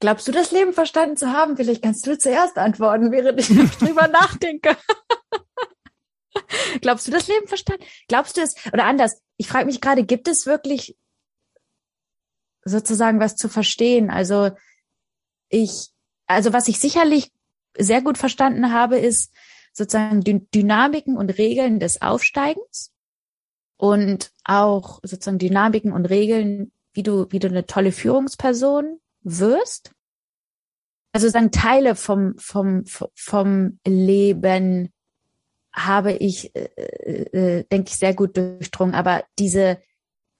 Glaubst 0.00 0.28
du, 0.28 0.32
das 0.32 0.52
Leben 0.52 0.72
verstanden 0.72 1.16
zu 1.16 1.32
haben? 1.32 1.56
Vielleicht 1.56 1.82
kannst 1.82 2.06
du 2.06 2.18
zuerst 2.18 2.58
antworten, 2.58 3.12
während 3.12 3.40
ich 3.40 3.48
drüber 3.78 4.08
nachdenke. 4.08 4.76
Glaubst 6.80 7.06
du 7.06 7.10
das 7.10 7.28
Leben 7.28 7.48
verstanden? 7.48 7.84
Glaubst 8.08 8.36
du 8.36 8.42
es, 8.42 8.54
oder 8.72 8.84
anders, 8.84 9.22
ich 9.36 9.48
frage 9.48 9.66
mich 9.66 9.80
gerade, 9.80 10.04
gibt 10.04 10.28
es 10.28 10.44
wirklich 10.44 10.96
sozusagen 12.64 13.20
was 13.20 13.36
zu 13.36 13.48
verstehen? 13.48 14.10
Also 14.10 14.50
ich, 15.48 15.90
also 16.26 16.52
was 16.52 16.68
ich 16.68 16.78
sicherlich 16.78 17.32
sehr 17.76 18.02
gut 18.02 18.18
verstanden 18.18 18.72
habe, 18.72 18.98
ist 18.98 19.32
sozusagen 19.72 20.22
die 20.22 20.48
Dynamiken 20.50 21.16
und 21.16 21.30
Regeln 21.38 21.78
des 21.80 22.00
Aufsteigens 22.00 22.92
und 23.76 24.32
auch 24.44 25.00
sozusagen 25.02 25.38
Dynamiken 25.38 25.92
und 25.92 26.06
Regeln, 26.06 26.72
wie 26.94 27.02
du, 27.02 27.26
wie 27.30 27.38
du 27.38 27.48
eine 27.48 27.66
tolle 27.66 27.92
Führungsperson 27.92 29.00
wirst. 29.22 29.92
Also 31.12 31.28
sagen 31.28 31.50
Teile 31.50 31.94
vom, 31.94 32.34
vom, 32.38 32.84
vom 33.14 33.78
Leben 33.86 34.92
habe 35.72 36.12
ich, 36.12 36.54
äh, 36.56 36.68
äh, 37.04 37.64
denke 37.70 37.90
ich, 37.90 37.96
sehr 37.96 38.14
gut 38.14 38.36
durchdrungen. 38.36 38.94
Aber 38.94 39.24
diese, 39.38 39.78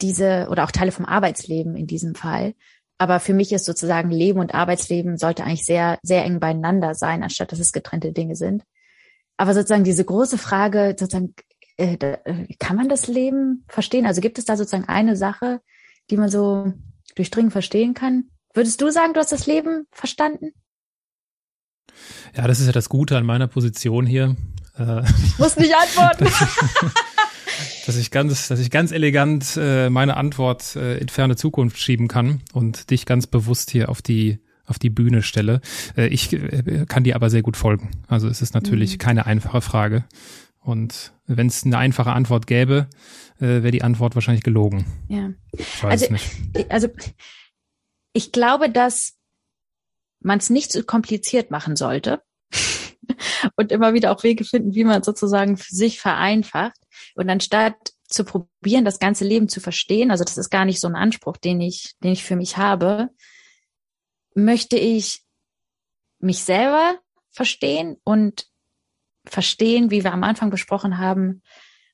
diese, 0.00 0.48
oder 0.50 0.64
auch 0.64 0.70
Teile 0.70 0.92
vom 0.92 1.04
Arbeitsleben 1.04 1.76
in 1.76 1.86
diesem 1.86 2.14
Fall, 2.14 2.54
aber 2.98 3.20
für 3.20 3.34
mich 3.34 3.52
ist 3.52 3.64
sozusagen 3.64 4.10
Leben 4.10 4.40
und 4.40 4.54
Arbeitsleben 4.54 5.18
sollte 5.18 5.44
eigentlich 5.44 5.66
sehr, 5.66 5.98
sehr 6.02 6.24
eng 6.24 6.40
beieinander 6.40 6.94
sein, 6.94 7.22
anstatt 7.22 7.52
dass 7.52 7.58
es 7.58 7.72
getrennte 7.72 8.12
Dinge 8.12 8.36
sind. 8.36 8.64
Aber 9.36 9.52
sozusagen 9.52 9.84
diese 9.84 10.04
große 10.04 10.38
Frage, 10.38 10.96
sozusagen, 10.98 11.34
äh, 11.76 11.94
äh, 11.94 12.46
kann 12.58 12.76
man 12.76 12.88
das 12.88 13.06
Leben 13.06 13.64
verstehen? 13.68 14.06
Also 14.06 14.22
gibt 14.22 14.38
es 14.38 14.46
da 14.46 14.56
sozusagen 14.56 14.88
eine 14.88 15.16
Sache, 15.16 15.60
die 16.10 16.16
man 16.16 16.30
so 16.30 16.72
durchdringend 17.16 17.52
verstehen 17.52 17.92
kann? 17.92 18.30
Würdest 18.54 18.80
du 18.80 18.90
sagen, 18.90 19.12
du 19.12 19.20
hast 19.20 19.32
das 19.32 19.46
Leben 19.46 19.86
verstanden? 19.92 20.52
Ja, 22.34 22.46
das 22.46 22.60
ist 22.60 22.66
ja 22.66 22.72
das 22.72 22.88
Gute 22.88 23.18
an 23.18 23.26
meiner 23.26 23.46
Position 23.46 24.06
hier. 24.06 24.36
Äh, 24.78 25.02
ich 25.24 25.38
muss 25.38 25.56
nicht 25.56 25.74
antworten. 25.74 26.26
dass 27.86 27.96
ich 27.96 28.10
ganz, 28.10 28.48
dass 28.48 28.60
ich 28.60 28.70
ganz 28.70 28.92
elegant 28.92 29.56
äh, 29.56 29.90
meine 29.90 30.16
Antwort 30.16 30.76
äh, 30.76 30.98
in 30.98 31.08
ferne 31.08 31.36
Zukunft 31.36 31.78
schieben 31.78 32.08
kann 32.08 32.42
und 32.52 32.90
dich 32.90 33.06
ganz 33.06 33.26
bewusst 33.26 33.70
hier 33.70 33.88
auf 33.88 34.02
die 34.02 34.38
auf 34.66 34.78
die 34.78 34.90
Bühne 34.90 35.22
stelle. 35.22 35.60
Äh, 35.96 36.08
ich 36.08 36.32
äh, 36.32 36.86
kann 36.88 37.04
dir 37.04 37.14
aber 37.14 37.30
sehr 37.30 37.42
gut 37.42 37.56
folgen. 37.56 37.90
Also 38.08 38.28
es 38.28 38.42
ist 38.42 38.54
natürlich 38.54 38.94
mhm. 38.94 38.98
keine 38.98 39.26
einfache 39.26 39.60
Frage. 39.60 40.04
Und 40.60 41.12
wenn 41.26 41.46
es 41.46 41.64
eine 41.64 41.78
einfache 41.78 42.12
Antwort 42.12 42.48
gäbe, 42.48 42.88
äh, 43.38 43.62
wäre 43.62 43.70
die 43.70 43.82
Antwort 43.82 44.16
wahrscheinlich 44.16 44.42
gelogen. 44.42 44.84
Ja. 45.08 45.30
Ich 45.52 45.82
weiß 45.82 46.02
also, 46.02 46.12
nicht. 46.12 46.30
Also 46.68 46.88
ich 48.12 48.32
glaube, 48.32 48.70
dass 48.70 49.14
man 50.20 50.38
es 50.38 50.50
nicht 50.50 50.72
so 50.72 50.82
kompliziert 50.82 51.50
machen 51.50 51.76
sollte 51.76 52.22
und 53.56 53.70
immer 53.70 53.94
wieder 53.94 54.10
auch 54.10 54.24
Wege 54.24 54.44
finden, 54.44 54.74
wie 54.74 54.84
man 54.84 55.02
sozusagen 55.02 55.56
für 55.56 55.74
sich 55.74 56.00
vereinfacht. 56.00 56.76
Und 57.16 57.30
anstatt 57.30 57.74
zu 58.04 58.24
probieren, 58.24 58.84
das 58.84 58.98
ganze 58.98 59.24
Leben 59.24 59.48
zu 59.48 59.60
verstehen, 59.60 60.10
also 60.10 60.22
das 60.22 60.36
ist 60.36 60.50
gar 60.50 60.66
nicht 60.66 60.80
so 60.80 60.86
ein 60.86 60.94
Anspruch, 60.94 61.38
den 61.38 61.60
ich, 61.60 61.94
den 62.04 62.12
ich 62.12 62.22
für 62.22 62.36
mich 62.36 62.56
habe, 62.58 63.08
möchte 64.34 64.76
ich 64.76 65.22
mich 66.18 66.44
selber 66.44 66.98
verstehen 67.30 67.96
und 68.04 68.46
verstehen, 69.24 69.90
wie 69.90 70.04
wir 70.04 70.12
am 70.12 70.24
Anfang 70.24 70.50
besprochen 70.50 70.98
haben, 70.98 71.42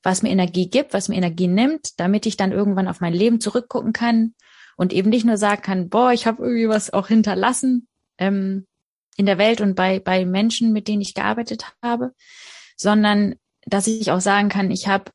was 0.02 0.22
mir 0.22 0.30
Energie 0.30 0.68
gibt, 0.68 0.92
was 0.92 1.08
mir 1.08 1.16
Energie 1.16 1.46
nimmt, 1.46 2.00
damit 2.00 2.26
ich 2.26 2.36
dann 2.36 2.50
irgendwann 2.50 2.88
auf 2.88 3.00
mein 3.00 3.14
Leben 3.14 3.40
zurückgucken 3.40 3.92
kann 3.92 4.34
und 4.76 4.92
eben 4.92 5.08
nicht 5.08 5.24
nur 5.24 5.36
sagen 5.36 5.62
kann, 5.62 5.88
boah, 5.88 6.12
ich 6.12 6.26
habe 6.26 6.42
irgendwie 6.42 6.68
was 6.68 6.92
auch 6.92 7.06
hinterlassen 7.06 7.86
ähm, 8.18 8.66
in 9.16 9.26
der 9.26 9.38
Welt 9.38 9.60
und 9.60 9.76
bei, 9.76 10.00
bei 10.00 10.26
Menschen, 10.26 10.72
mit 10.72 10.88
denen 10.88 11.00
ich 11.00 11.14
gearbeitet 11.14 11.66
habe, 11.80 12.12
sondern 12.76 13.36
dass 13.66 13.86
ich 13.86 14.10
auch 14.10 14.20
sagen 14.20 14.48
kann, 14.48 14.70
ich 14.70 14.88
habe 14.88 15.10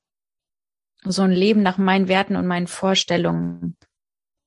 so 1.04 1.22
ein 1.22 1.32
Leben 1.32 1.62
nach 1.64 1.78
meinen 1.78 2.08
Werten 2.08 2.36
und 2.36 2.48
meinen 2.48 2.68
Vorstellungen 2.68 3.78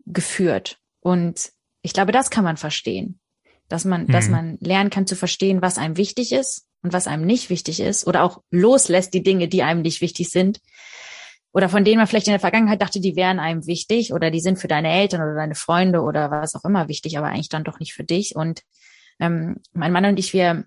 geführt. 0.07 0.79
Und 1.01 1.51
ich 1.83 1.93
glaube, 1.93 2.13
das 2.13 2.31
kann 2.31 2.45
man 2.45 2.57
verstehen. 2.57 3.21
Dass 3.69 3.85
man, 3.85 4.05
mhm. 4.05 4.13
dass 4.13 4.29
man 4.29 4.59
lernen 4.61 4.91
kann 4.91 5.07
zu 5.07 5.15
verstehen, 5.15 5.63
was 5.63 5.79
einem 5.79 5.97
wichtig 5.97 6.33
ist 6.33 6.67
und 6.83 6.93
was 6.93 7.07
einem 7.07 7.25
nicht 7.25 7.51
wichtig 7.51 7.81
ist 7.81 8.07
oder 8.07 8.25
auch 8.25 8.43
loslässt 8.51 9.15
die 9.15 9.23
Dinge, 9.23 9.47
die 9.47 9.63
einem 9.63 9.83
nicht 9.83 10.01
wichtig 10.01 10.29
sind 10.31 10.61
oder 11.53 11.69
von 11.69 11.85
denen 11.85 11.99
man 11.99 12.07
vielleicht 12.07 12.29
in 12.29 12.33
der 12.33 12.41
Vergangenheit 12.41 12.81
dachte, 12.81 13.01
die 13.01 13.17
wären 13.17 13.41
einem 13.41 13.67
wichtig 13.67 14.13
oder 14.13 14.31
die 14.31 14.41
sind 14.41 14.59
für 14.59 14.69
deine 14.69 14.91
Eltern 14.93 15.21
oder 15.21 15.35
deine 15.35 15.55
Freunde 15.55 16.03
oder 16.03 16.31
was 16.31 16.55
auch 16.55 16.65
immer 16.65 16.89
wichtig, 16.89 17.19
aber 17.19 17.29
eigentlich 17.29 17.49
dann 17.49 17.65
doch 17.65 17.81
nicht 17.81 17.93
für 17.93 18.05
dich. 18.05 18.37
Und 18.37 18.63
ähm, 19.19 19.57
mein 19.73 19.93
Mann 19.93 20.05
und 20.05 20.19
ich, 20.19 20.33
wir 20.33 20.65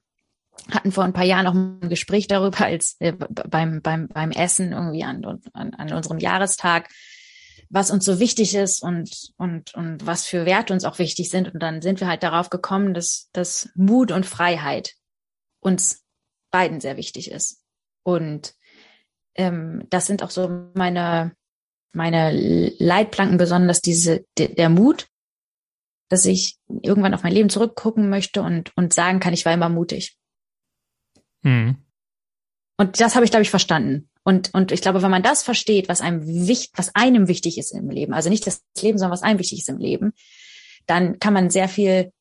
hatten 0.72 0.91
vor 0.91 1.04
ein 1.04 1.14
paar 1.14 1.26
Jahren 1.26 1.47
auch 1.47 1.54
ein 1.54 1.89
Gespräch 1.89 2.28
darüber, 2.28 2.66
als 2.66 2.95
äh, 2.99 3.14
beim, 3.14 3.82
beim, 3.82 4.08
beim 4.08 4.32
Essen 4.32 4.72
irgendwie 4.72 5.04
an, 5.04 5.24
an, 5.54 5.74
an 5.74 5.93
unserem 5.93 6.20
Jahrestag, 6.20 6.89
was 7.70 7.91
uns 7.91 8.06
so 8.06 8.20
wichtig 8.20 8.56
ist 8.56 8.82
und, 8.82 9.32
und, 9.38 9.74
und 9.74 10.06
was 10.06 10.26
für 10.26 10.45
Werte 10.45 10.74
uns 10.74 10.86
auch 10.86 10.99
wichtig 10.99 11.30
sind. 11.30 11.54
Und 11.54 11.62
dann 11.62 11.82
sind 11.82 11.99
wir 11.99 12.08
halt 12.08 12.24
darauf 12.24 12.49
gekommen, 12.49 12.93
dass, 12.93 13.30
dass 13.34 13.70
Mut 13.76 14.12
und 14.12 14.26
Freiheit 14.26 14.93
uns 15.60 16.04
beiden 16.51 16.80
sehr 16.80 16.97
wichtig 16.97 17.32
ist. 17.32 17.64
Und 18.04 18.54
ähm, 19.36 19.88
das 19.89 20.06
sind 20.06 20.22
auch 20.24 20.30
so 20.30 20.70
meine, 20.76 21.36
meine 21.93 22.32
Leitplanken, 22.78 23.38
besonders 23.38 23.82
diese, 23.82 24.26
der, 24.38 24.49
der 24.49 24.70
Mut, 24.70 25.08
dass 26.10 26.26
ich 26.26 26.58
irgendwann 26.68 27.14
auf 27.14 27.24
mein 27.24 27.34
Leben 27.34 27.49
zurückgucken 27.49 28.10
möchte 28.10 28.43
und, 28.43 28.72
und 28.78 28.93
sagen 28.93 29.20
kann, 29.20 29.34
ich 29.34 29.45
war 29.45 29.54
immer 29.54 29.70
mutig. 29.70 30.18
Mhm. 31.44 31.78
Und 32.78 33.00
das 33.00 33.16
habe 33.16 33.24
ich, 33.24 33.32
glaube 33.32 33.44
ich, 33.44 33.50
verstanden. 33.50 34.10
Und, 34.24 34.54
und 34.54 34.72
ich 34.72 34.82
glaube, 34.82 35.02
wenn 35.02 35.12
man 35.12 35.24
das 35.24 35.44
versteht, 35.44 35.89
was 35.89 36.02
einem 36.02 36.26
wichtig, 36.26 36.72
was 36.76 36.96
einem 36.96 37.28
wichtig 37.28 37.58
ist 37.58 37.72
im 37.72 37.89
Leben, 37.89 38.14
also 38.14 38.30
nicht 38.30 38.48
das 38.48 38.64
Leben, 38.82 38.98
sondern 38.98 39.12
was 39.12 39.22
einem 39.22 39.39
wichtig 39.39 39.60
ist 39.60 39.70
im 39.70 39.78
Leben, 39.78 40.14
dann 40.88 41.20
kann 41.20 41.34
man 41.34 41.50
sehr 41.50 41.68
viel 41.68 42.12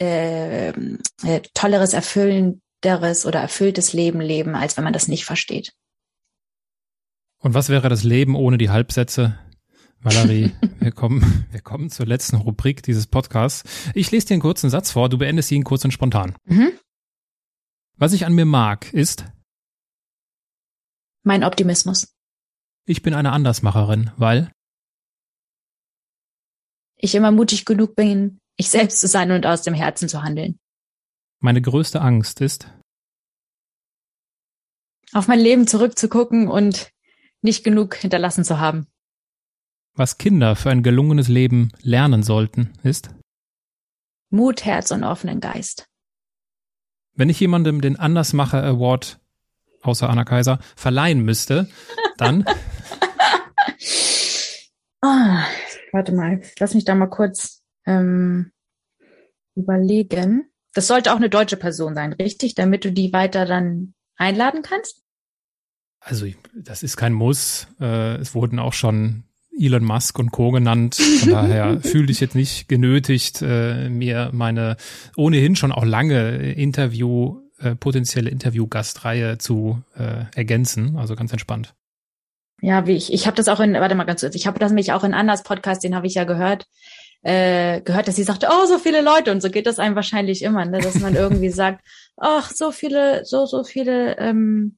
äh, 0.00 0.68
äh, 0.70 1.40
tolleres, 1.54 1.92
erfüllenderes 1.92 3.26
oder 3.26 3.40
erfülltes 3.40 3.92
Leben 3.92 4.20
leben, 4.20 4.54
als 4.54 4.76
wenn 4.76 4.84
man 4.84 4.92
das 4.92 5.08
nicht 5.08 5.24
versteht. 5.24 5.72
Und 7.38 7.54
was 7.54 7.68
wäre 7.68 7.88
das 7.88 8.04
Leben 8.04 8.36
ohne 8.36 8.58
die 8.58 8.70
Halbsätze? 8.70 9.38
Valerie, 10.00 10.52
wir 10.80 10.92
kommen, 10.92 11.46
wir 11.50 11.60
kommen 11.60 11.90
zur 11.90 12.06
letzten 12.06 12.36
Rubrik 12.36 12.82
dieses 12.82 13.06
Podcasts. 13.06 13.62
Ich 13.94 14.10
lese 14.10 14.28
dir 14.28 14.34
einen 14.34 14.42
kurzen 14.42 14.70
Satz 14.70 14.90
vor, 14.90 15.08
du 15.08 15.18
beendest 15.18 15.50
ihn 15.52 15.64
kurz 15.64 15.84
und 15.84 15.92
spontan. 15.92 16.34
Mhm. 16.44 16.72
Was 18.02 18.12
ich 18.12 18.26
an 18.26 18.34
mir 18.34 18.46
mag, 18.46 18.92
ist 18.92 19.26
mein 21.22 21.44
Optimismus. 21.44 22.12
Ich 22.84 23.02
bin 23.02 23.14
eine 23.14 23.30
Andersmacherin, 23.30 24.10
weil 24.16 24.50
ich 26.96 27.14
immer 27.14 27.30
mutig 27.30 27.64
genug 27.64 27.94
bin, 27.94 28.40
ich 28.56 28.70
selbst 28.70 28.98
zu 28.98 29.06
sein 29.06 29.30
und 29.30 29.46
aus 29.46 29.62
dem 29.62 29.74
Herzen 29.74 30.08
zu 30.08 30.24
handeln. 30.24 30.58
Meine 31.38 31.62
größte 31.62 32.00
Angst 32.00 32.40
ist 32.40 32.68
auf 35.12 35.28
mein 35.28 35.38
Leben 35.38 35.68
zurückzugucken 35.68 36.48
und 36.48 36.90
nicht 37.40 37.62
genug 37.62 37.94
hinterlassen 37.94 38.42
zu 38.42 38.58
haben. 38.58 38.88
Was 39.94 40.18
Kinder 40.18 40.56
für 40.56 40.70
ein 40.70 40.82
gelungenes 40.82 41.28
Leben 41.28 41.70
lernen 41.82 42.24
sollten, 42.24 42.72
ist 42.82 43.10
Mut, 44.30 44.64
Herz 44.64 44.90
und 44.90 45.04
offenen 45.04 45.38
Geist. 45.38 45.91
Wenn 47.14 47.28
ich 47.28 47.40
jemandem 47.40 47.80
den 47.80 47.96
Andersmacher 47.96 48.62
Award, 48.62 49.20
außer 49.82 50.08
Anna 50.08 50.24
Kaiser, 50.24 50.58
verleihen 50.76 51.20
müsste, 51.20 51.68
dann. 52.16 52.44
oh, 55.02 55.06
warte 55.92 56.12
mal, 56.12 56.40
lass 56.58 56.74
mich 56.74 56.84
da 56.84 56.94
mal 56.94 57.10
kurz 57.10 57.62
ähm, 57.86 58.52
überlegen. 59.54 60.50
Das 60.74 60.86
sollte 60.86 61.12
auch 61.12 61.16
eine 61.16 61.28
deutsche 61.28 61.58
Person 61.58 61.94
sein, 61.94 62.14
richtig? 62.14 62.54
Damit 62.54 62.84
du 62.84 62.92
die 62.92 63.12
weiter 63.12 63.44
dann 63.44 63.94
einladen 64.16 64.62
kannst? 64.62 65.02
Also, 66.00 66.26
das 66.54 66.82
ist 66.82 66.96
kein 66.96 67.12
Muss. 67.12 67.68
Äh, 67.78 68.16
es 68.16 68.34
wurden 68.34 68.58
auch 68.58 68.72
schon 68.72 69.24
Elon 69.58 69.84
Musk 69.84 70.18
und 70.18 70.32
Co. 70.32 70.50
genannt. 70.50 70.96
Von 70.96 71.30
daher 71.30 71.80
fühle 71.80 72.10
ich 72.10 72.20
jetzt 72.20 72.34
nicht 72.34 72.68
genötigt, 72.68 73.42
äh, 73.42 73.88
mir 73.88 74.30
meine 74.32 74.76
ohnehin 75.16 75.56
schon 75.56 75.72
auch 75.72 75.84
lange 75.84 76.52
Interview, 76.52 77.40
äh, 77.58 77.74
potenzielle 77.74 78.30
Interviewgastreihe 78.30 79.38
zu 79.38 79.82
äh, 79.96 80.24
ergänzen. 80.34 80.96
Also 80.96 81.14
ganz 81.14 81.32
entspannt. 81.32 81.74
Ja, 82.60 82.86
wie 82.86 82.92
ich, 82.92 83.12
ich 83.12 83.26
habe 83.26 83.36
das 83.36 83.48
auch 83.48 83.60
in, 83.60 83.74
warte 83.74 83.96
mal 83.96 84.04
ganz 84.04 84.20
kurz, 84.20 84.36
ich 84.36 84.46
habe 84.46 84.60
das 84.60 84.70
nämlich 84.70 84.92
auch 84.92 85.02
in 85.02 85.14
Anders 85.14 85.42
Podcast, 85.42 85.82
den 85.82 85.96
habe 85.96 86.06
ich 86.06 86.14
ja 86.14 86.22
gehört, 86.22 86.66
äh, 87.22 87.80
gehört, 87.80 88.06
dass 88.06 88.16
sie 88.16 88.22
sagte, 88.22 88.48
oh, 88.50 88.66
so 88.66 88.78
viele 88.78 89.00
Leute 89.00 89.32
und 89.32 89.42
so 89.42 89.50
geht 89.50 89.66
das 89.66 89.80
einem 89.80 89.96
wahrscheinlich 89.96 90.42
immer, 90.42 90.64
ne? 90.64 90.78
dass 90.78 91.00
man 91.00 91.14
irgendwie 91.14 91.50
sagt, 91.50 91.84
ach, 92.16 92.50
so 92.50 92.70
viele, 92.70 93.24
so, 93.24 93.46
so 93.46 93.64
viele, 93.64 94.16
ähm, 94.18 94.76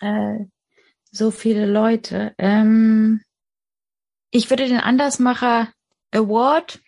äh, 0.00 0.44
so 1.10 1.30
viele 1.30 1.66
Leute. 1.66 2.32
Ähm, 2.38 3.22
ich 4.30 4.50
würde 4.50 4.66
den 4.66 4.80
Andersmacher 4.80 5.72
Award 6.10 6.80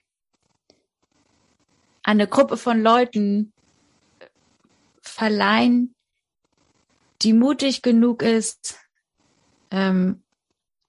an 2.02 2.18
eine 2.18 2.26
Gruppe 2.26 2.56
von 2.56 2.82
Leuten 2.82 3.52
verleihen, 5.02 5.94
die 7.22 7.32
mutig 7.32 7.82
genug 7.82 8.22
ist, 8.22 8.78
ähm, 9.70 10.22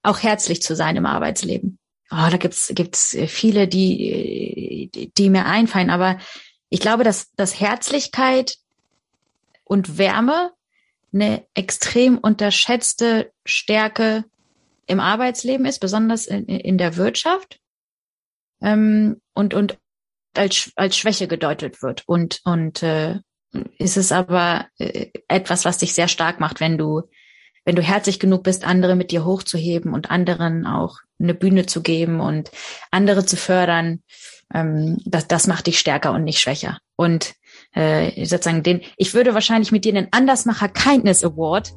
auch 0.02 0.22
herzlich 0.22 0.62
zu 0.62 0.74
sein 0.74 0.96
im 0.96 1.06
Arbeitsleben. 1.06 1.78
Oh, 2.10 2.28
da 2.30 2.36
gibt's 2.36 2.72
gibt's 2.74 3.16
viele, 3.28 3.68
die, 3.68 4.90
die, 4.94 5.12
die 5.12 5.30
mir 5.30 5.46
einfallen, 5.46 5.90
aber 5.90 6.18
ich 6.68 6.80
glaube, 6.80 7.04
dass, 7.04 7.32
dass 7.36 7.60
Herzlichkeit 7.60 8.56
und 9.64 9.98
Wärme 9.98 10.52
eine 11.12 11.46
extrem 11.54 12.18
unterschätzte 12.18 13.32
Stärke 13.44 14.24
im 14.86 15.00
Arbeitsleben 15.00 15.66
ist, 15.66 15.78
besonders 15.78 16.26
in, 16.26 16.46
in 16.46 16.78
der 16.78 16.96
Wirtschaft 16.96 17.60
ähm, 18.60 19.20
und 19.34 19.54
und 19.54 19.78
als 20.36 20.72
als 20.76 20.96
Schwäche 20.96 21.28
gedeutet 21.28 21.82
wird 21.82 22.04
und 22.06 22.40
und 22.44 22.82
äh, 22.82 23.20
ist 23.78 23.96
es 23.96 24.12
aber 24.12 24.66
äh, 24.78 25.08
etwas, 25.28 25.64
was 25.64 25.78
dich 25.78 25.94
sehr 25.94 26.08
stark 26.08 26.40
macht, 26.40 26.60
wenn 26.60 26.78
du 26.78 27.02
wenn 27.64 27.76
du 27.76 27.82
herzlich 27.82 28.18
genug 28.18 28.42
bist, 28.42 28.64
andere 28.64 28.96
mit 28.96 29.10
dir 29.10 29.24
hochzuheben 29.24 29.92
und 29.92 30.10
anderen 30.10 30.66
auch 30.66 30.98
eine 31.20 31.34
Bühne 31.34 31.66
zu 31.66 31.82
geben 31.82 32.20
und 32.20 32.50
andere 32.90 33.24
zu 33.24 33.36
fördern, 33.36 34.02
ähm, 34.52 34.98
das, 35.04 35.28
das 35.28 35.46
macht 35.46 35.66
dich 35.66 35.78
stärker 35.78 36.12
und 36.12 36.24
nicht 36.24 36.40
schwächer. 36.40 36.78
Und 36.96 37.34
äh, 37.74 38.24
sozusagen 38.24 38.62
den, 38.62 38.80
ich 38.96 39.14
würde 39.14 39.34
wahrscheinlich 39.34 39.72
mit 39.72 39.84
dir 39.84 39.92
den 39.92 40.08
Andersmacher 40.10 40.68
Kindness 40.68 41.24
Award 41.24 41.72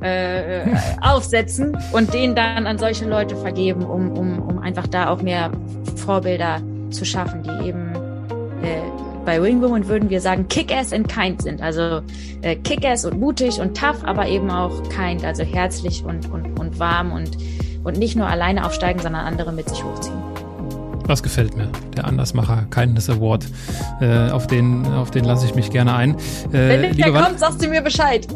äh, 0.00 0.62
aufsetzen 1.00 1.76
und 1.92 2.12
den 2.12 2.34
dann 2.34 2.66
an 2.66 2.78
solche 2.78 3.06
Leute 3.06 3.36
vergeben, 3.36 3.84
um, 3.84 4.10
um, 4.12 4.42
um 4.42 4.58
einfach 4.58 4.86
da 4.86 5.08
auch 5.10 5.22
mehr 5.22 5.50
Vorbilder 5.96 6.60
zu 6.90 7.04
schaffen, 7.04 7.42
die 7.42 7.68
eben 7.68 7.94
äh, 8.62 8.82
bei 9.24 9.42
Wing 9.42 9.60
Woman 9.60 9.88
würden 9.88 10.08
wir 10.08 10.20
sagen 10.20 10.46
Kick-Ass 10.48 10.92
and 10.92 11.08
Kind 11.08 11.42
sind. 11.42 11.60
Also 11.60 12.00
äh, 12.42 12.56
Kick-Ass 12.56 13.04
und 13.04 13.18
mutig 13.18 13.60
und 13.60 13.76
tough, 13.76 14.04
aber 14.04 14.28
eben 14.28 14.50
auch 14.50 14.88
kind, 14.88 15.24
also 15.24 15.42
herzlich 15.42 16.04
und, 16.04 16.30
und, 16.30 16.58
und 16.58 16.78
warm 16.78 17.12
und, 17.12 17.36
und 17.82 17.98
nicht 17.98 18.16
nur 18.16 18.28
alleine 18.28 18.64
aufsteigen, 18.64 19.00
sondern 19.00 19.26
andere 19.26 19.52
mit 19.52 19.68
sich 19.68 19.82
hochziehen. 19.82 20.25
Das 21.06 21.22
gefällt 21.22 21.56
mir. 21.56 21.68
Der 21.96 22.04
Andersmacher 22.04 22.66
Kindness 22.70 23.08
Award. 23.08 23.46
Äh, 24.00 24.30
auf 24.30 24.46
den, 24.46 24.84
auf 24.86 25.10
den 25.10 25.24
lasse 25.24 25.46
ich 25.46 25.54
mich 25.54 25.70
gerne 25.70 25.94
ein. 25.94 26.16
Äh, 26.52 26.80
Wenn 26.80 26.96
der 26.96 27.12
kommt, 27.12 27.38
sagst 27.38 27.62
du 27.62 27.68
mir 27.68 27.80
Bescheid. 27.80 28.26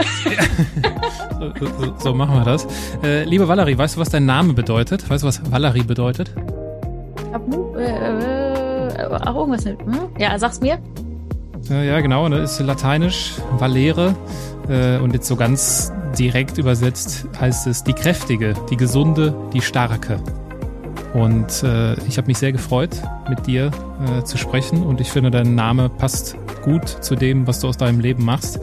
so, 1.39 1.67
so, 1.67 1.95
so, 1.99 2.15
machen 2.15 2.37
wir 2.37 2.45
das. 2.45 2.67
Äh, 3.03 3.25
liebe 3.25 3.49
Valerie, 3.49 3.77
weißt 3.77 3.97
du, 3.97 4.01
was 4.01 4.11
dein 4.11 4.27
Name 4.27 4.53
bedeutet? 4.53 5.09
Weißt 5.09 5.23
du, 5.23 5.29
was 5.29 5.41
Valerie 5.51 5.83
bedeutet? 5.83 6.33
Äh, 7.77 7.83
äh, 7.83 9.05
auch 9.05 9.37
irgendwas 9.37 9.65
mit. 9.65 9.81
Hm? 9.81 10.09
Ja, 10.19 10.39
sag's 10.39 10.61
mir. 10.61 10.79
Äh, 11.71 11.89
ja, 11.89 12.01
genau. 12.01 12.29
Das 12.29 12.53
ist 12.53 12.67
lateinisch 12.67 13.35
Valere. 13.59 14.15
Äh, 14.69 14.99
und 14.99 15.13
jetzt 15.13 15.27
so 15.27 15.37
ganz 15.37 15.93
direkt 16.19 16.59
übersetzt 16.59 17.27
heißt 17.41 17.67
es 17.67 17.85
die 17.85 17.93
Kräftige, 17.93 18.55
die 18.71 18.77
Gesunde, 18.77 19.35
die 19.53 19.61
Starke. 19.61 20.21
Und 21.15 21.63
äh, 21.65 21.95
ich 22.07 22.19
habe 22.19 22.29
mich 22.29 22.39
sehr 22.39 22.53
gefreut, 22.53 22.91
mit 23.29 23.47
dir 23.47 23.71
äh, 24.07 24.23
zu 24.25 24.39
sprechen. 24.39 24.85
Und 24.85 25.01
ich 25.01 25.11
finde, 25.11 25.31
dein 25.31 25.55
Name 25.55 25.89
passt 25.89 26.37
gut 26.63 26.89
zu 26.89 27.17
dem, 27.17 27.47
was 27.47 27.61
du 27.61 27.69
aus 27.69 27.77
deinem 27.77 28.01
Leben 28.01 28.25
machst. 28.25 28.61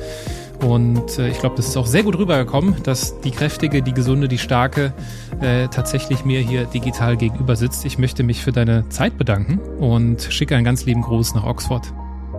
Und 0.64 1.20
äh, 1.20 1.30
ich 1.30 1.40
glaube, 1.40 1.56
das 1.56 1.68
ist 1.68 1.78
auch 1.78 1.86
sehr 1.86 2.04
gut 2.04 2.18
rübergekommen, 2.18 2.82
dass 2.84 3.20
die 3.22 3.32
kräftige, 3.32 3.82
die 3.82 3.94
gesunde, 3.94 4.28
die 4.28 4.38
starke 4.38 4.94
äh, 5.42 5.68
tatsächlich 5.68 6.26
mir 6.26 6.40
hier 6.40 6.66
digital 6.66 7.16
gegenüber 7.16 7.56
sitzt. 7.56 7.86
Ich 7.86 7.98
möchte 7.98 8.24
mich 8.24 8.44
für 8.44 8.52
deine 8.52 8.88
Zeit 8.90 9.18
bedanken 9.18 9.60
und 9.80 10.22
schicke 10.22 10.56
einen 10.56 10.66
ganz 10.66 10.86
lieben 10.86 11.02
Gruß 11.02 11.36
nach 11.36 11.46
Oxford. 11.46 11.84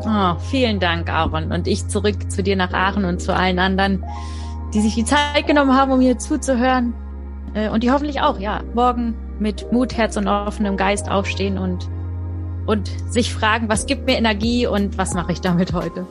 Oh, 0.05 0.35
vielen 0.51 0.81
Dank, 0.81 1.11
Aaron. 1.11 1.53
Und 1.53 1.67
ich 1.69 1.87
zurück 1.89 2.31
zu 2.31 2.43
dir 2.43 2.57
nach 2.57 2.73
Aachen 2.73 3.05
und 3.05 3.21
zu 3.21 3.35
allen 3.35 3.59
anderen, 3.59 4.05
die 4.75 4.81
sich 4.81 4.95
die 4.95 5.05
Zeit 5.05 5.47
genommen 5.47 5.75
haben, 5.75 5.93
um 5.93 6.01
hier 6.01 6.19
zuzuhören. 6.19 6.95
Äh, 7.55 7.69
und 7.69 7.83
die 7.83 7.91
hoffentlich 7.91 8.21
auch, 8.21 8.39
ja, 8.41 8.63
morgen 8.75 9.15
mit 9.41 9.73
Mut, 9.73 9.97
Herz 9.97 10.17
und 10.17 10.29
offenem 10.29 10.77
Geist 10.77 11.11
aufstehen 11.11 11.59
und, 11.59 11.89
und 12.67 12.91
sich 13.11 13.33
fragen, 13.33 13.69
was 13.69 13.87
gibt 13.87 14.07
mir 14.07 14.17
Energie 14.17 14.67
und 14.67 14.99
was 14.99 15.15
mache 15.15 15.33
ich 15.33 15.41
damit 15.41 15.73
heute? 15.73 16.07